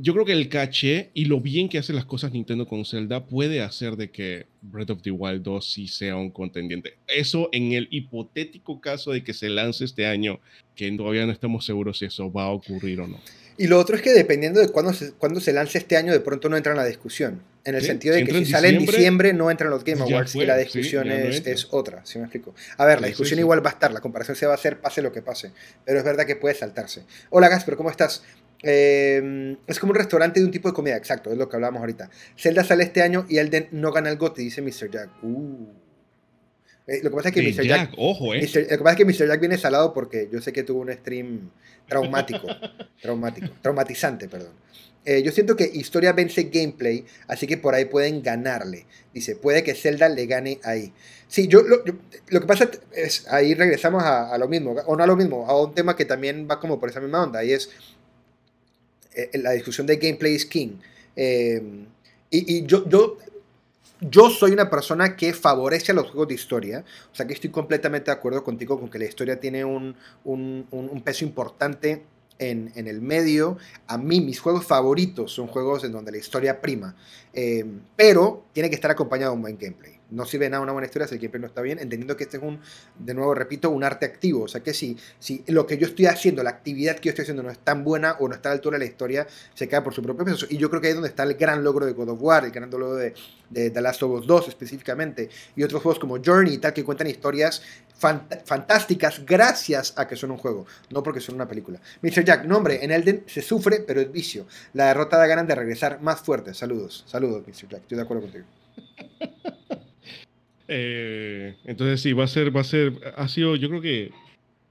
yo 0.00 0.12
creo 0.12 0.24
que 0.24 0.32
el 0.32 0.48
caché 0.48 1.10
y 1.14 1.26
lo 1.26 1.40
bien 1.40 1.68
que 1.68 1.78
hace 1.78 1.92
las 1.92 2.04
cosas 2.04 2.32
Nintendo 2.32 2.66
con 2.66 2.84
Zelda 2.84 3.26
puede 3.26 3.60
hacer 3.60 3.96
de 3.96 4.10
que 4.10 4.46
Breath 4.60 4.90
of 4.90 5.02
the 5.02 5.10
Wild 5.10 5.42
2 5.42 5.72
sí 5.72 5.88
sea 5.88 6.16
un 6.16 6.30
contendiente. 6.30 6.94
Eso 7.06 7.48
en 7.52 7.72
el 7.72 7.88
hipotético 7.90 8.80
caso 8.80 9.12
de 9.12 9.24
que 9.24 9.34
se 9.34 9.48
lance 9.48 9.84
este 9.84 10.06
año, 10.06 10.40
que 10.74 10.90
todavía 10.92 11.26
no 11.26 11.32
estamos 11.32 11.64
seguros 11.64 11.98
si 11.98 12.06
eso 12.06 12.32
va 12.32 12.44
a 12.44 12.50
ocurrir 12.50 13.00
o 13.00 13.06
no. 13.06 13.20
Y 13.58 13.66
lo 13.66 13.78
otro 13.78 13.96
es 13.96 14.02
que 14.02 14.12
dependiendo 14.12 14.60
de 14.60 14.68
cuándo 14.68 14.92
se, 14.92 15.12
cuándo 15.12 15.40
se 15.40 15.52
lance 15.52 15.78
este 15.78 15.96
año, 15.96 16.12
de 16.12 16.20
pronto 16.20 16.48
no 16.48 16.56
entra 16.56 16.72
en 16.72 16.78
la 16.78 16.84
discusión. 16.84 17.42
En 17.64 17.76
el 17.76 17.82
sentido 17.82 18.14
de 18.14 18.24
que 18.24 18.32
si 18.32 18.46
sale 18.46 18.70
en 18.70 18.78
diciembre, 18.78 19.32
no 19.32 19.48
entra 19.48 19.66
en 19.66 19.70
los 19.70 19.84
Game 19.84 20.02
Awards 20.02 20.34
y 20.34 20.44
la 20.44 20.56
discusión 20.56 21.08
es, 21.12 21.46
es, 21.46 21.68
otra, 21.70 22.04
¿sí 22.04 22.18
me 22.18 22.24
explico? 22.24 22.56
A 22.76 22.84
ver, 22.84 23.00
la 23.00 23.06
discusión 23.06 23.38
igual 23.38 23.64
va 23.64 23.70
a 23.70 23.74
estar, 23.74 23.92
la 23.92 24.00
comparación 24.00 24.36
se 24.36 24.46
va 24.46 24.52
a 24.52 24.54
hacer 24.56 24.80
pase 24.80 25.00
lo 25.00 25.12
que 25.12 25.22
pase, 25.22 25.52
pero 25.84 25.98
es 25.98 26.04
verdad 26.04 26.26
que 26.26 26.34
puede 26.34 26.56
saltarse. 26.56 27.04
Hola 27.30 27.48
Gasper, 27.48 27.76
¿cómo 27.76 27.88
estás? 27.88 28.24
Em, 28.62 29.56
es 29.66 29.80
como 29.80 29.90
un 29.90 29.96
restaurante 29.96 30.38
de 30.38 30.46
un 30.46 30.52
tipo 30.52 30.68
de 30.68 30.74
comida, 30.74 30.96
exacto, 30.96 31.32
es 31.32 31.38
lo 31.38 31.48
que 31.48 31.56
hablábamos 31.56 31.80
ahorita. 31.80 32.10
Zelda 32.38 32.62
sale 32.62 32.84
este 32.84 33.02
año 33.02 33.26
y 33.28 33.38
Elden 33.38 33.68
no 33.72 33.90
gana 33.90 34.10
el 34.10 34.16
GOTY, 34.16 34.44
dice 34.44 34.62
Mr. 34.62 34.90
Jack. 34.90 35.10
Uh. 35.22 35.66
Eh, 36.86 37.00
lo 37.02 37.10
que 37.10 37.16
pasa 37.16 37.28
es 37.28 37.34
que 37.34 37.42
Mr. 37.42 37.66
Jack, 37.66 37.92
ojo, 37.96 38.34
eh. 38.34 38.42
lo 38.42 38.68
que 38.68 38.78
pasa 38.78 38.90
es 38.92 38.96
que 38.96 39.04
Mr. 39.04 39.28
Jack 39.28 39.40
viene 39.40 39.58
salado 39.58 39.92
porque 39.92 40.28
yo 40.32 40.40
sé 40.40 40.52
que 40.52 40.62
tuvo 40.62 40.80
un 40.80 40.92
stream 40.92 41.50
traumático, 41.88 42.46
traumático, 43.02 43.48
traumatizante, 43.60 44.28
perdón. 44.28 44.52
Eh, 45.04 45.22
yo 45.24 45.32
siento 45.32 45.56
que 45.56 45.64
historia 45.64 46.12
vence 46.12 46.44
gameplay, 46.44 47.04
así 47.26 47.48
que 47.48 47.56
por 47.56 47.74
ahí 47.74 47.86
pueden 47.86 48.22
ganarle. 48.22 48.86
Dice, 49.12 49.34
puede 49.34 49.64
que 49.64 49.74
Zelda 49.74 50.08
le 50.08 50.26
gane 50.26 50.60
ahí. 50.62 50.92
Sí, 51.26 51.48
yo 51.48 51.62
lo, 51.62 51.82
lo 52.28 52.40
que 52.40 52.46
pasa 52.46 52.70
es, 52.92 53.26
ahí 53.28 53.54
regresamos 53.54 54.04
a, 54.04 54.32
a, 54.32 54.38
lo 54.38 54.46
mismo, 54.46 54.72
o 54.86 54.96
no 54.96 55.02
a 55.02 55.06
lo 55.06 55.16
mismo, 55.16 55.46
a 55.48 55.60
un 55.60 55.74
tema 55.74 55.96
que 55.96 56.04
también 56.04 56.46
va 56.48 56.60
como 56.60 56.78
por 56.78 56.88
esa 56.88 57.00
misma 57.00 57.24
onda, 57.24 57.42
y 57.42 57.52
es 57.52 57.70
la 59.34 59.52
discusión 59.52 59.86
de 59.86 59.96
gameplay 59.96 60.34
is 60.34 60.46
king. 60.46 60.76
Eh, 61.16 61.86
y, 62.30 62.64
yo, 62.64 62.88
yo, 62.88 63.18
yo 64.00 64.30
soy 64.30 64.52
una 64.52 64.70
persona 64.70 65.16
que 65.16 65.34
favorece 65.34 65.92
a 65.92 65.94
los 65.94 66.10
juegos 66.10 66.28
de 66.28 66.34
historia, 66.34 66.84
o 67.12 67.14
sea 67.14 67.26
que 67.26 67.34
estoy 67.34 67.50
completamente 67.50 68.10
de 68.10 68.16
acuerdo 68.16 68.42
contigo 68.42 68.80
con 68.80 68.88
que 68.88 68.98
la 68.98 69.04
historia 69.04 69.38
tiene 69.38 69.64
un, 69.64 69.94
un, 70.24 71.02
peso 71.04 71.24
importante 71.24 72.02
en, 72.38 72.72
en, 72.74 72.88
el 72.88 73.02
medio. 73.02 73.58
A 73.86 73.98
mí, 73.98 74.20
mis 74.22 74.40
juegos 74.40 74.64
favoritos 74.64 75.32
son 75.32 75.46
juegos 75.46 75.84
en 75.84 75.92
donde 75.92 76.10
la 76.10 76.18
historia 76.18 76.60
prima, 76.60 76.96
eh, 77.34 77.66
pero 77.94 78.46
tiene 78.52 78.70
que 78.70 78.76
estar 78.76 78.90
acompañado 78.90 79.32
de 79.32 79.36
un 79.36 79.42
buen 79.42 79.58
gameplay 79.58 80.01
no 80.10 80.26
sirve 80.26 80.48
nada 80.50 80.62
una 80.62 80.72
buena 80.72 80.86
historia 80.86 81.08
si 81.08 81.14
el 81.14 81.20
gameplay 81.20 81.40
no 81.40 81.46
está 81.46 81.62
bien, 81.62 81.78
entendiendo 81.78 82.16
que 82.16 82.24
este 82.24 82.36
es 82.36 82.42
un, 82.42 82.60
de 82.98 83.14
nuevo 83.14 83.34
repito, 83.34 83.70
un 83.70 83.84
arte 83.84 84.06
activo. 84.06 84.44
O 84.44 84.48
sea 84.48 84.62
que 84.62 84.74
si, 84.74 84.96
si 85.18 85.44
lo 85.48 85.66
que 85.66 85.78
yo 85.78 85.86
estoy 85.86 86.06
haciendo, 86.06 86.42
la 86.42 86.50
actividad 86.50 86.96
que 86.96 87.06
yo 87.06 87.10
estoy 87.10 87.22
haciendo 87.22 87.42
no 87.42 87.50
es 87.50 87.58
tan 87.58 87.84
buena 87.84 88.16
o 88.20 88.28
no 88.28 88.34
está 88.34 88.50
a 88.50 88.52
la 88.52 88.56
altura 88.56 88.78
de 88.78 88.84
la 88.84 88.90
historia, 88.90 89.26
se 89.54 89.68
cae 89.68 89.80
por 89.82 89.94
su 89.94 90.02
propio 90.02 90.24
peso. 90.24 90.46
Y 90.48 90.58
yo 90.58 90.68
creo 90.68 90.80
que 90.80 90.88
ahí 90.88 90.92
es 90.92 90.96
donde 90.96 91.08
está 91.08 91.22
el 91.22 91.34
gran 91.34 91.64
logro 91.64 91.86
de 91.86 91.92
God 91.92 92.10
of 92.10 92.22
War, 92.22 92.44
el 92.44 92.50
gran 92.50 92.70
logro 92.70 92.94
de, 92.94 93.14
de 93.50 93.70
The 93.70 93.80
Last 93.80 94.02
of 94.02 94.12
Us 94.12 94.26
2 94.26 94.48
específicamente, 94.48 95.28
y 95.56 95.62
otros 95.62 95.82
juegos 95.82 95.98
como 95.98 96.18
Journey 96.22 96.54
y 96.54 96.58
tal, 96.58 96.72
que 96.72 96.84
cuentan 96.84 97.06
historias 97.06 97.62
fantásticas 98.44 99.24
gracias 99.24 99.94
a 99.96 100.08
que 100.08 100.16
son 100.16 100.32
un 100.32 100.38
juego, 100.38 100.66
no 100.90 101.02
porque 101.02 101.20
son 101.20 101.36
una 101.36 101.46
película. 101.46 101.80
Mr. 102.02 102.24
Jack, 102.24 102.44
nombre, 102.44 102.84
en 102.84 102.90
Elden 102.90 103.24
se 103.26 103.42
sufre, 103.42 103.80
pero 103.86 104.00
es 104.00 104.10
vicio. 104.10 104.46
La 104.72 104.86
derrota 104.88 105.16
da 105.16 105.26
ganas 105.26 105.46
de 105.46 105.54
regresar 105.54 106.00
más 106.00 106.20
fuerte. 106.20 106.52
Saludos, 106.54 107.04
saludos, 107.06 107.46
Mr. 107.46 107.68
Jack, 107.68 107.82
estoy 107.82 107.96
de 107.96 108.02
acuerdo 108.02 108.22
contigo. 108.22 108.44
Eh, 110.68 111.56
entonces 111.64 112.00
sí, 112.00 112.12
va 112.12 112.24
a 112.24 112.28
ser, 112.28 112.54
va 112.54 112.60
a 112.60 112.64
ser, 112.64 112.92
ha 113.16 113.28
sido, 113.28 113.56
yo 113.56 113.68
creo 113.68 113.80
que, 113.80 114.10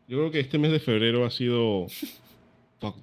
yo 0.08 0.18
creo 0.18 0.32
que 0.32 0.40
este 0.40 0.58
mes 0.58 0.72
de 0.72 0.80
febrero 0.80 1.26
ha 1.26 1.32
sido 1.32 1.88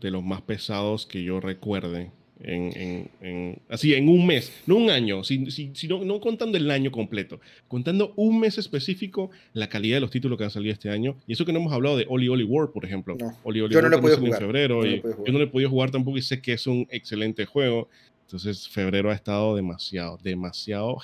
de 0.01 0.11
los 0.11 0.25
más 0.25 0.43
pesados 0.43 1.07
que 1.07 1.23
yo 1.23 1.41
recuerde. 1.41 2.11
En, 2.41 3.11
en, 3.21 3.61
así, 3.69 3.95
en 3.95 4.09
un 4.09 4.25
mes, 4.25 4.53
no 4.67 4.77
un 4.77 4.91
año, 4.91 5.25
sino 5.25 6.05
no 6.05 6.21
contando 6.21 6.57
el 6.57 6.71
año 6.71 6.93
completo, 6.93 7.41
contando 7.67 8.13
un 8.15 8.39
mes 8.39 8.59
específico, 8.59 9.31
la 9.55 9.69
calidad 9.69 9.97
de 9.97 10.03
los 10.03 10.11
títulos 10.11 10.39
que 10.39 10.45
han 10.45 10.51
salido 10.51 10.73
este 10.73 10.89
año. 10.89 11.17
Y 11.27 11.33
eso 11.33 11.45
que 11.45 11.53
no 11.53 11.59
hemos 11.59 11.73
hablado 11.73 11.97
de 11.97 12.07
Oli 12.09 12.29
Oli 12.29 12.45
World, 12.45 12.73
por 12.73 12.85
ejemplo. 12.85 13.17
Oli 13.43 13.61
Oli 13.61 13.75
yo 13.75 13.83
no 13.83 13.97
World 13.99 14.25
en 14.25 14.33
febrero. 14.35 14.87
y 14.87 15.03
yo 15.03 15.33
no 15.33 15.39
le 15.39 15.45
he 15.47 15.49
podido 15.49 15.69
jugar 15.69 15.91
tampoco 15.91 16.17
y 16.17 16.23
sé 16.23 16.41
que 16.41 16.53
es 16.53 16.67
un 16.69 16.87
excelente 16.91 17.45
juego. 17.45 17.89
Entonces, 18.27 18.69
febrero 18.69 19.11
ha 19.11 19.15
estado 19.15 19.57
demasiado, 19.57 20.19
demasiado 20.23 20.97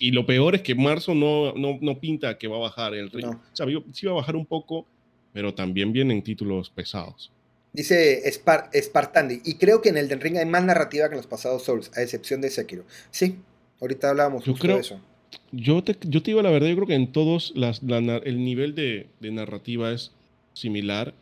y 0.00 0.12
lo 0.12 0.24
peor 0.24 0.54
es 0.54 0.62
que 0.62 0.74
marzo 0.74 1.14
no, 1.14 1.52
no, 1.52 1.78
no 1.80 2.00
pinta 2.00 2.38
que 2.38 2.48
va 2.48 2.56
a 2.56 2.60
bajar 2.60 2.94
el 2.94 3.10
ritmo. 3.10 3.32
O 3.32 3.56
sea, 3.56 3.66
sí 3.92 4.06
va 4.06 4.12
a 4.12 4.16
bajar 4.16 4.34
un 4.34 4.46
poco, 4.46 4.86
pero 5.32 5.52
también 5.54 5.92
vienen 5.92 6.22
títulos 6.22 6.70
pesados. 6.70 7.30
Dice 7.74 8.28
Spar 8.32 8.70
Spartandi, 8.74 9.42
y 9.44 9.54
creo 9.56 9.82
que 9.82 9.90
en 9.90 9.98
el 9.98 10.08
Den 10.08 10.20
Ring 10.20 10.38
hay 10.38 10.46
más 10.46 10.64
narrativa 10.64 11.08
que 11.08 11.14
en 11.14 11.18
los 11.18 11.26
pasados 11.26 11.62
Souls, 11.64 11.92
a 11.96 12.02
excepción 12.02 12.40
de 12.40 12.48
Sekiro. 12.48 12.84
Sí, 13.10 13.36
ahorita 13.78 14.08
hablábamos 14.08 14.42
yo 14.42 14.54
creo, 14.54 14.76
de 14.76 14.80
eso. 14.80 15.00
Yo 15.52 15.84
te, 15.84 15.94
yo 16.08 16.22
te 16.22 16.30
digo 16.30 16.40
la 16.40 16.50
verdad, 16.50 16.68
yo 16.68 16.76
creo 16.76 16.88
que 16.88 16.94
en 16.94 17.12
todos 17.12 17.52
las, 17.54 17.82
el 17.82 18.42
nivel 18.42 18.74
de, 18.74 19.06
de 19.20 19.30
narrativa 19.30 19.92
es 19.92 20.12
similar, 20.54 21.14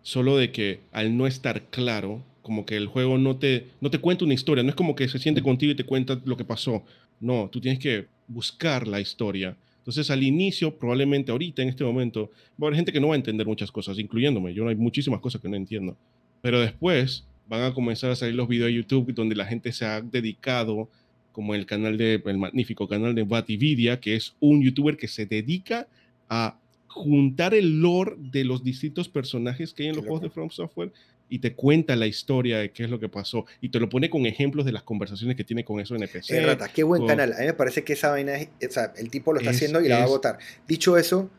solo 0.00 0.38
de 0.38 0.52
que 0.52 0.80
al 0.90 1.18
no 1.18 1.26
estar 1.26 1.64
claro, 1.64 2.22
como 2.46 2.64
que 2.64 2.76
el 2.76 2.86
juego 2.86 3.18
no 3.18 3.36
te, 3.36 3.66
no 3.80 3.90
te 3.90 3.98
cuenta 3.98 4.24
una 4.24 4.34
historia, 4.34 4.62
no 4.62 4.70
es 4.70 4.76
como 4.76 4.94
que 4.94 5.08
se 5.08 5.18
siente 5.18 5.42
contigo 5.42 5.72
y 5.72 5.74
te 5.74 5.84
cuenta 5.84 6.20
lo 6.24 6.36
que 6.36 6.44
pasó. 6.44 6.84
No, 7.20 7.48
tú 7.50 7.60
tienes 7.60 7.78
que 7.78 8.06
buscar 8.28 8.86
la 8.86 9.00
historia. 9.00 9.56
Entonces, 9.78 10.10
al 10.10 10.22
inicio, 10.22 10.76
probablemente 10.76 11.30
ahorita, 11.30 11.62
en 11.62 11.68
este 11.68 11.84
momento, 11.84 12.30
va 12.60 12.66
a 12.66 12.68
haber 12.68 12.76
gente 12.76 12.92
que 12.92 13.00
no 13.00 13.08
va 13.08 13.14
a 13.14 13.16
entender 13.16 13.46
muchas 13.46 13.70
cosas, 13.70 13.98
incluyéndome. 13.98 14.52
Yo 14.52 14.66
hay 14.68 14.74
muchísimas 14.74 15.20
cosas 15.20 15.40
que 15.40 15.48
no 15.48 15.56
entiendo. 15.56 15.96
Pero 16.42 16.60
después 16.60 17.24
van 17.48 17.62
a 17.62 17.72
comenzar 17.72 18.10
a 18.10 18.16
salir 18.16 18.34
los 18.34 18.48
videos 18.48 18.66
de 18.66 18.74
YouTube 18.74 19.14
donde 19.14 19.36
la 19.36 19.46
gente 19.46 19.70
se 19.72 19.84
ha 19.84 20.00
dedicado, 20.00 20.88
como 21.32 21.54
el 21.54 21.66
canal 21.66 21.96
de, 21.96 22.20
el 22.24 22.38
magnífico 22.38 22.88
canal 22.88 23.14
de 23.14 23.22
Batividia, 23.22 24.00
que 24.00 24.16
es 24.16 24.34
un 24.40 24.62
youtuber 24.62 24.96
que 24.96 25.06
se 25.06 25.26
dedica 25.26 25.86
a 26.28 26.58
juntar 26.88 27.54
el 27.54 27.80
lore 27.80 28.14
de 28.16 28.42
los 28.44 28.64
distintos 28.64 29.08
personajes 29.08 29.72
que 29.72 29.84
hay 29.84 29.90
en 29.90 29.96
los 29.96 30.04
juegos 30.04 30.22
de 30.22 30.30
From 30.30 30.50
Software 30.50 30.92
y 31.28 31.38
te 31.40 31.54
cuenta 31.54 31.96
la 31.96 32.06
historia 32.06 32.58
de 32.58 32.70
qué 32.70 32.84
es 32.84 32.90
lo 32.90 32.98
que 32.98 33.08
pasó 33.08 33.46
y 33.60 33.68
te 33.70 33.80
lo 33.80 33.88
pone 33.88 34.10
con 34.10 34.26
ejemplos 34.26 34.64
de 34.64 34.72
las 34.72 34.82
conversaciones 34.82 35.36
que 35.36 35.44
tiene 35.44 35.64
con 35.64 35.80
esos 35.80 35.98
NPC. 35.98 36.30
Eh, 36.30 36.46
rata, 36.46 36.68
qué 36.68 36.82
buen 36.82 37.06
canal. 37.06 37.32
A 37.32 37.38
mí 37.38 37.46
me 37.46 37.54
parece 37.54 37.84
que 37.84 37.94
esa 37.94 38.10
vaina, 38.10 38.34
o 38.34 38.70
sea, 38.70 38.92
el 38.96 39.10
tipo 39.10 39.32
lo 39.32 39.40
está 39.40 39.50
haciendo 39.50 39.80
y 39.80 39.88
la 39.88 39.98
va 39.98 40.04
a 40.04 40.08
votar. 40.08 40.38
Dicho 40.66 40.96
eso, 40.96 41.30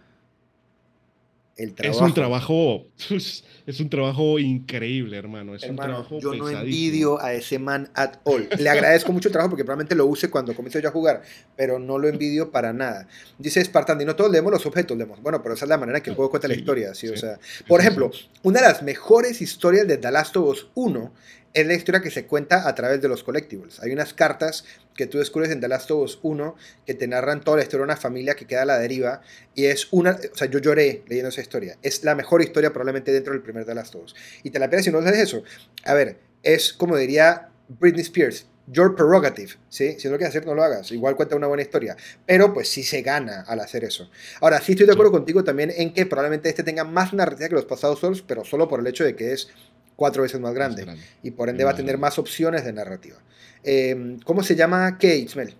es 1.57 1.97
un 1.99 2.13
trabajo, 2.13 2.85
es 3.09 3.79
un 3.79 3.89
trabajo 3.89 4.37
increíble, 4.37 5.17
hermano. 5.17 5.55
Es 5.55 5.63
un 5.63 5.75
trabajo 5.75 6.19
yo 6.19 6.35
no 6.35 6.49
envidio 6.49 7.19
a 7.21 7.33
ese 7.33 7.57
man 7.57 7.89
at 7.95 8.17
all. 8.25 8.47
Le 8.59 8.69
agradezco 8.69 9.11
mucho 9.11 9.29
el 9.29 9.31
trabajo 9.31 9.49
porque 9.49 9.63
probablemente 9.63 9.95
lo 9.95 10.05
use 10.05 10.29
cuando 10.29 10.55
comience 10.55 10.81
yo 10.81 10.89
a 10.89 10.91
jugar, 10.91 11.23
pero 11.55 11.79
no 11.79 11.97
lo 11.97 12.07
envidio 12.07 12.51
para 12.51 12.73
nada. 12.73 13.07
Dice 13.39 13.63
Spartan, 13.63 13.99
y 14.01 14.05
no 14.05 14.15
todos 14.15 14.31
leemos 14.31 14.51
los 14.51 14.65
objetos, 14.67 14.95
leemos. 14.95 15.21
Bueno, 15.21 15.41
pero 15.41 15.55
esa 15.55 15.65
es 15.65 15.69
la 15.69 15.77
manera 15.77 16.01
que 16.01 16.11
el 16.11 16.15
juego 16.15 16.29
cuenta 16.29 16.47
la 16.47 16.55
historia. 16.55 16.93
¿sí? 16.93 17.09
O 17.09 17.17
sea, 17.17 17.39
por 17.67 17.81
ejemplo, 17.81 18.11
una 18.43 18.61
de 18.61 18.67
las 18.67 18.83
mejores 18.83 19.41
historias 19.41 19.87
de 19.87 19.97
The 19.97 20.11
Last 20.11 20.37
of 20.37 20.49
Us 20.49 20.67
1 20.75 21.11
es 21.53 21.65
la 21.65 21.73
historia 21.73 22.01
que 22.01 22.11
se 22.11 22.25
cuenta 22.25 22.67
a 22.67 22.75
través 22.75 23.01
de 23.01 23.07
los 23.07 23.23
collectibles. 23.23 23.79
Hay 23.79 23.91
unas 23.91 24.13
cartas 24.13 24.65
que 24.95 25.07
tú 25.07 25.19
descubres 25.19 25.51
en 25.51 25.61
The 25.61 25.67
Last 25.67 25.89
of 25.91 26.03
Us 26.03 26.19
1 26.21 26.55
que 26.85 26.93
te 26.93 27.07
narran 27.07 27.41
toda 27.41 27.57
la 27.57 27.63
historia 27.63 27.81
de 27.81 27.91
una 27.91 27.97
familia 27.97 28.35
que 28.35 28.45
queda 28.45 28.63
a 28.63 28.65
la 28.65 28.79
deriva 28.79 29.21
y 29.55 29.65
es 29.65 29.87
una, 29.91 30.11
o 30.11 30.37
sea, 30.37 30.47
yo 30.47 30.59
lloré 30.59 31.03
leyendo 31.07 31.29
esa 31.29 31.41
historia. 31.41 31.77
Es 31.81 32.03
la 32.03 32.15
mejor 32.15 32.41
historia 32.41 32.71
probablemente 32.71 33.11
dentro 33.11 33.33
del 33.33 33.41
primer 33.41 33.65
The 33.65 33.75
Last 33.75 33.95
of 33.95 34.05
Us. 34.05 34.15
Y 34.43 34.49
te 34.49 34.59
la 34.59 34.69
pierdes 34.69 34.85
si 34.85 34.91
no 34.91 35.01
sabes 35.01 35.19
eso. 35.19 35.43
A 35.85 35.93
ver, 35.93 36.17
es 36.43 36.73
como 36.73 36.97
diría 36.97 37.49
Britney 37.67 38.01
Spears, 38.01 38.47
your 38.67 38.95
prerogative, 38.95 39.53
¿sí? 39.69 39.95
Si 39.97 40.07
no 40.07 40.13
lo 40.13 40.17
quieres 40.17 40.35
hacer, 40.35 40.45
no 40.45 40.53
lo 40.53 40.63
hagas. 40.63 40.91
Igual 40.91 41.15
cuenta 41.15 41.35
una 41.35 41.47
buena 41.47 41.63
historia. 41.63 41.95
Pero 42.25 42.53
pues 42.53 42.69
sí 42.69 42.83
se 42.83 43.01
gana 43.01 43.41
al 43.47 43.59
hacer 43.59 43.83
eso. 43.83 44.09
Ahora, 44.41 44.59
sí 44.61 44.73
estoy 44.73 44.85
de 44.85 44.93
acuerdo 44.93 45.11
contigo 45.11 45.43
también 45.43 45.71
en 45.75 45.93
que 45.93 46.05
probablemente 46.05 46.49
este 46.49 46.63
tenga 46.63 46.83
más 46.83 47.13
narrativa 47.13 47.49
que 47.49 47.55
los 47.55 47.65
pasados 47.65 47.99
Souls, 47.99 48.21
pero 48.21 48.43
solo 48.43 48.67
por 48.67 48.79
el 48.81 48.87
hecho 48.87 49.03
de 49.03 49.15
que 49.15 49.31
es 49.33 49.49
cuatro 49.97 50.23
veces 50.23 50.39
más 50.39 50.53
grande, 50.53 50.85
y 51.23 51.31
por 51.31 51.49
ende 51.49 51.65
va 51.65 51.71
a 51.71 51.75
tener 51.75 51.97
más 51.97 52.17
opciones 52.17 52.63
de 52.63 52.71
narrativa. 52.71 53.17
Em, 53.63 54.19
¿Cómo 54.19 54.43
se 54.43 54.55
llama 54.55 54.97
qué, 54.97 55.17
Ismael? 55.17 55.55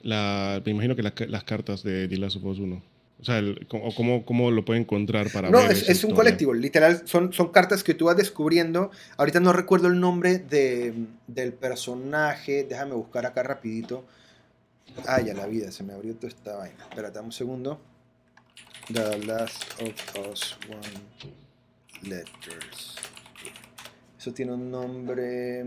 La, 0.00 0.62
me 0.64 0.70
imagino 0.70 0.96
que 0.96 1.02
las 1.02 1.44
cartas 1.44 1.82
de 1.82 2.08
The 2.08 2.16
Last 2.16 2.36
of 2.36 2.44
Us 2.44 2.58
1. 2.60 2.82
O 3.18 3.24
sea, 3.24 3.42
cómo, 3.68 4.24
cómo, 4.26 4.50
lo 4.50 4.64
puede 4.64 4.80
encontrar 4.80 5.30
para 5.32 5.50
No, 5.50 5.60
es, 5.60 6.04
un 6.04 6.14
colectivo, 6.14 6.52
literal, 6.52 7.02
son, 7.06 7.32
son 7.32 7.50
cartas 7.50 7.82
que 7.82 7.94
tú 7.94 8.04
vas 8.06 8.16
descubriendo. 8.16 8.90
Ahorita 9.16 9.40
no 9.40 9.52
recuerdo 9.52 9.88
el 9.88 9.98
nombre 9.98 10.38
de, 10.38 10.94
del 11.26 11.54
personaje, 11.54 12.64
déjame 12.68 12.94
buscar 12.94 13.24
acá 13.24 13.42
rapidito. 13.42 14.04
Ah, 15.06 15.20
ya 15.20 15.34
la 15.34 15.46
vida, 15.46 15.72
se 15.72 15.82
me 15.82 15.94
abrió 15.94 16.14
toda 16.14 16.28
esta 16.28 16.56
vaina. 16.56 16.86
Espérate 16.88 17.18
un 17.20 17.32
segundo. 17.32 17.80
The 18.92 19.18
Last 19.26 19.64
of 19.80 20.30
Us 20.30 20.56
1. 20.68 22.08
Letters. 22.08 22.96
Eso 24.26 24.34
tiene 24.34 24.54
un 24.54 24.72
nombre. 24.72 25.66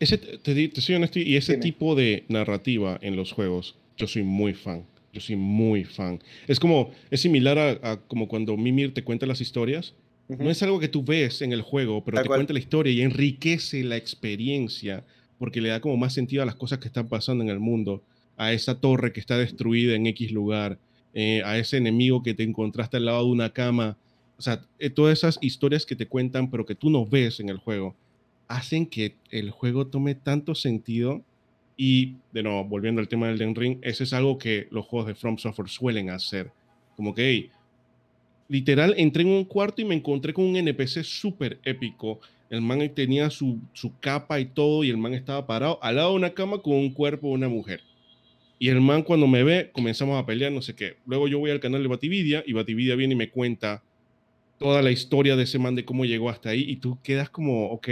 Ese, 0.00 0.18
te, 0.18 0.68
te 0.68 0.80
soy 0.80 0.96
honesto, 0.96 1.20
y 1.20 1.36
ese 1.36 1.56
tipo 1.58 1.94
de 1.94 2.24
narrativa 2.26 2.98
en 3.00 3.14
los 3.14 3.30
juegos, 3.30 3.76
yo 3.96 4.08
soy 4.08 4.24
muy 4.24 4.52
fan. 4.52 4.84
Yo 5.12 5.20
soy 5.20 5.36
muy 5.36 5.84
fan. 5.84 6.18
Es 6.48 6.58
como, 6.58 6.90
es 7.08 7.20
similar 7.20 7.56
a, 7.84 8.00
como 8.08 8.26
cuando 8.26 8.56
Mimir 8.56 8.92
te 8.92 9.04
cuenta 9.04 9.26
las 9.26 9.40
historias. 9.40 9.94
No 10.26 10.50
es 10.50 10.60
algo 10.64 10.80
que 10.80 10.88
tú 10.88 11.04
ves 11.04 11.40
en 11.40 11.52
el 11.52 11.62
juego, 11.62 12.04
pero 12.04 12.20
te 12.20 12.26
cuenta 12.26 12.52
la 12.52 12.58
historia 12.58 12.92
y 12.92 13.00
enriquece 13.00 13.84
la 13.84 13.96
experiencia 13.96 15.04
porque 15.38 15.60
le 15.60 15.68
da 15.68 15.80
como 15.80 15.96
más 15.96 16.14
sentido 16.14 16.42
a 16.42 16.46
las 16.46 16.56
cosas 16.56 16.80
que 16.80 16.88
están 16.88 17.06
pasando 17.08 17.44
en 17.44 17.50
el 17.50 17.60
mundo. 17.60 18.02
A 18.36 18.52
esa 18.54 18.80
torre 18.80 19.12
que 19.12 19.20
está 19.20 19.38
destruida 19.38 19.94
en 19.94 20.08
X 20.08 20.32
lugar, 20.32 20.80
eh, 21.14 21.42
a 21.44 21.58
ese 21.58 21.76
enemigo 21.76 22.24
que 22.24 22.34
te 22.34 22.42
encontraste 22.42 22.96
al 22.96 23.04
lado 23.04 23.24
de 23.24 23.30
una 23.30 23.50
cama. 23.50 23.96
O 24.38 24.42
sea, 24.42 24.62
eh, 24.78 24.90
todas 24.90 25.18
esas 25.18 25.38
historias 25.40 25.86
que 25.86 25.96
te 25.96 26.06
cuentan, 26.06 26.50
pero 26.50 26.66
que 26.66 26.74
tú 26.74 26.90
no 26.90 27.06
ves 27.06 27.40
en 27.40 27.48
el 27.48 27.56
juego, 27.56 27.94
hacen 28.48 28.86
que 28.86 29.14
el 29.30 29.50
juego 29.50 29.86
tome 29.86 30.14
tanto 30.14 30.54
sentido. 30.54 31.22
Y, 31.76 32.16
de 32.32 32.42
nuevo, 32.42 32.64
volviendo 32.64 33.00
al 33.00 33.08
tema 33.08 33.28
del 33.28 33.38
Den 33.38 33.54
Ring, 33.54 33.78
ese 33.82 34.04
es 34.04 34.12
algo 34.12 34.38
que 34.38 34.66
los 34.70 34.86
juegos 34.86 35.08
de 35.08 35.14
From 35.14 35.38
Software 35.38 35.68
suelen 35.68 36.10
hacer. 36.10 36.50
Como 36.96 37.14
que, 37.14 37.50
literal, 38.48 38.94
entré 38.96 39.22
en 39.22 39.28
un 39.28 39.44
cuarto 39.44 39.82
y 39.82 39.84
me 39.84 39.94
encontré 39.94 40.32
con 40.32 40.46
un 40.46 40.56
NPC 40.56 41.02
súper 41.02 41.58
épico. 41.64 42.20
El 42.48 42.62
man 42.62 42.90
tenía 42.94 43.28
su, 43.28 43.58
su 43.72 43.92
capa 43.98 44.40
y 44.40 44.46
todo, 44.46 44.84
y 44.84 44.90
el 44.90 44.96
man 44.96 45.12
estaba 45.12 45.46
parado 45.46 45.78
al 45.82 45.96
lado 45.96 46.10
de 46.10 46.16
una 46.16 46.30
cama 46.30 46.58
con 46.58 46.74
un 46.74 46.92
cuerpo 46.92 47.28
de 47.28 47.34
una 47.34 47.48
mujer. 47.48 47.82
Y 48.58 48.68
el 48.68 48.80
man 48.80 49.02
cuando 49.02 49.26
me 49.26 49.42
ve, 49.42 49.70
comenzamos 49.72 50.18
a 50.18 50.24
pelear, 50.24 50.50
no 50.52 50.62
sé 50.62 50.74
qué. 50.74 50.96
Luego 51.06 51.28
yo 51.28 51.38
voy 51.38 51.50
al 51.50 51.60
canal 51.60 51.82
de 51.82 51.88
Batividia 51.88 52.42
y 52.46 52.54
Batividia 52.54 52.96
viene 52.96 53.12
y 53.12 53.16
me 53.16 53.28
cuenta 53.28 53.82
toda 54.58 54.82
la 54.82 54.90
historia 54.90 55.36
de 55.36 55.44
ese 55.44 55.58
man, 55.58 55.74
de 55.74 55.84
cómo 55.84 56.04
llegó 56.04 56.30
hasta 56.30 56.50
ahí. 56.50 56.64
Y 56.68 56.76
tú 56.76 56.98
quedas 57.02 57.30
como, 57.30 57.70
ok, 57.70 57.88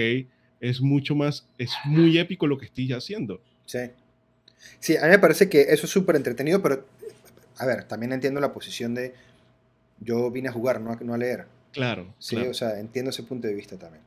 es 0.60 0.80
mucho 0.80 1.14
más, 1.14 1.46
es 1.58 1.72
muy 1.84 2.18
épico 2.18 2.46
lo 2.46 2.58
que 2.58 2.66
estoy 2.66 2.92
haciendo. 2.92 3.40
Sí. 3.66 3.90
Sí, 4.80 4.96
a 4.96 5.02
mí 5.02 5.08
me 5.08 5.18
parece 5.18 5.48
que 5.48 5.62
eso 5.62 5.86
es 5.86 5.92
súper 5.92 6.16
entretenido, 6.16 6.62
pero, 6.62 6.86
a 7.58 7.66
ver, 7.66 7.84
también 7.84 8.12
entiendo 8.12 8.40
la 8.40 8.52
posición 8.52 8.94
de 8.94 9.14
yo 10.00 10.30
vine 10.30 10.48
a 10.48 10.52
jugar, 10.52 10.80
no 10.80 10.92
a, 10.92 10.96
no 10.96 11.14
a 11.14 11.18
leer. 11.18 11.46
Claro. 11.72 12.14
Sí, 12.18 12.36
o 12.36 12.54
sea, 12.54 12.78
entiendo 12.78 13.10
ese 13.10 13.24
punto 13.24 13.46
de 13.46 13.54
vista 13.54 13.76
también. 13.76 14.02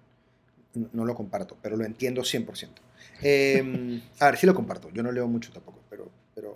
No, 0.94 1.06
lo 1.06 1.16
comparto, 1.16 1.58
pero 1.62 1.76
lo 1.76 1.86
entiendo 1.86 2.22
100%. 2.22 2.70
Em, 3.24 4.00
a 4.20 4.28
ver, 4.28 4.38
sí 4.38 4.46
lo 4.46 4.54
comparto. 4.54 4.92
Yo 4.94 5.02
no 5.02 5.12
leo 5.12 5.28
mucho 5.28 5.52
tampoco, 5.52 5.80
pero 5.90 6.12
pero 6.38 6.56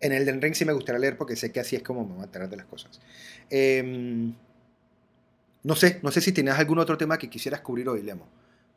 en 0.00 0.12
el 0.12 0.42
Ring 0.42 0.54
sí 0.54 0.66
me 0.66 0.74
gustaría 0.74 0.98
leer 0.98 1.16
porque 1.16 1.34
sé 1.34 1.50
que 1.50 1.60
así 1.60 1.76
es 1.76 1.82
como 1.82 2.04
me 2.04 2.12
voy 2.12 2.20
a 2.20 2.24
enterar 2.24 2.50
de 2.50 2.58
las 2.58 2.66
cosas. 2.66 3.00
Em, 3.48 4.34
no 5.64 5.74
sé, 5.74 5.98
no 6.02 6.10
sé 6.10 6.20
si 6.20 6.32
tenías 6.32 6.58
algún 6.58 6.78
otro 6.78 6.96
tema 6.96 7.18
que 7.18 7.28
quisieras 7.28 7.60
cubrir 7.60 7.88
hoy, 7.88 8.02
Lemo. 8.02 8.28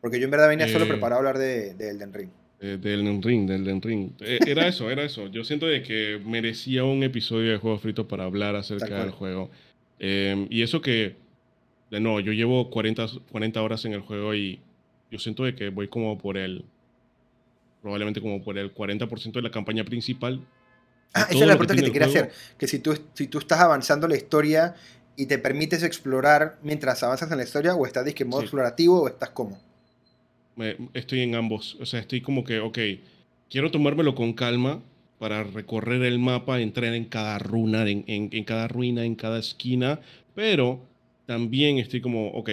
Porque 0.02 0.20
yo 0.20 0.26
en 0.26 0.32
verdad 0.32 0.48
venía 0.48 0.68
solo 0.68 0.86
eh, 0.86 0.88
preparado 0.88 1.16
a 1.16 1.20
hablar 1.20 1.38
de, 1.38 1.72
Elden 1.72 2.14
Ring. 2.14 2.30
Eh, 2.62 2.78
de 2.82 2.94
Elden 2.94 3.22
Ring, 3.22 3.48
de 3.48 3.56
Elden 3.56 3.82
Ring. 3.82 4.12
Eh, 4.22 4.40
era 4.48 4.68
eso, 4.68 4.90
era 4.90 5.04
eso. 5.04 5.28
Yo 5.28 5.44
siento 5.44 5.68
de 5.68 5.84
que 5.84 6.20
merecía 6.26 6.86
un 6.86 7.04
episodio 7.04 7.52
de 7.52 7.58
Juego 7.58 7.78
Frito 7.78 8.08
para 8.08 8.24
hablar 8.24 8.56
acerca 8.56 9.04
del 9.04 9.12
juego. 9.12 9.52
Em, 10.00 10.48
y 10.50 10.62
eso 10.62 10.82
que, 10.82 11.16
de 11.92 12.00
no, 12.00 12.20
yo 12.20 12.32
llevo 12.32 12.70
40, 12.70 13.06
40 13.32 13.62
horas 13.62 13.84
en 13.86 13.94
el 13.94 14.02
juego 14.02 14.34
y 14.34 14.62
yo 15.12 15.20
siento 15.20 15.44
de 15.44 15.56
que 15.56 15.70
voy 15.70 15.88
como 15.88 16.18
por 16.18 16.38
el 16.38 16.64
probablemente 17.82 18.22
como 18.22 18.44
por 18.44 18.58
el 18.58 18.74
40% 18.74 19.32
de 19.32 19.42
la 19.42 19.52
campaña 19.52 19.84
principal. 19.84 20.42
Ah, 21.14 21.28
esa 21.30 21.40
es 21.40 21.40
la 21.40 21.48
pregunta 21.48 21.76
que, 21.76 21.82
te 21.82 21.92
quería 21.92 22.08
hacer. 22.08 22.32
Que 22.58 22.68
si 22.68 22.80
tú, 22.80 22.98
si 23.14 23.28
tú 23.28 23.40
estás 23.40 23.60
avanzando 23.60 24.08
la 24.08 24.18
historia 24.18 24.76
y 25.18 25.26
te 25.26 25.38
permites 25.40 25.84
explorar 25.84 26.58
mientras 26.64 27.04
avanzas 27.04 27.30
en 27.30 27.38
la 27.38 27.44
historia, 27.44 27.76
o 27.76 27.86
estás 27.86 28.06
en 28.08 28.28
modo 28.30 28.42
explorativo, 28.42 29.02
o 29.02 29.08
estás 29.08 29.32
como. 29.32 29.60
Estoy 30.94 31.22
en 31.22 31.36
ambos. 31.36 31.76
O 31.82 31.86
sea, 31.86 32.00
estoy 32.00 32.22
como 32.22 32.44
que, 32.44 32.60
ok, 32.60 32.78
quiero 33.50 33.70
tomármelo 33.72 34.16
con 34.16 34.34
calma 34.34 34.82
para 35.20 35.44
recorrer 35.44 36.04
el 36.04 36.20
mapa, 36.20 36.62
entrar 36.62 36.94
en 36.94 37.06
cada 37.06 37.40
runa, 37.40 37.90
en, 37.90 38.06
en, 38.08 38.30
en 38.32 38.44
cada 38.44 38.68
ruina, 38.68 39.04
en 39.04 39.16
cada 39.16 39.40
esquina, 39.40 40.00
pero 40.36 40.80
también 41.26 41.80
estoy 41.80 42.00
como, 42.00 42.28
ok, 42.30 42.50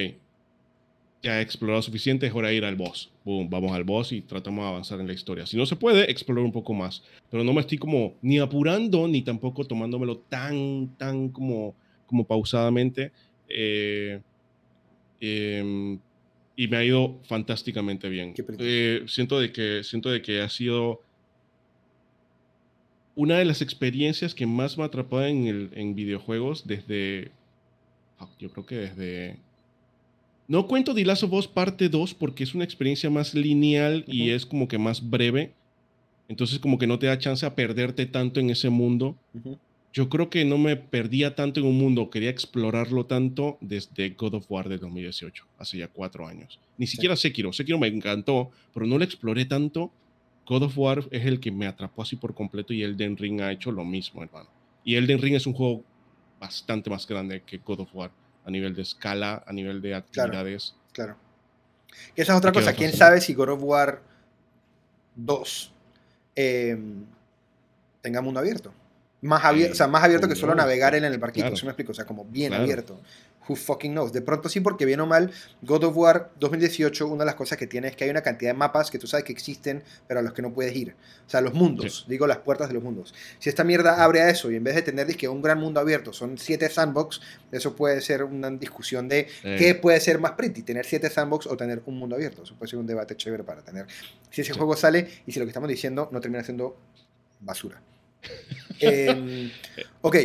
ya 1.22 1.38
he 1.38 1.42
explorado 1.42 1.82
suficiente, 1.82 2.26
es 2.26 2.34
hora 2.34 2.48
de 2.48 2.56
ir 2.56 2.64
al 2.64 2.76
boss. 2.76 3.10
Boom, 3.24 3.48
vamos 3.48 3.72
al 3.72 3.84
boss 3.84 4.12
y 4.12 4.20
tratamos 4.20 4.64
de 4.64 4.68
avanzar 4.68 5.00
en 5.00 5.06
la 5.06 5.12
historia. 5.12 5.46
Si 5.46 5.56
no 5.56 5.64
se 5.64 5.76
puede, 5.76 6.10
explorar 6.10 6.44
un 6.44 6.52
poco 6.52 6.74
más. 6.74 7.02
Pero 7.30 7.44
no 7.44 7.52
me 7.52 7.60
estoy 7.60 7.78
como 7.78 8.14
ni 8.20 8.38
apurando, 8.38 9.08
ni 9.08 9.22
tampoco 9.22 9.64
tomándomelo 9.64 10.18
tan, 10.18 10.94
tan 10.98 11.30
como, 11.30 11.74
como 12.14 12.24
pausadamente. 12.24 13.10
Eh, 13.48 14.20
em, 15.20 15.98
y 16.54 16.68
me 16.68 16.76
ha 16.76 16.84
ido 16.84 17.18
fantásticamente 17.24 18.08
bien. 18.08 18.34
Eh, 18.60 19.02
siento, 19.08 19.40
de 19.40 19.50
que, 19.50 19.82
siento 19.82 20.10
de 20.10 20.22
que 20.22 20.40
ha 20.40 20.48
sido 20.48 21.00
una 23.16 23.38
de 23.38 23.44
las 23.44 23.62
experiencias 23.62 24.32
que 24.32 24.46
más 24.46 24.78
me 24.78 24.84
ha 24.84 24.86
atrapado 24.86 25.26
en, 25.26 25.48
el, 25.48 25.70
en 25.74 25.96
videojuegos 25.96 26.68
desde, 26.68 27.32
yo 28.38 28.50
creo 28.50 28.64
que 28.64 28.76
desde 28.76 29.38
no 30.46 30.68
cuento 30.68 30.94
The 30.94 31.04
Last 31.04 31.24
of 31.24 31.32
Us 31.32 31.48
parte 31.48 31.88
2 31.88 32.14
porque 32.14 32.44
es 32.44 32.54
una 32.54 32.62
experiencia 32.62 33.10
más 33.10 33.34
lineal 33.34 34.04
y 34.06 34.30
es 34.30 34.46
como 34.46 34.68
que 34.68 34.78
más 34.78 35.10
breve. 35.10 35.52
Entonces 36.28 36.60
como 36.60 36.78
que 36.78 36.86
no 36.86 37.00
te 37.00 37.06
da 37.06 37.18
chance 37.18 37.44
a 37.44 37.56
perderte 37.56 38.06
tanto 38.06 38.38
en 38.38 38.50
ese 38.50 38.70
mundo. 38.70 39.16
Yo 39.94 40.08
creo 40.08 40.28
que 40.28 40.44
no 40.44 40.58
me 40.58 40.74
perdía 40.74 41.36
tanto 41.36 41.60
en 41.60 41.66
un 41.66 41.78
mundo, 41.78 42.10
quería 42.10 42.28
explorarlo 42.28 43.06
tanto 43.06 43.58
desde 43.60 44.10
God 44.10 44.34
of 44.34 44.50
War 44.50 44.68
de 44.68 44.78
2018, 44.78 45.46
hace 45.56 45.78
ya 45.78 45.86
cuatro 45.86 46.26
años. 46.26 46.58
Ni 46.76 46.88
siquiera 46.88 47.14
Sekiro, 47.14 47.52
Sekiro 47.52 47.78
me 47.78 47.86
encantó, 47.86 48.50
pero 48.72 48.86
no 48.86 48.98
lo 48.98 49.04
exploré 49.04 49.44
tanto. 49.44 49.92
God 50.46 50.64
of 50.64 50.76
War 50.76 51.04
es 51.12 51.24
el 51.24 51.38
que 51.38 51.52
me 51.52 51.68
atrapó 51.68 52.02
así 52.02 52.16
por 52.16 52.34
completo 52.34 52.72
y 52.72 52.82
Elden 52.82 53.16
Ring 53.16 53.40
ha 53.40 53.52
hecho 53.52 53.70
lo 53.70 53.84
mismo, 53.84 54.24
hermano. 54.24 54.50
Y 54.82 54.96
Elden 54.96 55.22
Ring 55.22 55.36
es 55.36 55.46
un 55.46 55.52
juego 55.52 55.84
bastante 56.40 56.90
más 56.90 57.06
grande 57.06 57.44
que 57.46 57.58
God 57.58 57.82
of 57.82 57.94
War 57.94 58.10
a 58.44 58.50
nivel 58.50 58.74
de 58.74 58.82
escala, 58.82 59.44
a 59.46 59.52
nivel 59.52 59.80
de 59.80 59.94
actividades. 59.94 60.74
Claro. 60.92 61.16
Que 62.16 62.22
esa 62.22 62.32
es 62.32 62.38
otra 62.38 62.50
cosa. 62.50 62.72
¿Quién 62.72 62.92
sabe 62.92 63.20
si 63.20 63.32
God 63.32 63.50
of 63.50 63.62
War 63.62 64.02
2 65.14 65.72
em, 66.34 67.04
tenga 68.02 68.20
mundo 68.20 68.40
abierto? 68.40 68.74
Más 69.24 69.42
abierto, 69.42 69.72
o 69.72 69.76
sea, 69.76 69.86
más 69.86 70.04
abierto 70.04 70.28
que 70.28 70.36
solo 70.36 70.54
navegar 70.54 70.94
en 70.94 71.02
el 71.02 71.16
barquito, 71.16 71.46
eso 71.46 71.64
me 71.64 71.70
explico, 71.70 71.92
o 71.92 71.94
sea, 71.94 72.04
como 72.04 72.26
bien 72.26 72.52
abierto. 72.52 73.00
Who 73.48 73.56
fucking 73.56 73.92
knows? 73.92 74.12
De 74.12 74.20
pronto 74.20 74.50
sí, 74.50 74.60
porque 74.60 74.84
bien 74.84 75.00
o 75.00 75.06
mal, 75.06 75.30
God 75.62 75.84
of 75.84 75.96
War 75.96 76.30
2018, 76.40 77.06
una 77.06 77.24
de 77.24 77.26
las 77.26 77.34
cosas 77.34 77.56
que 77.56 77.66
tiene 77.66 77.88
es 77.88 77.96
que 77.96 78.04
hay 78.04 78.10
una 78.10 78.20
cantidad 78.20 78.50
de 78.50 78.58
mapas 78.58 78.90
que 78.90 78.98
tú 78.98 79.06
sabes 79.06 79.24
que 79.24 79.32
existen, 79.32 79.82
pero 80.06 80.20
a 80.20 80.22
los 80.22 80.34
que 80.34 80.42
no 80.42 80.52
puedes 80.52 80.76
ir. 80.76 80.94
O 81.26 81.30
sea, 81.30 81.40
los 81.40 81.54
mundos, 81.54 82.04
digo 82.06 82.26
las 82.26 82.38
puertas 82.38 82.68
de 82.68 82.74
los 82.74 82.82
mundos. 82.82 83.14
Si 83.38 83.48
esta 83.48 83.64
mierda 83.64 84.04
abre 84.04 84.20
a 84.20 84.28
eso 84.28 84.50
y 84.50 84.56
en 84.56 84.64
vez 84.64 84.74
de 84.74 84.82
tener 84.82 85.06
que 85.16 85.26
un 85.26 85.40
gran 85.40 85.58
mundo 85.58 85.80
abierto 85.80 86.12
son 86.12 86.36
siete 86.36 86.68
sandbox, 86.68 87.22
eso 87.50 87.74
puede 87.74 88.02
ser 88.02 88.24
una 88.24 88.50
discusión 88.50 89.08
de 89.08 89.28
qué 89.42 89.74
puede 89.74 90.00
ser 90.00 90.18
más 90.18 90.32
pretty, 90.32 90.60
tener 90.60 90.84
siete 90.84 91.08
sandbox 91.08 91.46
o 91.46 91.56
tener 91.56 91.82
un 91.86 91.98
mundo 91.98 92.14
abierto. 92.14 92.42
Eso 92.42 92.54
puede 92.56 92.68
ser 92.68 92.78
un 92.78 92.86
debate 92.86 93.16
chévere 93.16 93.42
para 93.42 93.62
tener. 93.62 93.86
Si 94.28 94.42
ese 94.42 94.52
juego 94.52 94.76
sale 94.76 95.08
y 95.26 95.32
si 95.32 95.38
lo 95.38 95.46
que 95.46 95.50
estamos 95.50 95.70
diciendo 95.70 96.10
no 96.12 96.20
termina 96.20 96.44
siendo 96.44 96.76
basura. 97.40 97.80
Em, 98.80 99.50
ok. 100.00 100.16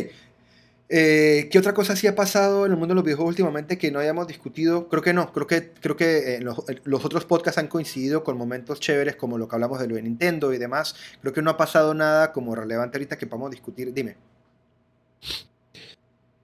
Eh, 0.92 1.48
¿Qué 1.52 1.58
otra 1.58 1.72
cosa 1.72 1.94
sí 1.94 2.08
ha 2.08 2.16
pasado 2.16 2.66
en 2.66 2.72
el 2.72 2.76
mundo 2.76 2.94
de 2.94 2.96
los 2.96 3.04
videojuegos 3.04 3.30
últimamente 3.30 3.78
que 3.78 3.92
no 3.92 4.00
hayamos 4.00 4.26
discutido? 4.26 4.88
Creo 4.88 5.02
que 5.02 5.12
no, 5.12 5.32
creo 5.32 5.46
que, 5.46 5.70
creo 5.70 5.96
que 5.96 6.34
eh, 6.34 6.40
los, 6.40 7.04
otros 7.04 7.24
podcasts 7.24 7.58
han 7.58 7.68
coincidido 7.68 8.24
con 8.24 8.36
momentos 8.36 8.80
chéveres 8.80 9.14
como 9.14 9.38
lo 9.38 9.46
que 9.46 9.54
hablamos 9.54 9.78
de 9.78 9.86
lo 9.86 9.94
de 9.94 10.02
Nintendo 10.02 10.52
y 10.52 10.58
demás. 10.58 10.96
Creo 11.20 11.32
que 11.32 11.42
no 11.42 11.50
ha 11.50 11.56
pasado 11.56 11.94
nada 11.94 12.32
como 12.32 12.56
relevante 12.56 12.98
ahorita 12.98 13.16
que 13.16 13.28
podamos 13.28 13.52
discutir. 13.52 13.94
Dime. 13.94 14.16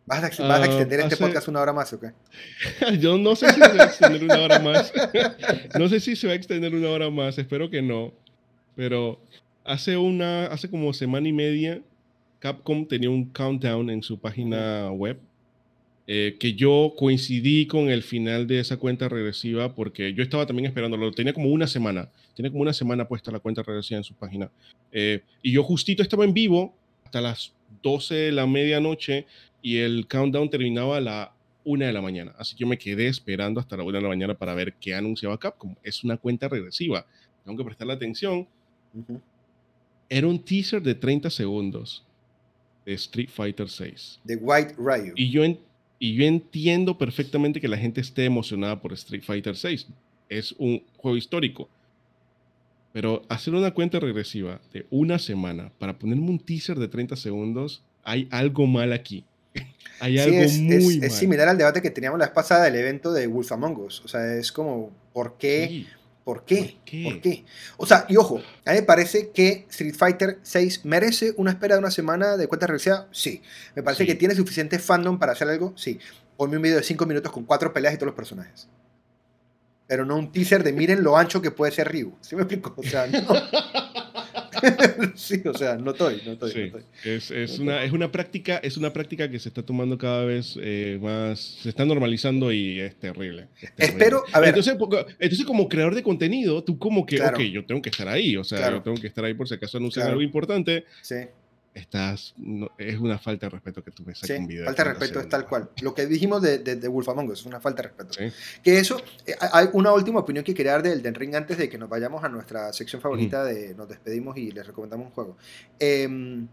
¿Vas 0.07 0.23
a, 0.23 0.27
ah, 0.27 0.65
extender 0.65 1.01
este 1.01 1.17
podcast 1.17 1.49
una 1.49 1.61
hora 1.61 1.73
más 1.73 1.93
o 1.93 1.99
qué? 1.99 2.13
Yo 3.01 3.19
no 3.19 3.35
sé 3.35 3.53
si 3.53 3.61
se 3.61 3.77
va 3.77 3.83
a 3.83 3.87
extender 3.87 4.23
una 4.23 4.39
hora 4.39 4.59
más. 4.61 4.93
no 5.77 5.89
sé 5.89 5.99
si 5.99 6.15
se 6.15 6.29
va 6.29 6.35
a 6.35 6.37
extender 6.37 6.73
una 6.73 6.91
hora 6.91 7.11
más, 7.11 7.37
espero 7.39 7.69
que 7.69 7.83
no. 7.83 8.13
Pero 8.77 9.19
hace 9.67 9.97
una, 9.97 10.47
hace 10.47 10.71
como 10.71 10.93
semana 10.93 11.29
y 11.29 11.33
media 11.33 11.83
Capcom 12.39 12.87
tenía 12.87 13.11
un 13.11 13.25
countdown 13.27 13.91
en 13.91 14.03
su 14.03 14.19
página 14.19 14.91
web 14.93 15.19
eh, 16.07 16.37
que 16.39 16.55
yo 16.55 16.95
coincidí 16.97 17.67
con 17.67 17.91
el 17.91 18.05
final 18.05 18.47
de 18.47 18.61
esa 18.61 18.77
cuenta 18.77 19.09
regresiva 19.09 19.75
porque 19.75 20.15
yo 20.15 20.23
estaba 20.23 20.47
también 20.47 20.67
esperándolo. 20.67 21.11
Tenía 21.11 21.33
como 21.33 21.49
una 21.49 21.67
semana, 21.67 22.09
tenía 22.37 22.53
como 22.53 22.63
una 22.63 22.73
semana 22.73 23.09
puesta 23.09 23.33
la 23.33 23.41
cuenta 23.41 23.63
regresiva 23.63 23.99
en 23.99 24.05
su 24.05 24.15
página. 24.15 24.51
Eh, 24.93 25.23
y 25.43 25.51
yo 25.51 25.65
justito 25.65 26.03
estaba 26.03 26.25
en 26.25 26.33
vivo 26.33 26.73
hasta 27.05 27.21
las 27.21 27.53
12 27.83 28.15
de 28.15 28.33
la 28.33 28.47
medianoche 28.47 29.27
y 29.63 29.79
el 29.79 30.07
countdown 30.07 30.49
terminaba 30.49 30.99
a 30.99 31.01
la 31.01 31.33
1 31.65 31.85
de 31.85 31.93
la 31.93 32.01
mañana. 32.01 32.33
Así 32.39 32.55
que 32.55 32.61
yo 32.61 32.69
me 32.69 32.79
quedé 32.79 33.09
esperando 33.09 33.59
hasta 33.59 33.77
la 33.77 33.83
1 33.83 33.99
de 33.99 34.03
la 34.03 34.09
mañana 34.09 34.35
para 34.35 34.55
ver 34.55 34.75
qué 34.75 34.95
anunciaba 34.95 35.39
Capcom. 35.39 35.75
Es 35.83 36.05
una 36.05 36.17
cuenta 36.17 36.49
regresiva. 36.49 37.05
Tengo 37.45 37.59
que 37.59 37.65
prestarle 37.65 37.95
atención. 37.95 38.47
Era 40.09 40.27
un 40.27 40.39
teaser 40.39 40.83
de 40.83 40.95
30 40.95 41.31
segundos 41.31 42.05
de 42.85 42.95
Street 42.95 43.29
Fighter 43.29 43.69
6. 43.69 44.21
De 44.25 44.37
White 44.37 44.75
Ryu. 44.79 45.13
Y 45.17 45.31
yo, 45.31 45.43
Y 45.99 46.15
yo 46.15 46.25
entiendo 46.25 46.97
perfectamente 46.97 47.61
que 47.61 47.69
la 47.69 47.77
gente 47.77 48.01
esté 48.01 48.25
emocionada 48.25 48.81
por 48.81 48.93
Street 48.93 49.23
Fighter 49.23 49.57
6. 49.57 49.87
Es 50.29 50.53
un 50.59 50.83
juego 50.97 51.17
histórico. 51.17 51.69
Pero 52.93 53.23
hacer 53.29 53.55
una 53.55 53.73
cuenta 53.73 54.01
regresiva 54.01 54.61
de 54.73 54.87
una 54.89 55.19
semana 55.19 55.71
para 55.79 55.99
ponerme 55.99 56.31
un 56.31 56.39
teaser 56.39 56.79
de 56.79 56.89
30 56.89 57.17
segundos, 57.17 57.83
hay 58.03 58.27
algo 58.31 58.67
mal 58.67 58.93
aquí. 58.93 59.25
hay 60.01 60.19
algo 60.19 60.39
es, 60.39 60.59
muy 60.59 60.75
es, 60.75 60.85
mal. 60.85 61.05
es, 61.05 61.13
similar 61.13 61.49
al 61.49 61.59
debate 61.59 61.83
que 61.83 61.91
teníamos 61.91 62.19
la 62.19 62.27
vez 62.27 62.35
pasada 62.35 62.65
del 62.65 62.77
evento 62.77 63.13
de 63.13 63.27
Wolf 63.27 63.53
Among 63.53 63.77
Us. 63.81 64.03
O 64.05 64.09
sea, 64.09 64.37
es 64.37 64.51
como, 64.51 64.91
¿por 65.13 65.37
qué? 65.37 65.67
Sí. 65.69 65.87
¿Por 66.27 66.45
qué? 66.45 66.57
¿Por 66.75 66.85
qué? 66.85 67.05
¿Por 67.05 67.21
qué? 67.21 67.45
O 67.77 67.87
sea, 67.87 68.05
y 68.09 68.17
ojo, 68.17 68.41
a 68.65 68.71
mí 68.73 68.79
me 68.79 68.83
parece 68.83 69.31
que 69.31 69.65
Street 69.71 69.95
Fighter 69.95 70.41
6 70.43 70.81
merece 70.85 71.33
una 71.37 71.53
espera 71.53 71.77
de 71.77 71.79
una 71.79 71.93
semana 71.93 72.37
de 72.37 72.49
cuenta 72.49 72.67
regresiva. 72.67 73.07
Sí. 73.13 73.43
Me 73.77 73.85
parece 73.85 74.03
Sí. 74.03 74.09
que 74.09 74.17
tiene 74.17 74.35
suficiente 74.35 74.81
fandom 74.81 75.21
para 75.21 75.33
hacer 75.33 75.49
algo. 75.49 75.73
Sí. 75.77 76.01
Ponme 76.37 76.57
un 76.57 76.63
video 76.65 76.79
de 76.79 76.83
5 76.83 77.07
minutos 77.07 77.31
con 77.31 77.45
cuatro 77.45 77.73
peleas 77.73 77.95
y 77.95 77.97
todos 77.97 78.09
los 78.09 78.17
personajes. 78.17 78.67
Pero 79.87 80.05
no 80.05 80.17
un 80.17 80.33
teaser 80.33 80.65
de 80.65 80.73
miren 80.73 81.05
lo 81.05 81.17
ancho 81.17 81.41
que 81.41 81.53
puede 81.53 81.71
ser 81.71 81.93
Ryu. 81.93 82.13
¿Sí 82.21 82.35
me 82.35 82.43
explico? 82.43 82.75
O 82.77 82.83
sea, 82.83 83.07
no. 83.07 83.21
sí, 85.15 85.43
o 85.45 85.55
sea, 85.55 85.77
no 85.77 85.91
estoy, 85.93 86.23
no 86.25 86.33
estoy, 86.33 86.51
Sí, 86.51 86.59
no 86.59 86.65
estoy. 86.79 86.83
es, 87.05 87.31
es 87.31 87.59
una, 87.59 87.83
es, 87.85 87.93
una 87.93 88.11
práctica, 88.13 88.59
es 88.59 88.77
una 88.77 88.93
práctica 88.93 89.31
que 89.31 89.39
se 89.39 89.49
está 89.49 89.63
tomando 89.63 89.97
cada 89.99 90.25
vez 90.25 90.59
eh, 90.61 90.99
más, 91.01 91.39
se 91.41 91.69
está 91.69 91.85
normalizando 91.85 92.53
y 92.53 92.81
es 92.81 92.97
terrible. 92.97 93.49
es 93.61 93.75
terrible. 93.75 93.85
Espero, 94.05 94.25
a 94.33 94.41
ver, 94.41 94.49
Entonces, 94.51 95.45
como 95.47 95.69
creador 95.69 95.95
de 95.95 96.03
contenido, 96.03 96.63
tú 96.65 96.79
como 96.79 97.05
que, 97.07 97.17
Claro. 97.17 97.37
ok, 97.37 97.43
yo 97.45 97.65
tengo 97.65 97.81
que 97.83 97.91
estar 97.91 98.09
ahí, 98.09 98.37
o 98.37 98.45
sea, 98.45 98.59
Claro. 98.59 98.77
yo 98.79 98.83
tengo 98.83 99.01
que 99.01 99.07
estar 99.07 99.25
ahí 99.25 99.35
por 99.35 99.49
si 99.49 99.55
acaso 99.55 99.79
anuncian 99.79 100.03
Claro. 100.05 100.13
algo 100.13 100.23
importante, 100.23 100.85
sí. 101.03 101.17
Estás, 101.77 102.35
no- 102.39 102.71
es 102.79 102.99
una 102.99 103.19
falta 103.19 103.47
de 103.47 103.51
respeto 103.51 103.85
que 103.85 103.91
tú 103.91 104.03
me 104.05 104.15
saques 104.15 104.35
Sí, 104.37 104.41
un 104.43 104.47
video. 104.49 104.65
falta 104.65 104.83
de 104.83 104.89
30 104.91 105.01
respeto 105.01 105.21
es 105.21 105.29
tal 105.29 105.47
cual. 105.47 105.71
Lo 105.83 105.95
que 105.95 106.07
dijimos 106.07 106.41
de, 106.43 106.59
de, 106.59 106.77
de 106.77 106.89
Wolf 106.89 107.09
Among 107.09 107.29
Us 107.31 107.41
es 107.41 107.47
una 107.47 107.61
falta 107.61 107.83
de 107.83 107.89
respeto. 107.89 108.13
Sí. 108.15 108.33
Que 108.63 108.79
eso, 108.79 109.01
eh, 109.27 109.35
hay 109.53 109.69
una 109.75 109.93
última 109.93 110.21
opinión 110.21 110.45
que 110.45 110.55
quería 110.55 110.73
dar 110.73 110.83
del 110.83 111.03
Den 111.03 111.15
Ring 111.15 111.35
antes 111.35 111.59
de 111.59 111.69
que 111.69 111.77
nos 111.79 111.89
vayamos 111.89 112.25
a 112.25 112.29
nuestra 112.29 112.73
sección 112.73 113.01
favorita 113.03 113.45
de 113.45 113.75
nos 113.75 113.89
despedimos 113.89 114.37
y 114.39 114.51
les 114.53 114.67
recomendamos 114.67 115.07
un 115.09 115.13
juego. 115.13 115.37
Em, 115.79 116.49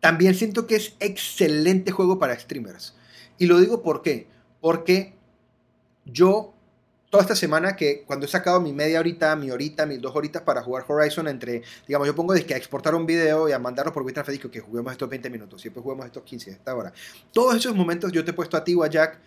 también 0.00 0.34
siento 0.34 0.66
que 0.66 0.76
es 0.76 0.94
excelente 1.00 1.90
juego 1.90 2.18
para 2.18 2.38
streamers. 2.38 2.94
Y 3.38 3.46
lo 3.46 3.58
digo 3.58 3.82
por 3.82 4.02
qué. 4.02 4.28
Porque 4.60 5.14
yo, 6.04 6.54
toda 7.10 7.22
esta 7.22 7.36
semana 7.36 7.76
que 7.76 8.02
cuando 8.04 8.26
he 8.26 8.28
sacado 8.28 8.60
mi 8.60 8.72
media 8.72 9.00
horita, 9.00 9.34
mi 9.36 9.50
horita, 9.50 9.86
mis 9.86 10.00
dos 10.00 10.14
horitas 10.14 10.42
para 10.42 10.62
jugar 10.62 10.84
Horizon, 10.86 11.28
entre, 11.28 11.62
digamos, 11.86 12.06
yo 12.06 12.14
pongo 12.14 12.34
de 12.34 12.46
a 12.52 12.56
exportar 12.56 12.94
un 12.94 13.06
video 13.06 13.48
y 13.48 13.52
a 13.52 13.58
mandarlo 13.58 13.92
por 13.92 14.02
WeTransfer, 14.02 14.36
digo 14.36 14.50
que 14.50 14.60
juguemos 14.60 14.92
estos 14.92 15.08
20 15.08 15.30
minutos, 15.30 15.60
siempre 15.60 15.82
juguemos 15.82 16.06
estos 16.06 16.22
15, 16.22 16.50
esta 16.50 16.74
hora. 16.74 16.92
Todos 17.32 17.56
esos 17.56 17.74
momentos 17.74 18.12
yo 18.12 18.24
te 18.24 18.30
he 18.32 18.34
puesto 18.34 18.56
a 18.56 18.64
ti 18.64 18.74
o 18.74 18.82
a 18.82 18.88
Jack 18.88 19.18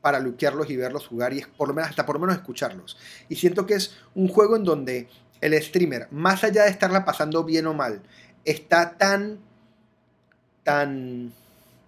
para 0.00 0.20
luquearlos 0.20 0.70
y 0.70 0.76
verlos 0.76 1.06
jugar 1.06 1.32
y 1.32 1.42
por 1.56 1.68
lo 1.68 1.74
menos, 1.74 1.90
hasta 1.90 2.06
por 2.06 2.16
lo 2.16 2.20
menos 2.20 2.36
escucharlos. 2.36 2.96
Y 3.28 3.36
siento 3.36 3.66
que 3.66 3.74
es 3.74 3.96
un 4.14 4.28
juego 4.28 4.56
en 4.56 4.64
donde 4.64 5.08
el 5.40 5.60
streamer, 5.62 6.08
más 6.10 6.44
allá 6.44 6.64
de 6.64 6.70
estarla 6.70 7.04
pasando 7.04 7.44
bien 7.44 7.66
o 7.66 7.74
mal, 7.74 8.02
está 8.44 8.96
tan, 8.96 9.38
tan 10.62 11.32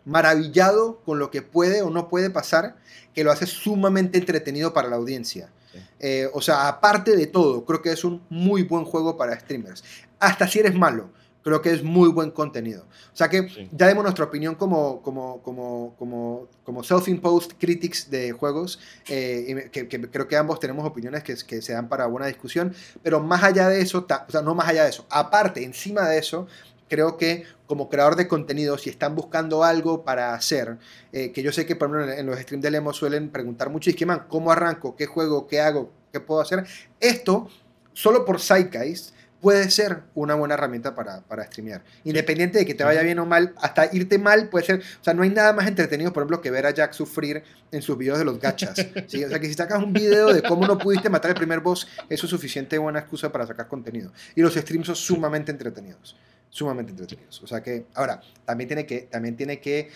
maravillado 0.04 1.00
con 1.04 1.18
lo 1.18 1.30
que 1.30 1.42
puede 1.42 1.82
o 1.82 1.90
no 1.90 2.08
puede 2.08 2.30
pasar 2.30 2.76
que 3.14 3.24
lo 3.24 3.32
hace 3.32 3.46
sumamente 3.46 4.18
entretenido 4.18 4.72
para 4.72 4.88
la 4.88 4.96
audiencia. 4.96 5.50
Sí. 5.72 5.78
Eh, 6.00 6.28
o 6.32 6.40
sea, 6.40 6.68
aparte 6.68 7.16
de 7.16 7.26
todo, 7.26 7.64
creo 7.64 7.80
que 7.82 7.92
es 7.92 8.04
un 8.04 8.22
muy 8.28 8.62
buen 8.64 8.84
juego 8.84 9.16
para 9.16 9.38
streamers. 9.38 9.84
Hasta 10.18 10.46
si 10.48 10.58
eres 10.58 10.74
malo, 10.74 11.10
creo 11.42 11.62
que 11.62 11.72
es 11.72 11.82
muy 11.82 12.08
buen 12.10 12.30
contenido. 12.30 12.84
O 13.12 13.16
sea 13.16 13.28
que 13.28 13.48
Sí. 13.48 13.68
ya 13.72 13.86
demos 13.86 14.02
nuestra 14.04 14.24
opinión 14.26 14.54
como, 14.56 15.00
como, 15.02 15.40
como, 15.42 15.94
como, 15.98 16.48
como 16.64 16.82
self-imposed 16.82 17.52
critics 17.58 18.10
de 18.10 18.32
juegos, 18.32 18.78
eh, 19.08 19.68
que, 19.72 19.88
que 19.88 20.00
creo 20.10 20.28
que 20.28 20.36
ambos 20.36 20.60
tenemos 20.60 20.84
opiniones 20.86 21.22
que, 21.22 21.34
que 21.46 21.62
se 21.62 21.72
dan 21.72 21.88
para 21.88 22.06
buena 22.06 22.26
discusión, 22.26 22.74
pero 23.02 23.20
más 23.20 23.42
allá 23.42 23.68
de 23.68 23.80
eso, 23.80 24.04
ta- 24.04 24.26
o 24.28 24.30
sea, 24.30 24.42
no 24.42 24.54
más 24.54 24.68
allá 24.68 24.84
de 24.84 24.90
eso, 24.90 25.06
aparte, 25.08 25.64
encima 25.64 26.08
de 26.08 26.18
eso, 26.18 26.46
creo 26.88 27.16
que 27.16 27.44
como 27.70 27.88
creador 27.88 28.16
de 28.16 28.26
contenido, 28.26 28.76
si 28.78 28.90
están 28.90 29.14
buscando 29.14 29.62
algo 29.62 30.04
para 30.04 30.34
hacer, 30.34 30.78
eh, 31.12 31.30
que 31.30 31.40
yo 31.40 31.52
sé 31.52 31.66
que 31.66 31.76
por 31.76 31.88
ejemplo 31.88 32.12
en, 32.12 32.26
los 32.26 32.36
streams 32.40 32.64
de 32.64 32.68
Lemo 32.72 32.92
suelen 32.92 33.30
preguntar 33.30 33.70
mucho, 33.70 33.90
y 33.90 33.94
que 33.94 34.04
man, 34.04 34.24
¿cómo 34.28 34.50
arranco? 34.50 34.96
¿Qué 34.96 35.06
juego? 35.06 35.46
¿Qué 35.46 35.60
hago? 35.60 35.92
¿Qué 36.12 36.18
puedo 36.18 36.40
hacer? 36.40 36.66
Esto, 36.98 37.48
solo 37.92 38.24
por 38.24 38.40
Zeitgeist, 38.40 39.14
puede 39.40 39.70
ser 39.70 40.02
una 40.16 40.34
buena 40.34 40.54
herramienta 40.54 40.96
para, 40.96 41.20
para 41.20 41.44
streamear. 41.44 41.84
Independiente 42.02 42.58
de 42.58 42.66
que 42.66 42.74
te 42.74 42.82
vaya 42.82 43.02
bien 43.02 43.20
o 43.20 43.24
mal, 43.24 43.54
hasta 43.58 43.88
irte 43.94 44.18
mal 44.18 44.48
puede 44.48 44.66
ser, 44.66 44.80
o 44.80 45.04
sea, 45.04 45.14
no 45.14 45.22
hay 45.22 45.30
nada 45.30 45.52
más 45.52 45.68
entretenido, 45.68 46.12
por 46.12 46.22
ejemplo, 46.22 46.40
que 46.40 46.50
ver 46.50 46.66
a 46.66 46.72
Jack 46.72 46.92
sufrir 46.92 47.44
en 47.70 47.82
sus 47.82 47.96
videos 47.96 48.18
de 48.18 48.24
los 48.24 48.40
gachas. 48.40 48.84
¿sí? 49.06 49.22
O 49.22 49.28
sea, 49.28 49.38
que 49.38 49.46
si 49.46 49.54
sacas 49.54 49.80
un 49.80 49.92
video 49.92 50.32
de 50.32 50.42
cómo 50.42 50.66
no 50.66 50.76
pudiste 50.76 51.08
matar 51.08 51.30
el 51.30 51.36
primer 51.36 51.60
boss, 51.60 51.86
eso 52.08 52.26
es 52.26 52.30
suficiente 52.30 52.76
buena 52.78 52.98
excusa 52.98 53.30
para 53.30 53.46
sacar 53.46 53.68
contenido. 53.68 54.12
Y 54.34 54.40
los 54.40 54.54
streams 54.54 54.88
son 54.88 54.96
sumamente 54.96 55.52
entretenidos 55.52 56.16
sumamente 56.50 56.90
entretenidos. 56.90 57.42
O 57.42 57.46
sea 57.46 57.62
que, 57.62 57.86
ahora, 57.94 58.20
también 58.44 58.68
tiene 58.68 58.84
que, 58.84 59.02
también 59.02 59.36
tiene 59.36 59.60
que 59.60 59.78
eh, 59.80 59.88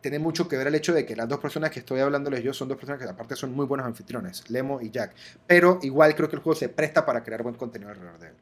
tener 0.00 0.20
mucho 0.20 0.48
que 0.48 0.56
ver 0.56 0.68
el 0.68 0.74
hecho 0.74 0.94
de 0.94 1.04
que 1.04 1.14
las 1.14 1.28
dos 1.28 1.38
personas 1.40 1.70
que 1.70 1.80
estoy 1.80 2.00
hablándoles 2.00 2.42
yo 2.42 2.54
son 2.54 2.68
dos 2.68 2.78
personas 2.78 3.02
que 3.02 3.08
aparte 3.08 3.36
son 3.36 3.52
muy 3.52 3.66
buenos 3.66 3.86
anfitriones, 3.86 4.48
Lemo 4.48 4.80
y 4.80 4.90
Jack. 4.90 5.14
Pero 5.46 5.78
igual 5.82 6.14
creo 6.14 6.30
que 6.30 6.36
el 6.36 6.42
juego 6.42 6.58
se 6.58 6.68
presta 6.68 7.04
para 7.04 7.22
crear 7.22 7.42
buen 7.42 7.56
contenido 7.56 7.90
alrededor 7.90 8.18
de 8.18 8.28
él. 8.28 8.34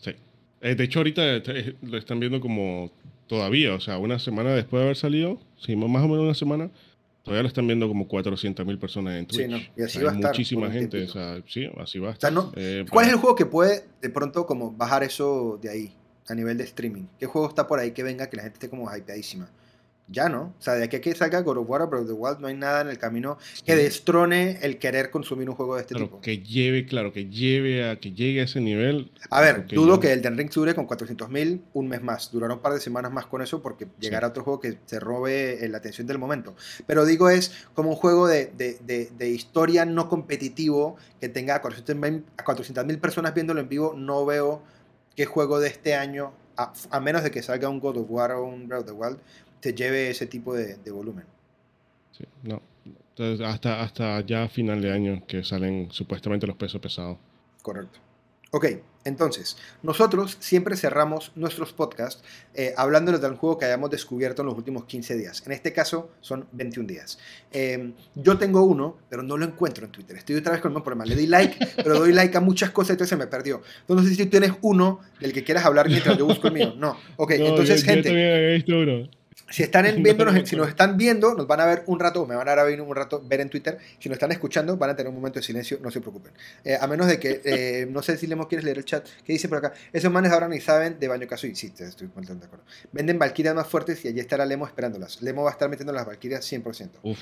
Sí. 0.00 0.16
Eh, 0.62 0.74
de 0.74 0.84
hecho, 0.84 1.00
ahorita 1.00 1.36
eh, 1.36 1.76
lo 1.82 1.98
están 1.98 2.18
viendo 2.18 2.40
como 2.40 2.90
todavía, 3.26 3.74
o 3.74 3.80
sea, 3.80 3.98
una 3.98 4.18
semana 4.18 4.50
después 4.50 4.80
de 4.80 4.84
haber 4.84 4.96
salido, 4.96 5.40
sí, 5.58 5.76
más 5.76 6.02
o 6.02 6.08
menos 6.08 6.24
una 6.24 6.34
semana, 6.34 6.70
todavía 7.22 7.42
lo 7.42 7.48
están 7.48 7.66
viendo 7.66 7.88
como 7.88 8.06
400 8.08 8.64
mil 8.66 8.78
personas 8.78 9.14
en 9.14 9.28
Sí, 9.30 9.36
Twitch. 9.46 9.50
no, 9.50 9.58
y 9.76 9.82
así 9.84 9.98
va 10.02 10.10
a 10.10 10.14
estar 10.14 10.30
Muchísima 10.32 10.70
gente, 10.70 11.04
o 11.04 11.08
sea, 11.08 11.42
sí, 11.46 11.68
así 11.78 11.98
va 11.98 12.10
a 12.10 12.12
O 12.12 12.20
sea, 12.20 12.30
no, 12.30 12.52
Eh, 12.56 12.84
¿Cuál 12.90 13.06
es 13.06 13.12
el 13.12 13.18
juego 13.18 13.34
que 13.36 13.46
puede 13.46 13.84
de 14.00 14.10
pronto 14.10 14.46
como 14.46 14.72
bajar 14.72 15.02
eso 15.02 15.58
de 15.62 15.70
ahí 15.70 15.92
a 16.28 16.34
nivel 16.34 16.56
de 16.58 16.64
streaming? 16.64 17.04
¿Qué 17.18 17.26
juego 17.26 17.48
está 17.48 17.66
por 17.66 17.78
ahí 17.78 17.92
que 17.92 18.02
venga 18.02 18.28
que 18.28 18.36
la 18.36 18.42
gente 18.42 18.54
esté 18.56 18.68
como 18.68 18.88
hypeadísima? 18.94 19.48
Ya 20.08 20.28
no. 20.28 20.54
O 20.58 20.62
sea, 20.62 20.74
de 20.74 20.84
aquí 20.84 20.96
a 20.96 21.00
que 21.00 21.14
salga 21.14 21.40
God 21.40 21.58
of 21.58 21.68
War 21.70 21.80
o 21.82 21.86
Breath 21.86 22.02
of 22.02 22.08
the 22.08 22.12
Wild 22.12 22.38
no 22.40 22.48
hay 22.48 22.54
nada 22.56 22.82
en 22.82 22.88
el 22.88 22.98
camino 22.98 23.38
que 23.64 23.74
destrone 23.76 24.58
el 24.60 24.78
querer 24.78 25.10
consumir 25.10 25.48
un 25.48 25.54
juego 25.56 25.76
de 25.76 25.82
este 25.82 25.94
Claro, 25.94 26.06
tipo. 26.08 26.20
que 26.20 26.38
lleve, 26.40 26.84
claro, 26.86 27.12
que 27.12 27.30
lleve 27.30 27.88
a 27.88 27.98
que 27.98 28.12
llegue 28.12 28.40
a 28.40 28.44
ese 28.44 28.60
nivel. 28.60 29.10
A 29.30 29.40
ver, 29.40 29.56
porque 29.58 29.76
dudo 29.76 29.94
yo- 29.94 30.00
que 30.00 30.12
el 30.12 30.20
Den 30.20 30.36
Ring 30.36 30.50
dure 30.50 30.74
con 30.74 30.86
400.000 30.86 31.62
un 31.72 31.88
mes 31.88 32.02
más. 32.02 32.30
Durará 32.30 32.52
un 32.54 32.60
par 32.60 32.74
de 32.74 32.80
semanas 32.80 33.10
más 33.12 33.26
con 33.26 33.40
eso 33.42 33.62
porque 33.62 33.86
llegará 34.00 34.28
otro 34.28 34.42
juego 34.44 34.60
que 34.60 34.76
se 34.84 35.00
robe 35.00 35.64
eh, 35.64 35.68
la 35.68 35.78
atención 35.78 36.06
del 36.06 36.18
momento. 36.18 36.54
Pero 36.86 37.06
digo, 37.06 37.30
es 37.30 37.66
como 37.72 37.90
un 37.90 37.96
juego 37.96 38.26
de, 38.26 38.46
de- 38.46 38.78
de- 38.84 39.08
de 39.16 39.30
historia 39.30 39.86
no 39.86 40.08
competitivo 40.10 40.96
que 41.20 41.28
tenga 41.28 41.54
a 41.54 41.62
400.000 41.62 42.24
a 42.36 42.44
400.000 42.44 42.98
personas 43.00 43.32
viéndolo 43.34 43.60
en 43.60 43.68
vivo. 43.68 43.94
No 43.96 44.26
veo 44.26 44.62
qué 45.16 45.24
juego 45.26 45.60
de 45.60 45.68
este 45.68 45.94
año, 45.94 46.32
a, 46.56 46.72
a 46.90 47.00
menos 47.00 47.22
de 47.22 47.30
que 47.30 47.42
salga 47.42 47.68
un 47.68 47.80
God 47.80 47.96
of 47.98 48.06
War 48.10 48.32
o 48.32 48.44
un 48.44 48.68
Breath 48.68 48.80
of 48.82 48.86
the 48.86 48.92
Wild, 48.92 49.18
te 49.62 49.72
lleve 49.72 50.10
ese 50.10 50.26
tipo 50.26 50.52
de, 50.54 50.76
de 50.76 50.90
volumen. 50.90 51.24
Sí, 52.10 52.24
no. 52.42 52.60
Entonces, 52.84 53.46
hasta, 53.46 53.80
hasta 53.82 54.20
ya 54.26 54.48
final 54.48 54.82
de 54.82 54.90
año 54.92 55.22
que 55.26 55.44
salen 55.44 55.88
supuestamente 55.90 56.46
los 56.46 56.56
pesos 56.56 56.80
pesados. 56.80 57.16
Correcto. 57.62 57.98
Ok, 58.54 58.66
entonces, 59.04 59.56
nosotros 59.82 60.36
siempre 60.40 60.76
cerramos 60.76 61.32
nuestros 61.36 61.72
podcasts 61.72 62.22
eh, 62.54 62.74
hablándoles 62.76 63.22
de 63.22 63.28
un 63.28 63.36
juego 63.36 63.56
que 63.56 63.64
hayamos 63.64 63.88
descubierto 63.90 64.42
en 64.42 64.48
los 64.48 64.58
últimos 64.58 64.84
15 64.84 65.16
días. 65.16 65.42
En 65.46 65.52
este 65.52 65.72
caso 65.72 66.10
son 66.20 66.46
21 66.52 66.86
días. 66.86 67.18
Eh, 67.50 67.92
yo 68.14 68.36
tengo 68.36 68.62
uno, 68.64 68.98
pero 69.08 69.22
no 69.22 69.38
lo 69.38 69.46
encuentro 69.46 69.86
en 69.86 69.92
Twitter. 69.92 70.16
Estoy 70.18 70.36
otra 70.36 70.52
vez 70.52 70.60
con 70.60 70.70
el 70.70 70.74
mismo 70.74 70.84
problema. 70.84 71.06
Le 71.06 71.16
di 71.16 71.26
like, 71.28 71.56
pero 71.76 71.98
doy 71.98 72.12
like 72.12 72.36
a 72.36 72.40
muchas 72.40 72.70
cosas, 72.72 72.90
entonces 72.90 73.10
se 73.10 73.16
me 73.16 73.26
perdió. 73.26 73.62
Entonces, 73.82 74.04
no 74.04 74.10
sé 74.10 74.16
si 74.16 74.24
tú 74.24 74.30
tienes 74.30 74.52
uno 74.60 75.00
del 75.18 75.32
que 75.32 75.44
quieras 75.44 75.64
hablar 75.64 75.88
mientras 75.88 76.18
yo 76.18 76.26
busco 76.26 76.48
el 76.48 76.52
mío. 76.54 76.74
No. 76.76 76.98
Ok, 77.16 77.30
No, 77.38 77.46
entonces, 77.46 77.82
yo- 77.82 77.86
yo 77.86 78.02
gente. 78.02 78.72
uno. 78.74 79.08
Si 79.52 79.62
están 79.62 79.86
en- 79.86 80.02
viéndonos, 80.02 80.34
no, 80.34 80.46
si 80.46 80.56
no. 80.56 80.62
nos 80.62 80.70
están 80.70 80.96
viendo, 80.96 81.34
nos 81.34 81.46
van 81.46 81.60
a 81.60 81.66
ver 81.66 81.82
un 81.86 82.00
rato, 82.00 82.26
me 82.26 82.34
van 82.34 82.48
a 82.48 82.62
ver 82.64 82.80
un 82.80 82.94
rato 82.96 83.22
ver 83.24 83.40
en 83.40 83.50
Twitter. 83.50 83.78
Si 83.98 84.08
nos 84.08 84.16
están 84.16 84.32
escuchando, 84.32 84.76
van 84.76 84.90
a 84.90 84.96
tener 84.96 85.10
un 85.10 85.14
momento 85.16 85.38
de 85.38 85.44
silencio, 85.44 85.78
no 85.82 85.90
se 85.90 86.00
preocupen. 86.00 86.32
Eh, 86.64 86.76
a 86.80 86.86
menos 86.86 87.06
de 87.06 87.18
que, 87.20 87.40
eh, 87.44 87.86
no 87.90 88.02
sé 88.02 88.16
si 88.16 88.26
Lemo 88.26 88.48
quieres 88.48 88.64
leer 88.64 88.78
el 88.78 88.84
chat, 88.84 89.06
¿qué 89.24 89.32
dice 89.34 89.48
por 89.48 89.58
acá? 89.58 89.72
Esos 89.92 90.10
manes 90.10 90.32
ahora 90.32 90.48
ni 90.48 90.60
saben 90.60 90.98
de 90.98 91.06
Baño 91.08 91.26
Kazooie. 91.28 91.54
Sí, 91.54 91.70
te 91.70 91.84
estoy 91.84 92.08
completamente 92.08 92.46
de 92.46 92.46
acuerdo. 92.46 92.64
Venden 92.92 93.18
Valkyrias 93.18 93.54
más 93.54 93.66
fuertes 93.68 94.04
y 94.04 94.08
allí 94.08 94.20
estará 94.20 94.46
Lemo 94.46 94.66
esperándolas. 94.66 95.20
Lemo 95.22 95.42
va 95.44 95.50
a 95.50 95.52
estar 95.52 95.68
metiendo 95.68 95.92
las 95.92 96.06
Valkyrias 96.06 96.44
100%. 96.50 96.98
Uf, 97.02 97.18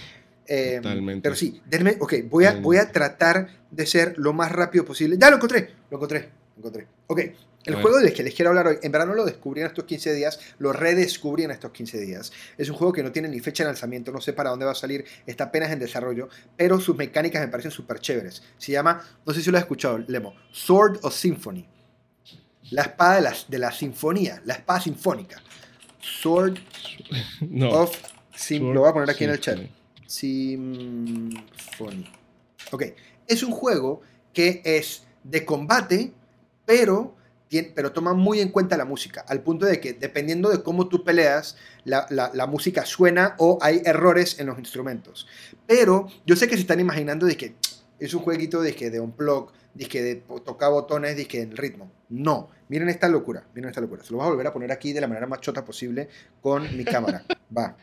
Eh, 0.46 0.80
Totalmente. 0.82 1.22
Pero 1.22 1.36
sí, 1.36 1.60
denme, 1.66 1.96
ok, 2.00 2.14
voy 2.28 2.44
a, 2.46 2.54
voy 2.54 2.76
a 2.78 2.90
tratar 2.90 3.46
de 3.70 3.86
ser 3.86 4.14
lo 4.18 4.32
más 4.32 4.50
rápido 4.50 4.84
posible. 4.84 5.16
¡Ya 5.18 5.30
lo 5.30 5.36
encontré! 5.36 5.70
Lo 5.90 5.96
encontré, 5.98 6.28
encontré. 6.60 6.86
Ok, 7.08 7.20
el 7.64 7.74
juego 7.74 7.98
del 7.98 8.12
que 8.12 8.22
les 8.22 8.34
quiero 8.34 8.50
hablar 8.50 8.66
hoy, 8.68 8.78
en 8.82 8.92
verdad 8.92 9.08
no 9.08 9.14
lo 9.14 9.24
descubrí 9.24 9.60
en 9.60 9.66
estos 9.66 9.84
15 9.84 10.14
días, 10.14 10.38
lo 10.58 10.72
redescubrí 10.72 11.44
en 11.44 11.50
estos 11.50 11.72
15 11.72 12.00
días. 12.00 12.32
Es 12.56 12.70
un 12.70 12.76
juego 12.76 12.92
que 12.92 13.02
no 13.02 13.12
tiene 13.12 13.28
ni 13.28 13.40
fecha 13.40 13.64
de 13.64 13.68
lanzamiento, 13.68 14.12
no 14.12 14.20
sé 14.20 14.32
para 14.32 14.50
dónde 14.50 14.64
va 14.64 14.72
a 14.72 14.76
salir, 14.76 15.04
está 15.26 15.44
apenas 15.44 15.70
en 15.70 15.78
desarrollo, 15.78 16.28
pero 16.56 16.80
sus 16.80 16.96
mecánicas 16.96 17.42
me 17.42 17.48
parecen 17.48 17.70
súper 17.70 17.98
chéveres. 18.00 18.42
Se 18.56 18.72
llama, 18.72 19.04
no 19.26 19.34
sé 19.34 19.42
si 19.42 19.50
lo 19.50 19.58
has 19.58 19.64
escuchado, 19.64 19.98
Lemo, 20.06 20.34
Sword 20.52 21.00
of 21.02 21.14
Symphony. 21.14 21.68
La 22.70 22.82
espada 22.82 23.16
de 23.16 23.20
la, 23.22 23.34
de 23.48 23.58
la 23.58 23.72
sinfonía, 23.72 24.40
la 24.44 24.54
espada 24.54 24.80
sinfónica. 24.80 25.42
Sword 26.00 26.58
No. 27.40 27.70
of 27.70 27.96
Sword 28.34 28.74
Lo 28.74 28.80
voy 28.80 28.88
a 28.90 28.92
poner 28.92 29.10
aquí 29.10 29.24
en 29.24 29.30
el 29.30 29.40
chat. 29.40 29.58
Symphony. 30.06 31.44
Symphony. 31.76 32.10
Ok. 32.72 32.84
Es 33.26 33.42
un 33.42 33.52
juego 33.52 34.00
que 34.32 34.62
es 34.64 35.04
de 35.24 35.44
combate, 35.44 36.12
pero, 36.70 37.16
pero 37.74 37.90
toma 37.92 38.14
muy 38.14 38.40
en 38.40 38.50
cuenta 38.50 38.76
la 38.76 38.84
música. 38.84 39.24
Al 39.26 39.42
punto 39.42 39.66
de 39.66 39.80
que 39.80 39.92
dependiendo 39.92 40.50
de 40.50 40.62
cómo 40.62 40.88
tú 40.88 41.02
peleas, 41.02 41.56
la, 41.84 42.06
la- 42.10 42.30
la 42.32 42.46
música 42.46 42.86
suena 42.86 43.34
o 43.38 43.58
hay 43.60 43.82
errores 43.84 44.38
en 44.38 44.46
los 44.46 44.58
instrumentos. 44.58 45.26
Pero 45.66 46.06
yo 46.26 46.36
sé 46.36 46.46
que 46.46 46.54
se 46.54 46.60
están 46.62 46.78
imaginando 46.78 47.26
de 47.26 47.36
que 47.36 47.56
es 47.98 48.14
un 48.14 48.22
jueguito 48.22 48.62
de 48.62 48.74
que 48.74 48.88
de 48.90 49.00
un 49.00 49.16
blog, 49.16 49.50
de 49.74 49.86
que 49.86 50.00
de 50.02 50.14
tocar 50.44 50.70
botones, 50.70 51.16
de 51.16 51.26
que 51.26 51.42
en 51.42 51.56
ritmo. 51.56 51.90
No. 52.08 52.50
Miren 52.68 52.88
esta 52.88 53.08
locura. 53.08 53.44
Miren 53.54 53.70
esta 53.70 53.80
locura. 53.80 54.04
Se 54.04 54.12
lo 54.12 54.18
voy 54.18 54.26
a 54.26 54.30
volver 54.30 54.46
a 54.46 54.52
poner 54.52 54.70
aquí 54.70 54.92
de 54.92 55.00
la 55.00 55.08
manera 55.08 55.26
más 55.26 55.40
chota 55.40 55.64
posible 55.64 56.08
con 56.40 56.76
mi 56.76 56.84
cámara. 56.84 57.24
Va. 57.56 57.76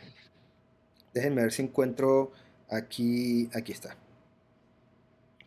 Déjenme 1.14 1.42
ver 1.42 1.52
si 1.52 1.62
encuentro 1.64 2.32
aquí. 2.70 3.50
Aquí 3.54 3.74
está. 3.74 3.98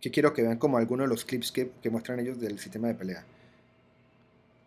Que 0.01 0.11
quiero 0.11 0.33
que 0.33 0.43
vean 0.43 0.57
como 0.59 0.79
algunos 0.79 1.05
de 1.07 1.09
los 1.09 1.25
clips 1.25 1.53
que, 1.53 1.71
que 1.83 1.91
muestran 1.91 2.19
ellos 2.21 2.41
del 2.41 2.59
sistema 2.59 2.89
de 2.89 2.95
pelea. 2.95 3.25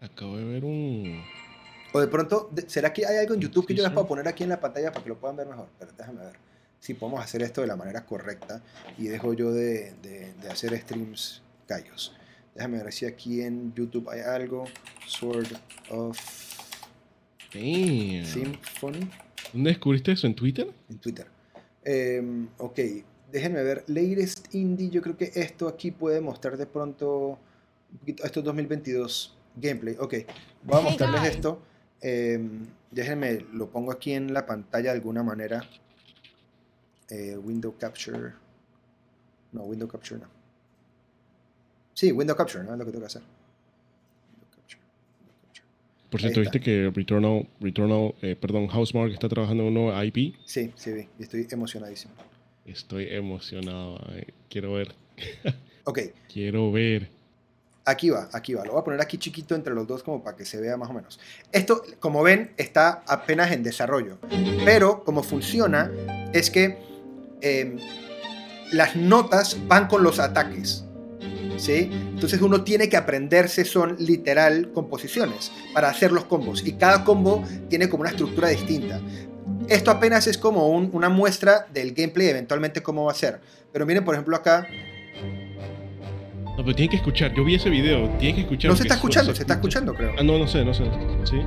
Acabo 0.01 0.37
de 0.37 0.43
ver 0.45 0.63
un. 0.65 1.23
O 1.93 1.99
de 1.99 2.07
pronto, 2.07 2.49
¿será 2.67 2.91
que 2.91 3.05
hay 3.05 3.17
algo 3.17 3.33
en 3.35 3.39
YouTube 3.41 3.65
que 3.67 3.73
yo 3.75 3.83
les 3.83 3.91
puedo 3.91 4.07
poner 4.07 4.27
aquí 4.27 4.43
en 4.43 4.49
la 4.49 4.59
pantalla 4.59 4.91
para 4.91 5.03
que 5.03 5.09
lo 5.09 5.17
puedan 5.17 5.37
ver 5.37 5.47
mejor? 5.47 5.67
Pero 5.79 5.91
déjame 5.97 6.21
ver 6.25 6.35
si 6.79 6.93
podemos 6.95 7.23
hacer 7.23 7.41
esto 7.43 7.61
de 7.61 7.67
la 7.67 7.75
manera 7.75 8.05
correcta 8.05 8.61
y 8.97 9.05
dejo 9.07 9.33
yo 9.33 9.51
de, 9.53 9.93
de- 10.01 10.33
de 10.33 10.49
hacer 10.49 10.77
streams 10.77 11.41
gallos. 11.67 12.15
Déjame 12.55 12.83
ver 12.83 12.91
si 12.91 13.05
aquí 13.05 13.41
en 13.41 13.73
YouTube 13.73 14.09
hay 14.09 14.19
algo. 14.21 14.65
Sword 15.07 15.47
of 15.89 16.17
Damn. 17.53 18.25
Symphony 18.25 19.09
¿Dónde 19.53 19.69
descubriste 19.71 20.11
eso? 20.11 20.25
¿En 20.27 20.33
Twitter? 20.35 20.67
en 20.89 20.97
Twitter. 20.97 21.27
Em, 21.85 22.47
ok, 22.57 22.79
déjenme 23.33 23.63
ver. 23.63 23.83
Latest 23.87 24.53
Indie, 24.53 24.89
yo 24.89 25.01
creo 25.01 25.17
que 25.17 25.31
esto 25.33 25.67
aquí 25.67 25.91
puede 25.91 26.21
mostrar 26.21 26.55
de 26.55 26.67
pronto 26.67 27.39
un 27.91 27.97
poquito, 27.97 28.23
esto 28.23 28.39
es 28.39 28.45
2022 28.45 29.35
gameplay. 29.55 29.95
Ok, 29.99 30.13
voy 30.63 30.77
a 30.77 30.79
Hey, 30.79 30.83
mostrarles 30.85 31.23
esto. 31.35 31.59
Em, 31.99 32.65
déjenme, 32.91 33.45
lo 33.53 33.69
pongo 33.69 33.91
aquí 33.91 34.13
en 34.13 34.33
la 34.33 34.45
pantalla 34.45 34.91
de 34.91 34.97
alguna 34.97 35.23
manera. 35.23 35.67
Eh, 37.09 37.35
window 37.37 37.75
Capture. 37.77 38.33
No, 39.51 39.63
Window 39.63 39.87
Capture 39.87 40.21
no. 40.21 40.27
Sí, 41.93 42.11
Window 42.11 42.35
Capture, 42.35 42.63
¿no? 42.63 42.73
Es 42.73 42.79
lo 42.79 42.85
que 42.85 42.91
tengo 42.91 43.01
que 43.01 43.07
hacer. 43.07 43.21
Por 46.09 46.21
cierto, 46.21 46.41
viste 46.41 46.59
que 46.59 46.91
Returnal, 46.93 47.47
Returnal 47.59 48.13
eh, 48.21 48.35
perdón, 48.35 48.67
Housemark 48.67 49.11
está 49.11 49.27
trabajando 49.27 49.63
en 49.63 49.69
un 49.69 49.73
nuevo 49.73 50.03
IP. 50.03 50.35
Sí, 50.45 50.71
sí, 50.75 50.91
vi. 50.93 51.07
estoy 51.17 51.47
emocionadísimo. 51.49 52.13
Estoy 52.65 53.07
emocionado. 53.09 53.99
ay, 54.09 54.25
Quiero 54.49 54.73
ver. 54.73 54.95
Ok, 55.85 55.99
Quiero 56.31 56.71
ver. 56.71 57.09
Aquí 57.85 58.09
va, 58.09 58.29
aquí 58.31 58.53
va. 58.53 58.63
Lo 58.63 58.71
voy 58.71 58.81
a 58.81 58.83
poner 58.85 59.01
aquí 59.01 59.17
chiquito 59.17 59.53
entre 59.53 59.73
los 59.73 59.85
dos 59.85 60.01
como 60.01 60.23
para 60.23 60.37
que 60.37 60.45
se 60.45 60.61
vea 60.61 60.77
más 60.77 60.89
o 60.89 60.93
menos. 60.93 61.19
Esto, 61.51 61.83
como 61.99 62.23
ven, 62.23 62.53
está 62.55 63.03
apenas 63.05 63.51
en 63.51 63.61
desarrollo. 63.63 64.17
Pero 64.63 65.03
como 65.03 65.21
funciona 65.21 65.91
es 66.31 66.49
que 66.49 66.77
eh, 67.41 67.75
las 68.71 68.95
notas 68.95 69.57
van 69.67 69.87
con 69.87 70.01
los 70.03 70.19
ataques. 70.19 70.85
¿Sí? 71.57 71.89
Entonces 71.91 72.41
uno 72.41 72.63
tiene 72.63 72.87
que 72.87 72.95
aprenderse 72.95 73.65
son 73.65 73.97
literal 73.99 74.71
composiciones 74.71 75.51
para 75.73 75.89
hacer 75.89 76.13
los 76.13 76.23
combos. 76.25 76.65
Y 76.65 76.73
cada 76.73 77.03
combo 77.03 77.43
tiene 77.69 77.89
como 77.89 78.01
una 78.01 78.11
estructura 78.11 78.47
distinta. 78.47 79.01
Esto 79.73 79.91
apenas 79.91 80.27
es 80.27 80.37
como 80.37 80.67
un- 80.69 80.89
una 80.93 81.09
muestra 81.09 81.67
del 81.73 81.93
gameplay 81.93 82.27
eventualmente 82.27 82.81
cómo 82.83 83.05
va 83.05 83.11
a 83.11 83.15
ser. 83.15 83.39
Pero 83.71 83.85
miren, 83.85 84.03
por 84.05 84.15
ejemplo, 84.15 84.35
acá 84.35 84.67
No, 86.55 86.57
pero 86.63 86.75
tienen 86.75 86.89
que 86.91 86.97
escuchar. 86.97 87.33
Yo 87.33 87.43
vi 87.43 87.55
ese 87.55 87.69
video. 87.69 88.07
Tienen 88.19 88.35
que 88.35 88.41
escuchar. 88.41 88.69
no 88.69 88.77
se 88.77 88.83
está 88.83 88.93
escuchando, 88.95 89.33
se 89.33 89.41
está 89.41 89.53
escucha. 89.55 89.79
escuchando, 89.79 89.95
creo. 89.95 90.13
Ah, 90.19 90.23
no, 90.23 90.37
no 90.37 90.47
sé, 90.47 90.63
no 90.63 90.71
sé. 90.73 90.83
¿Sí? 91.23 91.37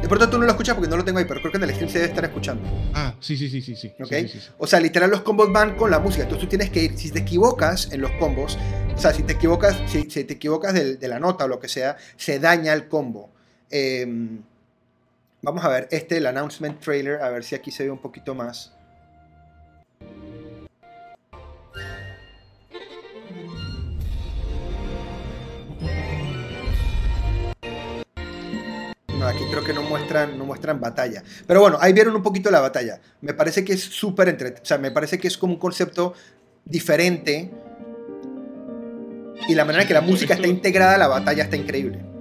De 0.00 0.08
pronto 0.08 0.28
tú 0.30 0.38
no 0.38 0.44
lo 0.46 0.50
escuchas 0.50 0.74
porque 0.74 0.88
no 0.90 0.96
lo 0.96 1.04
tengo 1.04 1.18
ahí, 1.18 1.26
pero 1.28 1.40
creo 1.40 1.52
que 1.52 1.58
en 1.58 1.64
el 1.64 1.70
stream 1.70 1.88
se 1.90 1.98
debe 1.98 2.08
estar 2.08 2.24
escuchando. 2.24 2.62
Ah, 2.94 3.14
sí, 3.20 3.36
sí, 3.36 3.48
sí, 3.50 3.60
sí. 3.60 3.76
sí. 3.76 3.92
¿Ok? 4.00 4.08
Sí, 4.08 4.28
sí, 4.28 4.40
sí. 4.40 4.48
O 4.58 4.66
sea, 4.66 4.80
literal 4.80 5.10
los 5.10 5.20
combos 5.20 5.52
van 5.52 5.76
con 5.76 5.90
la 5.90 5.98
música. 6.00 6.22
Entonces 6.22 6.44
tú 6.44 6.48
tienes 6.48 6.70
que 6.70 6.82
ir, 6.84 6.96
si 6.98 7.10
te 7.10 7.18
equivocas 7.20 7.92
en 7.92 8.00
los 8.00 8.10
combos, 8.12 8.58
o 8.96 8.98
sea, 8.98 9.12
si 9.12 9.22
te 9.22 9.34
equivocas, 9.34 9.76
si, 9.86 10.10
si 10.10 10.24
te 10.24 10.32
equivocas 10.32 10.72
del- 10.74 10.98
de, 10.98 11.08
la 11.08 11.20
nota 11.20 11.44
o 11.44 11.48
lo 11.48 11.60
que 11.60 11.68
sea, 11.68 11.96
se 12.16 12.38
daña 12.40 12.72
el 12.72 12.88
combo. 12.88 13.30
Em, 13.70 14.40
vamos 15.42 15.64
a 15.64 15.68
ver 15.68 15.88
este, 15.90 16.16
el 16.16 16.26
announcement 16.26 16.80
trailer, 16.80 17.20
a 17.20 17.28
ver 17.28 17.44
si 17.44 17.54
aquí 17.54 17.70
se 17.70 17.84
ve 17.84 17.90
un 17.90 17.98
poquito 17.98 18.34
más. 18.34 18.72
No, 29.18 29.28
aquí 29.28 29.44
creo 29.50 29.62
que 29.62 29.72
no 29.72 29.82
muestran, 29.82 30.38
no 30.38 30.44
muestran 30.44 30.80
batalla. 30.80 31.22
Pero 31.46 31.60
bueno, 31.60 31.76
ahí 31.80 31.92
vieron 31.92 32.16
un 32.16 32.22
poquito 32.22 32.50
la 32.50 32.60
batalla. 32.60 33.00
Me 33.20 33.34
parece 33.34 33.64
que 33.64 33.74
es 33.74 33.82
súper 33.82 34.28
entre... 34.28 34.50
O 34.50 34.64
sea, 34.64 34.78
me 34.78 34.90
parece 34.90 35.18
que 35.18 35.28
es 35.28 35.38
como 35.38 35.54
un 35.54 35.58
concepto 35.60 36.14
diferente. 36.64 37.50
Y 39.48 39.54
la 39.54 39.64
manera 39.64 39.82
en 39.82 39.88
que 39.88 39.94
la 39.94 40.00
música 40.00 40.34
está 40.34 40.46
integrada 40.48 40.94
a 40.96 40.98
la 40.98 41.08
batalla 41.08 41.44
está 41.44 41.56
increíble. 41.56 42.11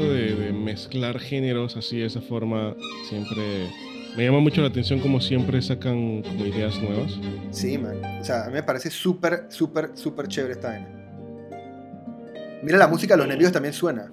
Esto 0.00 0.14
de, 0.14 0.34
de 0.34 0.52
mezclar 0.54 1.18
géneros 1.20 1.76
así 1.76 1.98
de 1.98 2.06
esa 2.06 2.22
forma 2.22 2.74
siempre 3.06 3.68
me 4.16 4.24
llama 4.24 4.40
mucho 4.40 4.62
la 4.62 4.68
atención 4.68 4.98
como 4.98 5.20
siempre 5.20 5.60
sacan 5.60 6.22
como 6.22 6.46
ideas 6.46 6.80
nuevas. 6.80 7.18
Sí, 7.50 7.76
man. 7.76 8.02
O 8.18 8.24
sea, 8.24 8.44
a 8.44 8.46
mí 8.46 8.54
me 8.54 8.62
parece 8.62 8.88
súper, 8.88 9.44
súper, 9.50 9.90
súper 9.92 10.26
chévere 10.26 10.54
esta 10.54 10.68
vaina. 10.68 10.88
Mira 12.62 12.78
la 12.78 12.88
música, 12.88 13.14
los 13.14 13.28
nervios 13.28 13.52
también 13.52 13.74
suena. 13.74 14.10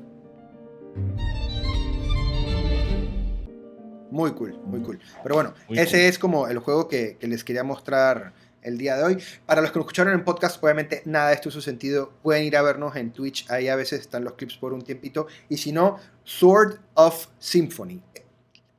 Muy 4.12 4.32
cool, 4.32 4.60
muy 4.66 4.82
cool. 4.82 5.00
Pero 5.24 5.36
bueno, 5.36 5.54
Muy 5.70 5.80
ese 5.80 5.92
cool. 5.92 6.00
es 6.02 6.20
como 6.20 6.48
el 6.50 6.60
juego 6.60 6.90
que, 6.90 7.16
que 7.18 7.28
les 7.28 7.46
quería 7.46 7.64
mostrar 7.64 8.34
el 8.62 8.78
día 8.78 8.96
de 8.98 9.04
hoy. 9.04 9.18
Para 9.46 9.62
los 9.62 9.72
que 9.72 9.80
nos 9.80 9.86
escucharon 9.86 10.14
en 10.14 10.24
podcast, 10.24 10.62
obviamente 10.64 11.02
nada 11.06 11.30
de 11.30 11.36
esto 11.36 11.50
hizo 11.50 11.62
sentido. 11.62 12.12
Pueden 12.24 12.44
ir 12.44 12.58
a 12.58 12.62
vernos 12.62 12.96
en 12.96 13.12
Twitch, 13.12 13.50
ahí 13.50 13.68
a 13.68 13.76
veces 13.76 14.02
están 14.02 14.24
los 14.24 14.34
clips 14.34 14.58
por 14.58 14.74
un 14.74 14.82
tiempito. 14.82 15.28
Y 15.50 15.58
si 15.58 15.72
no, 15.72 15.98
Sword 16.24 16.80
of 16.96 17.28
Symphony. 17.40 18.02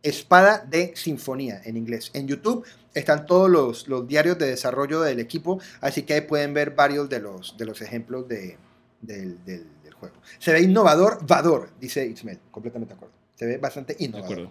Espada 0.03 0.65
de 0.69 0.93
Sinfonía 0.95 1.61
en 1.65 1.77
inglés. 1.77 2.11
En 2.15 2.29
YouTube 2.29 2.65
están 2.95 3.27
todos 3.27 3.51
los, 3.51 3.89
los 3.89 4.07
diarios 4.07 4.39
de 4.39 4.47
desarrollo 4.47 5.01
del 5.01 5.19
equipo, 5.19 5.61
así 5.81 6.03
que 6.03 6.15
ahí 6.15 6.21
pueden 6.23 6.55
ver 6.55 6.71
varios 6.71 7.09
de 7.09 7.19
los, 7.21 7.57
de 7.59 7.67
los 7.67 7.81
ejemplos 7.83 8.29
de, 8.29 8.57
del, 9.01 9.45
del- 9.45 9.67
del 9.83 9.93
juego. 9.95 10.15
Se 10.39 10.53
ve 10.53 10.63
innovador, 10.63 11.27
vador, 11.27 11.71
dice 11.81 12.07
Ismael, 12.07 12.39
completamente 12.51 12.95
de 12.95 12.97
acuerdo. 12.97 13.15
Se 13.35 13.47
ve 13.47 13.59
bastante 13.59 13.95
De 13.95 14.05
innovador. 14.05 14.51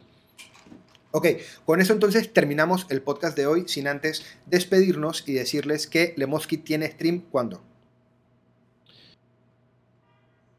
Ok, 1.11 1.27
con 1.65 1.79
eso 1.81 1.93
entonces 1.93 2.31
terminamos 2.33 2.85
el 2.89 3.01
podcast 3.01 3.35
de 3.37 3.47
hoy, 3.47 3.63
sin 3.67 3.87
antes 3.87 4.25
despedirnos 4.45 5.23
y 5.27 5.33
decirles 5.33 5.87
que 5.87 6.13
Lemoski 6.17 6.57
tiene 6.57 6.87
stream 6.91 7.21
cuando. 7.31 7.63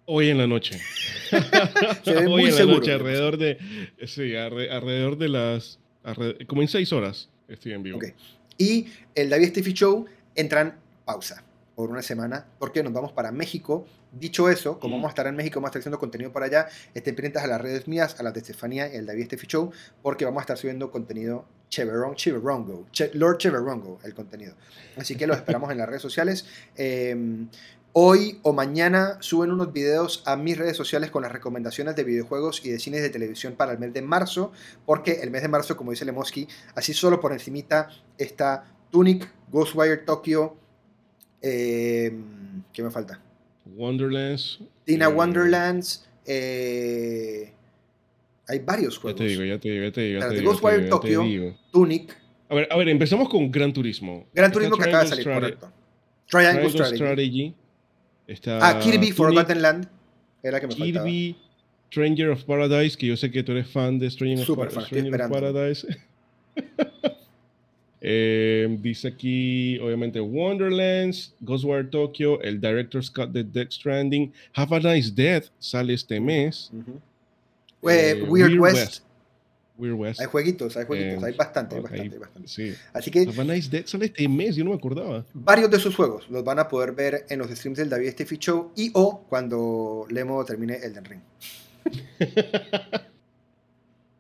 Hoy 0.07 0.31
en 0.31 0.39
la 0.39 0.47
noche. 0.47 0.81
Se 2.05 2.15
ve 2.15 2.27
Hoy 2.27 2.27
muy 2.27 2.45
en 2.47 2.57
la 2.57 2.65
noche, 2.65 2.93
alrededor 2.93 3.37
de. 3.37 3.59
Sí, 4.07 4.33
alre- 4.33 4.71
alrededor 4.71 5.19
de 5.19 5.29
las. 5.29 5.79
como 6.47 6.63
en 6.63 6.69
seis 6.69 6.93
horas 6.93 7.29
estoy 7.47 7.73
en 7.73 7.83
vivo. 7.83 7.99
Ok. 7.99 8.07
Y 8.57 8.87
el 9.15 9.29
David 9.29 9.51
Steffi 9.51 9.73
Show 9.75 10.07
entran 10.35 10.79
pausa 11.05 11.45
por 11.79 11.91
una 11.91 12.03
semana 12.03 12.45
porque 12.59 12.83
nos 12.83 12.93
vamos 12.93 13.13
para 13.13 13.31
México. 13.31 13.87
Dicho 14.11 14.49
eso, 14.49 14.81
como 14.81 14.97
Mm. 14.97 14.99
vamos 14.99 15.09
a 15.11 15.13
estar 15.13 15.27
en 15.29 15.37
México, 15.37 15.61
vamos 15.61 15.69
a 15.69 15.71
estar 15.71 15.81
haciendo 15.81 16.01
contenido 16.01 16.33
por 16.33 16.43
allá, 16.43 16.67
estén 16.93 17.15
pendientes 17.15 17.41
a 17.41 17.47
las 17.47 17.61
redes 17.61 17.87
mías, 17.87 18.17
a 18.19 18.25
las 18.25 18.35
de 18.35 18.41
Estefanía 18.41 18.93
y 18.93 18.97
el 18.97 19.07
David 19.07 19.27
Steffi 19.27 19.47
Show, 19.47 19.71
porque 20.03 20.25
vamos 20.25 20.41
a 20.41 20.43
estar 20.43 20.59
subiendo 20.59 20.91
contenido 20.91 21.45
Cheveron, 21.69 22.17
Cheverongo, 22.17 22.87
Che- 22.91 23.13
Lord 23.15 23.39
Cheverongo, 23.39 24.01
el 24.03 24.13
contenido. 24.13 24.55
Así 24.97 25.15
que 25.15 25.29
los 25.29 25.37
esperamos 25.67 25.71
en 25.71 25.79
las 25.79 25.89
redes 25.89 26.03
sociales. 26.03 26.47
Eh, 26.77 27.47
Hoy 27.95 28.39
o 28.43 28.53
mañana 28.53 29.17
suben 29.21 29.51
unos 29.51 29.73
videos 29.73 30.23
a 30.27 30.37
mis 30.37 30.59
redes 30.59 30.77
sociales 30.77 31.11
con 31.11 31.23
las 31.23 31.33
recomendaciones 31.33 31.97
de 31.97 32.05
videojuegos 32.05 32.65
y 32.65 32.71
de 32.71 32.79
cines 32.79 33.03
de 33.03 33.09
televisión 33.09 33.55
para 33.57 33.73
el 33.73 33.79
mes 33.79 33.93
de 33.95 34.03
marzo, 34.03 34.53
porque 34.85 35.21
el 35.23 35.31
mes 35.31 35.43
de 35.43 35.49
marzo, 35.49 35.77
como 35.77 35.91
dice 35.93 36.05
Lemoski, 36.05 36.47
así 36.75 36.93
solo 36.93 37.19
por 37.19 37.33
encimita 37.33 37.89
está 38.19 38.65
Tunic, 38.91 39.29
Ghostwire 39.51 39.97
Tokyo, 40.05 40.55
eh, 41.43 42.13
¿qué 42.73 42.83
me 42.83 42.91
falta? 42.91 43.21
Wonderlands. 43.77 44.61
Tina 44.85 45.07
eh, 45.07 45.09
Wonderlands, 45.09 46.09
eh, 46.27 47.53
hay 48.47 48.59
varios 48.61 48.99
juegos. 48.99 49.21
ya 49.21 49.25
te 49.27 49.31
digo, 49.31 49.45
ya 49.45 49.59
te 49.59 49.69
digo. 49.71 49.85
ya 49.85 49.93
te 49.93 50.01
digo, 50.03 50.21
ya 50.21 50.29
te 50.31 50.43
Ghostwire 50.43 50.85
digo, 50.85 50.97
ya 50.97 51.01
te 51.01 51.09
Tokyo. 51.09 51.23
digo. 51.23 51.57
Tunic, 51.73 52.17
A 52.49 52.55
ver, 52.55 52.69
a 52.71 52.77
ver, 52.79 52.89
empezamos 52.89 53.29
con 53.29 53.51
Gran 53.51 53.73
Turismo. 53.73 54.27
Gran 54.35 54.51
Turismo 54.53 54.77
que 54.77 54.85
acaba 54.85 55.03
de 55.05 55.09
salir, 55.11 55.25
Strate- 55.27 55.35
correcto. 55.41 55.73
Triangle, 56.27 56.69
Triangle 56.71 56.71
Strategy. 56.71 56.97
Strategy. 56.97 57.55
Está 58.27 58.69
Ah, 58.69 58.79
Kirby 58.79 58.99
Tunic, 58.99 59.15
Forgotten 59.15 59.63
Land, 59.63 59.89
era 60.43 60.61
que 60.61 60.67
me 60.67 60.75
faltaba. 60.75 61.05
Kirby, 61.07 61.37
Stranger 61.91 62.29
of 62.31 62.45
Paradise, 62.45 62.97
que 62.97 63.07
yo 63.07 63.17
sé 63.17 63.31
que 63.31 63.43
tú 63.43 63.53
eres 63.53 63.67
fan 63.71 63.99
de 63.99 64.11
Stranger, 64.11 64.45
Súper 64.45 64.69
of, 64.69 64.75
fan, 64.75 64.85
Stranger 64.85 65.23
of. 65.23 65.31
Paradise. 65.31 65.87
Eh, 68.01 68.69
dice 68.81 69.09
aquí, 69.09 69.79
obviamente, 69.81 70.21
Wonderlands, 70.21 71.35
Ghostwire 71.41 71.85
Tokyo, 71.91 72.41
el 72.43 72.61
Director's 72.61 73.11
Cut 73.11 73.31
de 73.31 73.43
Death 73.45 73.73
Stranding, 73.73 74.33
Have 74.55 74.77
a 74.77 74.81
Nice 74.95 75.11
Death 75.15 75.47
sale 75.59 75.95
este 75.95 76.21
mes. 76.21 76.71
Ujú. 76.73 76.93
Eh, 77.91 78.11
Eh, 78.11 78.23
Weird, 78.23 78.51
Weird 78.51 78.61
West. 78.61 78.77
West. 78.77 79.03
Weird 79.79 79.95
West. 79.97 80.21
Hay 80.21 80.27
jueguitos, 80.27 80.77
hay 80.77 80.85
jueguitos, 80.87 81.23
Eh, 81.23 81.27
hay 81.27 81.33
bastante, 81.35 81.75
hay 81.77 81.81
ok, 81.81 81.89
bastante, 81.91 82.15
hay 82.15 82.21
bastante. 82.21 82.49
Sí. 82.49 82.75
Así 82.93 83.11
que 83.13 83.21
Have 83.21 83.41
a 83.41 83.45
Nice 83.45 83.69
Death 83.71 83.87
sale 83.87 84.07
este 84.07 84.29
mes, 84.29 84.57
yo 84.57 84.65
no 84.65 84.71
me 84.71 84.77
acordaba. 84.77 85.25
varios 85.35 85.71
de 85.71 85.77
esos 85.77 85.95
juegos 85.95 86.29
los 86.31 86.43
van 86.45 86.59
a 86.59 86.67
poder 86.69 86.93
ver 86.93 87.27
en 87.29 87.39
los 87.39 87.49
streams 87.51 87.79
del 87.79 87.89
David 87.89 88.11
Steffi 88.11 88.37
Show 88.39 88.73
y 88.77 88.91
o 88.95 89.25
cuando 89.29 90.07
Lemo 90.11 90.45
termine 90.45 90.75
Elden 90.77 91.05
Ring. 91.05 91.21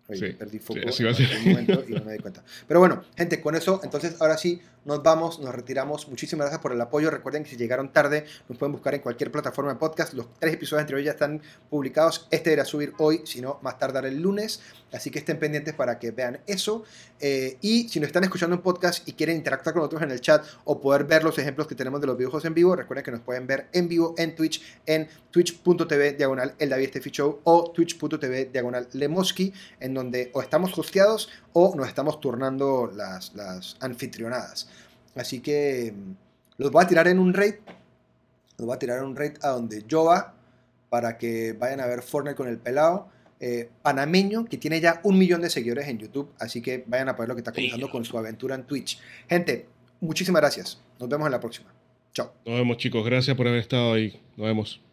Oye, 0.09 0.18
Sí, 0.18 0.32
perdí 0.32 0.59
foco 0.59 0.90
sí, 0.90 1.02
en 1.02 1.09
algún 1.09 1.52
momento 1.52 1.85
y 1.86 1.93
no 1.93 2.05
me 2.05 2.12
di 2.14 2.18
cuenta. 2.18 2.43
Pero 2.66 2.80
bueno, 2.80 3.05
gente, 3.16 3.40
con 3.40 3.55
eso, 3.55 3.80
entonces 3.85 4.16
ahora 4.20 4.39
sí 4.39 4.60
nos 4.89 5.02
vamos, 5.02 5.39
nos 5.39 5.55
retiramos. 5.55 6.09
Muchísimas 6.09 6.47
gracias 6.47 6.62
por 6.62 6.73
el 6.73 6.81
apoyo. 6.81 7.10
Recuerden 7.10 7.44
que 7.44 7.51
si 7.51 7.56
llegaron 7.59 7.93
tarde, 7.93 8.24
nos 8.48 8.56
pueden 8.56 8.73
buscar 8.73 8.94
en 8.94 9.02
cualquier 9.02 9.31
plataforma 9.31 9.74
de 9.74 9.78
podcast. 9.78 10.15
Los 10.15 10.32
tres 10.39 10.55
episodios 10.55 10.81
anteriores 10.81 11.05
ya 11.05 11.12
están 11.12 11.43
publicados. 11.69 12.27
Este 12.31 12.55
era 12.55 12.65
subir 12.65 12.94
hoy, 12.98 13.20
si 13.27 13.43
no, 13.43 13.59
más 13.60 13.78
tardar 13.78 14.06
el 14.06 14.19
lunes. 14.23 14.62
Así 14.90 15.10
que 15.10 15.19
estén 15.19 15.39
pendientes 15.39 15.74
para 15.74 15.98
que 15.98 16.10
vean 16.10 16.40
eso. 16.47 16.85
Eh, 17.20 17.59
y 17.60 17.90
si 17.90 18.01
nos 18.01 18.06
están 18.06 18.24
escuchando 18.24 18.56
en 18.56 18.62
podcast 18.62 19.06
y 19.06 19.12
quieren 19.12 19.36
interactuar 19.36 19.74
con 19.74 19.81
nosotros 19.81 20.01
en 20.01 20.10
el 20.10 20.23
chat 20.23 20.43
o 20.65 20.81
poder 20.81 21.05
ver 21.05 21.23
los 21.23 21.39
ejemplos 21.39 21.66
que 21.66 21.74
tenemos 21.74 22.01
de 22.01 22.06
los 22.06 22.16
videojuegos 22.16 22.47
en 22.47 22.55
vivo, 22.55 22.74
recuerden 22.74 23.05
que 23.05 23.10
nos 23.10 23.20
pueden 23.20 23.47
ver 23.47 23.69
en 23.74 23.89
vivo 23.89 24.15
en 24.16 24.35
Twitch, 24.35 24.62
en 24.86 25.06
twitch.tv 25.31 26.12
diagonal 26.15 26.55
el 26.59 26.70
David 26.70 26.89
Steffi 26.89 27.10
Show 27.10 27.40
o 27.44 27.70
twitch.tv 27.73 28.47
diagonal 28.47 28.89
Lemoski, 28.93 29.52
en 29.81 29.93
donde 29.93 30.31
o 30.32 30.40
estamos 30.40 30.77
hosteados 30.78 31.28
o 31.52 31.74
nos 31.77 31.89
estamos 31.89 32.20
turnando 32.20 32.90
las, 32.94 33.35
las 33.35 33.77
anfitrionadas. 33.81 34.69
Así 35.19 35.40
que 35.40 35.93
los 36.57 36.70
voy 36.70 36.85
a 36.85 36.89
tirar 36.89 37.09
en 37.09 37.19
un 37.19 37.35
raid. 37.35 37.57
Los 38.57 38.66
voy 38.66 38.74
a 38.74 38.78
tirar 38.78 38.99
en 38.99 39.05
un 39.05 39.16
raid 39.16 39.32
a 39.43 39.49
donde 39.49 39.85
yo 39.86 40.05
va 40.05 40.35
para 40.89 41.19
que 41.19 41.53
vayan 41.53 41.81
a 41.81 41.86
ver 41.86 42.03
Fortnite 42.03 42.36
con 42.36 42.49
el 42.49 42.59
pelado. 42.59 43.11
eh, 43.40 43.69
panameño 43.82 44.47
que 44.47 44.57
tiene 44.57 44.81
ya 44.81 45.01
un 45.05 45.16
millón 45.16 45.40
de 45.40 45.49
seguidores 45.49 45.86
en 45.86 45.99
YouTube, 45.99 46.28
así 46.40 46.61
que 46.61 46.82
vayan 46.89 47.09
a 47.09 47.12
ver 47.12 47.28
lo 47.28 47.35
que 47.36 47.40
está 47.40 47.53
comenzando 47.53 47.89
con 47.89 48.05
su 48.05 48.19
aventura 48.19 48.55
en 48.57 48.65
Twitch. 48.65 48.99
Gente, 49.28 49.69
muchísimas 50.01 50.40
gracias. 50.43 50.81
Nos 50.99 51.09
vemos 51.09 51.27
en 51.27 51.32
la 51.32 51.40
próxima. 51.40 51.73
Chao. 52.12 52.32
Nos 52.45 52.57
vemos, 52.57 52.77
chicos. 52.78 53.05
Gracias 53.05 53.36
por 53.36 53.47
haber 53.47 53.61
estado 53.61 53.93
ahí. 53.93 54.20
Nos 54.36 54.47
vemos. 54.47 54.88